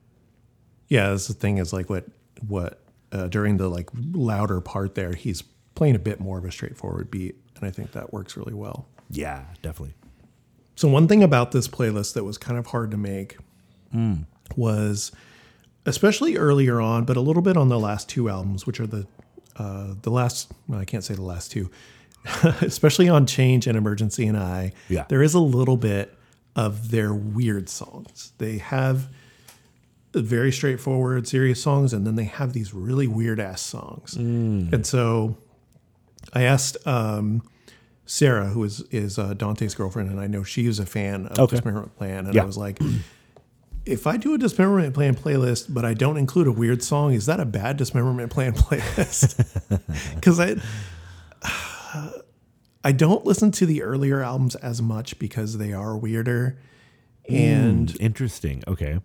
Yeah, 0.88 1.09
that's 1.09 1.28
the 1.28 1.34
thing 1.34 1.57
is 1.57 1.73
like 1.73 1.89
what 1.89 2.05
what 2.47 2.80
uh, 3.11 3.28
during 3.28 3.57
the 3.57 3.69
like 3.69 3.89
louder 4.13 4.61
part 4.61 4.93
there, 4.95 5.13
he's 5.13 5.43
playing 5.76 5.95
a 5.95 5.99
bit 5.99 6.19
more 6.19 6.38
of 6.38 6.45
a 6.45 6.51
straightforward 6.51 7.11
beat, 7.11 7.36
and 7.55 7.65
I 7.65 7.71
think 7.71 7.91
that 7.91 8.11
works 8.13 8.36
really 8.38 8.53
well. 8.53 8.88
Yeah, 9.09 9.43
definitely. 9.61 9.93
So 10.76 10.88
one 10.88 11.07
thing 11.07 11.23
about 11.23 11.51
this 11.51 11.67
playlist 11.67 12.13
that 12.15 12.23
was 12.23 12.38
kind 12.38 12.57
of 12.57 12.67
hard 12.67 12.91
to 12.91 12.97
make 12.97 13.38
was, 14.57 15.11
especially 15.86 16.36
earlier 16.38 16.82
on, 16.82 17.05
but 17.05 17.15
a 17.15 17.21
little 17.21 17.41
bit 17.41 17.55
on 17.55 17.69
the 17.69 17.80
last 17.80 18.09
two 18.09 18.30
albums, 18.30 18.65
which 18.65 18.80
are 18.80 18.88
the 18.88 19.07
uh, 19.55 19.93
the 20.01 20.09
last. 20.09 20.51
Well, 20.67 20.80
I 20.80 20.86
can't 20.86 21.03
say 21.03 21.13
the 21.13 21.21
last 21.21 21.51
two, 21.51 21.69
especially 22.61 23.07
on 23.07 23.26
Change 23.26 23.67
and 23.67 23.78
Emergency 23.78 24.26
and 24.28 24.38
I. 24.38 24.73
Yeah. 24.89 25.05
there 25.07 25.23
is 25.23 25.34
a 25.34 25.39
little 25.39 25.78
bit 25.78 26.13
of 26.57 26.91
their 26.91 27.13
weird 27.13 27.69
songs. 27.69 28.34
They 28.38 28.57
have 28.57 29.07
very 30.13 30.51
straightforward, 30.51 31.28
serious 31.28 31.61
songs, 31.61 31.93
and 31.93 32.05
then 32.07 32.15
they 32.15 32.23
have 32.26 32.51
these 32.53 32.73
really 32.73 33.07
weird 33.07 33.39
ass 33.39 33.61
songs. 33.61 34.15
And 34.15 34.86
so 34.86 35.38
I 36.36 36.44
asked 36.44 36.78
um, 36.86 37.42
Sarah, 38.06 38.48
who 38.48 38.64
is 38.64 38.82
is 38.92 39.18
uh, 39.18 39.34
Dante's 39.34 39.74
girlfriend, 39.74 40.10
and 40.12 40.20
I 40.20 40.28
know 40.28 40.44
she 40.44 40.68
is 40.68 40.78
a 40.80 40.86
fan 40.86 41.28
of 41.28 41.40
Okay. 41.40 41.56
Dismemberment 41.56 41.96
Plan, 41.98 42.26
and 42.26 42.36
Yeah. 42.36 42.44
I 42.44 42.46
was 42.46 42.58
like, 42.58 42.78
if 43.86 44.06
I 44.06 44.18
do 44.18 44.34
a 44.34 44.38
Dismemberment 44.38 44.94
Plan 44.94 45.16
playlist, 45.16 45.68
but 45.74 45.86
I 45.86 45.94
don't 45.94 46.18
include 46.18 46.48
a 46.48 46.52
weird 46.52 46.84
song, 46.84 47.14
is 47.14 47.26
that 47.28 47.40
a 47.40 47.46
bad 47.46 47.78
Dismemberment 47.78 48.30
Plan 48.32 48.54
playlist? 48.56 49.42
Because 50.16 50.40
I. 50.40 50.56
I 52.84 52.92
don't 52.92 53.26
listen 53.26 53.52
to 53.54 53.66
the 53.66 53.82
earlier 53.82 54.22
albums 54.22 54.56
as 54.56 54.82
much 54.82 55.18
because 55.18 55.58
they 55.58 55.74
are 55.74 55.98
weirder. 55.98 56.60
And 57.28 57.96
Interesting. 58.00 58.64
Okay. 58.68 59.00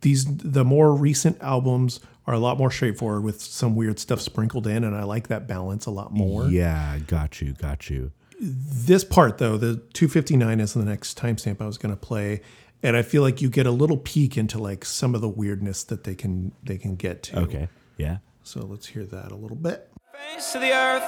these 0.00 0.24
the 0.38 0.64
more 0.64 0.94
recent 0.94 1.36
albums 1.42 2.00
are 2.26 2.34
a 2.34 2.38
lot 2.38 2.58
more 2.58 2.70
straightforward 2.70 3.24
with 3.24 3.40
some 3.40 3.74
weird 3.74 3.98
stuff 3.98 4.20
sprinkled 4.20 4.66
in 4.66 4.84
and 4.84 4.94
I 4.94 5.02
like 5.04 5.28
that 5.28 5.46
balance 5.46 5.86
a 5.86 5.90
lot 5.90 6.12
more. 6.12 6.46
Yeah, 6.46 6.98
got 7.06 7.40
you, 7.40 7.52
got 7.54 7.90
you. 7.90 8.12
This 8.40 9.04
part 9.04 9.38
though, 9.38 9.56
the 9.56 9.76
259 9.92 10.60
is 10.60 10.74
the 10.74 10.84
next 10.84 11.18
timestamp 11.18 11.60
I 11.60 11.66
was 11.66 11.78
going 11.78 11.94
to 11.94 12.00
play 12.00 12.40
and 12.82 12.96
I 12.96 13.02
feel 13.02 13.22
like 13.22 13.40
you 13.40 13.48
get 13.48 13.66
a 13.66 13.70
little 13.70 13.96
peek 13.96 14.36
into 14.36 14.58
like 14.58 14.84
some 14.84 15.14
of 15.14 15.20
the 15.20 15.28
weirdness 15.28 15.84
that 15.84 16.04
they 16.04 16.14
can 16.14 16.52
they 16.62 16.78
can 16.78 16.96
get 16.96 17.22
to. 17.24 17.40
Okay. 17.40 17.68
Yeah. 17.96 18.18
So 18.42 18.66
let's 18.66 18.86
hear 18.86 19.04
that 19.04 19.30
a 19.30 19.36
little 19.36 19.56
bit. 19.56 19.88
Face 20.12 20.54
of 20.54 20.62
the 20.62 20.72
earth. 20.72 21.04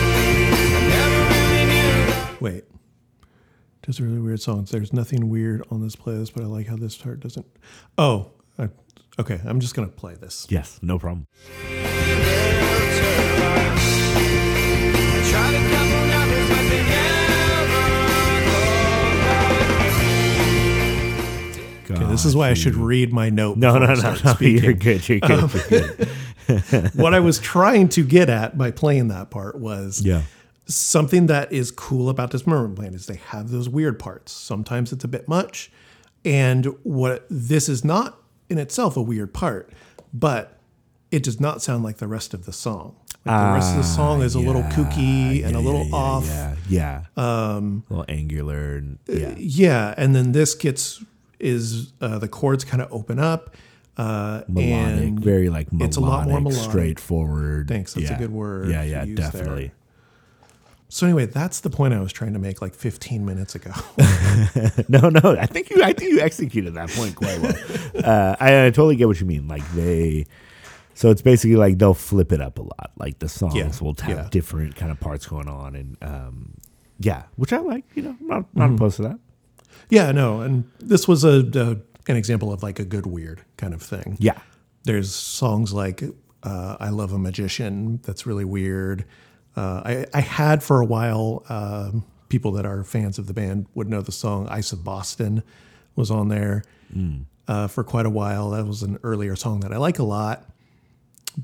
I 0.00 0.86
never 0.88 1.20
really 1.34 1.64
knew. 1.66 2.36
Wait. 2.40 2.64
Just 3.86 4.00
really 4.00 4.18
weird 4.18 4.40
songs. 4.40 4.70
There's 4.70 4.92
nothing 4.92 5.28
weird 5.28 5.64
on 5.70 5.80
this 5.80 5.96
playlist, 5.96 6.34
but 6.34 6.42
I 6.42 6.46
like 6.46 6.66
how 6.66 6.76
this 6.76 6.96
part 6.96 7.20
doesn't. 7.20 7.46
Oh, 7.96 8.32
I, 8.58 8.68
okay. 9.18 9.40
I'm 9.44 9.60
just 9.60 9.74
gonna 9.74 9.88
play 9.88 10.14
this. 10.14 10.46
Yes, 10.50 10.78
no 10.82 10.98
problem. 10.98 11.26
I 14.20 15.22
tried 15.30 15.54
a 15.54 15.62
couple 15.70 16.06
numbers, 16.08 16.48
but 16.48 16.64
they 16.70 16.82
never 16.88 17.82
called 18.44 19.18
back. 21.88 21.90
Okay, 21.90 22.04
this 22.10 22.24
is 22.24 22.34
why 22.36 22.50
I 22.50 22.54
should 22.54 22.74
read 22.76 23.12
my 23.12 23.30
note. 23.30 23.56
No, 23.58 23.78
no, 23.78 23.94
no, 23.94 24.14
no. 24.24 24.34
You're 24.40 24.72
good. 24.74 25.08
You're 25.08 25.20
good. 25.20 25.52
you're 25.52 25.68
good. 25.68 26.08
Um, 26.48 26.90
what 26.94 27.14
I 27.14 27.20
was 27.20 27.38
trying 27.38 27.88
to 27.90 28.02
get 28.04 28.28
at 28.30 28.56
by 28.58 28.70
playing 28.70 29.08
that 29.08 29.30
part 29.30 29.58
was 29.58 30.00
Yeah. 30.02 30.22
something 30.66 31.26
that 31.26 31.52
is 31.52 31.70
cool 31.70 32.08
about 32.08 32.30
Dismemberment 32.30 32.76
Plan 32.76 32.94
is 32.94 33.06
they 33.06 33.16
have 33.16 33.50
those 33.50 33.68
weird 33.68 33.98
parts. 33.98 34.32
Sometimes 34.32 34.92
it's 34.92 35.04
a 35.04 35.08
bit 35.08 35.28
much, 35.28 35.70
and 36.24 36.66
what 36.84 37.26
this 37.30 37.68
is 37.68 37.84
not 37.84 38.18
in 38.48 38.58
itself 38.58 38.96
a 38.96 39.02
weird 39.02 39.32
part, 39.34 39.70
but 40.12 40.58
it 41.10 41.22
does 41.22 41.40
not 41.40 41.62
sound 41.62 41.82
like 41.84 41.98
the 41.98 42.06
rest 42.08 42.34
of 42.34 42.46
the 42.46 42.52
song. 42.52 42.96
Like 43.24 43.48
the 43.48 43.54
rest 43.54 43.70
of 43.72 43.76
the 43.78 43.82
song 43.82 44.22
is 44.22 44.34
a 44.34 44.38
little 44.40 44.62
kooky 44.62 45.44
and 45.44 45.54
a 45.54 45.60
little 45.60 45.82
Ah, 45.82 45.84
yeah, 45.88 45.94
off. 45.94 46.26
Yeah, 46.26 46.56
yeah. 46.68 47.02
Um, 47.56 47.84
a 47.90 47.92
little 47.92 48.04
angular. 48.08 48.76
And, 48.76 48.98
yeah. 49.06 49.34
Yeah, 49.36 49.94
and 49.98 50.14
then 50.14 50.32
this 50.32 50.54
gets 50.54 51.02
is 51.38 51.92
uh, 52.00 52.18
the 52.18 52.28
chords 52.28 52.64
kind 52.64 52.82
of 52.82 52.92
open 52.92 53.18
up. 53.18 53.54
Uh, 53.96 54.42
melodic, 54.48 55.02
and 55.08 55.20
very 55.20 55.48
like 55.50 55.72
melodic, 55.72 55.88
it's 55.88 55.96
a 55.96 56.00
lot 56.00 56.28
more 56.28 56.40
melodic. 56.40 56.70
straightforward. 56.70 57.66
Thanks, 57.68 57.94
that's 57.94 58.10
a 58.10 58.14
good 58.14 58.30
word 58.30 58.70
Yeah, 58.70 58.82
yeah, 58.82 59.04
Definitely. 59.04 59.66
there. 59.68 59.72
So 60.90 61.06
anyway, 61.06 61.26
that's 61.26 61.60
the 61.60 61.68
point 61.70 61.92
I 61.92 62.00
was 62.00 62.12
trying 62.12 62.32
to 62.32 62.38
make 62.38 62.62
like 62.62 62.74
15 62.74 63.24
minutes 63.24 63.54
ago. 63.54 63.72
No, 64.88 65.08
no, 65.10 65.36
I 65.38 65.46
think 65.46 65.68
you, 65.70 65.82
I 65.82 65.92
think 65.92 66.12
you 66.12 66.20
executed 66.20 66.74
that 66.74 66.88
point 66.90 67.14
quite 67.16 67.38
well. 67.40 67.54
uh, 68.04 68.36
I, 68.40 68.66
I 68.66 68.70
totally 68.70 68.96
get 68.96 69.06
what 69.08 69.20
you 69.20 69.26
mean. 69.26 69.46
Like 69.48 69.68
they, 69.72 70.24
so 70.94 71.10
it's 71.10 71.20
basically 71.22 71.56
like 71.56 71.78
they'll 71.78 71.92
flip 71.94 72.32
it 72.32 72.40
up 72.40 72.58
a 72.58 72.62
lot. 72.62 72.92
Like 72.96 73.18
the 73.18 73.28
songs 73.28 73.54
Yeah, 73.54 73.70
will 73.80 73.94
have 74.00 74.08
yeah. 74.16 74.28
different 74.30 74.76
kind 74.76 74.90
of 74.90 74.98
parts 75.00 75.26
going 75.26 75.48
on, 75.48 75.74
and 75.74 75.96
um, 76.02 76.54
yeah, 76.98 77.24
which 77.36 77.52
I 77.52 77.58
like. 77.58 77.84
You 77.94 78.02
know, 78.02 78.16
I'm 78.20 78.26
not 78.26 78.42
Mm-hmm. 78.44 78.58
not 78.60 78.70
opposed 78.74 78.96
to 78.96 79.02
that. 79.02 79.18
yeah, 79.90 80.10
no, 80.12 80.40
and 80.40 80.64
this 80.78 81.06
was 81.06 81.24
a, 81.24 81.40
a 81.54 82.10
an 82.10 82.16
example 82.16 82.52
of 82.52 82.62
like 82.62 82.78
a 82.78 82.84
good 82.84 83.04
weird 83.06 83.42
kind 83.56 83.74
of 83.74 83.82
thing. 83.82 84.16
Yeah, 84.20 84.38
There's 84.84 85.14
songs 85.14 85.72
like 85.72 86.02
uh, 86.42 86.76
"I 86.80 86.88
Love 86.90 87.12
a 87.12 87.18
Magician" 87.18 88.00
that's 88.04 88.26
really 88.26 88.44
weird. 88.46 89.04
Uh, 89.58 89.82
I 89.84 90.06
I 90.14 90.20
had 90.20 90.62
for 90.62 90.80
a 90.80 90.84
while 90.84 91.44
um, 91.48 92.04
people 92.28 92.52
that 92.52 92.64
are 92.66 92.84
fans 92.84 93.18
of 93.18 93.26
the 93.26 93.34
band 93.34 93.66
would 93.74 93.88
know 93.88 94.00
the 94.02 94.12
song 94.12 94.46
"Ice 94.48 94.72
of 94.72 94.84
Boston" 94.84 95.42
was 95.96 96.10
on 96.10 96.28
there 96.28 96.62
uh, 97.48 97.66
for 97.66 97.82
quite 97.84 98.06
a 98.06 98.10
while. 98.10 98.50
That 98.50 98.66
was 98.66 98.82
an 98.82 98.98
earlier 99.02 99.34
song 99.36 99.60
that 99.60 99.72
I 99.72 99.76
like 99.78 99.98
a 99.98 100.04
lot, 100.04 100.44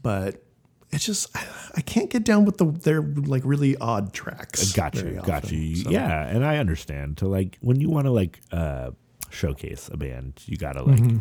but 0.02 0.42
it's 0.90 1.04
just 1.04 1.36
I, 1.36 1.44
I 1.76 1.80
can't 1.80 2.08
get 2.10 2.24
down 2.24 2.44
with 2.44 2.58
the 2.58 2.66
their 2.66 3.02
like 3.02 3.42
really 3.44 3.76
odd 3.78 4.12
tracks. 4.12 4.72
got 4.72 4.94
very 4.94 5.14
you, 5.14 5.20
got 5.22 5.44
often. 5.44 5.58
you. 5.62 5.76
So- 5.76 5.90
Yeah, 5.90 6.26
and 6.26 6.44
I 6.44 6.58
understand. 6.58 7.16
To 7.18 7.26
like 7.28 7.58
when 7.60 7.80
you 7.80 7.90
want 7.90 8.06
to 8.06 8.12
like 8.12 8.40
uh, 8.52 8.90
showcase 9.30 9.88
a 9.92 9.96
band, 9.96 10.40
you 10.46 10.56
gotta 10.56 10.82
like. 10.82 11.00
Mm-hmm. 11.00 11.18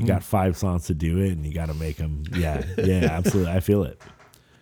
You 0.00 0.06
got 0.06 0.22
five 0.24 0.56
songs 0.56 0.86
to 0.86 0.94
do 0.94 1.18
it, 1.18 1.32
and 1.32 1.44
you 1.46 1.52
got 1.52 1.66
to 1.66 1.74
make 1.74 1.98
them. 1.98 2.24
Yeah, 2.34 2.64
yeah, 2.78 3.04
absolutely. 3.12 3.52
I 3.52 3.60
feel 3.60 3.84
it. 3.84 4.00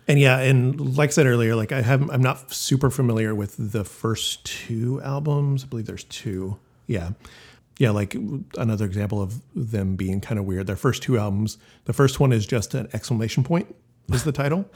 And 0.08 0.18
yeah, 0.18 0.38
and 0.38 0.96
like 0.96 1.10
I 1.10 1.12
said 1.12 1.26
earlier, 1.26 1.54
like 1.54 1.72
I 1.72 1.80
haven't, 1.82 2.10
I'm 2.10 2.22
not 2.22 2.52
super 2.52 2.90
familiar 2.90 3.34
with 3.34 3.54
the 3.58 3.84
first 3.84 4.44
two 4.44 5.00
albums. 5.02 5.64
I 5.64 5.66
believe 5.68 5.86
there's 5.86 6.04
two. 6.04 6.58
Yeah, 6.86 7.10
yeah. 7.78 7.90
Like 7.90 8.16
another 8.58 8.84
example 8.84 9.22
of 9.22 9.40
them 9.54 9.94
being 9.96 10.20
kind 10.20 10.38
of 10.40 10.44
weird. 10.44 10.66
Their 10.66 10.76
first 10.76 11.02
two 11.02 11.18
albums. 11.18 11.56
The 11.84 11.92
first 11.92 12.18
one 12.18 12.32
is 12.32 12.46
just 12.46 12.74
an 12.74 12.88
exclamation 12.92 13.44
point 13.44 13.74
is 14.12 14.24
the 14.24 14.32
title, 14.32 14.68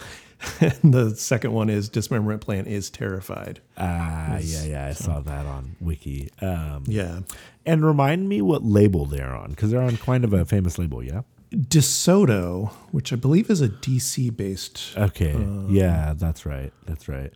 and 0.61 0.79
the 0.95 1.14
second 1.16 1.53
one 1.53 1.68
is 1.68 1.89
Dismemberment 1.89 2.41
Plan 2.41 2.66
is 2.66 2.89
terrified. 2.91 3.61
Ah, 3.77 4.39
yeah, 4.39 4.64
yeah. 4.64 4.87
I 4.87 4.93
saw 4.93 5.20
that 5.20 5.47
on 5.47 5.77
Wiki. 5.81 6.31
Um, 6.41 6.85
Yeah, 6.87 7.20
And 7.66 7.85
remind 7.85 8.29
me 8.29 8.41
what 8.43 8.64
label 8.64 9.05
they're 9.07 9.35
on, 9.35 9.51
because 9.51 9.70
they're 9.72 9.83
on 9.83 9.97
kind 9.97 10.24
of 10.24 10.33
a 10.33 10.45
famous 10.45 10.79
label, 10.79 11.03
yeah? 11.03 11.22
DeSoto, 11.57 12.71
which 12.91 13.13
I 13.13 13.17
believe 13.17 13.49
is 13.49 13.63
a 13.63 13.69
DC 13.69 14.37
based. 14.37 14.95
Okay. 14.97 15.35
yeah, 15.69 16.13
that's 16.17 16.45
right. 16.45 16.73
That's 16.85 17.09
right. 17.09 17.33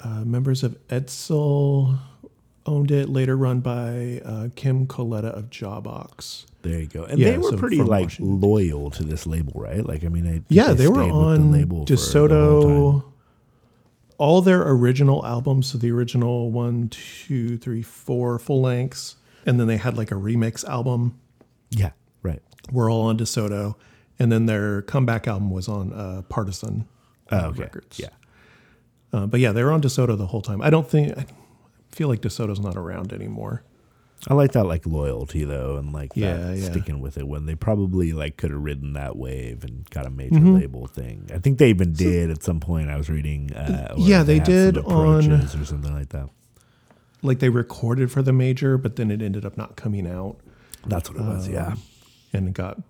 Uh, 0.00 0.24
members 0.24 0.62
of 0.62 0.76
Edsel 0.88 1.98
owned 2.66 2.90
it. 2.90 3.08
Later 3.08 3.36
run 3.36 3.60
by 3.60 4.20
uh, 4.24 4.48
Kim 4.54 4.86
Coletta 4.86 5.36
of 5.36 5.50
Jawbox. 5.50 6.46
There 6.62 6.78
you 6.78 6.86
go. 6.86 7.04
And 7.04 7.18
Yeah, 7.18 7.32
they 7.32 7.38
were 7.38 7.50
so 7.50 7.56
pretty 7.56 7.78
like 7.78 8.04
Washington. 8.04 8.40
loyal 8.40 8.90
to 8.92 9.02
this 9.02 9.26
label, 9.26 9.52
right? 9.60 9.84
Like, 9.84 10.04
I 10.04 10.08
mean, 10.08 10.26
I 10.26 10.42
Yeah, 10.48 10.72
they, 10.72 10.88
were 10.88 11.02
on 11.02 11.50
the 11.50 11.58
label 11.58 11.84
DeSoto. 11.84 13.04
All 14.16 14.42
their 14.42 14.62
original 14.62 15.26
albums, 15.26 15.66
so 15.66 15.78
the 15.78 15.90
original 15.90 16.52
one, 16.52 16.88
two, 16.88 17.58
three, 17.58 17.82
four 17.82 18.38
full 18.38 18.62
lengths, 18.62 19.16
and 19.44 19.58
then 19.58 19.66
they 19.66 19.76
had 19.76 19.96
like 19.96 20.12
a 20.12 20.14
remix 20.14 20.64
album. 20.64 21.18
Yeah. 21.70 21.90
Were 22.72 22.88
all 22.90 23.02
on 23.02 23.18
DeSoto, 23.18 23.74
and 24.18 24.32
then 24.32 24.46
their 24.46 24.82
comeback 24.82 25.28
album 25.28 25.50
was 25.50 25.68
on 25.68 25.92
uh, 25.92 26.22
Partisan 26.28 26.86
uh, 27.30 27.42
Oh, 27.44 27.48
okay. 27.50 27.62
Records. 27.62 27.98
Yeah. 27.98 28.08
uh, 29.12 29.26
but 29.26 29.40
yeah, 29.40 29.52
they 29.52 29.62
were 29.62 29.72
on 29.72 29.82
DeSoto 29.82 30.16
the 30.16 30.26
whole 30.26 30.42
time. 30.42 30.62
I 30.62 30.70
don't 30.70 30.88
think 30.88 31.16
I 31.18 31.26
feel 31.90 32.08
like 32.08 32.20
DeSoto's 32.22 32.60
not 32.60 32.76
around 32.76 33.12
anymore. 33.12 33.62
I 34.26 34.32
like 34.34 34.52
that 34.52 34.64
like 34.64 34.86
loyalty 34.86 35.44
though, 35.44 35.76
and 35.76 35.92
like 35.92 36.12
Yeah, 36.14 36.52
yeah. 36.54 36.70
sticking 36.70 37.00
with 37.00 37.18
it 37.18 37.28
when 37.28 37.44
they 37.44 37.54
probably 37.54 38.12
like 38.14 38.38
could 38.38 38.50
have 38.52 38.60
ridden 38.62 38.94
that 38.94 39.16
wave 39.16 39.62
and 39.64 39.88
got 39.90 40.06
a 40.06 40.10
major 40.10 40.36
Mm-hmm. 40.36 40.54
label 40.54 40.86
thing. 40.86 41.28
I 41.34 41.38
think 41.38 41.58
they 41.58 41.68
even 41.68 41.92
did 41.92 42.30
at 42.30 42.42
some 42.42 42.58
point. 42.60 42.88
I 42.88 42.96
was 42.96 43.10
reading. 43.10 43.52
Uh, 43.52 43.94
Yeah, 43.98 44.22
they 44.22 44.36
some 44.38 44.44
did 44.46 44.78
on- 44.78 45.30
or 45.32 45.64
something 45.66 45.92
like 45.92 46.08
that. 46.10 46.30
Like 47.22 47.40
they 47.40 47.50
recorded 47.50 48.10
for 48.10 48.22
the 48.22 48.32
major, 48.32 48.78
but 48.78 48.96
then 48.96 49.10
it 49.10 49.20
ended 49.20 49.44
up 49.44 49.58
not 49.58 49.76
coming 49.76 50.06
out. 50.06 50.36
That's 50.86 51.10
what 51.10 51.18
it 51.20 51.24
was. 51.26 51.48
yeah. 51.48 51.74
And 52.34 52.48
it 52.48 52.54
got 52.54 52.82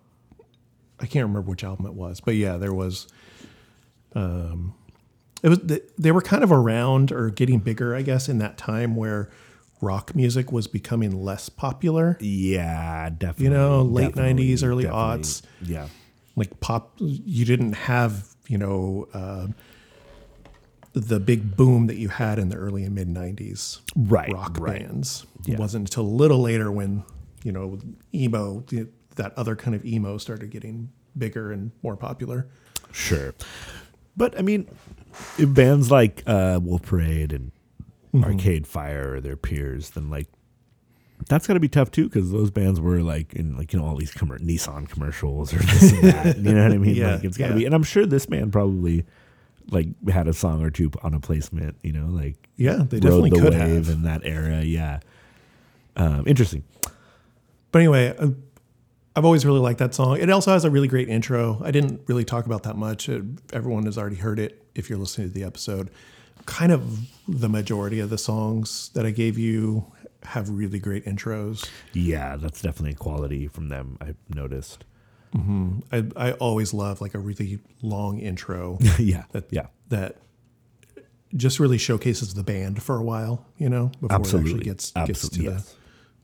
I 1.00 1.06
can't 1.06 1.24
remember 1.26 1.50
which 1.50 1.62
album 1.64 1.86
it 1.86 1.94
was, 1.94 2.20
but 2.20 2.34
yeah, 2.34 2.56
there 2.56 2.74
was 2.74 3.06
um 4.14 4.74
it 5.42 5.48
was 5.50 5.58
they, 5.98 6.10
were 6.10 6.22
kind 6.22 6.42
of 6.42 6.50
around 6.50 7.12
or 7.12 7.28
getting 7.28 7.58
bigger, 7.58 7.94
I 7.94 8.00
guess, 8.00 8.30
in 8.30 8.38
that 8.38 8.56
time 8.56 8.96
where 8.96 9.28
rock 9.82 10.14
music 10.14 10.50
was 10.50 10.66
becoming 10.66 11.22
less 11.22 11.50
popular. 11.50 12.16
Yeah, 12.20 13.10
definitely. 13.10 13.44
You 13.44 13.50
know, 13.50 13.82
late 13.82 14.14
90s, 14.14 14.64
early 14.64 14.84
definitely. 14.84 15.20
aughts. 15.22 15.42
Yeah. 15.60 15.88
Like 16.34 16.60
pop 16.60 16.94
you 16.98 17.44
didn't 17.44 17.74
have, 17.74 18.26
you 18.48 18.56
know, 18.56 19.06
uh, 19.12 19.48
the 20.94 21.20
big 21.20 21.56
boom 21.56 21.88
that 21.88 21.96
you 21.96 22.08
had 22.08 22.38
in 22.38 22.48
the 22.48 22.56
early 22.56 22.84
and 22.84 22.94
mid 22.94 23.08
90s 23.08 23.80
Right, 23.96 24.32
rock 24.32 24.56
right. 24.58 24.80
bands. 24.80 25.26
Yeah. 25.44 25.54
It 25.54 25.60
wasn't 25.60 25.88
until 25.90 26.04
a 26.04 26.06
little 26.08 26.40
later 26.40 26.72
when, 26.72 27.02
you 27.42 27.52
know, 27.52 27.78
emo, 28.14 28.64
that 29.16 29.32
other 29.38 29.54
kind 29.56 29.74
of 29.74 29.84
emo 29.84 30.18
started 30.18 30.50
getting 30.50 30.90
bigger 31.16 31.52
and 31.52 31.70
more 31.82 31.96
popular. 31.96 32.48
Sure. 32.92 33.34
But 34.16 34.38
I 34.38 34.42
mean, 34.42 34.68
if 35.38 35.52
bands 35.52 35.90
like 35.90 36.22
uh, 36.26 36.60
Wolf 36.62 36.82
Parade 36.82 37.32
and 37.32 37.52
Mm-hmm. 38.14 38.24
Arcade 38.30 38.66
Fire 38.68 39.14
or 39.14 39.20
their 39.20 39.36
peers, 39.36 39.90
then 39.90 40.08
like 40.08 40.28
that's 41.28 41.48
got 41.48 41.54
to 41.54 41.60
be 41.60 41.68
tough 41.68 41.90
too 41.90 42.04
because 42.04 42.30
those 42.30 42.48
bands 42.52 42.80
were 42.80 43.00
like 43.02 43.32
in 43.34 43.56
like 43.56 43.72
you 43.72 43.80
know 43.80 43.84
all 43.84 43.96
these 43.96 44.12
commer- 44.14 44.38
Nissan 44.38 44.88
commercials 44.88 45.52
or 45.52 45.58
this 45.58 45.90
and 45.92 46.02
that. 46.04 46.36
you 46.38 46.54
know 46.54 46.62
what 46.62 46.70
I 46.72 46.78
mean? 46.78 46.94
Yeah, 46.96 47.14
like 47.16 47.24
it's 47.24 47.36
got 47.36 47.46
to 47.48 47.52
yeah. 47.54 47.58
be. 47.58 47.64
And 47.66 47.74
I'm 47.74 47.82
sure 47.82 48.06
this 48.06 48.26
band 48.26 48.52
probably 48.52 49.04
like 49.68 49.88
had 50.08 50.28
a 50.28 50.32
song 50.32 50.62
or 50.62 50.70
two 50.70 50.92
on 51.02 51.12
a 51.12 51.18
placement. 51.18 51.74
You 51.82 51.92
know, 51.92 52.06
like 52.06 52.36
Yeah, 52.56 52.84
they 52.88 52.98
rode 52.98 53.02
definitely 53.02 53.30
the 53.30 53.36
could 53.40 53.52
wave 53.54 53.86
have. 53.86 53.88
in 53.88 54.02
that 54.04 54.20
era. 54.22 54.62
Yeah. 54.62 55.00
Um, 55.96 56.22
interesting. 56.28 56.62
But 57.72 57.80
anyway, 57.80 58.14
uh, 58.16 58.28
I've 59.16 59.24
always 59.24 59.46
really 59.46 59.60
liked 59.60 59.78
that 59.78 59.94
song. 59.94 60.18
It 60.18 60.28
also 60.30 60.52
has 60.52 60.64
a 60.64 60.70
really 60.70 60.88
great 60.88 61.08
intro. 61.08 61.60
I 61.62 61.70
didn't 61.70 62.00
really 62.06 62.24
talk 62.24 62.46
about 62.46 62.64
that 62.64 62.76
much. 62.76 63.08
Uh, 63.08 63.20
everyone 63.52 63.84
has 63.84 63.96
already 63.96 64.16
heard 64.16 64.38
it 64.38 64.66
if 64.74 64.90
you're 64.90 64.98
listening 64.98 65.28
to 65.28 65.34
the 65.34 65.44
episode. 65.44 65.90
Kind 66.46 66.72
of 66.72 67.08
the 67.28 67.48
majority 67.48 68.00
of 68.00 68.10
the 68.10 68.18
songs 68.18 68.90
that 68.94 69.06
I 69.06 69.10
gave 69.10 69.38
you 69.38 69.86
have 70.24 70.48
really 70.48 70.78
great 70.78 71.04
intros. 71.04 71.68
Yeah, 71.92 72.36
that's 72.36 72.60
definitely 72.60 72.92
a 72.92 72.96
quality 72.96 73.46
from 73.46 73.68
them. 73.68 73.98
I've 74.00 74.16
noticed. 74.34 74.84
I, 75.90 76.04
I 76.16 76.32
always 76.32 76.72
love 76.72 77.00
like 77.00 77.14
a 77.14 77.18
really 77.18 77.58
long 77.82 78.18
intro 78.18 78.78
yeah. 78.98 79.24
that 79.32 79.46
yeah. 79.50 79.66
that 79.88 80.18
just 81.36 81.58
really 81.58 81.78
showcases 81.78 82.34
the 82.34 82.44
band 82.44 82.82
for 82.82 82.96
a 82.96 83.02
while, 83.02 83.44
you 83.58 83.68
know, 83.68 83.90
before 84.00 84.16
it 84.16 84.34
actually 84.34 84.60
gets 84.60 84.92
gets 84.92 85.28
to 85.28 85.42
yes. 85.42 85.74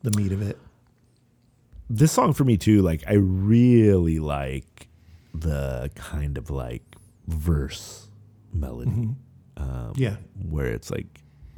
the, 0.02 0.10
the 0.10 0.16
meat 0.16 0.32
of 0.32 0.42
it. 0.42 0.58
This 1.92 2.12
song 2.12 2.32
for 2.32 2.44
me 2.44 2.56
too 2.56 2.80
like 2.82 3.02
i 3.08 3.14
really 3.14 4.18
like 4.20 4.88
the 5.34 5.90
kind 5.96 6.38
of 6.38 6.48
like 6.50 6.82
verse 7.26 8.08
melody 8.52 9.10
um, 9.56 9.92
Yeah. 9.96 10.16
where 10.48 10.66
it's 10.68 10.90
like 10.90 11.06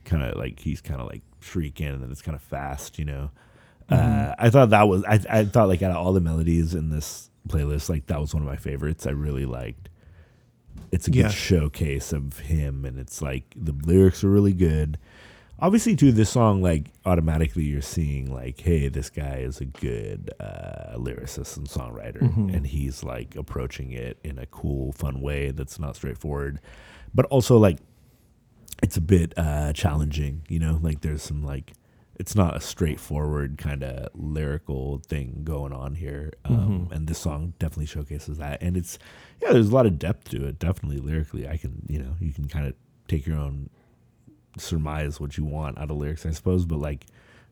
kind 0.05 0.23
of 0.23 0.37
like 0.37 0.59
he's 0.59 0.81
kind 0.81 1.01
of 1.01 1.07
like 1.07 1.23
shrieking 1.41 1.87
and 1.87 2.03
then 2.03 2.11
it's 2.11 2.23
kind 2.23 2.35
of 2.35 2.43
fast, 2.43 2.99
you 2.99 3.05
know. 3.05 3.31
Mm-hmm. 3.91 4.31
Uh, 4.31 4.35
I 4.39 4.51
thought 4.51 4.71
that 4.71 4.89
was 4.89 5.05
I, 5.05 5.21
I 5.31 5.45
thought 5.45 5.69
like 5.69 5.83
out 5.83 5.93
of 5.93 5.97
all 5.99 6.13
the 6.13 6.21
melodies 6.21 6.75
in 6.75 6.89
this 6.91 7.31
playlist, 7.49 7.89
like 7.89 8.07
that 8.07 8.21
was 8.21 8.35
one 8.35 8.43
of 8.43 8.49
my 8.49 8.57
favorites. 8.57 9.07
I 9.07 9.11
really 9.11 9.47
liked. 9.47 9.89
It's 10.91 11.07
a 11.07 11.11
good 11.13 11.21
Yeah. 11.21 11.29
showcase 11.29 12.13
of 12.13 12.41
him, 12.41 12.85
and 12.85 12.99
it's 12.99 13.23
like 13.23 13.55
the 13.57 13.73
lyrics 13.73 14.25
are 14.25 14.31
really 14.31 14.53
good. 14.53 14.99
Obviously, 15.63 15.95
too, 15.95 16.11
this 16.11 16.29
song 16.29 16.61
like 16.61 16.91
automatically 17.07 17.63
you're 17.63 17.81
seeing 17.81 18.35
like, 18.35 18.61
hey, 18.61 18.89
this 18.89 19.09
guy 19.09 19.37
is 19.37 19.61
a 19.61 19.65
good 19.65 20.29
uh, 20.41 20.97
lyricist 20.97 21.57
and 21.57 21.69
songwriter, 21.69 22.21
and 22.53 22.67
he's 22.67 23.05
like 23.05 23.37
approaching 23.37 23.93
it 23.93 24.19
in 24.25 24.39
a 24.41 24.47
cool, 24.47 24.91
fun 24.91 25.21
way 25.21 25.53
that's 25.53 25.79
not 25.79 25.95
straightforward, 25.95 26.61
but 27.15 27.27
also 27.27 27.57
like 27.59 27.79
it's 28.83 28.97
a 28.97 29.01
bit 29.01 29.35
uh, 29.37 29.73
challenging. 29.73 30.43
You 30.49 30.59
know, 30.59 30.81
like 30.83 31.01
there's 31.01 31.23
some 31.23 31.45
like 31.45 31.75
it's 32.17 32.35
not 32.35 32.57
a 32.57 32.61
straightforward 32.61 33.57
kind 33.57 33.85
of 33.85 34.09
lyrical 34.15 34.99
thing 35.07 35.43
going 35.45 35.73
on 35.73 35.95
here, 35.95 36.33
um, 36.45 36.89
and 36.91 37.07
this 37.07 37.19
song 37.19 37.55
definitely 37.61 37.87
showcases 37.87 38.39
that. 38.39 38.61
And 38.61 38.77
it's 38.77 38.99
yeah, 39.41 39.53
there's 39.53 39.69
a 39.69 39.75
lot 39.75 39.87
of 39.87 39.97
depth 39.97 40.31
to 40.31 40.45
it. 40.45 40.59
Definitely 40.59 40.99
lyrically, 40.99 41.47
I 41.47 41.57
can 41.57 41.87
you 41.87 42.01
know 42.01 42.17
you 42.19 42.33
can 42.33 42.49
kind 42.49 42.67
of 42.67 42.75
take 43.07 43.29
your 43.29 43.39
own 43.39 43.71
surmise 44.59 45.21
what 45.21 45.37
you 45.37 45.45
want 45.45 45.79
out 45.79 45.91
of 45.91 45.97
lyrics, 45.97 46.27
I 46.27 46.31
suppose. 46.31 46.65
But 46.65 46.79
like 46.79 47.07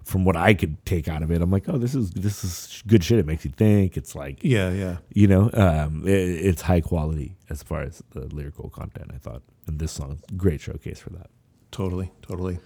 from 0.05 0.25
what 0.25 0.37
I 0.37 0.55
could 0.55 0.85
take 0.87 1.09
out 1.09 1.23
of 1.23 1.31
it, 1.31 1.43
I'm 1.43 1.51
like, 1.51 1.69
oh, 1.69 1.79
this 1.79 1.95
is 1.95 2.11
this 2.11 2.43
is 2.45 2.83
good 2.87 3.05
shit. 3.05 3.19
It 3.19 3.27
makes 3.27 3.45
you 3.45 3.51
think. 3.51 3.97
It's 3.97 4.15
like 4.15 4.43
Yeah, 4.43 4.71
yeah. 4.71 4.97
you 5.13 5.27
know, 5.27 5.51
um, 5.53 6.07
it, 6.07 6.11
it's 6.13 6.63
high 6.63 6.81
quality 6.81 7.37
as 7.49 7.63
far 7.63 7.83
as 7.83 8.03
the 8.11 8.21
lyrical 8.35 8.71
content. 8.71 9.11
I 9.15 9.19
thought, 9.19 9.43
and 9.67 9.79
this 9.79 9.93
song, 9.93 10.21
great 10.37 10.61
showcase 10.61 10.99
for 10.99 11.11
that. 11.11 11.31
Totally, 11.71 12.11
totally. 12.23 12.59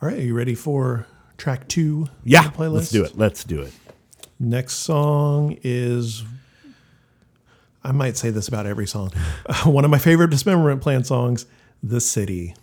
All 0.00 0.08
right, 0.08 0.18
are 0.18 0.22
you 0.22 0.34
ready 0.34 0.54
for 0.54 1.06
track 1.36 1.68
two? 1.68 2.08
Yeah, 2.24 2.44
playlist? 2.44 2.72
let's 2.72 2.90
do 2.90 3.04
it. 3.04 3.18
Let's 3.18 3.44
do 3.44 3.62
it. 3.62 3.72
Next 4.40 4.74
song 4.74 5.56
is, 5.62 6.24
I 7.82 7.92
might 7.92 8.16
say 8.16 8.30
this 8.30 8.48
about 8.48 8.66
every 8.66 8.86
song. 8.86 9.10
one 9.64 9.84
of 9.84 9.90
my 9.90 9.98
favorite 9.98 10.30
Dismemberment 10.30 10.80
Plan 10.80 11.04
songs, 11.04 11.46
"The 11.82 12.00
City." 12.00 12.54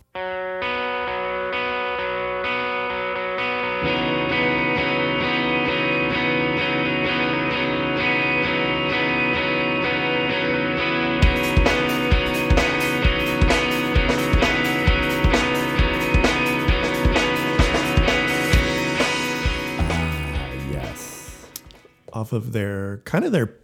Off 22.32 22.44
of 22.46 22.52
their 22.52 22.98
kind 22.98 23.24
of 23.24 23.32
their 23.32 23.54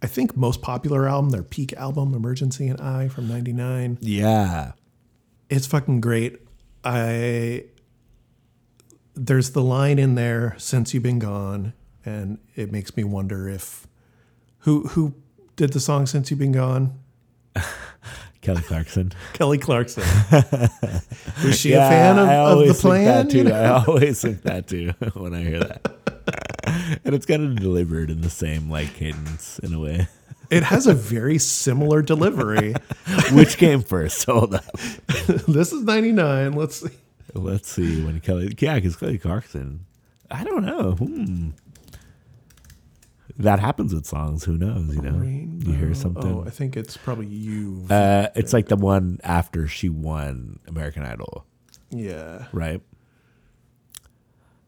I 0.00 0.06
think 0.06 0.36
most 0.36 0.62
popular 0.62 1.08
album, 1.08 1.30
their 1.30 1.42
peak 1.42 1.72
album, 1.72 2.14
Emergency 2.14 2.68
and 2.68 2.80
I 2.80 3.08
from 3.08 3.26
99. 3.28 3.98
Yeah. 4.00 4.72
It's 5.50 5.66
fucking 5.66 6.00
great. 6.00 6.40
I 6.84 7.64
there's 9.14 9.50
the 9.50 9.62
line 9.62 9.98
in 9.98 10.14
there 10.14 10.54
since 10.58 10.94
you've 10.94 11.02
been 11.02 11.18
gone 11.18 11.72
and 12.04 12.38
it 12.54 12.70
makes 12.70 12.96
me 12.96 13.02
wonder 13.02 13.48
if 13.48 13.86
who 14.60 14.86
who 14.88 15.14
did 15.56 15.72
the 15.72 15.80
song 15.80 16.06
since 16.06 16.30
you've 16.30 16.38
been 16.38 16.52
gone? 16.52 16.98
Kelly 18.40 18.62
Clarkson. 18.62 19.12
Kelly 19.32 19.58
Clarkson. 19.58 20.04
Was 21.44 21.58
she 21.58 21.72
a 21.72 21.78
fan 21.78 22.18
of, 22.18 22.28
I 22.28 22.34
of 22.34 22.44
the 22.44 22.52
always 22.52 22.70
think 22.70 22.80
plan? 22.80 23.04
that 23.04 23.34
you 23.34 23.44
know? 23.44 23.54
I 23.54 23.84
always 23.84 24.22
think 24.22 24.42
that 24.42 24.68
too 24.68 24.92
when 25.14 25.34
I 25.34 25.42
hear 25.42 25.58
that. 25.58 25.97
and 27.04 27.14
it's 27.14 27.26
kind 27.26 27.44
of 27.44 27.56
delivered 27.56 28.10
in 28.10 28.20
the 28.20 28.30
same 28.30 28.70
like 28.70 28.94
cadence 28.94 29.58
in 29.60 29.72
a 29.72 29.80
way. 29.80 30.08
It 30.50 30.62
has 30.62 30.86
a 30.86 30.94
very 30.94 31.38
similar 31.38 32.00
delivery. 32.00 32.74
Which 33.32 33.58
came 33.58 33.82
first? 33.82 34.24
Hold 34.24 34.54
up. 34.54 34.72
this 35.46 35.72
is 35.72 35.82
99. 35.82 36.52
Let's 36.52 36.76
see. 36.76 36.96
Let's 37.34 37.68
see 37.70 38.02
when 38.02 38.20
Kelly. 38.20 38.54
Yeah, 38.58 38.76
because 38.76 38.96
Kelly 38.96 39.18
Clarkson. 39.18 39.84
I 40.30 40.44
don't 40.44 40.64
know. 40.64 40.92
Hmm. 40.92 41.50
That 43.38 43.60
happens 43.60 43.94
with 43.94 44.06
songs. 44.06 44.44
Who 44.44 44.56
knows? 44.56 44.96
You 44.96 45.02
know, 45.02 45.22
you 45.22 45.72
hear 45.72 45.94
something. 45.94 46.38
Oh, 46.38 46.44
I 46.46 46.50
think 46.50 46.76
it's 46.76 46.96
probably 46.96 47.26
you. 47.26 47.86
Uh, 47.88 48.28
it's 48.34 48.52
like 48.52 48.66
the 48.66 48.76
one 48.76 49.20
after 49.22 49.68
she 49.68 49.88
won 49.88 50.58
American 50.66 51.04
Idol, 51.04 51.46
yeah. 51.90 52.46
right? 52.52 52.80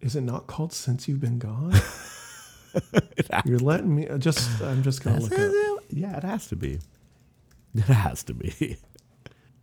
Is 0.00 0.16
it 0.16 0.22
not 0.22 0.46
called 0.46 0.72
Since 0.72 1.08
You've 1.08 1.20
Been 1.20 1.38
Gone? 1.38 1.74
You're 3.44 3.58
letting 3.58 3.94
me 3.94 4.08
just 4.18 4.60
I'm 4.62 4.82
just 4.82 5.02
gonna 5.02 5.20
look 5.20 5.32
up. 5.32 5.84
Yeah, 5.90 6.16
it 6.16 6.22
has 6.24 6.46
to 6.48 6.56
be. 6.56 6.78
It 7.74 7.82
has 7.82 8.22
to 8.24 8.34
be. 8.34 8.76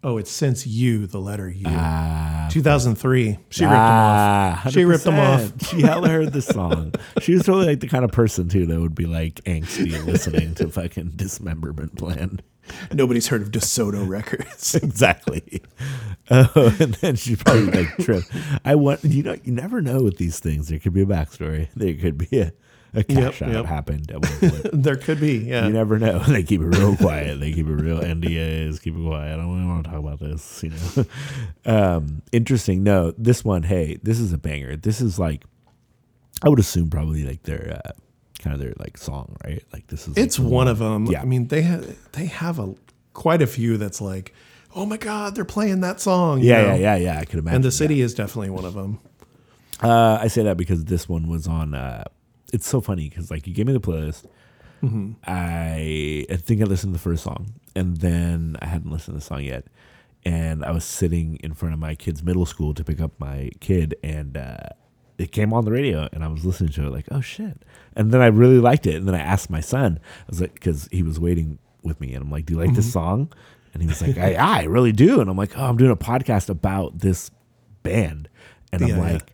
Oh, 0.04 0.18
it's 0.20 0.30
Since 0.32 0.68
You, 0.68 1.08
the 1.08 1.18
letter 1.20 1.50
U. 1.50 1.64
Ah, 1.66 2.48
2003. 2.52 3.40
She 3.50 3.64
ripped 3.66 3.72
them 3.74 3.82
off. 3.82 4.62
ah, 4.66 4.70
She 4.70 4.86
ripped 4.86 5.04
them 5.04 5.20
off. 5.20 5.52
She 5.70 5.82
hella 5.82 6.08
heard 6.08 6.32
the 6.34 6.42
song. 6.42 6.94
She 7.20 7.34
was 7.34 7.44
totally 7.44 7.66
like 7.66 7.80
the 7.80 7.88
kind 7.88 8.06
of 8.06 8.12
person 8.12 8.48
too 8.48 8.68
that 8.68 8.80
would 8.80 8.94
be 8.94 9.08
like 9.08 9.44
angsty 9.46 10.06
listening 10.06 10.54
to 10.56 10.70
fucking 10.70 11.14
dismemberment 11.16 11.98
plan. 11.98 12.42
Nobody's 12.92 13.28
heard 13.28 13.42
of 13.42 13.52
DeSoto 13.52 14.08
Records. 14.08 14.76
exactly. 14.84 15.62
Oh, 16.30 16.76
and 16.82 16.94
then 16.96 17.16
she 17.16 17.38
probably 17.38 17.72
like 17.72 17.98
tripped. 18.00 18.30
I 18.66 18.76
want 18.76 19.02
you 19.06 19.24
know 19.24 19.38
you 19.46 19.54
never 19.54 19.82
know 19.82 20.04
with 20.04 20.18
these 20.18 20.42
things. 20.42 20.68
There 20.68 20.78
could 20.78 20.94
be 20.94 21.04
a 21.04 21.06
backstory. 21.06 21.70
There 21.74 21.94
could 21.94 22.18
be 22.18 22.40
a, 22.40 22.52
a 22.94 23.04
cash 23.06 23.42
out 23.42 23.50
yep. 23.50 23.66
happened 23.66 24.12
at 24.12 24.22
one 24.22 24.40
point. 24.52 24.70
there 24.74 24.98
could 24.98 25.22
be, 25.22 25.38
yeah. 25.38 25.68
You 25.68 25.72
never 25.72 25.98
know. 25.98 26.20
They 26.20 26.44
keep 26.44 26.60
it 26.60 26.66
real 26.66 26.98
quiet. 26.98 27.40
They 27.40 27.54
keep 27.54 27.68
it 27.68 27.72
real 27.72 28.02
NDAs. 28.02 28.82
Keep 28.82 28.96
it 28.96 29.04
quiet. 29.06 29.34
I 29.34 29.38
don't 29.38 29.56
really 29.56 29.68
want 29.68 29.86
to 29.86 29.90
talk 29.90 30.00
about 30.00 30.20
this. 30.20 30.64
You 30.64 30.72
know. 30.72 31.06
um, 31.96 32.22
interesting. 32.34 32.84
No, 32.84 33.12
this 33.18 33.46
one. 33.46 33.64
Hey, 33.64 33.98
this 34.04 34.20
is 34.20 34.34
a 34.34 34.38
banger. 34.38 34.76
This 34.76 35.00
is 35.00 35.18
like, 35.18 35.46
I 36.44 36.50
would 36.50 36.60
assume 36.60 36.90
probably 36.90 37.24
like 37.24 37.44
their 37.44 37.82
uh, 37.86 37.92
kind 38.48 38.54
of 38.54 38.60
their 38.60 38.74
like 38.78 38.98
song, 38.98 39.36
right? 39.44 39.64
Like 39.74 39.88
this 39.88 40.02
is. 40.08 40.16
like, 40.16 40.26
it's 40.26 40.40
one 40.40 40.68
of 40.68 40.80
them. 40.80 41.06
Yeah. 41.08 41.22
I 41.22 41.26
mean, 41.26 41.48
they 41.48 41.62
have 41.64 42.12
they 42.14 42.26
have 42.28 42.60
a 42.60 42.76
quite 43.14 43.42
a 43.42 43.48
few 43.48 43.78
that's 43.78 44.00
like, 44.02 44.34
oh 44.76 44.86
my 44.86 44.98
god, 44.98 45.36
they're 45.36 45.46
playing 45.46 45.82
that 45.82 46.00
song. 46.00 46.40
you 46.40 46.50
Yeah, 46.50 46.62
know? 46.62 46.68
yeah, 46.76 46.76
yeah, 46.76 46.96
yeah. 46.96 47.20
I 47.20 47.26
could 47.26 47.40
imagine. 47.40 47.56
And 47.56 47.64
the 47.64 47.70
that. 47.70 47.72
city 47.74 48.02
is 48.02 48.14
definitely 48.14 48.50
one 48.52 48.66
of 48.66 48.74
them. 48.74 49.00
Uh, 49.82 50.18
I 50.22 50.28
say 50.28 50.44
that 50.44 50.58
because 50.58 50.86
this 50.86 51.08
one 51.10 51.28
was 51.28 51.48
on. 51.48 51.74
Uh, 51.74 52.04
it's 52.54 52.68
so 52.68 52.82
funny 52.82 53.10
because 53.10 53.30
like 53.30 53.46
you 53.48 53.54
gave 53.54 53.68
me 53.68 53.74
the 53.74 53.80
playlist. 53.80 54.26
I, 55.26 56.26
I 56.30 56.36
think 56.38 56.62
I 56.62 56.66
listened 56.66 56.94
to 56.94 56.98
the 56.98 57.04
first 57.04 57.24
song, 57.24 57.54
and 57.76 57.98
then 57.98 58.58
I 58.62 58.68
hadn't 58.68 58.92
listened 58.92 59.16
to 59.16 59.20
the 59.20 59.26
song 59.26 59.44
yet. 59.44 59.66
And 60.26 60.64
I 60.64 60.72
was 60.72 60.84
sitting 60.84 61.38
in 61.38 61.54
front 61.54 61.74
of 61.74 61.80
my 61.80 61.96
kid's 61.96 62.22
middle 62.24 62.46
school 62.46 62.74
to 62.74 62.84
pick 62.84 63.00
up 63.02 63.12
my 63.20 63.50
kid, 63.60 63.96
and 64.04 64.36
uh, 64.38 64.58
it 65.18 65.32
came 65.32 65.54
on 65.54 65.66
the 65.66 65.72
radio, 65.72 66.08
and 66.12 66.24
I 66.24 66.28
was 66.28 66.46
listening 66.46 66.72
to 66.74 66.86
it 66.86 66.92
like, 66.92 67.08
oh 67.12 67.22
shit! 67.22 67.64
And 67.96 68.12
then 68.12 68.22
I 68.22 68.28
really 68.28 68.60
liked 68.60 68.86
it, 68.86 68.96
and 68.96 69.08
then 69.08 69.16
I 69.16 69.20
asked 69.20 69.50
my 69.50 69.62
son, 69.62 70.00
I 70.04 70.26
was 70.30 70.42
like, 70.42 70.54
because 70.54 70.88
he 70.92 71.04
was 71.04 71.20
waiting 71.20 71.60
with 71.84 72.00
me, 72.00 72.14
and 72.14 72.24
I'm 72.24 72.32
like, 72.32 72.46
do 72.46 72.54
you 72.54 72.60
like 72.60 72.76
this 72.76 72.86
mm-hmm. 72.86 72.94
song? 72.94 73.34
And 73.74 73.82
he 73.82 73.90
was 73.90 74.02
like, 74.02 74.18
I, 74.18 74.34
I 74.62 74.64
really 74.64 74.92
do. 74.92 75.20
And 75.20 75.30
I'm 75.30 75.38
like, 75.38 75.58
oh, 75.58 75.66
I'm 75.66 75.78
doing 75.78 75.92
a 75.92 75.96
podcast 75.96 76.50
about 76.50 77.00
this 77.00 77.32
band, 77.84 78.30
and 78.72 78.84
I'm 78.84 78.98
like, 78.98 79.22
yeah. 79.28 79.34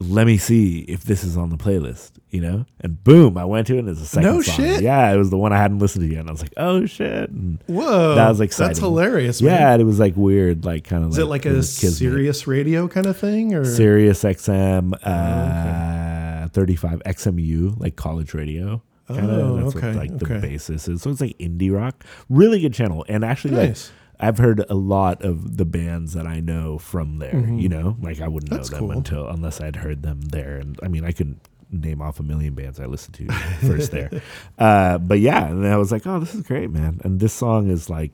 Like 0.00 0.10
let 0.10 0.26
me 0.26 0.38
see 0.38 0.78
if 0.80 1.04
this 1.04 1.22
is 1.24 1.36
on 1.36 1.50
the 1.50 1.56
playlist, 1.58 2.12
you 2.30 2.40
know? 2.40 2.64
And 2.80 3.02
boom, 3.04 3.36
I 3.36 3.44
went 3.44 3.66
to 3.66 3.76
it 3.76 3.80
and 3.80 3.88
it's 3.90 4.00
a 4.00 4.06
second 4.06 4.30
No 4.30 4.40
song. 4.40 4.56
shit? 4.56 4.82
Yeah, 4.82 5.12
it 5.12 5.16
was 5.18 5.28
the 5.30 5.36
one 5.36 5.52
I 5.52 5.58
hadn't 5.58 5.78
listened 5.78 6.08
to 6.08 6.10
yet. 6.10 6.20
And 6.20 6.28
I 6.30 6.32
was 6.32 6.40
like, 6.42 6.54
oh 6.56 6.86
shit. 6.86 7.28
And 7.30 7.58
Whoa, 7.66 8.14
that 8.14 8.28
was 8.28 8.40
exciting. 8.40 8.68
That's 8.70 8.78
hilarious. 8.80 9.42
Man. 9.42 9.52
yeah, 9.54 9.72
and 9.74 9.82
it 9.82 9.84
was 9.84 9.98
like 10.00 10.16
weird, 10.16 10.64
like 10.64 10.84
kind 10.84 11.04
of 11.04 11.10
Is 11.10 11.18
it 11.18 11.26
like 11.26 11.44
a 11.44 11.62
Sirius 11.62 12.46
radio 12.46 12.88
kind 12.88 13.06
of 13.06 13.16
thing, 13.18 13.54
or 13.54 13.64
Sirius 13.64 14.24
XM, 14.24 14.94
uh, 15.02 16.48
35 16.48 17.02
XMU, 17.04 17.78
like 17.78 17.96
college 17.96 18.34
radio. 18.34 18.82
Kinda. 19.08 19.22
Oh, 19.42 19.56
That's 19.56 19.76
okay, 19.76 19.88
what 19.88 19.96
like 19.96 20.18
the 20.18 20.24
basis 20.40 20.86
is. 20.88 21.02
So 21.02 21.10
it's 21.10 21.20
like 21.20 21.36
indie 21.38 21.72
rock. 21.74 22.04
Really 22.28 22.60
good 22.60 22.72
channel. 22.72 23.04
And 23.08 23.24
actually 23.24 23.54
Nice. 23.54 23.88
like 23.88 23.96
I've 24.22 24.36
heard 24.38 24.64
a 24.68 24.74
lot 24.74 25.22
of 25.24 25.56
the 25.56 25.64
bands 25.64 26.12
that 26.12 26.26
I 26.26 26.40
know 26.40 26.76
from 26.78 27.18
there, 27.18 27.38
you 27.38 27.68
know? 27.70 27.96
Like 28.02 28.20
I 28.20 28.28
wouldn't 28.28 28.50
Mm-hmm. 28.52 28.56
That's 28.58 28.70
know 28.70 28.78
them 28.78 28.88
cool. 28.88 28.96
until 28.98 29.26
unless 29.28 29.60
I'd 29.60 29.76
heard 29.76 30.02
them 30.02 30.20
there. 30.20 30.56
And 30.56 30.78
I 30.82 30.88
mean 30.88 31.04
I 31.04 31.12
could 31.12 31.40
name 31.72 32.02
off 32.02 32.20
a 32.20 32.22
million 32.22 32.54
bands 32.54 32.78
I 32.80 32.86
listened 32.86 33.14
to 33.14 33.26
first 33.66 33.92
there. 33.92 34.10
Uh, 34.58 34.98
but 34.98 35.20
yeah, 35.20 35.46
and 35.48 35.66
I 35.66 35.76
was 35.78 35.90
like, 35.90 36.06
Oh, 36.06 36.20
this 36.20 36.34
is 36.34 36.42
great, 36.42 36.70
man. 36.70 37.00
And 37.04 37.18
this 37.20 37.32
song 37.32 37.70
is 37.70 37.88
like 37.88 38.12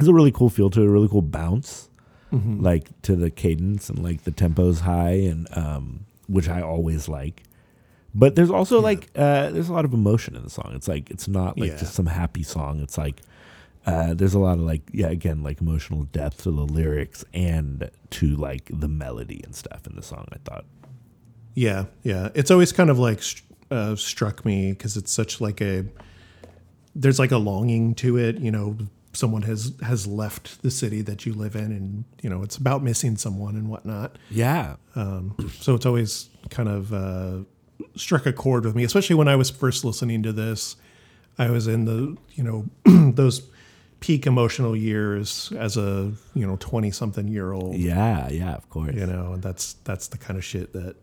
it's 0.00 0.08
a 0.08 0.12
really 0.14 0.32
cool 0.32 0.48
feel 0.50 0.70
to 0.70 0.80
it, 0.82 0.86
a 0.86 0.90
really 0.90 1.08
cool 1.08 1.22
bounce. 1.22 1.88
Mm-hmm. 2.32 2.60
Like 2.62 2.88
to 3.02 3.16
the 3.16 3.30
cadence 3.30 3.88
and 3.88 4.02
like 4.02 4.24
the 4.24 4.30
tempo's 4.32 4.80
high 4.80 5.12
and 5.30 5.46
um 5.56 6.06
which 6.26 6.48
I 6.48 6.60
always 6.60 7.08
like. 7.08 7.42
But 8.14 8.34
there's 8.34 8.50
also 8.50 8.80
like 8.80 9.10
uh, 9.14 9.50
there's 9.50 9.68
a 9.68 9.72
lot 9.72 9.84
of 9.84 9.92
emotion 9.94 10.34
in 10.34 10.42
the 10.42 10.50
song. 10.50 10.72
It's 10.74 10.88
like 10.88 11.10
it's 11.10 11.28
not 11.28 11.58
like 11.58 11.70
Yeah. 11.70 11.76
just 11.78 11.94
some 11.94 12.06
happy 12.06 12.42
song. 12.42 12.80
It's 12.82 12.98
like 12.98 13.20
uh, 13.86 14.14
there's 14.14 14.34
a 14.34 14.38
lot 14.38 14.54
of 14.54 14.64
like 14.64 14.82
yeah 14.92 15.08
again 15.08 15.42
like 15.42 15.60
emotional 15.60 16.04
depth 16.04 16.42
to 16.42 16.50
the 16.50 16.64
lyrics 16.64 17.24
and 17.32 17.90
to 18.10 18.36
like 18.36 18.70
the 18.72 18.88
melody 18.88 19.40
and 19.44 19.54
stuff 19.54 19.86
in 19.86 19.96
the 19.96 20.02
song. 20.02 20.26
I 20.32 20.36
thought 20.44 20.64
Yeah, 21.54 21.86
yeah. 22.02 22.28
It's 22.34 22.50
always 22.50 22.72
kind 22.72 22.90
of 22.90 22.98
like 22.98 23.20
uh, 23.70 23.96
struck 23.96 24.44
me 24.44 24.72
because 24.72 24.96
it's 24.96 25.12
such 25.12 25.40
like 25.40 25.60
a 25.60 25.84
there's 26.94 27.18
like 27.18 27.32
a 27.32 27.38
longing 27.38 27.94
to 27.96 28.16
it. 28.16 28.38
You 28.38 28.50
know, 28.50 28.76
someone 29.12 29.42
has 29.42 29.72
has 29.82 30.06
left 30.06 30.62
the 30.62 30.70
city 30.70 31.02
that 31.02 31.26
you 31.26 31.32
live 31.32 31.56
in, 31.56 31.72
and 31.72 32.04
you 32.22 32.30
know 32.30 32.42
it's 32.42 32.56
about 32.56 32.82
missing 32.82 33.16
someone 33.16 33.56
and 33.56 33.68
whatnot. 33.68 34.16
yeah 34.30 34.76
So 35.60 35.74
it's 35.74 35.86
always 35.86 36.30
kind 36.50 36.68
of 36.68 36.92
uh, 36.92 37.38
struck 37.96 38.26
a 38.26 38.32
chord 38.32 38.64
with 38.64 38.74
me, 38.74 38.84
especially 38.84 39.16
when 39.16 39.28
I 39.28 39.36
was 39.36 39.50
first 39.50 39.84
listening 39.84 40.22
to 40.24 40.32
this. 40.32 40.76
I 41.38 41.50
was 41.50 41.66
in 41.68 41.84
the 41.84 42.16
you 42.34 42.44
know 42.44 42.66
those 43.12 43.48
peak 44.00 44.26
emotional 44.26 44.76
years 44.76 45.52
as 45.58 45.76
a 45.76 46.12
you 46.34 46.46
know 46.46 46.56
twenty 46.60 46.90
something 46.90 47.26
year 47.28 47.52
old. 47.52 47.74
yeah 47.76 48.28
yeah 48.28 48.54
of 48.54 48.68
course 48.70 48.94
you 48.94 49.06
know 49.06 49.32
and 49.34 49.42
that's 49.42 49.74
that's 49.84 50.08
the 50.08 50.18
kind 50.18 50.38
of 50.38 50.44
shit 50.44 50.72
that 50.72 50.94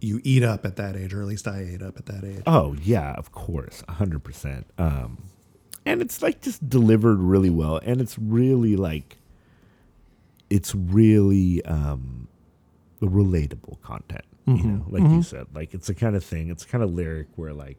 you 0.00 0.20
eat 0.24 0.42
up 0.42 0.64
at 0.64 0.76
that 0.76 0.96
age 0.96 1.12
or 1.12 1.20
at 1.20 1.26
least 1.26 1.48
i 1.48 1.58
ate 1.60 1.82
up 1.82 1.96
at 1.98 2.06
that 2.06 2.24
age 2.24 2.42
Oh 2.46 2.74
yeah, 2.82 3.12
of 3.14 3.32
course, 3.32 3.82
hundred 3.88 4.22
percent. 4.24 4.66
Um, 4.78 5.18
and 5.84 6.00
it's 6.00 6.22
like 6.22 6.40
just 6.40 6.68
delivered 6.68 7.18
really 7.18 7.50
well, 7.50 7.80
and 7.82 8.00
it's 8.00 8.18
really 8.18 8.76
like, 8.76 9.16
it's 10.50 10.74
really 10.74 11.64
um, 11.64 12.28
relatable 13.02 13.80
content. 13.82 14.24
You 14.46 14.54
know, 14.62 14.84
like 14.88 15.02
you 15.02 15.22
said, 15.22 15.46
like 15.54 15.74
it's 15.74 15.88
the 15.88 15.94
kind 15.94 16.16
of 16.16 16.24
thing. 16.24 16.48
It's 16.48 16.64
kind 16.64 16.82
of 16.82 16.90
lyric 16.94 17.26
where 17.36 17.52
like 17.52 17.76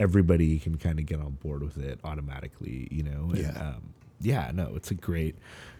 everybody 0.00 0.58
can 0.58 0.76
kind 0.76 0.98
of 0.98 1.06
get 1.06 1.20
on 1.20 1.32
board 1.42 1.62
with 1.62 1.76
it 1.78 2.00
automatically. 2.02 2.88
You 2.90 3.04
know, 3.04 3.30
and, 3.30 3.38
Yeah. 3.38 3.50
um, 3.60 3.94
yeah. 4.20 4.50
No, 4.52 4.72
it's 4.74 4.90
a 4.90 4.94
great, 4.94 5.36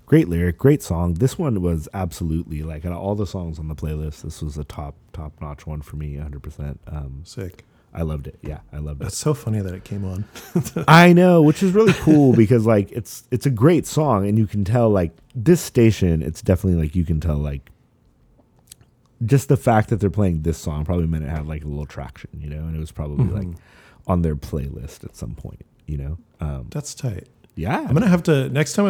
great 0.06 0.28
lyric, 0.28 0.58
great 0.58 0.82
song. 0.82 1.14
This 1.14 1.36
one 1.38 1.60
was 1.60 1.88
absolutely 1.92 2.62
like 2.62 2.84
out 2.84 2.92
of 2.92 2.98
all 2.98 3.14
the 3.16 3.26
songs 3.26 3.58
on 3.58 3.66
the 3.68 3.74
playlist, 3.74 4.22
this 4.22 4.40
was 4.42 4.56
a 4.56 4.64
top 4.64 4.94
top 5.12 5.32
notch 5.40 5.66
one 5.66 5.82
for 5.82 5.96
me, 5.96 6.16
hundred 6.16 6.42
percent. 6.42 6.78
Um, 6.86 7.22
sick 7.24 7.64
I 7.92 8.02
loved 8.02 8.28
it. 8.28 8.38
Yeah, 8.40 8.60
I 8.72 8.78
loved 8.78 9.00
it. 9.00 9.04
that's 9.06 9.18
so 9.18 9.34
funny 9.34 9.60
that 9.60 9.74
it 9.74 9.82
came 9.82 10.04
on 10.04 10.24
I 10.86 11.12
know, 11.12 11.42
which 11.42 11.60
is 11.60 11.72
really 11.72 11.92
cool 11.94 12.32
because 12.36 12.64
like 12.64 12.92
it's 12.92 13.24
it's 13.32 13.46
a 13.46 13.50
great 13.50 13.84
song 13.84 14.28
and 14.28 14.38
you 14.38 14.46
can 14.46 14.64
tell 14.64 14.88
like 14.90 15.10
this 15.34 15.60
station, 15.60 16.22
it's 16.22 16.40
definitely 16.40 16.80
like 16.80 16.94
you 16.94 17.04
can 17.04 17.18
tell 17.20 17.36
like 17.38 17.68
just 19.26 19.48
the 19.48 19.56
fact 19.56 19.90
that 19.90 20.00
they're 20.00 20.08
playing 20.08 20.42
this 20.42 20.56
song 20.56 20.84
probably 20.84 21.06
meant 21.06 21.24
it 21.24 21.28
had 21.28 21.46
like 21.46 21.62
a 21.64 21.66
little 21.68 21.84
traction, 21.86 22.30
you 22.38 22.48
know, 22.48 22.60
and 22.60 22.74
it 22.76 22.78
was 22.78 22.92
probably 22.92 23.26
like 23.26 23.48
on 24.10 24.22
their 24.22 24.36
playlist 24.36 25.04
at 25.04 25.14
some 25.16 25.34
point, 25.34 25.64
you 25.86 25.96
know. 25.96 26.18
Um 26.40 26.66
that's 26.70 26.94
tight 26.94 27.28
yeah. 27.56 27.80
i'm 27.86 27.92
gonna 27.92 28.08
have 28.08 28.22
to 28.22 28.48
next 28.48 28.72
time 28.74 28.86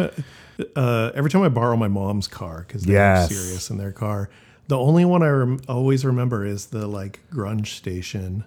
I, 0.57 0.63
uh, 0.79 1.11
every 1.15 1.29
time 1.29 1.41
i 1.41 1.49
borrow 1.49 1.75
my 1.75 1.89
mom's 1.89 2.27
car 2.27 2.63
because 2.65 2.83
they're 2.83 2.95
Yes. 2.95 3.29
Sirius 3.29 3.69
in 3.69 3.77
their 3.77 3.91
car 3.91 4.29
the 4.67 4.77
only 4.77 5.03
one 5.03 5.21
i 5.23 5.27
rem- 5.27 5.59
always 5.67 6.05
remember 6.05 6.45
is 6.45 6.67
the 6.67 6.87
like 6.87 7.19
grunge 7.33 7.67
station 7.67 8.45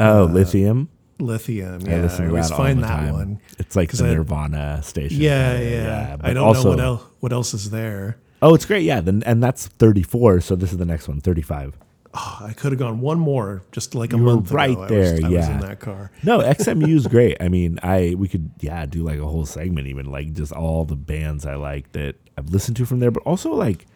oh, 0.00 0.24
lithium. 0.24 0.88
lithium 1.20 1.82
I 1.86 1.90
yeah 1.90 2.00
listen 2.02 2.24
i 2.24 2.28
always 2.28 2.50
find 2.50 2.78
the 2.82 2.86
that 2.88 2.96
time. 3.06 3.12
one 3.14 3.40
It's 3.60 3.76
like 3.76 3.92
the 3.92 4.04
I- 4.06 4.14
Nirvana 4.14 4.82
station. 4.82 5.20
yeah 5.20 5.56
kinda, 5.58 5.70
yeah, 5.70 6.16
i 6.22 6.32
don't 6.34 6.44
also- 6.44 6.62
know 6.64 6.70
what 6.70 6.80
else 6.80 7.02
what 7.20 7.32
else 7.32 7.54
is 7.54 7.70
there 7.70 8.16
Oh, 8.42 8.54
it's 8.54 8.66
great. 8.66 8.82
Yeah, 8.84 9.00
then 9.00 9.22
and 9.24 9.42
that's 9.42 9.66
34, 9.66 10.42
so 10.42 10.54
this 10.56 10.70
is 10.70 10.76
the 10.76 10.84
next 10.84 11.08
one, 11.08 11.22
35. 11.22 11.74
Oh, 12.16 12.38
i 12.42 12.52
could 12.52 12.72
have 12.72 12.78
gone 12.78 13.00
one 13.00 13.18
more 13.18 13.62
just 13.72 13.94
like 13.94 14.12
a 14.12 14.16
You 14.16 14.22
month 14.22 14.50
right 14.50 14.70
ago. 14.70 14.78
I 14.80 14.82
was- 14.82 14.90
there, 14.90 15.14
I 15.24 15.28
was 15.28 15.48
yeah. 15.48 15.54
in 15.54 15.60
that 15.60 15.80
car 15.80 16.10
No, 16.22 16.38
XMU 16.56 16.88
is 16.96 17.06
great. 17.06 17.36
I 17.40 17.48
mean, 17.48 17.78
I 17.82 18.14
we 18.18 18.26
could 18.28 18.50
yeah 18.60 18.86
do 18.86 19.02
like 19.04 19.18
a 19.18 19.26
whole 19.26 19.46
segment 19.46 19.86
even 19.88 20.06
like 20.10 20.32
just 20.32 20.52
all 20.52 20.84
the 20.84 20.96
bands 20.96 21.44
I 21.46 21.54
like 21.56 21.92
that 21.92 22.16
I've 22.38 22.50
listened 22.50 22.76
to 22.78 22.86
from 22.86 22.98
there, 23.00 23.10
but 23.10 23.22
also 23.24 23.52
like 23.54 23.86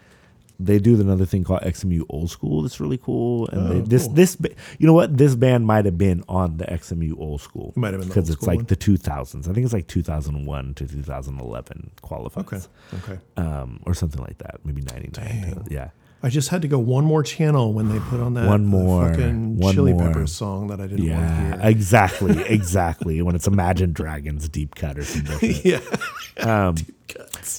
they 0.62 0.78
do 0.78 1.00
another 1.00 1.24
thing 1.24 1.42
called 1.42 1.62
XMU 1.62 2.02
Old 2.10 2.30
School 2.30 2.60
that's 2.62 2.80
really 2.80 2.98
cool. 2.98 3.48
And 3.48 3.70
they, 3.70 3.76
Oh, 3.76 3.80
this 3.80 4.04
cool. 4.04 4.14
this 4.14 4.36
you 4.78 4.86
know 4.86 4.92
what 4.92 5.16
this 5.16 5.34
band 5.34 5.66
might 5.66 5.86
have 5.86 5.96
been 5.96 6.22
on 6.28 6.58
the 6.58 6.66
XMU 6.66 7.18
Old 7.18 7.40
School. 7.40 7.72
It 7.74 7.78
might 7.80 7.92
have 7.94 8.00
been 8.00 8.08
because 8.08 8.28
it's 8.28 8.46
like 8.46 8.56
one. 8.58 8.66
the 8.66 8.76
2000s. 8.76 9.48
I 9.48 9.52
think 9.54 9.64
it's 9.64 9.72
like 9.72 9.86
2001 9.88 10.74
to 10.74 10.86
2011 10.86 11.90
qualifies. 12.02 12.44
okay 12.44 12.60
okay 12.98 13.18
Um, 13.38 13.80
or 13.86 13.94
something 13.94 14.20
like 14.22 14.36
that, 14.38 14.60
maybe 14.64 14.82
99. 14.82 15.10
Dang. 15.12 15.66
yeah. 15.70 15.90
I 16.22 16.28
just 16.28 16.50
had 16.50 16.60
to 16.62 16.68
go 16.68 16.78
one 16.78 17.04
more 17.04 17.22
channel 17.22 17.72
when 17.72 17.88
they 17.88 17.98
put 17.98 18.20
on 18.20 18.34
that 18.34 18.46
One 18.46 18.66
more, 18.66 19.08
fucking 19.08 19.56
one 19.56 19.74
Chili 19.74 19.94
more. 19.94 20.08
Peppers 20.08 20.32
song 20.32 20.66
that 20.66 20.78
I 20.80 20.86
didn't 20.86 21.04
Yeah, 21.04 21.16
want 21.16 21.28
to 21.28 21.58
hear. 21.62 21.70
exactly, 21.70 22.42
exactly. 22.48 23.22
when 23.22 23.34
it's 23.34 23.46
Imagine 23.46 23.92
Dragons 23.92 24.48
deep 24.48 24.74
cut 24.74 24.98
or 24.98 25.02
something. 25.04 25.54
yeah, 25.64 25.80
Um, 26.38 26.76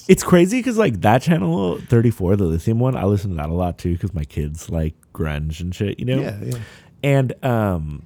it's 0.08 0.22
crazy 0.22 0.60
because 0.60 0.78
like 0.78 1.00
that 1.00 1.22
channel 1.22 1.78
34, 1.88 2.36
the 2.36 2.44
lithium 2.44 2.78
one, 2.78 2.96
I 2.96 3.04
listen 3.04 3.30
to 3.30 3.36
that 3.36 3.48
a 3.48 3.52
lot 3.52 3.78
too 3.78 3.92
because 3.94 4.14
my 4.14 4.24
kids 4.24 4.70
like 4.70 4.94
grunge 5.12 5.60
and 5.60 5.74
shit, 5.74 5.98
you 5.98 6.04
know. 6.06 6.20
yeah, 6.20 6.38
yeah. 6.42 6.58
And 7.02 7.44
um, 7.44 8.04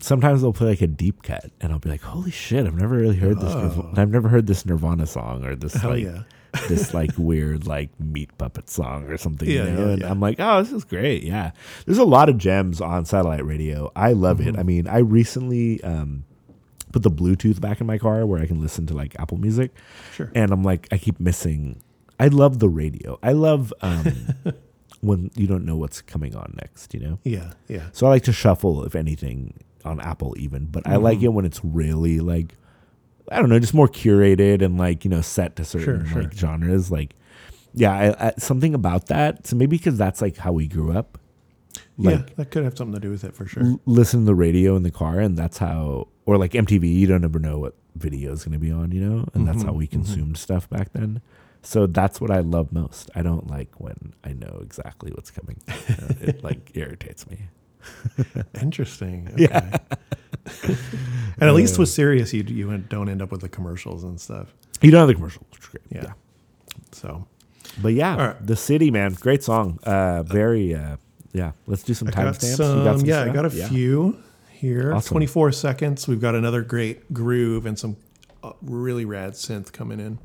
sometimes 0.00 0.42
they'll 0.42 0.52
play 0.52 0.68
like 0.68 0.80
a 0.80 0.86
deep 0.86 1.24
cut, 1.24 1.50
and 1.60 1.72
I'll 1.72 1.80
be 1.80 1.88
like, 1.90 2.02
"Holy 2.02 2.30
shit! 2.30 2.64
I've 2.66 2.76
never 2.76 2.96
really 2.96 3.16
heard 3.16 3.40
this. 3.40 3.50
Oh. 3.52 3.90
I've 3.96 4.10
never 4.10 4.28
heard 4.28 4.46
this 4.46 4.64
Nirvana 4.64 5.06
song 5.08 5.44
or 5.44 5.56
this 5.56 5.74
Hell 5.74 5.90
like 5.90 6.04
yeah. 6.04 6.22
This 6.68 6.92
like 6.94 7.10
weird 7.16 7.66
like 7.66 7.90
meat 8.00 8.30
puppet 8.38 8.68
song 8.70 9.04
or 9.04 9.16
something." 9.16 9.48
Yeah, 9.48 9.64
you 9.64 9.70
know? 9.72 9.86
yeah, 9.86 9.92
and 9.92 10.02
yeah. 10.02 10.10
I'm 10.10 10.20
like, 10.20 10.36
"Oh, 10.40 10.62
this 10.62 10.72
is 10.72 10.84
great! 10.84 11.22
Yeah, 11.22 11.52
there's 11.84 11.98
a 11.98 12.04
lot 12.04 12.28
of 12.28 12.38
gems 12.38 12.80
on 12.80 13.04
satellite 13.04 13.44
radio. 13.44 13.90
I 13.96 14.12
love 14.12 14.38
Mm-hmm. 14.38 14.48
it. 14.56 14.58
I 14.58 14.62
mean, 14.62 14.86
I 14.88 14.98
recently 14.98 15.82
um, 15.84 16.24
put 16.92 17.02
the 17.02 17.10
Bluetooth 17.10 17.60
back 17.60 17.80
in 17.80 17.86
my 17.86 17.98
car 17.98 18.24
where 18.26 18.40
I 18.40 18.46
can 18.46 18.60
listen 18.60 18.86
to 18.86 18.94
like 18.94 19.18
Apple 19.18 19.38
Music, 19.38 19.72
Sure. 20.14 20.30
and 20.34 20.50
I'm 20.52 20.62
like, 20.62 20.88
I 20.92 20.98
keep 20.98 21.18
missing. 21.20 21.80
I 22.18 22.28
love 22.28 22.58
the 22.60 22.68
radio. 22.68 23.18
I 23.22 23.32
love 23.32 23.72
um, 23.82 24.12
when 25.00 25.30
you 25.36 25.46
don't 25.46 25.64
know 25.64 25.76
what's 25.76 26.00
coming 26.00 26.34
on 26.34 26.54
next. 26.60 26.94
You 26.94 27.00
know. 27.00 27.18
Yeah, 27.24 27.52
yeah. 27.68 27.88
So 27.92 28.06
I 28.06 28.10
like 28.10 28.22
to 28.24 28.32
shuffle, 28.32 28.84
if 28.84 28.94
anything, 28.94 29.54
on 29.84 30.00
Apple 30.00 30.34
even. 30.38 30.66
But 30.66 30.86
I 30.86 30.96
like 30.96 31.18
Mm-hmm. 31.18 31.24
it 31.26 31.32
when 31.34 31.44
it's 31.44 31.60
really 31.64 32.20
like 32.20 32.54
I 33.30 33.40
don't 33.40 33.48
know, 33.48 33.58
just 33.58 33.74
more 33.74 33.88
curated 33.88 34.62
and 34.62 34.78
like 34.78 35.04
you 35.04 35.10
know 35.10 35.20
set 35.20 35.56
to 35.56 35.64
certain 35.64 36.04
Sure, 36.04 36.12
sure. 36.12 36.22
like 36.22 36.32
genres. 36.34 36.90
Like 36.90 37.14
yeah, 37.74 37.92
I, 38.18 38.28
I, 38.28 38.32
something 38.38 38.74
about 38.74 39.06
that. 39.08 39.46
So 39.46 39.56
maybe 39.56 39.76
because 39.76 39.98
that's 39.98 40.22
like 40.22 40.36
how 40.38 40.52
we 40.52 40.66
grew 40.68 40.92
up. 40.96 41.18
yeah, 41.98 42.22
that 42.36 42.50
could 42.50 42.64
have 42.64 42.76
something 42.76 42.94
to 42.94 43.00
do 43.00 43.10
with 43.10 43.24
it 43.24 43.34
for 43.34 43.46
sure. 43.46 43.62
l- 43.64 43.80
listen 43.86 44.20
to 44.20 44.26
the 44.26 44.34
radio 44.34 44.76
in 44.76 44.82
the 44.82 44.90
car, 44.90 45.20
and 45.20 45.36
that's 45.36 45.58
how. 45.58 46.08
Or 46.24 46.36
like 46.38 46.52
MTV, 46.52 46.92
you 46.92 47.06
don't 47.06 47.24
ever 47.24 47.38
know 47.38 47.58
what 47.58 47.74
video 47.94 48.32
is 48.32 48.42
going 48.44 48.52
to 48.54 48.58
be 48.58 48.72
on, 48.72 48.90
you 48.92 49.00
know, 49.00 49.28
and 49.34 49.46
that's 49.46 49.62
how 49.62 49.68
Mm-hmm, 49.68 49.78
we 49.78 49.86
consumed 49.86 50.36
stuff 50.38 50.68
back 50.68 50.92
then. 50.92 51.20
So 51.62 51.86
that's 51.86 52.20
what 52.20 52.30
I 52.32 52.40
love 52.40 52.72
most. 52.72 53.10
I 53.14 53.22
don't 53.22 53.46
like 53.48 53.78
when 53.80 54.12
I 54.24 54.32
know 54.32 54.58
exactly 54.62 55.10
what's 55.12 55.30
coming. 55.30 55.60
It 56.20 56.42
like 56.42 56.72
irritates 56.74 57.28
me. 57.30 57.38
Interesting. 58.60 59.28
Okay. 59.40 59.72
and 61.40 61.42
at 61.50 61.54
least 61.54 61.76
with 61.76 61.88
Sirius, 61.88 62.32
you 62.32 62.44
you 62.44 62.78
don't 62.78 63.08
end 63.08 63.20
up 63.20 63.32
with 63.32 63.40
the 63.40 63.48
commercials 63.48 64.04
and 64.04 64.20
stuff. 64.20 64.54
You 64.80 64.92
don't 64.92 65.00
have 65.00 65.08
the 65.08 65.14
commercials. 65.14 65.44
great. 65.58 65.82
Yeah. 65.90 66.12
So 66.92 67.26
But 67.82 67.94
yeah, 67.94 68.16
right. 68.16 68.46
the 68.46 68.54
city, 68.54 68.92
man, 68.92 69.14
great 69.14 69.42
song. 69.42 69.78
Uh, 69.82 70.22
very, 70.22 70.72
uh, 70.74 70.96
yeah. 71.32 71.50
Let's 71.66 71.82
do 71.82 71.94
some 71.94 72.06
timestamps. 72.08 72.56
some, 72.56 72.78
You 72.78 72.84
got 72.84 72.98
some 73.00 73.08
yeah, 73.08 73.22
I 73.24 73.28
got 73.30 73.52
a 73.52 73.56
Yeah. 73.56 73.68
few 73.68 74.18
here. 74.50 74.94
Awesome. 74.94 75.08
24 75.14 75.50
seconds. 75.52 76.06
We've 76.06 76.20
got 76.20 76.34
another 76.36 76.62
great 76.62 77.12
groove 77.12 77.66
and 77.66 77.76
some 77.76 77.96
uh, 78.44 78.52
really 78.62 79.04
rad 79.04 79.32
synth 79.32 79.72
coming 79.72 79.98
in. 79.98 80.18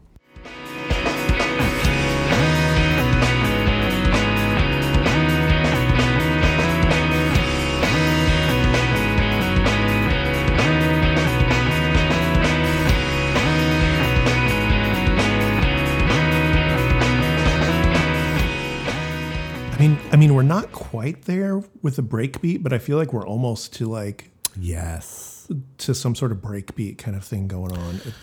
Mean, 20.22 20.30
I 20.30 20.34
mean, 20.34 20.36
we're 20.36 20.44
not 20.44 20.72
quite 20.72 21.24
there 21.24 21.62
with 21.82 21.96
the 21.96 22.04
breakbeat, 22.04 22.64
but 22.64 22.72
I 22.74 22.78
feel 22.78 22.98
like 22.98 23.12
we're 23.14 23.28
almost 23.28 23.74
to 23.76 23.88
like 23.88 24.30
Yes. 24.58 25.48
to 25.80 25.94
some 25.96 26.16
sort 26.16 26.32
of 26.32 26.38
breakbeat 26.40 26.98
kind 26.98 27.16
of 27.18 27.24
thing 27.24 27.48
going 27.48 27.76
on. 27.78 27.96
It, 27.96 28.14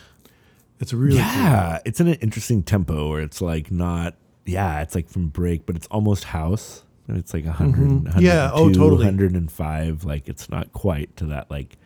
it's 0.80 0.92
really 0.92 1.16
cool. 1.16 1.24
Yeah, 1.26 1.78
it's 1.84 2.00
in 2.00 2.06
an 2.08 2.14
interesting 2.20 2.62
tempo 2.62 3.10
where 3.10 3.20
it's 3.20 3.40
like 3.40 3.70
not. 3.70 4.14
Yeah, 4.46 4.80
it's 4.80 4.94
like 4.94 5.08
from 5.08 5.28
break, 5.28 5.66
but 5.66 5.76
it's 5.76 5.86
almost 5.88 6.24
house. 6.24 6.84
And 7.08 7.16
It's 7.18 7.34
like 7.34 7.44
a 7.46 7.52
hundred, 7.52 7.88
Mm-hmm. 7.88 8.20
Yeah, 8.20 8.50
oh, 8.52 8.70
totally. 8.72 9.04
hundred 9.04 9.32
and 9.34 9.50
five. 9.50 10.04
Like 10.04 10.28
it's 10.28 10.48
not 10.48 10.72
quite 10.72 11.16
to 11.16 11.26
that 11.26 11.50
like, 11.50 11.76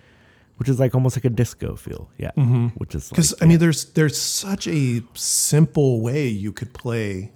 which 0.59 0.69
is 0.69 0.79
like 0.79 0.95
almost 0.95 1.17
like 1.17 1.25
a 1.25 1.31
disco 1.31 1.75
feel. 1.77 2.11
Yeah, 2.19 2.33
which 2.77 2.95
is 2.95 3.09
Because 3.09 3.33
like, 3.33 3.43
I 3.43 3.47
mean, 3.47 3.59
there's 3.59 3.87
there's 3.95 4.21
such 4.21 4.67
a 4.69 5.03
simple 5.15 6.01
way 6.03 6.27
you 6.29 6.53
could 6.53 6.73
play 6.75 7.31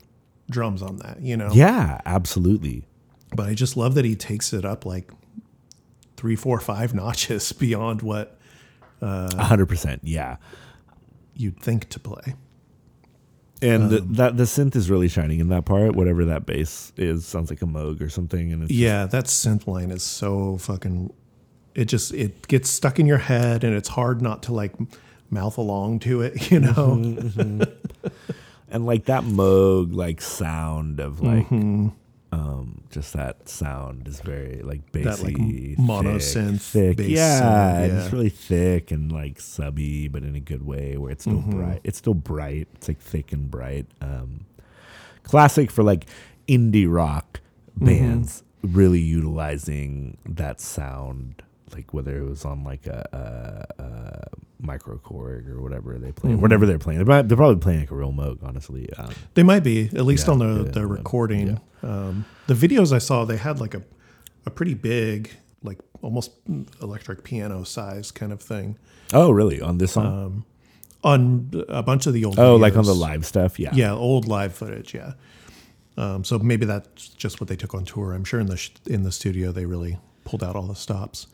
drums 0.50 0.82
on 0.82 0.96
that. 0.98 1.20
You 1.20 1.36
know, 1.36 1.50
yeah, 1.52 2.00
absolutely. 2.06 2.86
but 3.34 3.46
I 3.48 3.54
just 3.54 3.76
love 3.76 3.94
that 3.94 4.04
he 4.04 4.14
takes 4.16 4.52
it 4.52 4.64
up 4.64 4.84
like 4.86 5.10
three, 6.16 6.36
four, 6.36 6.60
five 6.60 6.94
notches 7.02 7.52
beyond 7.52 8.02
what 8.02 8.38
uh, 9.02 9.30
A 9.36 9.44
hundred 9.44 9.66
percent. 9.66 10.00
Yeah. 10.04 10.36
you'd 11.34 11.60
think 11.60 11.88
to 11.90 12.00
play. 12.00 12.34
And 13.62 13.88
the, 13.90 14.00
um, 14.00 14.12
that 14.14 14.36
the 14.36 14.42
synth 14.44 14.76
is 14.76 14.90
really 14.90 15.08
shining 15.08 15.40
in 15.40 15.48
that 15.48 15.64
part. 15.64 15.94
Whatever 15.96 16.26
that 16.26 16.44
bass 16.44 16.92
is, 16.98 17.24
sounds 17.24 17.48
like 17.48 17.62
a 17.62 17.66
Moog 17.66 18.02
or 18.02 18.10
something. 18.10 18.52
And 18.52 18.62
it's 18.62 18.68
just- 18.70 18.78
Yeah, 18.80 19.06
that 19.06 19.24
synth 19.26 19.66
line 19.66 19.90
is 19.90 20.02
so 20.02 20.58
fucking. 20.58 21.10
It 21.74 21.86
just 21.86 22.12
it 22.14 22.48
gets 22.48 22.68
stuck 22.70 22.98
in 22.98 23.06
your 23.06 23.18
head, 23.18 23.64
and 23.64 23.74
it's 23.74 23.88
hard 23.88 24.20
not 24.22 24.42
to 24.44 24.54
like 24.54 24.72
mouth 25.30 25.56
along 25.58 25.98
to 26.00 26.20
it. 26.22 26.50
You 26.50 26.60
know. 26.60 26.72
Mm-hmm, 26.72 27.40
mm-hmm. 27.40 28.12
and 28.70 28.86
like 28.86 29.04
that 29.06 29.22
Moog 29.24 29.94
like 29.94 30.20
sound 30.20 31.00
of 31.00 31.20
like 31.20 31.46
Mm-hmm. 31.48 31.88
um 32.32 32.82
just 32.90 33.12
that 33.12 33.48
sound 33.48 34.08
is 34.08 34.20
very 34.20 34.62
like 34.62 34.90
bassy, 34.92 35.04
That, 35.04 35.22
like, 35.22 35.36
thick, 35.36 35.78
mono 35.78 36.16
synth 36.16 36.60
thick. 36.60 36.96
bass 36.96 37.08
Yeah, 37.10 37.38
sound, 37.38 37.92
yeah. 37.92 38.04
it's 38.04 38.12
really 38.12 38.28
thick 38.30 38.90
and 38.90 39.12
like 39.12 39.40
subby, 39.40 40.08
but 40.08 40.22
in 40.22 40.34
a 40.34 40.40
good 40.40 40.64
way 40.66 40.96
where 40.96 41.10
it's 41.10 41.22
still 41.24 41.38
Mm-hmm. 41.38 41.58
bright. 41.60 41.80
It's 41.84 41.98
still 41.98 42.14
bright. 42.14 42.68
It's 42.74 42.88
like 42.88 42.98
thick 43.00 43.32
and 43.32 43.50
bright. 43.50 43.86
Um, 44.00 44.46
classic 45.22 45.70
for 45.70 45.82
like 45.82 46.06
indie 46.48 46.92
rock 46.92 47.40
Mm-hmm. 47.78 47.86
bands 47.86 48.42
really 48.62 49.00
utilizing 49.00 50.16
that 50.26 50.60
sound. 50.60 51.42
Like 51.74 51.92
whether 51.92 52.16
it 52.18 52.26
was 52.28 52.44
on 52.46 52.64
like 52.64 52.86
a, 52.86 53.66
a, 53.78 53.82
a 53.82 54.28
micro 54.60 54.96
Korg 54.98 55.48
or 55.48 55.60
whatever 55.60 55.98
they 55.98 56.12
play, 56.12 56.30
Mm-hmm. 56.30 56.40
whatever 56.40 56.64
they're 56.66 56.78
playing. 56.78 57.04
They're, 57.04 57.22
they're 57.22 57.36
probably 57.36 57.60
playing 57.60 57.80
like 57.80 57.90
a 57.90 57.94
real 57.94 58.12
Moog, 58.12 58.42
honestly. 58.42 58.90
Um, 58.94 59.10
They 59.34 59.42
might 59.42 59.60
be 59.64 59.86
at 59.86 60.04
least 60.06 60.26
Yeah, 60.26 60.32
on 60.34 60.38
the 60.40 60.64
yeah, 60.64 60.70
the 60.72 60.80
yeah, 60.80 60.86
recording. 60.88 61.60
Um, 61.82 62.24
the 62.46 62.54
videos 62.54 62.92
I 62.92 62.98
saw, 62.98 63.24
they 63.24 63.36
had 63.36 63.60
like 63.60 63.74
a 63.74 63.82
a 64.46 64.50
pretty 64.50 64.74
big, 64.74 65.30
like 65.62 65.78
almost 66.02 66.30
electric 66.80 67.24
piano 67.24 67.64
size 67.64 68.10
kind 68.12 68.32
of 68.32 68.40
thing 68.40 68.78
oh, 69.12 69.30
really? 69.30 69.60
On 69.60 69.78
this 69.78 69.92
song? 69.92 70.44
on 71.04 71.50
a 71.68 71.82
bunch 71.82 72.06
of 72.06 72.12
the 72.14 72.24
old. 72.24 72.38
oh, 72.38 72.56
like 72.56 72.76
on 72.76 72.84
the 72.84 72.94
live 72.94 73.24
stuff? 73.26 73.58
Yeah. 73.60 73.70
Yeah, 73.74 73.92
old 73.92 74.26
live 74.26 74.54
footage. 74.54 74.94
Yeah. 74.94 75.12
Um, 75.96 76.24
so 76.24 76.38
maybe 76.38 76.66
that's 76.66 77.08
just 77.08 77.40
what 77.40 77.48
they 77.48 77.56
took 77.56 77.74
on 77.74 77.84
tour. 77.84 78.12
I'm 78.12 78.24
sure 78.24 78.40
in 78.40 78.46
the 78.46 78.56
sh- 78.56 78.70
in 78.86 79.02
the 79.02 79.12
studio 79.12 79.50
they 79.52 79.64
really 79.66 79.98
pulled 80.24 80.42
out 80.44 80.56
all 80.56 80.66
the 80.66 80.74
stops. 80.74 81.26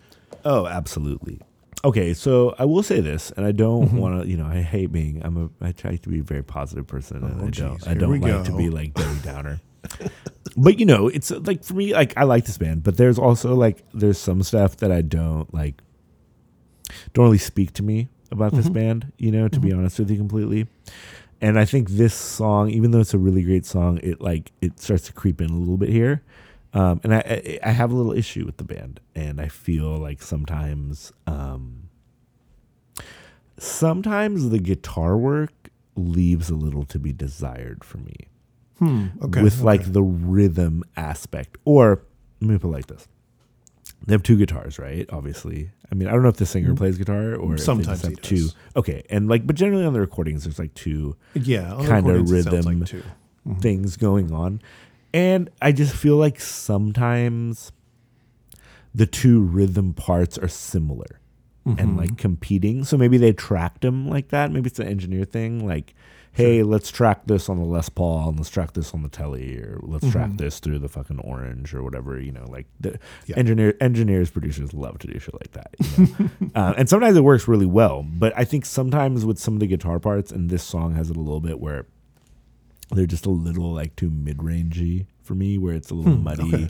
Oh, 0.45 0.67
absolutely. 0.67 1.41
Okay, 1.85 2.15
so 2.15 2.55
I 2.59 2.65
will 2.65 2.83
say 2.85 3.01
this, 3.01 3.33
and 3.37 3.45
I 3.45 3.51
don't 3.53 3.87
Mm-hmm. 3.89 3.97
want 3.99 4.23
to, 4.23 4.29
you 4.29 4.37
know, 4.37 4.47
I 4.47 4.63
hate 4.63 4.93
being. 4.93 5.21
I'm 5.25 5.37
a. 5.37 5.67
I 5.67 5.73
try 5.73 5.97
to 5.97 6.09
be 6.09 6.21
a 6.21 6.23
very 6.23 6.45
positive 6.45 6.87
person, 6.87 7.25
and 7.25 7.41
Oh, 7.43 7.47
I 7.47 7.51
don't. 7.51 7.89
I 7.89 7.95
don't 7.95 8.21
like 8.21 8.45
to 8.45 8.57
be 8.57 8.71
like 8.71 8.95
Debbie 8.95 9.19
Downer. 9.23 9.61
but 10.57 10.79
you 10.79 10.87
know, 10.87 11.09
it's 11.09 11.31
like 11.33 11.65
for 11.65 11.75
me, 11.75 11.93
like 11.93 12.17
I 12.17 12.23
like 12.23 12.45
this 12.45 12.57
band, 12.59 12.85
but 12.85 12.97
there's 12.97 13.19
also 13.19 13.55
like 13.57 13.85
there's 13.93 14.19
some 14.19 14.43
stuff 14.45 14.77
that 14.77 14.93
I 14.93 15.03
don't 15.03 15.53
like. 15.53 15.83
Don't 17.15 17.25
really 17.25 17.39
speak 17.39 17.73
to 17.75 17.83
me 17.83 18.09
about 18.31 18.53
this 18.53 18.67
Mm-hmm. 18.67 18.75
band, 18.75 19.13
you 19.19 19.33
know, 19.33 19.49
to 19.49 19.59
be 19.61 19.73
honest 19.73 19.99
with 19.99 20.11
you 20.11 20.17
completely. 20.17 20.67
And 21.41 21.59
I 21.59 21.65
think 21.65 21.91
this 21.91 22.15
song, 22.15 22.71
even 22.71 22.93
though 22.93 23.01
it's 23.01 23.15
a 23.15 23.19
really 23.19 23.43
great 23.43 23.67
song, 23.67 23.99
it 24.05 24.21
like 24.21 24.53
it 24.61 24.79
starts 24.79 25.07
to 25.07 25.13
creep 25.13 25.41
in 25.41 25.51
a 25.51 25.57
little 25.57 25.77
bit 25.79 25.89
here. 25.89 26.23
Um, 26.75 27.01
and 27.05 27.15
I, 27.15 27.19
I 27.19 27.69
I 27.69 27.71
have 27.73 27.91
a 27.91 27.95
little 27.95 28.13
issue 28.13 28.47
with 28.47 28.57
the 28.57 28.65
band, 28.65 29.01
and 29.15 29.41
I 29.41 29.49
feel 29.49 29.97
like 29.99 30.23
sometimes 30.23 31.13
um, 31.27 31.89
sometimes 33.59 34.51
the 34.51 34.59
guitar 34.59 35.17
work 35.17 35.53
leaves 35.97 36.49
a 36.51 36.55
little 36.55 36.85
to 36.85 36.99
be 36.99 37.13
desired 37.13 37.85
for 37.85 37.99
me 37.99 38.17
Hmm. 38.79 39.09
Okay. 39.23 39.43
with 39.43 39.57
okay. 39.57 39.65
like 39.65 39.93
the 39.93 40.03
rhythm 40.03 40.83
aspect. 40.97 41.57
Or 41.65 42.03
let 42.41 42.51
me 42.51 42.59
put 42.59 42.69
it 42.69 42.73
like 42.73 42.87
this: 42.87 43.07
they 44.07 44.15
have 44.15 44.23
two 44.23 44.37
guitars, 44.37 44.79
right? 44.79 45.07
Obviously, 45.13 45.71
I 45.93 45.95
mean, 45.95 46.09
I 46.09 46.13
don't 46.13 46.23
know 46.23 46.31
if 46.31 46.37
the 46.39 46.47
singer 46.47 46.75
plays 46.75 46.97
guitar 46.99 47.35
or 47.35 47.53
if 47.53 47.59
they. 47.61 47.65
Sometimes 47.65 48.03
have 48.03 48.21
two. 48.23 48.49
Okay, 48.75 49.05
and 49.11 49.29
like, 49.29 49.47
but 49.47 49.55
generally 49.57 49.85
on 49.85 49.93
the 49.93 50.01
recordings, 50.01 50.45
there's 50.45 50.59
like 50.59 50.73
two 50.75 51.17
yeah, 51.35 51.69
kind 51.87 52.09
of 52.09 52.27
recordings 52.27 52.33
it 52.33 52.43
sounds 52.45 52.67
rhythm 52.67 52.81
like 52.81 52.89
too. 52.89 53.03
things 53.61 53.97
going 53.97 54.33
on. 54.33 54.61
And 55.15 55.51
I 55.61 55.73
just 55.73 55.95
feel 55.95 56.17
like 56.17 56.41
sometimes 56.41 57.73
the 58.95 59.07
two 59.07 59.41
rhythm 59.41 59.95
parts 59.95 60.39
are 60.39 60.49
similar 60.49 61.19
and 61.65 61.97
like 61.97 62.19
competing. 62.19 62.83
So 62.85 62.97
maybe 62.97 63.19
they 63.19 63.33
tracked 63.33 63.83
them 63.83 64.09
like 64.09 64.29
that. 64.29 64.51
Maybe 64.51 64.67
it's 64.67 64.81
an 64.81 64.89
engineer 64.89 65.25
thing. 65.25 65.65
Like, 65.65 65.95
hey, 66.33 66.63
let's 66.65 66.91
track 66.91 67.21
this 67.27 67.49
on 67.49 67.57
the 67.59 67.65
Les 67.65 67.89
Paul 67.89 68.31
and 68.31 68.37
let's 68.39 68.51
track 68.51 68.73
this 68.73 68.93
on 68.95 69.03
the 69.05 69.09
Tele 69.09 69.59
or 69.59 69.79
let's 69.83 70.11
track 70.11 70.31
this 70.39 70.59
through 70.59 70.81
the 70.81 70.89
fucking 70.89 71.21
Orange 71.21 71.73
or 71.73 71.85
whatever. 71.85 72.19
You 72.21 72.33
know, 72.33 72.45
like 72.49 72.67
the 72.81 72.99
Yeah. 73.27 73.37
engineer 73.37 73.75
engineers 73.81 74.29
producers 74.31 74.75
love 74.75 74.99
to 75.01 75.07
do 75.07 75.19
shit 75.21 75.35
like 75.35 75.53
that. 75.53 75.75
You 75.97 76.09
know? 76.41 76.51
uh, 76.57 76.75
and 76.77 76.89
sometimes 76.89 77.17
it 77.17 77.23
works 77.23 77.47
really 77.47 77.67
well. 77.67 78.03
But 78.03 78.33
I 78.37 78.45
think 78.45 78.65
sometimes 78.65 79.25
with 79.25 79.39
some 79.39 79.55
of 79.55 79.61
the 79.61 79.69
guitar 79.69 80.01
parts, 80.01 80.33
and 80.33 80.51
this 80.51 80.65
song 80.65 80.95
has 80.97 81.11
it 81.11 81.17
a 81.17 81.21
little 81.21 81.41
bit 81.41 81.61
where 81.61 81.87
they're 82.95 83.07
just 83.07 83.27
a 83.27 83.31
little 83.31 83.73
like 83.73 83.95
too 83.97 84.11
mid-rangey 84.11 85.07
for 85.23 85.35
me 85.35 85.59
where 85.59 85.75
it's 85.75 85.91
a 85.91 85.95
little 85.95 86.17
muddy 86.17 86.43
okay. 86.55 86.69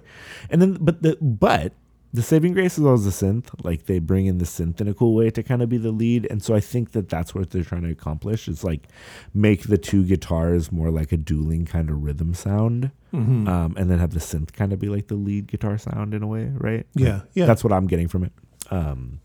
and 0.51 0.61
then 0.62 0.74
but 0.81 1.03
the 1.03 1.16
but 1.20 1.73
the 2.15 2.20
saving 2.23 2.53
grace 2.53 2.77
is 2.78 2.85
always 2.85 3.05
the 3.07 3.11
synth 3.27 3.47
like 3.65 3.86
they 3.86 3.99
bring 3.99 4.27
in 4.27 4.36
the 4.36 4.44
synth 4.44 4.81
in 4.82 4.86
a 4.89 4.93
cool 4.93 5.15
way 5.15 5.31
to 5.31 5.43
kind 5.43 5.62
of 5.62 5.69
be 5.70 5.78
the 5.78 5.90
lead 5.90 6.27
and 6.31 6.43
so 6.43 6.55
i 6.55 6.61
think 6.61 6.93
that 6.93 7.09
that's 7.09 7.35
what 7.35 7.51
they're 7.51 7.65
trying 7.65 7.82
to 7.82 7.90
accomplish 7.90 8.49
is 8.49 8.62
like 8.62 8.86
make 9.32 9.62
the 9.62 9.78
two 9.78 10.05
guitars 10.05 10.70
more 10.70 10.90
like 10.90 11.11
a 11.12 11.16
dueling 11.16 11.65
kind 11.65 11.89
of 11.90 12.03
rhythm 12.05 12.35
sound 12.35 12.90
Mm-hmm. 13.15 13.47
um, 13.47 13.74
and 13.77 13.90
then 13.90 13.99
have 13.99 14.15
the 14.15 14.20
synth 14.20 14.53
kind 14.55 14.73
of 14.73 14.78
be 14.78 14.89
like 14.89 15.09
the 15.09 15.15
lead 15.16 15.47
guitar 15.47 15.77
sound 15.77 16.15
in 16.15 16.23
a 16.23 16.27
way 16.27 16.51
right 16.55 16.86
Yeah, 16.94 17.15
Like, 17.16 17.23
yeah. 17.35 17.44
that's 17.47 17.62
what 17.65 17.73
i'm 17.73 17.86
getting 17.86 18.09
from 18.09 18.24
it 18.24 18.32
um, 18.70 19.20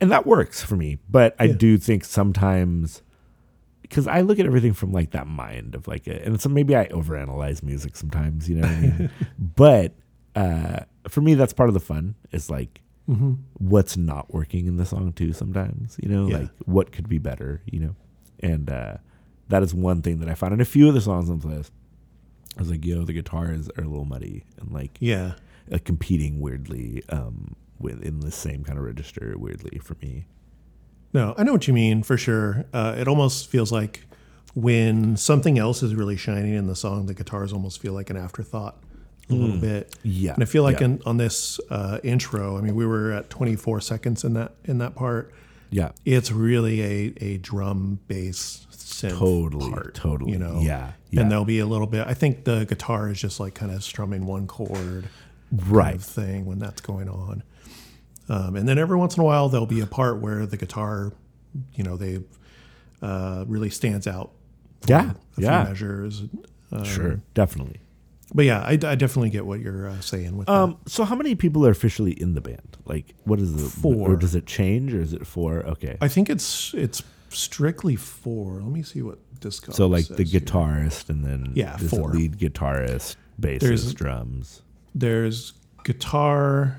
and 0.00 0.10
that 0.12 0.26
works 0.26 0.62
for 0.62 0.76
me 0.76 0.98
but 1.08 1.34
i 1.40 1.44
Yeah. 1.44 1.54
do 1.54 1.78
think 1.78 2.04
sometimes 2.04 3.02
because 3.88 4.06
I 4.06 4.20
look 4.22 4.38
at 4.38 4.46
everything 4.46 4.72
from 4.72 4.92
like 4.92 5.10
that 5.12 5.26
mind 5.26 5.74
of 5.74 5.86
like, 5.88 6.06
a, 6.06 6.24
and 6.24 6.40
so 6.40 6.48
maybe 6.48 6.74
I 6.76 6.86
overanalyze 6.88 7.62
music 7.62 7.96
sometimes, 7.96 8.48
you 8.48 8.56
know 8.56 8.62
what 8.66 8.76
I 8.76 8.80
mean? 8.80 9.10
but 9.38 9.94
uh, 10.34 10.80
for 11.08 11.20
me, 11.20 11.34
that's 11.34 11.52
part 11.52 11.68
of 11.68 11.74
the 11.74 11.80
fun. 11.80 12.14
Is 12.32 12.50
like 12.50 12.82
what's 13.58 13.96
not 13.96 14.34
working 14.34 14.66
in 14.66 14.76
the 14.76 14.84
song 14.84 15.12
too. 15.12 15.32
Sometimes, 15.32 15.96
you 16.02 16.08
know, 16.08 16.28
Yeah. 16.28 16.38
like 16.38 16.50
what 16.64 16.90
could 16.92 17.08
be 17.08 17.18
better, 17.18 17.62
you 17.66 17.78
know, 17.80 17.94
and 18.40 18.68
uh, 18.68 18.96
that 19.48 19.62
is 19.62 19.72
one 19.74 20.02
thing 20.02 20.18
that 20.18 20.28
I 20.28 20.34
found 20.34 20.52
in 20.54 20.60
a 20.60 20.64
few 20.64 20.88
of 20.88 20.94
the 20.94 21.00
songs 21.00 21.30
on 21.30 21.38
the 21.38 21.46
playlist. 21.46 21.70
I 22.56 22.60
was 22.60 22.70
like, 22.70 22.84
yo, 22.84 23.04
the 23.04 23.12
guitars 23.12 23.68
are 23.78 23.84
a 23.84 23.88
little 23.88 24.04
muddy 24.06 24.44
and 24.60 24.72
like 24.72 24.96
Yeah. 25.00 25.34
uh, 25.70 25.78
competing 25.84 26.40
weirdly 26.40 27.02
um, 27.10 27.54
with 27.78 28.02
in 28.02 28.20
the 28.20 28.30
same 28.32 28.64
kind 28.64 28.78
of 28.78 28.84
register 28.84 29.34
weirdly 29.38 29.78
for 29.78 29.94
me. 30.02 30.26
No, 31.16 31.34
I 31.38 31.44
know 31.44 31.52
what 31.52 31.66
you 31.66 31.72
mean 31.72 32.02
for 32.02 32.18
sure. 32.18 32.66
Uh, 32.74 32.94
it 32.98 33.08
almost 33.08 33.48
feels 33.48 33.72
like 33.72 34.04
when 34.54 35.16
something 35.16 35.58
else 35.58 35.82
is 35.82 35.94
really 35.94 36.18
shining 36.18 36.52
in 36.52 36.66
the 36.66 36.76
song, 36.76 37.06
the 37.06 37.14
guitars 37.14 37.54
almost 37.54 37.80
feel 37.80 37.94
like 37.94 38.10
an 38.10 38.18
afterthought 38.18 38.76
a 39.30 39.32
little 39.32 39.56
bit. 39.56 39.96
Yeah, 40.02 40.34
and 40.34 40.42
I 40.42 40.46
feel 40.46 40.62
like 40.62 40.80
yeah. 40.80 40.86
in, 40.86 41.02
on 41.06 41.16
this 41.16 41.58
uh, 41.70 42.00
intro, 42.04 42.58
I 42.58 42.60
mean, 42.60 42.74
we 42.74 42.84
were 42.84 43.12
at 43.12 43.30
24 43.30 43.80
seconds 43.80 44.24
in 44.24 44.34
that 44.34 44.56
in 44.66 44.76
that 44.76 44.94
part. 44.94 45.32
Yeah, 45.70 45.92
It's 46.04 46.30
really 46.30 46.82
a 46.82 47.14
a 47.22 47.38
drum 47.38 47.98
bass 48.08 48.66
synth 48.70 49.18
Totally, 49.18 49.70
part, 49.70 49.94
totally. 49.94 50.32
You 50.32 50.38
know, 50.38 50.60
Yeah, 50.60 50.92
yeah. 51.08 51.22
And 51.22 51.30
there'll 51.30 51.46
be 51.46 51.60
a 51.60 51.66
little 51.66 51.86
bit. 51.86 52.06
I 52.06 52.12
think 52.12 52.44
the 52.44 52.66
guitar 52.66 53.08
is 53.08 53.18
just 53.18 53.40
like 53.40 53.54
kind 53.54 53.72
of 53.72 53.82
strumming 53.82 54.26
one 54.26 54.46
chord, 54.46 55.08
kind 55.50 55.70
right. 55.70 55.94
of 55.94 56.04
thing 56.04 56.44
when 56.44 56.58
that's 56.58 56.82
going 56.82 57.08
on. 57.08 57.42
Um, 58.28 58.56
and 58.56 58.68
then 58.68 58.78
every 58.78 58.96
once 58.96 59.16
in 59.16 59.20
a 59.20 59.24
while, 59.24 59.48
there'll 59.48 59.66
be 59.66 59.80
a 59.80 59.86
part 59.86 60.20
where 60.20 60.46
the 60.46 60.56
guitar, 60.56 61.12
you 61.74 61.84
know, 61.84 61.96
they 61.96 62.20
uh, 63.02 63.44
really 63.46 63.70
stands 63.70 64.06
out. 64.06 64.32
Yeah, 64.86 65.12
a 65.36 65.40
yeah. 65.40 65.62
few 65.62 65.68
measures. 65.70 66.22
Um, 66.72 66.84
Sure, 66.84 67.20
definitely. 67.34 67.80
But 68.34 68.44
yeah, 68.44 68.60
I, 68.62 68.72
I 68.72 68.94
definitely 68.96 69.30
get 69.30 69.46
what 69.46 69.60
you're 69.60 69.88
uh, 69.88 70.00
saying 70.00 70.36
with 70.36 70.48
Um, 70.48 70.78
so 70.86 71.04
how 71.04 71.14
many 71.14 71.36
people 71.36 71.64
are 71.66 71.70
officially 71.70 72.10
in 72.12 72.34
the 72.34 72.40
band? 72.40 72.76
Like, 72.84 73.14
what 73.24 73.38
is 73.40 73.54
it? 73.54 73.68
Four. 73.70 74.10
Or 74.12 74.16
does 74.16 74.34
it 74.34 74.46
change, 74.46 74.92
or 74.92 75.00
is 75.00 75.12
it 75.12 75.24
four? 75.26 75.64
Okay. 75.64 75.96
I 76.00 76.08
think 76.08 76.28
it's 76.28 76.74
it's 76.74 77.02
strictly 77.30 77.94
four. 77.94 78.54
Let 78.60 78.72
me 78.72 78.82
see 78.82 79.02
what 79.02 79.18
this. 79.40 79.60
so 79.70 79.86
like 79.86 80.08
the 80.08 80.16
says 80.16 80.32
here. 80.32 80.40
guitarist, 80.40 81.08
and 81.08 81.24
then 81.24 81.52
Yeah, 81.54 81.76
four. 81.76 82.10
lead 82.10 82.38
guitarist, 82.38 83.14
bassist, 83.40 83.60
There's- 83.60 83.92
drums. 83.94 84.62
There's 84.94 85.52
guitar. 85.84 86.78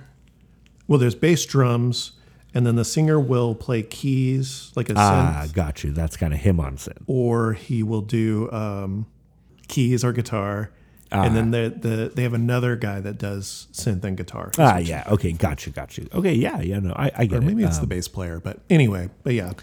Well, 0.87 0.99
there's 0.99 1.15
bass 1.15 1.45
drums, 1.45 2.13
and 2.53 2.65
then 2.65 2.75
the 2.75 2.85
singer 2.85 3.19
will 3.19 3.53
play 3.55 3.83
keys 3.83 4.71
like 4.75 4.89
a 4.89 4.93
Ah, 4.95 5.43
synth, 5.45 5.53
got 5.53 5.83
you. 5.83 5.91
That's 5.91 6.15
kind 6.17 6.33
of 6.33 6.39
him 6.39 6.59
on 6.59 6.77
synth. 6.77 7.01
or 7.07 7.53
he 7.53 7.83
will 7.83 8.01
do 8.01 8.49
um, 8.51 9.05
keys 9.67 10.03
or 10.03 10.13
guitar, 10.13 10.71
and 11.11 11.35
then 11.35 11.51
the, 11.51 11.73
the 11.77 12.11
they 12.13 12.23
have 12.23 12.33
another 12.33 12.75
guy 12.75 12.99
that 12.99 13.17
does 13.17 13.67
synth 13.71 14.03
and 14.03 14.17
guitar. 14.17 14.51
Ah, 14.57 14.77
yeah. 14.77 15.03
Okay, 15.07 15.31
got 15.31 15.65
you, 15.65 15.71
got 15.71 15.97
you. 15.97 16.07
Okay, 16.13 16.33
yeah, 16.33 16.59
yeah. 16.61 16.79
No, 16.79 16.93
I, 16.93 17.11
I 17.15 17.25
get 17.25 17.37
or 17.39 17.41
maybe 17.41 17.63
it. 17.63 17.67
it's 17.67 17.77
Um, 17.77 17.81
the 17.83 17.87
bass 17.87 18.07
player, 18.07 18.39
but 18.39 18.59
anyway, 18.69 19.09
but 19.23 19.33
yeah, 19.33 19.53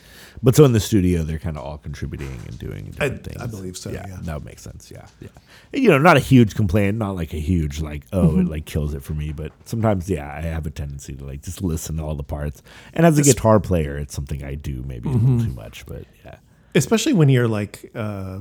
But 0.42 0.56
so 0.56 0.64
in 0.64 0.72
the 0.72 0.80
studio, 0.80 1.22
they're 1.22 1.38
kind 1.38 1.56
of 1.56 1.64
all 1.64 1.78
contributing 1.78 2.38
and 2.46 2.58
doing 2.58 2.84
different 2.86 3.20
I- 3.20 3.30
things. 3.30 3.42
I 3.42 3.46
believe 3.46 3.76
so, 3.76 3.90
yeah. 3.90 4.06
that 4.22 4.34
would 4.34 4.44
make 4.44 4.58
sense. 4.58 4.90
Yeah, 4.90 5.06
yeah. 5.20 5.28
And, 5.72 5.82
you 5.82 5.88
know, 5.90 5.98
not 5.98 6.16
a 6.16 6.20
huge 6.20 6.54
complaint, 6.54 6.98
not 6.98 7.14
like 7.14 7.32
a 7.34 7.40
huge 7.40 7.80
like, 7.80 8.04
oh, 8.12 8.28
Mm-hmm. 8.28 8.40
it 8.40 8.48
like 8.48 8.64
kills 8.64 8.94
it 8.94 9.02
for 9.02 9.12
me. 9.14 9.32
But 9.32 9.52
sometimes, 9.64 10.08
yeah, 10.10 10.30
I 10.32 10.40
have 10.42 10.66
a 10.66 10.70
tendency 10.70 11.14
to 11.14 11.24
like 11.24 11.42
just 11.42 11.62
listen 11.62 11.96
to 11.98 12.02
all 12.02 12.14
the 12.14 12.22
parts. 12.22 12.62
And 12.94 13.04
as 13.06 13.18
a 13.18 13.22
guitar 13.22 13.60
player, 13.60 13.96
it's 13.98 14.14
something 14.14 14.42
I 14.44 14.54
do 14.54 14.82
maybe 14.86 15.08
Mm-hmm. 15.08 15.26
little 15.36 15.46
too 15.46 15.54
much. 15.54 15.84
But 15.86 16.04
yeah, 16.24 16.36
especially 16.74 17.12
when 17.12 17.28
you're 17.28 17.48
like 17.48 17.90
uh, 17.94 18.40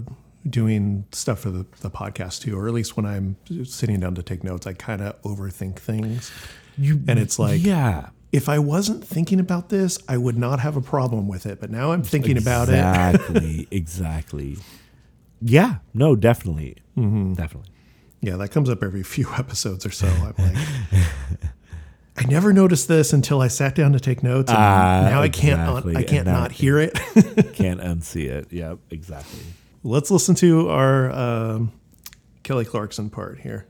doing 0.49 1.05
stuff 1.11 1.39
for 1.39 1.49
the, 1.51 1.65
the 1.81 1.89
podcast 1.89 2.41
too, 2.41 2.57
or 2.57 2.67
at 2.67 2.73
least 2.73 2.97
when 2.97 3.05
I'm 3.05 3.37
sitting 3.65 3.99
down 3.99 4.15
to 4.15 4.23
take 4.23 4.43
notes, 4.43 4.67
I 4.67 4.73
kind 4.73 5.01
of 5.01 5.21
overthink 5.21 5.77
things. 5.77 6.31
You, 6.77 7.01
and 7.07 7.19
it's 7.19 7.37
like, 7.39 7.63
yeah, 7.63 8.09
if 8.31 8.49
I 8.49 8.59
wasn't 8.59 9.05
thinking 9.05 9.39
about 9.39 9.69
this, 9.69 9.99
I 10.09 10.17
would 10.17 10.37
not 10.37 10.59
have 10.59 10.75
a 10.75 10.81
problem 10.81 11.27
with 11.27 11.45
it. 11.45 11.59
But 11.61 11.69
now 11.69 11.91
I'm 11.91 12.03
thinking 12.03 12.37
about 12.37 12.67
it. 12.69 12.73
exactly, 12.73 13.67
exactly. 13.71 14.57
Yeah, 15.41 15.75
no, 15.93 16.15
definitely, 16.15 16.77
Mm-hmm. 16.97 17.33
definitely. 17.33 17.69
Yeah, 18.21 18.37
that 18.37 18.49
comes 18.49 18.69
up 18.69 18.81
every 18.83 19.03
few 19.15 19.27
episodes 19.37 19.85
or 19.85 19.91
so. 19.91 20.07
I'm 20.07 20.33
like, 20.37 20.57
I 22.17 22.25
never 22.25 22.53
noticed 22.53 22.87
this 22.87 23.11
until 23.11 23.41
I 23.41 23.47
sat 23.47 23.75
down 23.75 23.93
to 23.93 23.99
take 23.99 24.21
notes, 24.23 24.49
and 24.51 24.57
Ah, 24.57 25.01
now 25.09 25.21
I 25.21 25.29
can't 25.29 25.59
exactly. 25.61 25.95
I 25.97 26.03
can't 26.03 26.27
not 26.27 26.51
hear 26.51 26.77
it. 26.79 26.93
Can't 27.53 27.79
unsee 27.81 28.29
it. 28.29 28.51
Yep, 28.53 28.79
exactly. 28.91 29.39
Let's 29.83 30.09
listen 30.11 30.35
to 30.35 30.69
our 30.69 31.11
um, 31.11 31.73
Kelly 32.43 32.65
Clarkson 32.65 33.09
part 33.09 33.39
here. 33.39 33.65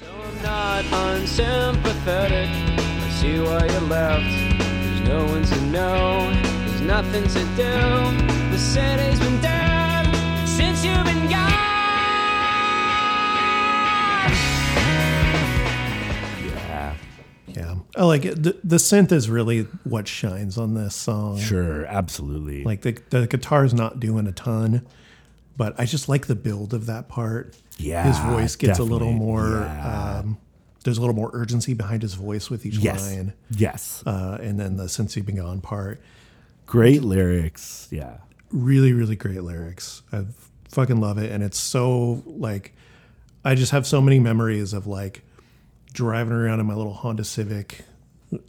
So 0.00 0.06
I'm 0.06 0.42
not 0.42 0.84
unsympathetic. 1.16 2.48
I 2.48 3.08
see 3.10 3.40
why 3.40 3.64
you 3.66 3.80
left. 3.88 4.60
There's 4.62 5.00
no 5.08 5.24
one 5.26 5.42
to 5.42 5.60
know. 5.66 6.32
There's 6.66 6.80
nothing 6.82 7.24
to 7.24 7.40
do. 7.56 8.50
The 8.52 8.58
city's 8.58 9.18
been 9.18 9.40
dead 9.40 10.06
since 10.46 10.84
you've 10.84 11.04
been 11.04 11.28
gone. 11.28 11.52
Yeah, 16.44 16.94
Yeah, 17.48 17.74
I 17.96 18.04
like 18.04 18.24
it. 18.24 18.40
The, 18.40 18.56
the 18.62 18.76
synth 18.76 19.10
is 19.10 19.28
really 19.28 19.62
what 19.82 20.06
shines 20.06 20.58
on 20.58 20.74
this 20.74 20.94
song. 20.94 21.38
sure, 21.38 21.84
absolutely. 21.86 22.62
Like 22.62 22.82
the 22.82 22.98
the 23.10 23.26
guitar's 23.26 23.74
not 23.74 23.98
doing 23.98 24.26
a 24.28 24.32
ton, 24.32 24.86
but 25.56 25.78
I 25.78 25.84
just 25.84 26.08
like 26.08 26.26
the 26.26 26.34
build 26.34 26.74
of 26.74 26.86
that 26.86 27.08
part. 27.08 27.56
Yeah, 27.78 28.04
his 28.04 28.18
voice 28.18 28.56
gets 28.56 28.78
a 28.78 28.84
little 28.84 29.12
more. 29.12 29.60
Yeah. 29.60 30.18
Um, 30.20 30.38
there's 30.84 30.98
a 30.98 31.00
little 31.00 31.16
more 31.16 31.30
urgency 31.32 31.74
behind 31.74 32.02
his 32.02 32.14
voice 32.14 32.48
with 32.48 32.64
each 32.64 32.76
yes, 32.76 33.10
line, 33.10 33.32
yes. 33.50 34.04
uh, 34.06 34.38
and 34.40 34.58
then 34.58 34.76
the 34.76 34.88
since 34.88 35.16
you've 35.16 35.26
been 35.26 35.36
gone 35.36 35.60
part. 35.60 36.00
Great 36.64 37.02
lyrics. 37.02 37.88
Yeah. 37.90 38.18
Really, 38.50 38.92
really 38.92 39.16
great 39.16 39.42
lyrics. 39.42 40.02
I 40.12 40.26
fucking 40.70 41.00
love 41.00 41.18
it, 41.18 41.32
and 41.32 41.42
it's 41.42 41.58
so 41.58 42.22
like. 42.26 42.72
I 43.44 43.54
just 43.54 43.70
have 43.70 43.86
so 43.86 44.00
many 44.00 44.18
memories 44.18 44.72
of 44.72 44.88
like 44.88 45.22
driving 45.92 46.32
around 46.32 46.58
in 46.58 46.66
my 46.66 46.74
little 46.74 46.92
Honda 46.92 47.22
Civic 47.22 47.84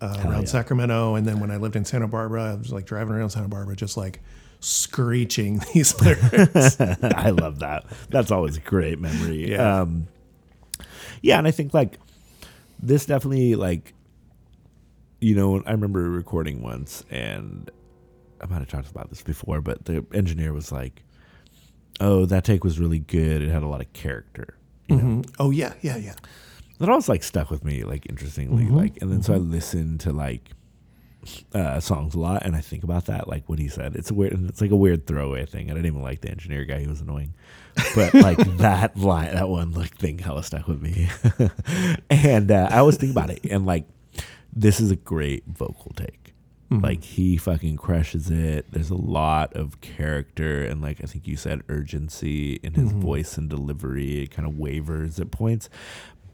uh, 0.01 0.23
around 0.25 0.41
yeah. 0.41 0.47
Sacramento, 0.47 1.13
and 1.15 1.25
then 1.25 1.39
when 1.39 1.51
I 1.51 1.57
lived 1.57 1.75
in 1.75 1.85
Santa 1.85 2.07
Barbara, 2.07 2.53
I 2.53 2.55
was 2.55 2.71
like 2.71 2.85
driving 2.85 3.13
around 3.13 3.29
Santa 3.29 3.47
Barbara, 3.47 3.75
just 3.75 3.95
like 3.95 4.21
screeching 4.59 5.59
these 5.73 5.99
lyrics. 6.01 6.79
I 6.81 7.29
love 7.31 7.59
that. 7.59 7.85
That's 8.09 8.31
always 8.31 8.57
a 8.57 8.61
great 8.61 8.99
memory. 8.99 9.51
Yeah. 9.51 9.81
Um, 9.81 10.07
yeah, 11.21 11.37
and 11.37 11.47
I 11.47 11.51
think 11.51 11.73
like 11.73 11.99
this 12.79 13.05
definitely 13.05 13.55
like 13.55 13.93
you 15.19 15.33
know 15.35 15.61
I 15.65 15.71
remember 15.71 16.09
recording 16.09 16.61
once 16.61 17.03
and 17.09 17.69
I 18.39 18.45
might 18.45 18.59
have 18.59 18.69
talked 18.69 18.91
about 18.91 19.09
this 19.09 19.23
before, 19.23 19.61
but 19.61 19.85
the 19.85 20.05
engineer 20.13 20.53
was 20.53 20.71
like, 20.71 21.01
"Oh, 21.99 22.25
that 22.27 22.43
take 22.43 22.63
was 22.63 22.79
really 22.79 22.99
good. 22.99 23.41
It 23.41 23.49
had 23.49 23.63
a 23.63 23.67
lot 23.67 23.81
of 23.81 23.91
character." 23.93 24.53
Know, 24.89 25.23
oh 25.39 25.49
yeah, 25.51 25.73
yeah, 25.81 25.97
yeah. 25.97 26.13
that 26.79 26.87
always 26.87 27.09
like 27.09 27.21
stuck 27.23 27.49
with 27.49 27.65
me 27.65 27.83
like 27.83 28.05
interestingly 28.07 28.63
Mm-hmm. 28.63 28.75
like 28.77 29.01
and 29.01 29.11
then 29.11 29.21
so 29.21 29.33
i 29.33 29.37
listened 29.37 29.99
to 30.01 30.13
like 30.13 30.51
uh 31.53 31.79
songs 31.79 32.15
a 32.15 32.19
lot 32.19 32.43
and 32.45 32.55
i 32.55 32.61
think 32.61 32.83
about 32.83 33.05
that 33.05 33.27
like 33.27 33.47
what 33.49 33.59
he 33.59 33.67
said. 33.67 33.95
It's 33.95 34.11
a 34.11 34.13
weird 34.13 34.33
it's 34.49 34.61
like 34.61 34.71
a 34.71 34.75
weird 34.75 35.05
throwaway 35.07 35.45
thing 35.45 35.69
i 35.69 35.73
didn't 35.73 35.85
even 35.87 36.01
like 36.01 36.21
the 36.21 36.29
engineer 36.29 36.65
guy 36.65 36.79
he 36.79 36.87
was 36.87 37.01
annoying. 37.01 37.33
But 37.95 38.13
like 38.13 38.37
that 38.57 38.97
line 38.97 39.33
that 39.33 39.49
one 39.49 39.71
like 39.71 39.95
thing 39.97 40.19
hella 40.19 40.43
stuck 40.43 40.67
with 40.67 40.81
me. 40.81 41.09
And 42.09 42.51
uh, 42.51 42.67
i 42.71 42.77
always 42.79 42.97
think 42.97 43.11
about 43.11 43.29
it 43.29 43.41
and 43.49 43.65
like 43.65 43.85
this 44.53 44.79
is 44.79 44.89
a 44.91 44.95
great 44.95 45.43
vocal 45.45 45.91
take. 45.95 46.33
Like 46.69 47.01
he 47.03 47.37
fucking 47.37 47.77
crushes 47.77 48.29
it. 48.29 48.65
There's 48.71 48.89
a 48.89 48.95
lot 48.95 49.53
of 49.53 49.79
character 49.79 50.65
and 50.65 50.81
like 50.81 51.01
i 51.01 51.05
think 51.05 51.25
you 51.27 51.37
said 51.37 51.61
urgency 51.69 52.55
in 52.63 52.73
his 52.73 52.91
voice 52.91 53.37
and 53.37 53.49
delivery 53.49 54.23
it 54.23 54.31
kind 54.31 54.45
of 54.47 54.57
wavers 54.59 55.17
at 55.19 55.31
points 55.31 55.69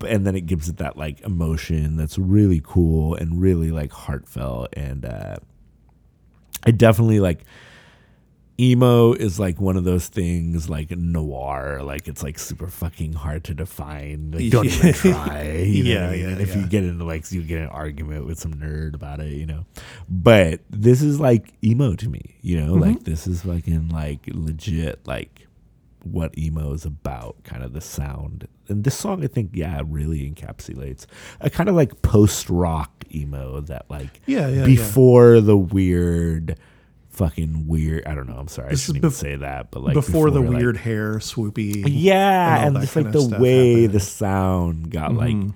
and 0.03 0.25
then 0.25 0.35
it 0.35 0.45
gives 0.45 0.69
it 0.69 0.77
that 0.77 0.97
like 0.97 1.21
emotion 1.21 1.95
that's 1.97 2.17
really 2.17 2.61
cool 2.63 3.15
and 3.15 3.41
really 3.41 3.71
like 3.71 3.91
heartfelt. 3.91 4.69
And 4.73 5.05
uh 5.05 5.35
i 6.65 6.71
definitely 6.71 7.19
like 7.19 7.43
emo 8.59 9.13
is 9.13 9.39
like 9.39 9.59
one 9.59 9.75
of 9.75 9.83
those 9.83 10.07
things 10.07 10.69
like 10.69 10.91
noir 10.91 11.81
like 11.83 12.07
it's 12.07 12.21
like 12.21 12.37
super 12.37 12.67
fucking 12.67 13.11
hard 13.13 13.43
to 13.43 13.53
define. 13.53 14.31
Like 14.31 14.49
don't 14.51 14.65
even 14.67 14.93
try 14.93 15.51
you 15.51 15.83
know 15.83 15.89
Yeah, 15.89 16.07
I 16.07 16.11
mean? 16.11 16.19
yeah, 16.21 16.27
and 16.29 16.41
if 16.41 16.55
you 16.55 16.65
get 16.67 16.83
into 16.83 17.03
like 17.03 17.29
you 17.31 17.41
get 17.41 17.61
an 17.63 17.69
argument 17.69 18.27
with 18.27 18.39
some 18.39 18.53
nerd 18.53 18.93
about 18.93 19.19
it 19.19 19.33
you 19.33 19.45
know? 19.47 19.65
But 20.07 20.61
this 20.69 21.01
is 21.01 21.19
like 21.19 21.51
emo 21.63 21.95
to 21.95 22.07
me 22.07 22.35
you 22.41 22.59
know? 22.61 22.73
Mm-hmm. 22.73 22.81
like 22.81 23.03
this 23.03 23.25
is 23.27 23.41
fucking 23.41 23.89
like 23.89 24.29
legit 24.33 25.05
like 25.07 25.47
what 26.03 26.37
emo 26.37 26.73
is 26.73 26.85
about 26.85 27.35
kind 27.43 27.63
of 27.63 27.73
the 27.73 27.81
sound 27.81 28.47
and 28.67 28.83
this 28.83 28.95
song 28.95 29.23
i 29.23 29.27
think 29.27 29.51
yeah 29.53 29.81
really 29.85 30.29
encapsulates 30.29 31.05
a 31.41 31.49
kind 31.49 31.69
of 31.69 31.75
like 31.75 32.01
post-rock 32.01 33.03
emo 33.15 33.61
that 33.61 33.85
like 33.89 34.21
Yeah, 34.25 34.47
yeah, 34.47 34.59
yeah. 34.59 34.65
before 34.65 35.39
the 35.41 35.57
weird 35.57 36.57
fucking 37.09 37.67
weird 37.67 38.05
i 38.05 38.15
don't 38.15 38.27
know 38.27 38.35
i'm 38.35 38.47
sorry 38.47 38.69
This 38.71 38.79
i 38.79 38.81
is 38.81 38.85
shouldn't 38.97 39.05
bef- 39.05 39.13
say 39.17 39.35
that 39.37 39.71
but 39.71 39.83
like 39.83 39.93
before, 39.93 40.29
the 40.31 40.39
like- 40.41 40.57
weird 40.57 40.77
hair 40.77 41.15
swoopy. 41.19 41.83
yeah 41.87 42.59
all 42.61 42.67
and 42.67 42.81
just 42.81 42.95
like 42.95 43.11
the 43.11 43.37
way 43.39 43.81
happened. 43.83 43.93
the 43.93 43.99
sound 43.99 44.89
got 44.91 45.13
like 45.13 45.35
Mm-hmm. 45.35 45.49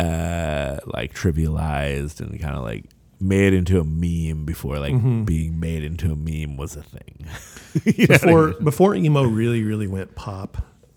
uh 0.00 0.78
like 0.86 1.14
trivialized 1.14 2.20
and 2.20 2.38
kind 2.40 2.56
of 2.56 2.62
like 2.62 2.84
made 3.20 3.52
into 3.52 3.78
a 3.80 3.84
meme 3.84 4.44
before 4.46 4.78
like 4.78 4.94
Mm-hmm. 4.94 5.24
being 5.24 5.60
made 5.60 5.84
into 5.84 6.10
a 6.12 6.16
meme 6.16 6.56
was 6.56 6.74
a 6.76 6.82
thing 6.82 7.26
what 7.84 8.10
I 8.10 8.16
before 8.16 8.46
mean? 8.48 8.64
before 8.64 8.94
emo 8.94 9.22
really 9.24 9.62
really 9.62 9.86
went 9.86 10.14
pop, 10.14 10.56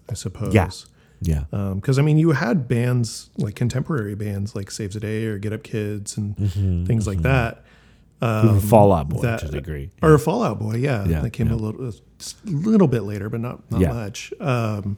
I 0.09 0.13
suppose. 0.13 0.53
yeah 0.53 0.69
yeah 1.21 1.73
Because 1.75 1.99
I 1.99 2.01
mean, 2.01 2.17
you 2.17 2.31
had 2.31 2.67
bands 2.67 3.29
like 3.37 3.55
contemporary 3.55 4.15
bands 4.15 4.55
like 4.55 4.71
Saves 4.71 4.93
the 4.95 4.99
Day 4.99 5.25
or 5.25 5.37
Get 5.37 5.53
Up 5.53 5.63
Kids 5.63 6.17
and 6.17 6.35
things 6.87 7.07
like 7.07 7.21
that. 7.21 7.63
Even 8.21 8.59
Fallout 8.61 9.09
Boy 9.09 9.17
Um, 9.17 9.21
that- 9.23 9.39
to 9.41 9.47
a 9.47 9.51
degree. 9.51 9.91
or 10.01 10.17
Fallout 10.17 10.59
Boy, 10.59 10.75
yeah, 10.75 11.05
Yeah, 11.05 11.19
that 11.21 11.31
came 11.31 11.47
yeah. 11.47 11.53
a 11.53 11.55
little, 11.55 11.89
a 11.89 11.93
little 12.45 12.87
bit 12.87 13.01
later, 13.03 13.29
but 13.29 13.39
not 13.41 13.69
not 13.71 13.81
Yeah. 13.81 13.91
much. 13.93 14.33
Um, 14.39 14.95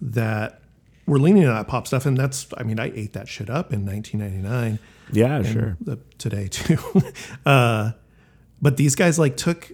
that 0.00 0.60
we're 1.06 1.18
leaning 1.18 1.46
on 1.46 1.54
that 1.54 1.68
pop 1.68 1.86
stuff, 1.86 2.06
and 2.06 2.16
that's, 2.16 2.46
I 2.56 2.62
mean, 2.62 2.78
I 2.80 2.86
ate 2.94 3.12
that 3.12 3.28
shit 3.28 3.50
up 3.50 3.72
in 3.72 3.84
1999. 3.84 4.78
Yeah, 5.14 5.42
sure. 5.42 5.76
the, 5.80 5.98
today 6.18 6.48
too. 6.50 6.78
uh, 7.46 7.92
but 8.60 8.76
these 8.76 8.94
guys 8.94 9.18
like 9.18 9.36
took 9.36 9.72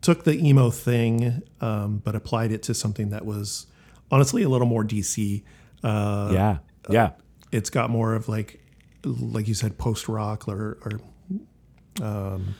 took 0.00 0.24
the 0.24 0.34
emo 0.34 0.70
thing, 0.70 1.42
um, 1.60 1.98
but 2.04 2.14
applied 2.14 2.52
it 2.52 2.62
to 2.64 2.74
something 2.74 3.10
that 3.10 3.24
was 3.24 3.66
honestly 4.10 4.42
a 4.42 4.48
little 4.48 4.66
more 4.66 4.84
DC. 4.84 5.42
Uh, 5.82 6.30
yeah, 6.32 6.58
yeah, 6.90 7.10
it's 7.52 7.70
got 7.70 7.90
more 7.90 8.14
of 8.14 8.28
like, 8.28 8.60
like 9.04 9.48
you 9.48 9.54
said, 9.54 9.78
post 9.78 10.08
rock 10.08 10.46
or, 10.48 10.78
or 10.84 12.04
um, 12.06 12.54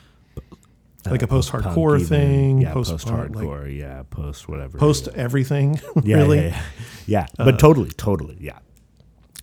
like 1.11 1.23
a 1.23 1.27
post 1.27 1.51
hardcore 1.53 2.03
thing, 2.07 2.61
Yeah, 2.63 2.73
post 2.73 2.91
post 2.93 3.07
like 3.09 3.15
hardcore. 3.33 3.77
yeah, 3.77 4.03
post 4.09 4.49
whatever. 4.49 4.79
post 4.79 5.09
everything. 5.09 5.81
yeah, 6.03 6.17
really, 6.17 6.39
yeah, 6.39 6.45
yeah. 6.47 6.63
Yeah, 7.07 7.27
but 7.45 7.59
totally, 7.59 7.91
totally, 7.91 8.39
yeah. 8.41 8.59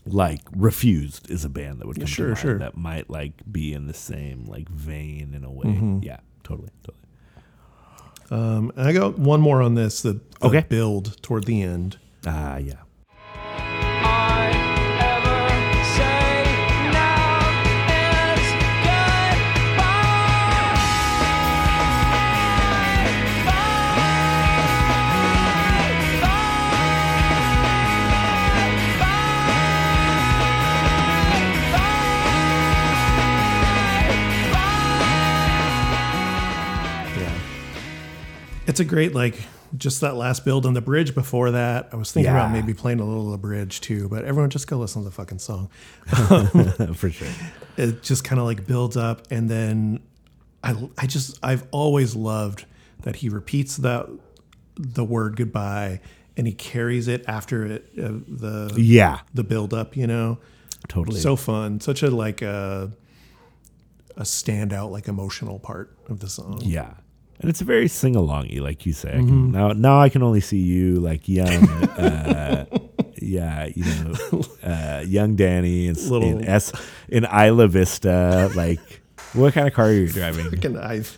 Like 0.06 0.41
Refused 0.56 1.30
is 1.30 1.45
a 1.45 1.49
band 1.49 1.80
that 1.80 1.88
would 1.88 1.98
come 1.98 2.06
Sure, 2.07 2.28
to 2.28 2.32
mind 2.32 2.40
sure. 2.40 2.57
that 2.60 2.76
might 2.76 3.10
like 3.10 3.34
be 3.52 3.73
in 3.73 3.86
the 3.88 3.94
same 3.94 4.45
like 4.48 4.68
vein 4.69 5.34
in 5.36 5.44
a 5.44 5.52
way. 5.52 5.65
Mm-hmm. 5.68 5.99
Yeah, 6.02 6.19
totally, 6.44 6.69
totally. 6.84 6.98
Um, 8.32 8.72
and 8.76 8.88
I 8.88 8.94
got 8.94 9.19
one 9.19 9.41
more 9.41 9.61
on 9.61 9.76
this. 9.76 10.02
The, 10.02 10.14
the 10.14 10.48
Okay. 10.48 10.65
build 10.68 11.22
toward 11.22 11.44
the 11.44 11.61
end. 11.61 11.98
Ah, 12.26 12.57
yeah. 12.57 12.76
A 38.80 38.85
great 38.85 39.14
like 39.14 39.35
just 39.77 40.02
that 40.02 40.15
last 40.15 40.43
build 40.45 40.65
on 40.65 40.73
the 40.73 40.81
bridge 40.81 41.15
before 41.15 41.52
that. 41.52 41.89
I 41.91 41.95
was 41.95 42.11
thinking 42.11 42.31
about 42.31 42.52
maybe 42.52 42.73
playing 42.73 42.99
a 42.99 43.06
little 43.06 43.26
of 43.27 43.31
the 43.31 43.38
bridge 43.38 43.81
too, 43.81 44.10
but 44.10 44.26
everyone 44.26 44.49
just 44.49 44.68
go 44.68 44.77
listen 44.77 45.02
to 45.03 45.10
the 45.10 45.15
fucking 45.15 45.39
song. 45.39 45.69
For 46.95 47.10
sure. 47.10 47.27
It 47.77 48.03
just 48.03 48.23
kind 48.26 48.38
of 48.39 48.45
like 48.45 48.68
builds 48.68 48.98
up, 48.98 49.27
and 49.31 49.49
then 49.49 50.02
I 50.61 50.76
I 50.98 51.07
just 51.07 51.39
I've 51.41 51.64
always 51.72 52.15
loved 52.15 52.65
that 53.03 53.15
he 53.15 53.30
repeats 53.30 53.77
that 53.77 54.07
the 54.76 55.03
word 55.06 55.38
goodbye 55.38 56.02
and 56.38 56.45
he 56.45 56.53
carries 56.53 57.07
it 57.07 57.23
after 57.27 57.65
it 57.65 57.85
uh, 57.98 58.11
the 58.27 58.73
Yeah. 58.77 59.19
the 59.34 59.43
build 59.45 59.73
up. 59.73 59.95
You 59.95 60.06
know, 60.06 60.38
Totally. 60.89 61.22
so 61.22 61.35
fun, 61.38 61.80
such 61.80 62.03
a 62.03 62.11
like 62.11 62.41
a 62.41 62.91
a 64.18 64.23
standout 64.23 64.91
like 64.91 65.07
emotional 65.07 65.57
part 65.57 65.95
of 66.10 66.19
the 66.19 66.27
song. 66.27 66.60
Yeah. 66.61 66.95
And 67.41 67.49
it's 67.49 67.59
a 67.59 67.63
very 67.65 67.88
sing 67.88 68.13
alongy, 68.13 68.61
like 68.61 68.85
you 68.85 68.93
say. 68.93 69.13
Mm-hmm. 69.13 69.27
can, 69.27 69.51
now, 69.51 69.68
now 69.69 69.99
I 69.99 70.09
can 70.09 70.22
only 70.22 70.41
see 70.41 70.59
you 70.59 70.99
like 70.99 71.27
young, 71.27 71.68
uh, 71.97 72.65
yeah, 73.19 73.65
you 73.73 73.84
know, 73.84 74.43
uh, 74.63 75.03
young 75.07 75.35
Danny 75.35 75.88
in, 75.88 75.95
Little- 75.95 76.38
in 76.39 76.45
S 76.45 76.72
in 77.09 77.26
Isla 77.26 77.68
Vista. 77.68 78.51
Like, 78.55 79.01
what 79.34 79.53
kind 79.55 79.68
of 79.68 79.73
car 79.73 79.88
are 79.88 79.91
you 79.91 80.07
driving? 80.07 80.51
Fucking 80.51 80.76
IV. 80.76 81.18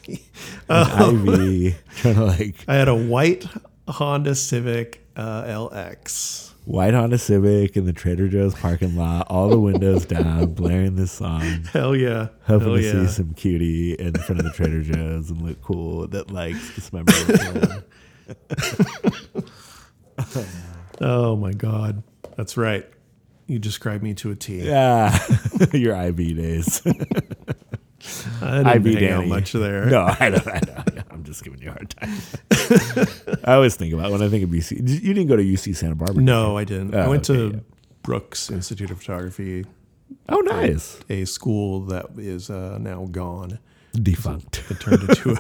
IV, 0.70 1.76
trying 1.98 2.16
to 2.16 2.24
like 2.24 2.56
I 2.70 2.76
had 2.76 2.88
a 2.88 2.96
white 2.96 3.46
Honda 3.90 4.34
Civic 4.36 5.06
uh, 5.18 5.44
LX. 5.44 6.53
White 6.66 6.94
Honda 6.94 7.18
Civic 7.18 7.76
in 7.76 7.86
the 7.86 7.92
Trader 7.92 8.30
Joe's 8.30 8.56
parking 8.56 8.96
lot, 8.96 9.28
all 9.30 9.50
the 9.50 9.60
windows 9.60 10.06
down, 10.06 10.54
blaring 10.54 10.96
this 10.96 11.12
song, 11.12 11.42
Hell 11.74 11.96
yeah. 11.96 12.30
hoping 12.46 12.68
Hell 12.68 12.78
to 12.78 12.84
yeah. 12.84 12.92
see 12.92 13.08
some 13.08 13.34
cutie 13.34 13.94
in 13.94 14.14
front 14.14 14.40
of 14.40 14.46
the 14.46 14.52
Trader 14.52 14.82
Joe's 14.82 15.30
and 15.30 15.42
look 15.42 15.62
cool 15.62 16.08
that 16.08 16.32
likes 16.32 16.76
this 16.76 16.90
of 16.94 17.08
him. 17.10 17.84
Oh, 20.20 20.46
oh 21.02 21.36
my 21.36 21.54
God. 21.54 22.04
That's 22.38 22.56
right. 22.56 22.88
You 23.48 23.60
described 23.60 24.04
me 24.04 24.14
to 24.16 24.32
a 24.32 24.36
T. 24.36 24.62
Yeah, 24.62 25.18
your 25.74 25.96
IV 25.96 26.16
days. 26.18 26.82
I 28.42 28.64
didn't 28.74 28.88
IV 28.88 29.00
hang 29.00 29.12
out 29.12 29.28
much 29.28 29.54
there. 29.54 29.86
No, 29.90 30.02
I 30.20 30.30
know, 30.30 30.42
I 30.46 30.60
know. 30.66 30.84
I'm 31.12 31.24
just 31.24 31.44
giving 31.44 31.62
you 31.62 31.70
a 31.70 31.72
hard 31.72 31.90
time. 31.90 32.10
I 33.46 33.54
always 33.54 33.76
think 33.76 33.94
about 33.94 34.12
when 34.12 34.22
I 34.22 34.30
think 34.30 34.44
of 34.44 34.50
UC. 34.50 34.78
You 34.78 35.14
didn't 35.14 35.28
go 35.28 35.36
to 35.36 35.44
UC 35.44 35.76
Santa 35.76 35.96
Barbara. 35.96 36.16
did 36.16 36.24
No, 36.24 36.58
I 36.58 36.64
didn't. 36.64 36.96
I 36.96 37.06
Oh, 37.06 37.10
went 37.10 37.30
okay, 37.30 37.40
to 37.40 37.56
yeah. 37.56 37.60
Brooks 38.02 38.50
Institute 38.52 38.92
of 38.92 39.00
Photography. 39.00 39.66
Oh, 40.30 40.40
nice. 40.40 41.00
a 41.10 41.26
school 41.26 41.82
that 41.86 42.08
is 42.18 42.50
uh, 42.50 42.78
now 42.80 43.08
gone. 43.12 43.60
Defunct. 43.94 44.64
It 44.72 44.80
turned 44.80 45.04
into 45.04 45.38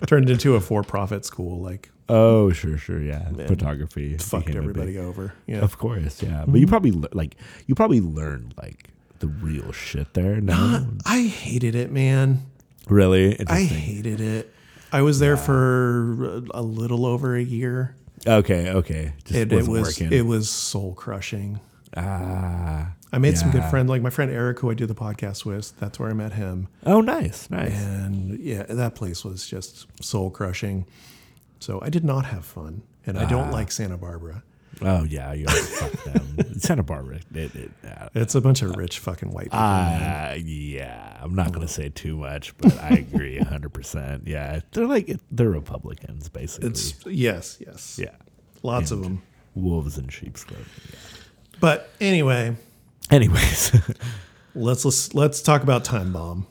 a 0.00 0.06
turned 0.06 0.30
into 0.30 0.54
a 0.54 0.60
for-profit 0.60 1.24
school. 1.26 1.60
Like 1.60 1.90
Oh, 2.08 2.50
sure, 2.50 2.76
sure, 2.78 3.00
yeah. 3.00 3.28
Photography 3.46 4.16
fucked 4.18 4.54
everybody 4.54 4.96
over. 4.98 5.34
Yeah. 5.46 5.58
Of 5.58 5.78
course, 5.78 6.22
yeah. 6.22 6.44
But 6.48 6.58
you 6.60 6.66
probably 6.66 6.90
le- 6.90 7.08
like 7.12 7.36
you 7.66 7.74
probably 7.74 8.00
learned 8.00 8.54
like 8.60 8.88
the 9.22 9.28
real 9.28 9.72
shit 9.72 10.12
there. 10.14 10.40
No, 10.40 10.86
I 11.06 11.22
hated 11.22 11.74
it, 11.74 11.90
man. 11.90 12.42
really. 12.88 13.38
I 13.48 13.62
hated 13.62 14.20
it. 14.20 14.52
I 14.92 15.00
was 15.00 15.18
there 15.20 15.38
for 15.38 16.42
a 16.52 16.60
little 16.60 17.06
over 17.06 17.34
a 17.34 17.42
year. 17.42 17.96
Okay, 18.26 18.70
okay. 18.70 19.14
Just 19.24 19.34
It, 19.40 19.52
it 19.52 19.56
wasn't 19.68 19.76
working. 19.86 20.12
it 20.12 20.26
was 20.26 20.50
soul 20.50 20.92
crushing. 20.94 21.60
ah. 21.96 22.92
I 23.14 23.18
made 23.18 23.36
some 23.36 23.50
good 23.50 23.64
friends, 23.64 23.90
like 23.90 24.00
my 24.00 24.08
friend 24.10 24.30
Eric, 24.30 24.58
who 24.60 24.70
I 24.70 24.74
do 24.74 24.86
the 24.86 24.94
podcast 24.94 25.44
with. 25.44 25.78
That's 25.78 25.98
where 25.98 26.08
I 26.08 26.14
met 26.14 26.32
him, 26.32 26.68
Oh, 26.86 27.02
nice, 27.02 27.50
nice. 27.50 27.72
and 27.78 28.38
yeah, 28.40 28.62
that 28.62 28.94
place 28.94 29.22
was 29.24 29.46
just 29.46 29.86
soul 30.02 30.30
crushing. 30.30 30.86
So 31.60 31.78
I 31.82 31.90
did 31.90 32.04
not 32.04 32.24
have 32.26 32.44
fun, 32.46 32.82
and 33.06 33.18
I 33.18 33.26
don't 33.26 33.50
like 33.50 33.70
Santa 33.70 33.98
Barbara. 33.98 34.42
Oh 34.84 35.04
yeah, 35.04 35.32
you 35.32 35.46
fuck 35.46 35.92
them. 36.04 36.58
Santa 36.58 36.82
Barbara. 36.82 37.20
It, 37.34 37.54
it, 37.54 37.70
uh, 37.84 38.08
It's 38.14 38.34
a 38.34 38.40
bunch 38.40 38.62
of 38.62 38.74
rich 38.76 38.98
fucking 38.98 39.30
white 39.30 39.44
people. 39.44 39.58
Uh, 39.58 40.34
yeah, 40.44 41.18
I'm 41.20 41.34
not 41.34 41.52
gonna 41.52 41.68
say 41.68 41.88
too 41.88 42.16
much, 42.16 42.56
but 42.58 42.76
I 42.80 42.90
agree 42.90 43.38
100. 43.38 43.72
percent 43.72 44.26
Yeah, 44.26 44.60
they're 44.72 44.86
like 44.86 45.16
they're 45.30 45.48
Republicans 45.50 46.28
basically. 46.28 46.70
it's 46.70 46.94
yes, 47.06 47.58
yes, 47.64 47.98
yeah, 48.00 48.14
lots 48.62 48.90
of 48.90 49.02
them. 49.02 49.22
wolves 49.54 49.98
in 49.98 50.08
sheep's 50.08 50.44
clothing. 50.44 50.66
Yeah. 50.90 50.98
But 51.60 51.90
anyway, 52.00 52.56
Anyways, 53.10 53.72
let's 54.54 54.84
let's 54.84 55.14
let's 55.14 55.42
talk 55.42 55.62
about 55.62 55.84
Time 55.84 56.12
Bomb. 56.12 56.46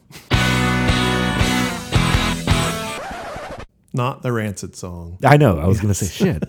Not 3.93 4.21
the 4.21 4.31
Rancid 4.31 4.75
song. 4.77 5.17
I 5.23 5.35
know 5.35 5.59
I 5.59 5.67
was 5.67 5.81
gonna 5.81 5.93
say 5.93 6.07
shit. 6.07 6.43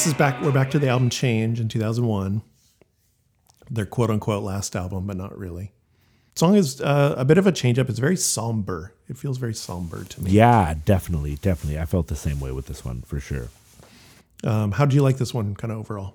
This 0.00 0.06
is 0.06 0.14
back. 0.14 0.40
We're 0.40 0.50
back 0.50 0.70
to 0.70 0.78
the 0.78 0.88
album 0.88 1.10
Change 1.10 1.60
in 1.60 1.68
2001. 1.68 2.40
Their 3.70 3.84
quote 3.84 4.08
unquote 4.08 4.42
last 4.42 4.74
album, 4.74 5.06
but 5.06 5.18
not 5.18 5.38
really. 5.38 5.72
Song 6.34 6.54
is 6.54 6.80
uh, 6.80 7.16
a 7.18 7.24
bit 7.26 7.36
of 7.36 7.46
a 7.46 7.52
change 7.52 7.78
up. 7.78 7.90
It's 7.90 7.98
very 7.98 8.16
somber. 8.16 8.94
It 9.10 9.18
feels 9.18 9.36
very 9.36 9.52
somber 9.52 10.04
to 10.04 10.22
me. 10.22 10.30
yeah, 10.30 10.72
definitely, 10.86 11.36
definitely. 11.36 11.78
I 11.78 11.84
felt 11.84 12.06
the 12.06 12.16
same 12.16 12.40
way 12.40 12.50
with 12.50 12.64
this 12.64 12.82
one 12.82 13.02
for 13.02 13.20
sure. 13.20 13.48
Um, 14.42 14.72
how 14.72 14.86
do 14.86 14.96
you 14.96 15.02
like 15.02 15.18
this 15.18 15.34
one, 15.34 15.54
kind 15.54 15.70
of 15.70 15.76
overall? 15.76 16.14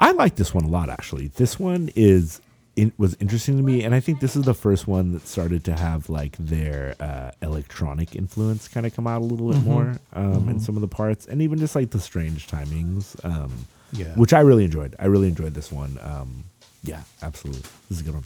I 0.00 0.12
like 0.12 0.36
this 0.36 0.54
one 0.54 0.64
a 0.64 0.68
lot 0.68 0.88
actually. 0.88 1.28
This 1.28 1.60
one 1.60 1.90
is 1.94 2.40
it 2.76 2.92
was 2.98 3.16
interesting 3.20 3.56
to 3.56 3.62
me, 3.62 3.84
and 3.84 3.94
I 3.94 4.00
think 4.00 4.20
this 4.20 4.34
is 4.36 4.42
the 4.44 4.54
first 4.54 4.86
one 4.88 5.12
that 5.12 5.26
started 5.26 5.64
to 5.64 5.76
have 5.76 6.08
like 6.08 6.36
their 6.38 6.94
uh, 7.00 7.30
electronic 7.42 8.16
influence 8.16 8.66
kind 8.68 8.84
of 8.86 8.94
come 8.94 9.06
out 9.06 9.20
a 9.22 9.24
little 9.24 9.52
bit 9.52 9.62
more 9.62 9.96
um, 10.12 10.48
in 10.48 10.58
some 10.60 10.74
of 10.76 10.80
the 10.80 10.88
parts, 10.88 11.26
and 11.26 11.40
even 11.40 11.58
just 11.58 11.74
like 11.74 11.90
the 11.90 12.00
strange 12.00 12.46
timings, 12.48 13.22
um, 13.24 13.52
Yeah. 13.92 14.06
which 14.16 14.32
I 14.32 14.40
really 14.40 14.64
enjoyed. 14.64 14.96
I 14.98 15.06
really 15.06 15.28
enjoyed 15.28 15.54
this 15.54 15.70
one. 15.70 15.98
Um, 16.02 16.44
yeah, 16.82 17.02
absolutely. 17.22 17.62
This 17.88 17.98
is 17.98 18.00
a 18.00 18.04
good 18.04 18.14
one. 18.14 18.24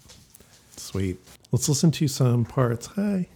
Sweet. 0.77 1.19
Let's 1.53 1.69
listen 1.69 1.91
to 1.93 2.09
some 2.09 2.45
parts. 2.45 2.87
Hi. 2.89 3.27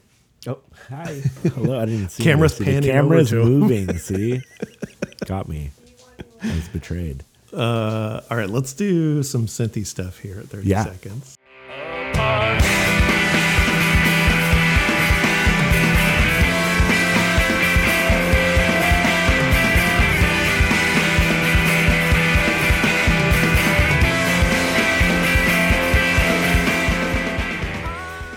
Oh, 0.47 0.59
hi. 0.89 1.22
Hello. 1.55 1.78
I 1.80 1.84
didn't 1.84 2.09
see 2.09 2.24
Camera's. 2.24 2.56
See, 2.56 2.64
the 2.64 2.80
Camera's 2.80 3.32
moving. 3.32 3.97
See, 3.98 4.40
got 5.26 5.48
me. 5.48 5.70
I 6.43 6.48
was 6.55 6.68
betrayed. 6.68 7.22
Uh, 7.53 8.20
all 8.31 8.37
right, 8.37 8.49
let's 8.51 8.73
do 8.73 9.23
some 9.23 9.47
synthy 9.47 9.85
stuff 9.87 10.19
here 10.20 10.39
at 10.41 10.49
30 10.49 10.69
Yeah. 10.69 10.85
seconds. 10.85 11.37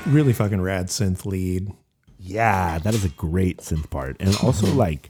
Really 0.06 0.34
fucking 0.34 0.62
rad 0.62 0.88
synth 0.88 1.26
lead. 1.26 1.72
Yeah, 2.20 2.78
that 2.78 2.94
is 2.94 3.04
a 3.04 3.10
great 3.10 3.58
synth 3.58 3.90
part. 3.90 4.18
And 4.20 4.36
also 4.44 4.68
like 4.72 5.10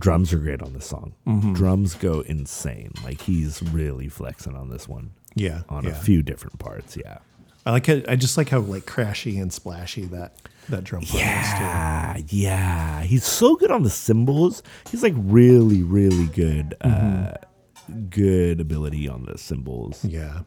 drums 0.00 0.32
are 0.32 0.38
great 0.38 0.60
on 0.62 0.72
this 0.72 0.86
song. 0.86 1.14
Mm-hmm. 1.26 1.52
Drums 1.54 1.94
go 1.94 2.20
insane. 2.22 2.92
Like 3.04 3.20
he's 3.20 3.62
really 3.62 4.08
flexing 4.08 4.56
on 4.56 4.70
this 4.70 4.88
one. 4.88 5.12
Yeah, 5.36 5.62
On 5.68 5.84
yeah. 5.84 5.90
a 5.90 5.94
few 5.94 6.22
different 6.22 6.58
parts, 6.58 6.96
yeah. 6.96 7.18
I 7.64 7.70
like 7.72 7.88
it. 7.88 8.06
I 8.08 8.16
just 8.16 8.36
like 8.36 8.48
how 8.48 8.58
like 8.60 8.84
crashy 8.86 9.40
and 9.40 9.52
splashy 9.52 10.06
that 10.06 10.34
that 10.70 10.82
drum 10.82 11.02
part 11.02 11.14
is 11.14 11.20
too. 11.20 11.24
Yeah, 11.24 12.16
yeah. 12.28 13.02
He's 13.02 13.24
so 13.24 13.54
good 13.54 13.70
on 13.70 13.82
the 13.84 13.90
cymbals. 13.90 14.62
He's 14.90 15.02
like 15.02 15.14
really, 15.16 15.82
really 15.82 16.26
good 16.26 16.74
Mm-hmm. 16.80 17.26
uh 17.26 17.32
good 18.08 18.60
ability 18.60 19.08
on 19.08 19.24
the 19.26 19.36
cymbals. 19.36 20.04
Yeah. 20.04 20.40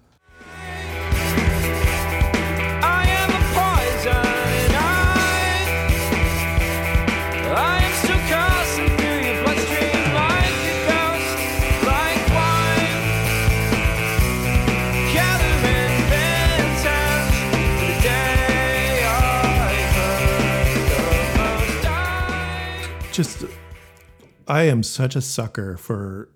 Just 23.14 23.46
I 24.48 24.64
am 24.64 24.82
such 24.84 25.16
a 25.16 25.22
sucker 25.22 25.78
for 25.78 26.30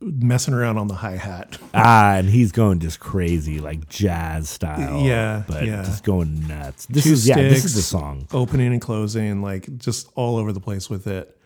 messing 0.00 0.54
around 0.54 0.78
on 0.78 0.86
the 0.88 0.94
hi 0.94 1.16
hat. 1.16 1.58
Ah, 1.74 2.14
and 2.14 2.28
he's 2.28 2.52
going 2.52 2.78
just 2.80 3.00
crazy, 3.00 3.58
like 3.60 3.88
jazz 3.88 4.48
style. 4.48 5.00
Yeah, 5.02 5.42
but 5.48 5.64
yeah. 5.66 5.82
just 5.82 6.04
going 6.04 6.46
nuts. 6.46 6.86
This 6.86 7.04
Two 7.04 7.12
is 7.12 7.28
yeah, 7.28 7.36
this 7.36 7.64
is 7.64 7.74
the 7.74 7.82
song. 7.82 8.26
Opening 8.32 8.72
and 8.72 8.80
closing, 8.80 9.42
like 9.42 9.76
just 9.78 10.08
all 10.14 10.36
over 10.36 10.52
the 10.52 10.60
place 10.60 10.88
with 10.88 11.06
it. 11.08 11.36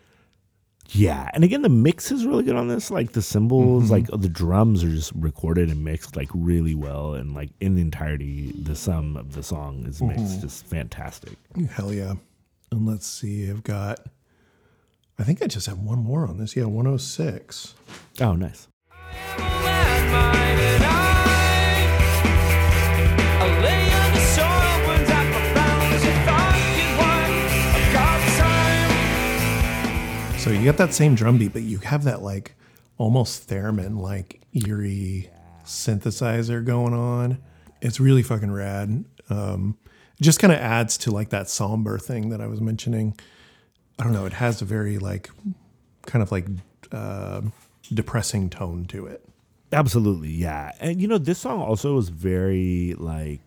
Yeah, 0.91 1.29
and 1.33 1.43
again, 1.43 1.63
the 1.63 1.69
mix 1.69 2.11
is 2.11 2.25
really 2.25 2.43
good 2.43 2.55
on 2.55 2.67
this. 2.69 2.89
Like 2.91 3.11
the 3.11 3.21
cymbals, 3.21 3.85
Mm-hmm. 3.85 3.91
like 3.91 4.21
the 4.21 4.29
drums 4.29 4.83
are 4.83 4.89
just 4.89 5.11
recorded 5.15 5.69
and 5.69 5.83
mixed 5.83 6.15
like 6.15 6.29
really 6.33 6.75
well, 6.75 7.15
and 7.15 7.33
like 7.33 7.49
in 7.59 7.75
the 7.75 7.81
entirety, 7.81 8.53
the 8.61 8.75
sum 8.75 9.17
of 9.17 9.33
the 9.33 9.43
song 9.43 9.85
is 9.87 10.01
mixed 10.01 10.23
Mm-hmm. 10.23 10.41
just 10.41 10.65
fantastic. 10.67 11.33
Hell 11.71 11.91
yeah. 11.93 12.13
And 12.71 12.85
let's 12.85 13.05
see, 13.07 13.49
I've 13.49 13.63
got, 13.63 13.99
I 15.19 15.23
think 15.23 15.41
I 15.41 15.47
just 15.47 15.65
have 15.65 15.79
one 15.79 15.99
more 15.99 16.27
on 16.27 16.37
this. 16.37 16.55
Yeah, 16.55 16.65
106. 16.65 17.73
Oh, 18.21 18.33
nice. 18.33 18.67
So 30.37 30.53
you 30.53 30.63
get 30.63 30.77
that 30.77 30.93
same 30.93 31.15
drum 31.15 31.39
beat, 31.39 31.51
but 31.51 31.63
you 31.63 31.79
have 31.79 32.03
that 32.03 32.21
like 32.21 32.55
almost 32.97 33.49
theremin, 33.49 33.99
like 33.99 34.41
eerie 34.53 35.29
synthesizer 35.65 36.63
going 36.63 36.93
on. 36.93 37.39
It's 37.81 37.99
really 37.99 38.23
fucking 38.23 38.51
rad. 38.51 39.03
Um, 39.31 39.77
it 40.17 40.23
just 40.23 40.39
kind 40.39 40.53
of 40.53 40.59
adds 40.59 40.97
to 40.99 41.11
like 41.11 41.29
that 41.29 41.49
somber 41.49 41.97
thing 41.97 42.29
that 42.29 42.39
I 42.39 42.47
was 42.47 42.61
mentioning. 42.61 43.17
I 43.99 44.03
don't 44.03 44.13
know. 44.13 44.25
It 44.25 44.33
has 44.33 44.61
a 44.61 44.65
very 44.65 44.97
like 44.99 45.29
kind 46.05 46.21
of 46.23 46.31
like 46.31 46.45
uh, 46.91 47.41
depressing 47.93 48.49
tone 48.49 48.85
to 48.85 49.05
it. 49.07 49.23
Absolutely, 49.71 50.29
yeah. 50.31 50.71
And 50.79 51.01
you 51.01 51.07
know, 51.07 51.17
this 51.17 51.39
song 51.39 51.61
also 51.61 51.95
was 51.95 52.09
very 52.09 52.95
like 52.97 53.41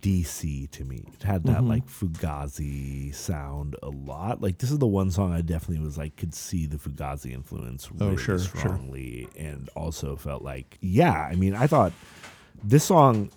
DC 0.00 0.70
to 0.70 0.84
me. 0.84 1.04
It 1.14 1.22
had 1.22 1.44
that 1.44 1.64
like 1.64 1.86
Fugazi 1.86 3.14
sound 3.14 3.76
a 3.82 3.88
lot. 3.88 4.40
Like 4.40 4.58
this 4.58 4.70
is 4.70 4.78
the 4.78 4.86
one 4.86 5.10
song 5.10 5.32
I 5.32 5.40
definitely 5.40 5.84
was 5.84 5.98
like 5.98 6.16
could 6.16 6.34
see 6.34 6.66
the 6.66 6.76
Fugazi 6.76 7.32
influence 7.32 7.90
really 7.92 8.12
Oh, 8.12 8.16
sure, 8.16 8.38
sure. 8.38 8.58
strongly 8.60 9.28
and 9.36 9.68
also 9.74 10.16
felt 10.16 10.42
like 10.42 10.78
yeah, 10.80 11.28
I 11.30 11.34
mean, 11.34 11.54
I 11.54 11.66
thought 11.66 11.92
this 12.62 12.84
song 12.84 13.30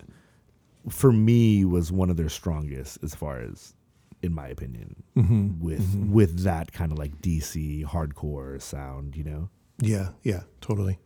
for 0.89 1.11
me 1.11 1.65
was 1.65 1.91
one 1.91 2.09
of 2.09 2.15
their 2.17 2.29
strongest 2.29 2.99
as 3.03 3.13
far 3.13 3.39
as 3.39 3.73
in 4.21 4.33
my 4.33 4.47
opinion 4.47 5.03
with 5.61 5.95
with 6.11 6.43
that 6.43 6.71
kind 6.73 6.91
of 6.91 6.97
like 6.97 7.21
DC 7.21 7.85
hardcore 7.85 8.61
sound, 8.61 9.15
you 9.15 9.23
know. 9.23 9.49
Yeah, 9.79 10.09
yeah, 10.23 10.41
totally. 10.61 10.99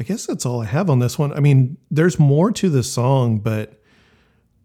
I 0.00 0.04
guess 0.04 0.26
that's 0.26 0.44
all 0.44 0.60
I 0.62 0.64
have 0.66 0.90
on 0.90 0.98
this 0.98 1.18
one. 1.18 1.32
I 1.32 1.40
mean, 1.40 1.76
there's 1.90 2.18
more 2.18 2.50
to 2.52 2.68
the 2.68 2.82
song, 2.82 3.38
but 3.38 3.80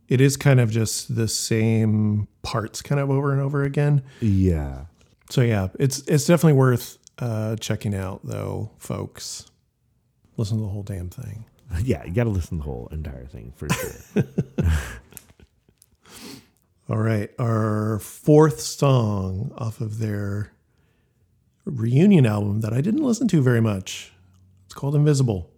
it 0.07 0.21
is 0.21 0.37
kind 0.37 0.59
of 0.59 0.71
just 0.71 1.15
the 1.15 1.27
same 1.27 2.27
parts 2.41 2.81
kind 2.81 2.99
of 2.99 3.09
over 3.11 3.31
and 3.31 3.41
over 3.41 3.63
again. 3.63 4.03
Yeah. 4.21 4.85
So 5.29 5.41
yeah, 5.41 5.67
it's 5.79 5.99
it's 6.07 6.25
definitely 6.25 6.53
worth 6.53 6.97
uh, 7.19 7.55
checking 7.57 7.93
out 7.93 8.21
though, 8.23 8.71
folks. 8.77 9.51
Listen 10.37 10.57
to 10.57 10.63
the 10.63 10.69
whole 10.69 10.83
damn 10.83 11.09
thing. 11.09 11.45
Yeah, 11.83 12.05
you 12.05 12.13
got 12.13 12.23
to 12.23 12.29
listen 12.29 12.59
to 12.59 12.63
the 12.63 12.63
whole 12.63 12.87
entire 12.93 13.25
thing 13.25 13.51
for 13.57 13.67
sure. 13.69 14.23
All 16.89 16.99
right, 16.99 17.29
our 17.37 17.99
fourth 17.99 18.61
song 18.61 19.51
off 19.57 19.81
of 19.81 19.99
their 19.99 20.53
reunion 21.65 22.25
album 22.25 22.61
that 22.61 22.71
I 22.71 22.79
didn't 22.79 23.03
listen 23.03 23.27
to 23.27 23.41
very 23.41 23.59
much. 23.59 24.13
It's 24.67 24.73
called 24.73 24.95
Invisible. 24.95 25.51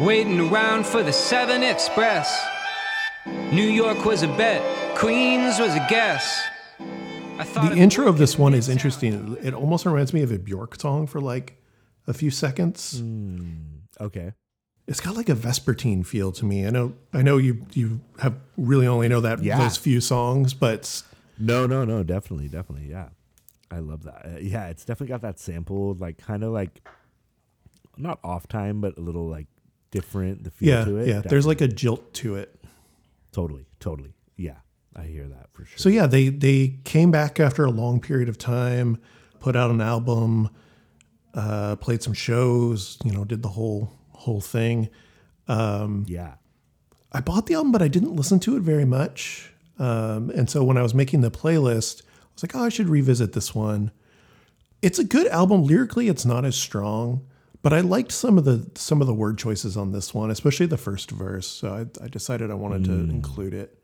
Waiting 0.00 0.40
around 0.40 0.86
for 0.86 1.02
the 1.02 1.12
7 1.12 1.62
Express. 1.62 2.48
New 3.26 3.68
York 3.68 4.06
was 4.06 4.22
a 4.22 4.28
bet, 4.28 4.96
Queens 4.96 5.60
was 5.60 5.74
a 5.74 5.86
guess. 5.90 6.48
I 7.38 7.44
thought 7.44 7.66
The 7.66 7.72
of 7.72 7.78
intro 7.78 8.08
of 8.08 8.18
this 8.18 8.38
one 8.38 8.52
in 8.52 8.58
is 8.58 8.68
interesting. 8.68 9.36
It 9.42 9.54
almost 9.54 9.86
reminds 9.86 10.12
me 10.12 10.22
of 10.22 10.30
a 10.32 10.38
Bjork 10.38 10.80
song 10.80 11.06
for 11.06 11.20
like 11.20 11.60
a 12.06 12.12
few 12.12 12.30
seconds. 12.30 13.02
okay. 14.00 14.32
It's 14.86 15.00
got 15.00 15.16
like 15.16 15.28
a 15.28 15.34
Vespertine 15.34 16.04
feel 16.04 16.32
to 16.32 16.44
me. 16.44 16.66
I 16.66 16.70
know 16.70 16.94
I 17.12 17.22
know 17.22 17.38
you 17.38 17.66
you 17.72 18.00
have 18.18 18.34
really 18.56 18.86
only 18.86 19.08
know 19.08 19.20
that 19.20 19.42
Yeah. 19.42 19.58
those 19.58 19.76
few 19.76 20.00
songs, 20.00 20.54
but 20.54 21.02
No, 21.38 21.66
no, 21.66 21.84
no, 21.84 22.02
definitely, 22.02 22.48
definitely, 22.48 22.88
yeah. 22.90 23.08
I 23.70 23.78
love 23.78 24.02
that. 24.04 24.26
Uh, 24.26 24.38
yeah, 24.40 24.68
it's 24.68 24.84
definitely 24.84 25.12
got 25.12 25.22
that 25.22 25.38
sample, 25.38 25.94
like 25.94 26.18
kind 26.18 26.42
of 26.44 26.52
like 26.52 26.86
not 27.96 28.18
off 28.22 28.46
time, 28.48 28.80
but 28.80 28.98
a 28.98 29.00
little 29.00 29.28
like 29.28 29.46
different. 29.90 30.44
The 30.44 30.50
feel 30.50 30.68
yeah, 30.68 30.84
to 30.84 30.96
it. 30.98 31.08
yeah. 31.08 31.20
There's 31.20 31.46
like 31.46 31.60
a 31.60 31.68
jilt 31.68 32.12
to 32.14 32.34
it. 32.36 32.62
totally, 33.32 33.66
totally. 33.80 34.12
Yeah, 34.36 34.56
I 34.94 35.04
hear 35.04 35.26
that 35.28 35.48
for 35.52 35.64
sure. 35.64 35.78
So 35.78 35.88
yeah, 35.88 36.06
they 36.06 36.28
they 36.28 36.78
came 36.84 37.10
back 37.10 37.40
after 37.40 37.64
a 37.64 37.70
long 37.70 38.00
period 38.00 38.28
of 38.28 38.38
time, 38.38 38.98
put 39.40 39.56
out 39.56 39.70
an 39.70 39.80
album, 39.80 40.50
uh, 41.34 41.76
played 41.76 42.02
some 42.02 42.12
shows, 42.12 42.98
you 43.04 43.12
know, 43.12 43.24
did 43.24 43.42
the 43.42 43.48
whole 43.48 43.92
whole 44.10 44.40
thing. 44.40 44.88
yeah, 46.06 46.34
I 47.10 47.20
bought 47.20 47.46
the 47.46 47.54
album, 47.54 47.72
but 47.72 47.82
I 47.82 47.88
didn't 47.88 48.14
listen 48.14 48.40
to 48.40 48.56
it 48.56 48.60
very 48.60 48.84
much. 48.84 49.52
Um, 49.78 50.30
and 50.30 50.48
so 50.48 50.62
when 50.62 50.76
I 50.76 50.82
was 50.82 50.94
making 50.94 51.22
the 51.22 51.30
playlist, 51.30 52.02
I 52.02 52.34
was 52.34 52.42
like, 52.42 52.54
oh, 52.54 52.64
I 52.64 52.68
should 52.68 52.88
revisit 52.88 53.32
this 53.32 53.54
one. 53.54 53.90
It's 54.80 54.98
a 54.98 55.04
good 55.04 55.26
album. 55.28 55.64
Lyrically, 55.64 56.08
it's 56.08 56.24
not 56.24 56.44
as 56.44 56.56
strong, 56.56 57.26
but 57.62 57.72
I 57.72 57.80
liked 57.80 58.12
some 58.12 58.36
of 58.36 58.44
the 58.44 58.70
some 58.74 59.00
of 59.00 59.06
the 59.06 59.14
word 59.14 59.38
choices 59.38 59.76
on 59.76 59.92
this 59.92 60.12
one, 60.12 60.30
especially 60.30 60.66
the 60.66 60.76
first 60.76 61.10
verse. 61.10 61.46
So 61.46 61.72
I, 61.72 62.04
I 62.04 62.08
decided 62.08 62.50
I 62.50 62.54
wanted 62.54 62.84
to 62.84 62.92
include 62.92 63.54
it. 63.54 63.78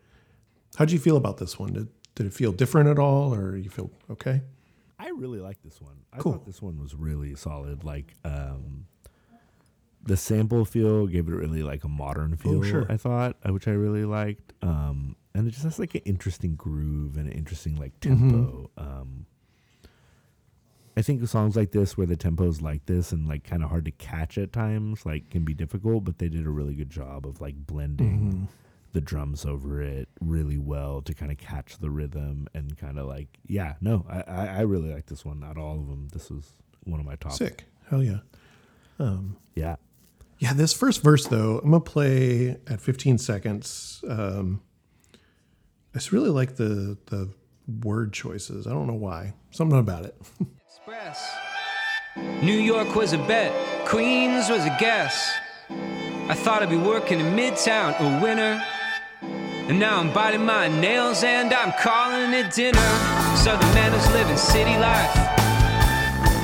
How'd 0.78 0.92
you 0.92 1.00
feel 1.00 1.16
about 1.16 1.38
this 1.38 1.58
one? 1.58 1.72
Did 1.72 1.88
did 2.14 2.26
it 2.26 2.32
feel 2.32 2.52
different 2.52 2.88
at 2.88 3.00
all, 3.00 3.34
or 3.34 3.56
you 3.56 3.68
feel 3.68 3.90
okay? 4.10 4.42
I 4.96 5.08
really 5.10 5.40
like 5.40 5.60
this 5.64 5.80
one. 5.80 5.96
I 6.12 6.18
Cool. 6.18 6.34
thought 6.34 6.46
this 6.46 6.62
one 6.62 6.80
was 6.80 6.94
really 6.94 7.34
solid. 7.34 7.82
Like, 7.82 8.14
um, 8.24 8.86
the 10.04 10.16
sample 10.16 10.64
feel 10.64 11.08
gave 11.08 11.26
it 11.28 11.32
really 11.32 11.64
like 11.64 11.82
a 11.82 11.88
modern 11.88 12.36
feel. 12.36 12.62
sure. 12.62 12.86
I 12.88 12.96
thought, 12.96 13.36
uh, 13.44 13.52
which 13.52 13.66
I 13.66 13.72
really 13.72 14.04
liked. 14.04 14.52
Um, 14.62 15.16
and 15.34 15.48
it 15.48 15.50
just 15.50 15.64
has 15.64 15.80
like 15.80 15.96
an 15.96 16.02
interesting 16.04 16.54
groove 16.54 17.16
and 17.16 17.26
an 17.26 17.32
interesting 17.32 17.74
like 17.74 17.98
tempo. 17.98 18.70
Um, 18.78 19.26
I 20.96 21.02
think 21.02 21.26
songs 21.26 21.56
like 21.56 21.72
this, 21.72 21.96
where 21.96 22.06
the 22.06 22.16
tempo 22.16 22.46
is 22.48 22.62
like 22.62 22.86
this 22.86 23.10
and 23.10 23.26
like 23.28 23.42
kind 23.42 23.64
of 23.64 23.70
hard 23.70 23.84
to 23.86 23.90
catch 23.92 24.38
at 24.38 24.52
times, 24.52 25.04
like 25.04 25.28
can 25.30 25.44
be 25.44 25.54
difficult. 25.54 26.04
But 26.04 26.18
they 26.18 26.28
did 26.28 26.46
a 26.46 26.50
really 26.50 26.74
good 26.74 26.90
job 26.90 27.26
of 27.26 27.40
like 27.40 27.54
blending 27.66 28.46
the 28.92 29.00
drums 29.00 29.44
over 29.44 29.82
it 29.82 30.08
really 30.20 30.58
well 30.58 31.02
to 31.02 31.12
kind 31.14 31.30
of 31.30 31.38
catch 31.38 31.78
the 31.78 31.90
rhythm 31.90 32.48
and 32.54 32.76
kind 32.78 32.98
of 32.98 33.06
like 33.06 33.28
yeah 33.46 33.74
no 33.80 34.04
I, 34.08 34.22
I 34.22 34.46
I 34.46 34.60
really 34.62 34.92
like 34.92 35.06
this 35.06 35.24
one 35.24 35.40
not 35.40 35.58
all 35.58 35.78
of 35.78 35.86
them 35.88 36.08
this 36.12 36.30
was 36.30 36.52
one 36.84 36.98
of 37.00 37.04
my 37.06 37.16
top 37.16 37.32
Sick, 37.32 37.64
hell 37.90 38.02
yeah. 38.02 38.20
um, 38.98 39.36
yeah 39.54 39.76
Yeah, 40.38 40.54
this 40.54 40.72
first 40.72 41.02
verse 41.02 41.26
though, 41.26 41.58
I'm 41.58 41.70
gonna 41.70 41.80
play 41.80 42.56
at 42.66 42.80
15 42.80 43.18
seconds. 43.18 44.02
Um, 44.08 44.62
I 45.94 45.98
just 45.98 46.12
really 46.12 46.30
like 46.30 46.56
the 46.56 46.96
the 47.06 47.28
word 47.82 48.12
choices. 48.14 48.66
I 48.66 48.70
don't 48.70 48.86
know 48.86 48.94
why. 48.94 49.34
Something 49.50 49.78
about 49.78 50.04
it. 50.06 50.16
Express. 50.66 51.30
New 52.42 52.58
York 52.58 52.94
was 52.94 53.12
a 53.12 53.18
bet, 53.18 53.52
Queens 53.86 54.48
was 54.48 54.64
a 54.64 54.76
guess. 54.80 55.30
I 55.70 56.34
thought 56.34 56.62
I'd 56.62 56.70
be 56.70 56.76
working 56.76 57.20
in 57.20 57.34
Midtown, 57.36 57.98
a 58.00 58.22
winner. 58.22 58.62
And 59.68 59.78
now 59.78 59.98
I'm 60.00 60.12
biting 60.12 60.44
my 60.46 60.68
nails 60.68 61.22
and 61.22 61.52
I'm 61.52 61.72
calling 61.72 62.32
it 62.32 62.52
dinner. 62.54 62.78
Southern 63.36 63.72
man 63.74 63.92
is 63.92 64.10
living 64.12 64.36
city 64.38 64.70
life. 64.78 65.14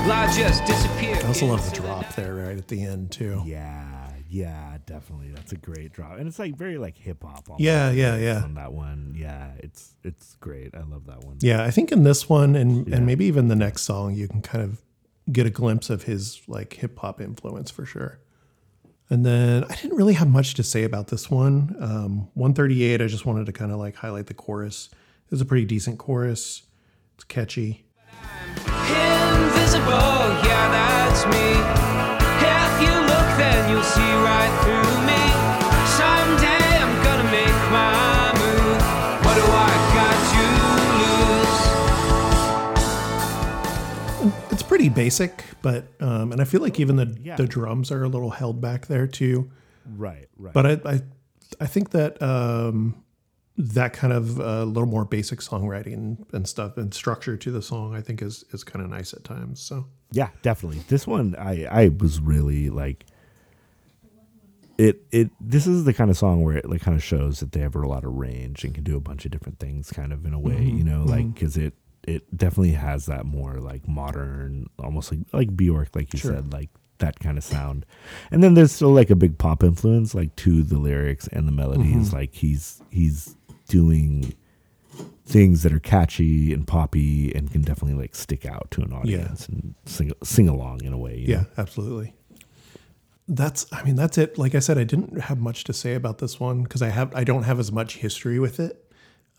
Lie 0.06 0.30
just 0.36 0.64
disappeared. 0.66 1.24
I 1.24 1.28
also 1.28 1.46
love 1.46 1.64
the 1.70 1.74
drop 1.74 2.14
there 2.14 2.34
right 2.34 2.58
at 2.58 2.68
the 2.68 2.82
end 2.84 3.10
too. 3.10 3.42
yeah 3.46 3.90
yeah 4.28 4.78
definitely 4.84 5.28
that's 5.28 5.52
a 5.52 5.56
great 5.56 5.92
drop 5.92 6.18
and 6.18 6.26
it's 6.26 6.40
like 6.40 6.56
very 6.56 6.76
like 6.76 6.96
hip-hop 6.98 7.44
Yeah, 7.58 7.90
yeah, 7.92 8.16
yeah. 8.16 8.42
on 8.42 8.54
that 8.54 8.72
one 8.72 9.14
yeah 9.16 9.52
it's 9.60 9.94
it's 10.02 10.34
great 10.40 10.74
I 10.74 10.80
love 10.82 11.06
that 11.06 11.22
one 11.22 11.36
Yeah, 11.40 11.62
I 11.62 11.70
think 11.70 11.92
in 11.92 12.02
this 12.02 12.28
one 12.28 12.56
and 12.56 12.86
Yeah. 12.88 12.96
and 12.96 13.06
maybe 13.06 13.26
even 13.26 13.46
the 13.48 13.54
next 13.54 13.82
song, 13.82 14.14
you 14.14 14.26
can 14.26 14.42
kind 14.42 14.64
of 14.64 14.82
get 15.30 15.46
a 15.46 15.50
glimpse 15.50 15.88
of 15.88 16.02
his 16.04 16.42
like 16.48 16.72
hip 16.74 16.98
hop 16.98 17.20
influence 17.20 17.70
for 17.70 17.86
sure. 17.86 18.18
And 19.14 19.24
then 19.24 19.62
I 19.70 19.76
didn't 19.76 19.96
really 19.96 20.14
have 20.14 20.26
much 20.26 20.54
to 20.54 20.64
say 20.64 20.82
about 20.82 21.06
this 21.06 21.30
one. 21.30 21.76
Um, 21.78 22.28
138, 22.34 23.00
I 23.00 23.06
just 23.06 23.24
wanted 23.24 23.46
to 23.46 23.52
kind 23.52 23.70
of 23.70 23.78
like 23.78 23.94
highlight 23.94 24.26
the 24.26 24.34
chorus. 24.34 24.88
It 24.92 25.30
was 25.30 25.40
a 25.40 25.44
pretty 25.44 25.64
decent 25.66 26.00
chorus. 26.00 26.64
It's 27.14 27.22
catchy. 27.22 27.84
Invisible, 28.58 29.92
yeah, 30.42 30.68
that's 30.68 31.26
me. 31.26 31.93
Pretty 44.88 44.94
basic, 44.94 45.44
but 45.62 45.84
um, 46.00 46.32
and 46.32 46.40
I 46.40 46.44
feel 46.44 46.60
like 46.60 46.78
even 46.80 46.96
the 46.96 47.16
Yeah. 47.22 47.36
the 47.36 47.46
drums 47.46 47.90
are 47.90 48.04
a 48.04 48.08
little 48.08 48.30
held 48.30 48.60
back 48.60 48.86
there 48.86 49.06
too. 49.06 49.50
Right, 49.96 50.28
right. 50.36 50.52
But 50.54 50.66
I 50.66 50.90
I, 50.94 51.00
I 51.60 51.66
think 51.66 51.90
that 51.90 52.20
um, 52.22 53.02
that 53.56 53.92
kind 53.92 54.12
of 54.12 54.38
a 54.38 54.64
little 54.64 54.88
more 54.88 55.04
basic 55.04 55.40
songwriting 55.40 56.24
and 56.32 56.48
stuff 56.48 56.76
and 56.76 56.92
structure 56.92 57.36
to 57.36 57.50
the 57.50 57.62
song 57.62 57.94
I 57.94 58.00
think 58.00 58.22
is 58.22 58.44
is 58.52 58.64
kind 58.64 58.84
of 58.84 58.90
nice 58.90 59.12
at 59.14 59.24
times. 59.24 59.60
So 59.60 59.86
Yeah, 60.12 60.28
definitely. 60.42 60.80
This 60.88 61.06
one, 61.06 61.34
I 61.38 61.64
I 61.66 61.88
was 61.88 62.20
really 62.20 62.70
like 62.70 63.06
it. 64.78 65.02
It 65.12 65.30
this 65.40 65.66
is 65.66 65.84
the 65.84 65.92
kind 65.94 66.10
of 66.10 66.16
song 66.16 66.42
where 66.42 66.56
it 66.56 66.68
like 66.68 66.80
kind 66.80 66.96
of 66.96 67.02
shows 67.02 67.40
that 67.40 67.52
they 67.52 67.60
have 67.60 67.76
a 67.76 67.86
lot 67.86 68.04
of 68.04 68.12
range 68.14 68.64
and 68.64 68.74
can 68.74 68.82
do 68.84 68.96
a 68.96 69.00
bunch 69.00 69.24
of 69.24 69.30
different 69.30 69.58
things, 69.60 69.90
kind 69.90 70.12
of 70.12 70.24
in 70.26 70.34
a 70.34 70.38
way, 70.40 70.62
you 70.62 70.82
know, 70.84 71.04
like 71.04 71.32
because 71.34 71.56
it 71.56 71.74
it 72.06 72.36
definitely 72.36 72.72
has 72.72 73.06
that 73.06 73.24
more 73.26 73.54
like 73.60 73.86
modern, 73.88 74.68
almost 74.78 75.10
like 75.12 75.20
like 75.32 75.56
Bjork, 75.56 75.94
like 75.94 76.12
you 76.12 76.18
Sure. 76.18 76.32
said, 76.34 76.52
like 76.52 76.70
that 76.98 77.18
kind 77.20 77.36
of 77.36 77.44
sound. 77.44 77.84
And 78.30 78.42
then 78.42 78.54
there's 78.54 78.72
still 78.72 78.92
like 78.92 79.10
a 79.10 79.16
big 79.16 79.38
pop 79.38 79.62
influence, 79.64 80.14
like 80.14 80.34
to 80.36 80.62
the 80.62 80.78
lyrics 80.78 81.26
and 81.28 81.46
the 81.48 81.52
melodies. 81.52 82.08
Mm-hmm. 82.08 82.16
Like 82.16 82.34
he's 82.34 82.82
he's 82.90 83.36
doing 83.68 84.34
things 85.26 85.62
that 85.62 85.72
are 85.72 85.80
catchy 85.80 86.52
and 86.52 86.66
poppy 86.66 87.34
and 87.34 87.50
can 87.50 87.62
definitely 87.62 87.98
like 88.00 88.14
stick 88.14 88.44
out 88.46 88.70
to 88.70 88.82
an 88.82 88.92
audience 88.92 89.48
and 89.48 89.74
sing 89.86 90.12
sing 90.22 90.48
along 90.48 90.84
in 90.84 90.92
a 90.92 90.98
way. 90.98 91.16
you 91.16 91.26
yeah, 91.32 91.40
know? 91.40 91.46
absolutely. 91.58 92.14
That's 93.26 93.66
I 93.72 93.82
mean 93.84 93.96
that's 93.96 94.18
it. 94.18 94.36
Like 94.36 94.54
I 94.54 94.58
said, 94.58 94.76
I 94.76 94.84
didn't 94.84 95.18
have 95.18 95.38
much 95.38 95.64
to 95.64 95.72
say 95.72 95.94
about 95.94 96.18
this 96.18 96.38
one 96.38 96.62
because 96.62 96.82
I 96.82 96.90
have 96.90 97.14
I 97.14 97.24
don't 97.24 97.44
have 97.44 97.58
as 97.58 97.72
much 97.72 97.96
history 97.96 98.38
with 98.38 98.60
it. 98.60 98.80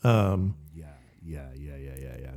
Um, 0.02 0.56
yeah, 0.74 0.86
yeah, 1.24 1.48
yeah, 1.56 1.76
yeah, 1.76 1.76
yeah, 1.76 1.76
yeah, 1.76 1.85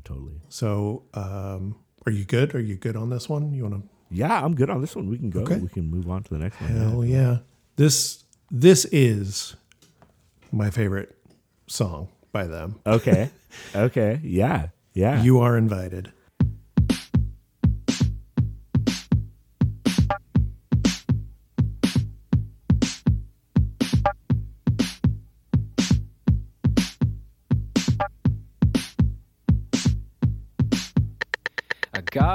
totally. 0.10 0.42
So 0.50 1.04
um, 1.14 1.76
are 2.06 2.12
you 2.12 2.26
good? 2.26 2.56
Are 2.56 2.60
you 2.60 2.76
good 2.76 2.96
on 2.96 3.10
this 3.10 3.30
one? 3.30 3.54
You 3.54 3.64
want 3.64 3.76
to? 3.76 3.90
Yeah, 4.12 4.44
I'm 4.44 4.56
good 4.56 4.70
on 4.70 4.82
this 4.82 4.96
one. 4.96 5.10
We 5.10 5.18
can 5.18 5.30
go. 5.30 5.42
Okay. 5.42 5.58
We 5.58 5.68
can 5.68 5.90
move 5.90 6.10
on 6.10 6.24
to 6.24 6.30
the 6.30 6.40
next 6.40 6.60
one. 6.60 6.72
Hell 6.72 7.06
yeah! 7.06 7.38
This 7.76 8.24
this 8.52 8.86
is 8.86 9.56
my 10.52 10.72
favorite 10.72 11.16
song 11.68 12.10
by 12.32 12.48
them. 12.48 12.80
Okay. 12.86 13.30
okay. 13.76 14.20
Yeah. 14.24 14.70
Yeah. 14.94 15.22
You 15.22 15.40
are 15.40 15.58
invited. 15.58 16.12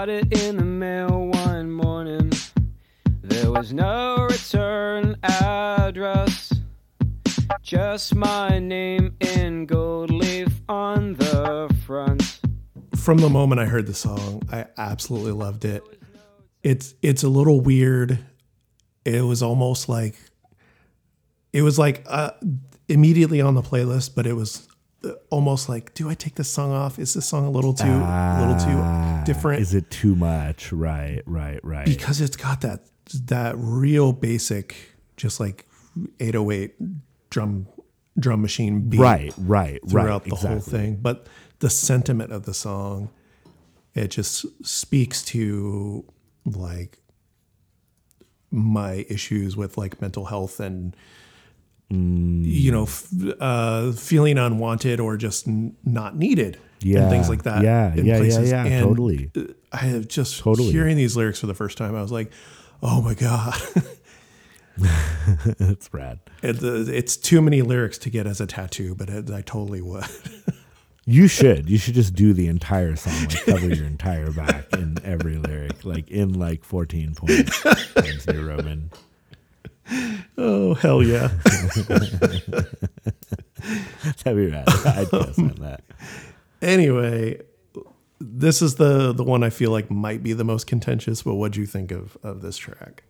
Got 0.05 0.11
it 0.11 0.43
in 0.43 0.59
the 0.59 0.65
mail 0.65 1.29
one 1.29 1.71
morning. 1.71 2.31
There 3.23 3.51
was 3.51 3.73
no 3.73 4.27
return 4.31 5.17
address. 5.23 6.53
Just 7.63 8.15
my 8.15 8.59
name 8.59 9.17
in 9.21 9.65
gold 9.65 10.11
leaf 10.11 10.61
on 10.69 11.15
the 11.15 11.75
front. 11.87 12.41
From 12.95 13.17
the 13.17 13.31
moment 13.31 13.63
I 13.63 13.65
heard 13.65 13.87
the 13.87 13.95
song, 13.95 14.43
I 14.53 14.67
absolutely 14.77 15.33
loved 15.33 15.65
it. 15.65 15.83
It's 16.63 16.95
it's 17.01 17.23
a 17.23 17.31
little 17.31 17.63
weird. 17.63 18.19
It 19.07 19.23
was 19.23 19.43
almost 19.43 19.89
like 19.89 20.17
it 21.55 21.63
was 21.63 21.79
like 21.79 22.05
uh, 22.07 22.33
immediately 22.89 23.41
on 23.41 23.55
the 23.55 23.63
playlist, 23.63 24.15
but 24.15 24.27
it 24.27 24.35
was 24.35 24.69
almost 25.31 25.69
like, 25.69 25.95
do 25.95 26.09
I 26.09 26.15
take 26.15 26.35
this 26.35 26.51
song 26.51 26.73
off? 26.73 26.99
Is 26.99 27.15
this 27.15 27.27
song 27.27 27.47
a 27.47 27.51
little 27.51 27.75
too 27.75 27.85
a 27.85 28.39
little 28.41 28.57
Ah, 28.57 29.23
too 29.25 29.33
different? 29.33 29.63
Is 29.63 29.75
it 29.75 29.91
too 29.91 30.15
much? 30.15 30.73
Right. 30.73 31.23
Right. 31.27 31.61
Right. 31.65 31.87
because 31.87 32.21
it's 32.21 32.37
got 32.37 32.61
that 32.63 32.87
that 33.27 33.55
real 33.57 34.13
basic, 34.13 34.77
just 35.17 35.41
like 35.41 35.67
808 36.21 36.75
drum 37.31 37.67
drum 38.19 38.43
machine 38.43 38.89
beat 38.89 39.01
right. 39.01 39.35
Right. 39.39 39.81
throughout 39.89 40.23
right. 40.23 40.31
the 40.31 40.37
whole 40.37 40.61
thing. 40.61 40.97
But 40.97 41.27
the 41.59 41.71
sentiment 41.71 42.33
of 42.33 42.45
the 42.45 42.55
song, 42.55 43.11
it 43.95 44.09
just 44.09 44.47
speaks 44.67 45.23
to 45.27 46.05
like 46.45 46.99
my 48.51 49.05
issues 49.09 49.57
with 49.57 49.77
like 49.77 50.01
mental 50.01 50.27
health 50.27 50.61
and 50.61 50.97
you 51.91 52.73
know 52.73 52.85
f- 52.85 53.09
uh, 53.41 53.93
feeling 53.93 54.39
unwanted 54.39 55.01
or 55.01 55.17
just 55.17 55.47
n- 55.47 55.77
not 55.85 56.17
needed 56.17 56.59
Yeah. 56.81 57.03
and 57.03 57.11
things 57.11 57.29
like 57.29 57.43
that. 57.45 57.63
Yeah. 57.63 57.95
in 57.95 58.07
Yeah. 58.07 58.19
places. 58.19 58.51
Yeah. 58.51 58.65
Yeah. 58.65 58.73
And 58.73 58.85
totally. 58.89 59.31
I 59.73 59.77
have 59.79 60.09
just 60.09 60.41
Totally. 60.41 60.73
hearing 60.73 60.97
these 60.97 61.17
lyrics 61.17 61.41
for 61.41 61.47
the 61.47 61.55
first 61.55 61.77
time. 61.79 61.95
I 61.95 62.03
was 62.03 62.11
like, 62.13 62.33
oh 62.83 63.01
my 63.03 63.15
god. 63.15 63.55
That's 65.59 65.93
rad. 65.93 66.19
It- 66.43 66.63
it's 66.63 67.17
too 67.17 67.41
many 67.41 67.63
lyrics 67.63 67.99
to 67.99 68.11
get 68.11 68.27
as 68.27 68.41
a 68.41 68.47
tattoo, 68.47 68.95
but 68.95 69.09
it, 69.09 69.31
I 69.31 69.43
totally 69.43 69.81
would. 69.83 70.05
You 71.07 71.29
should. 71.29 71.69
You 71.69 71.77
should 71.79 71.95
just 71.95 72.15
do 72.15 72.33
the 72.33 72.47
entire 72.49 72.97
song, 72.97 73.13
like 73.29 73.45
cover 73.45 73.69
your 73.75 73.85
entire 73.87 74.31
back 74.33 74.73
in 74.73 74.97
every 75.05 75.37
lyric, 75.37 75.85
like 75.85 76.11
in 76.11 76.33
like 76.33 76.65
14 76.65 77.15
points 77.15 77.63
times 77.95 78.27
New 78.27 78.43
Roman. 78.49 78.91
oh 80.39 80.75
hell 80.75 81.03
yeah! 81.03 81.29
That'd 84.23 84.37
be 84.37 84.47
rad. 84.47 84.69
I'd 84.69 85.11
guess 85.11 85.39
on 85.39 85.51
um, 85.51 85.57
that. 85.61 85.83
anyway, 86.63 87.41
this 88.21 88.63
is 88.63 88.77
the 88.77 89.13
the 89.13 89.25
one 89.25 89.43
I 89.43 89.51
feel 89.51 89.71
like 89.71 89.91
might 89.91 90.23
be 90.23 90.33
the 90.33 90.45
most 90.45 90.67
contentious. 90.67 91.23
But 91.23 91.35
what 91.35 91.53
do 91.53 91.61
you 91.61 91.67
think 91.67 91.91
of 91.91 92.17
of 92.23 92.41
this 92.41 92.57
track? 92.57 93.05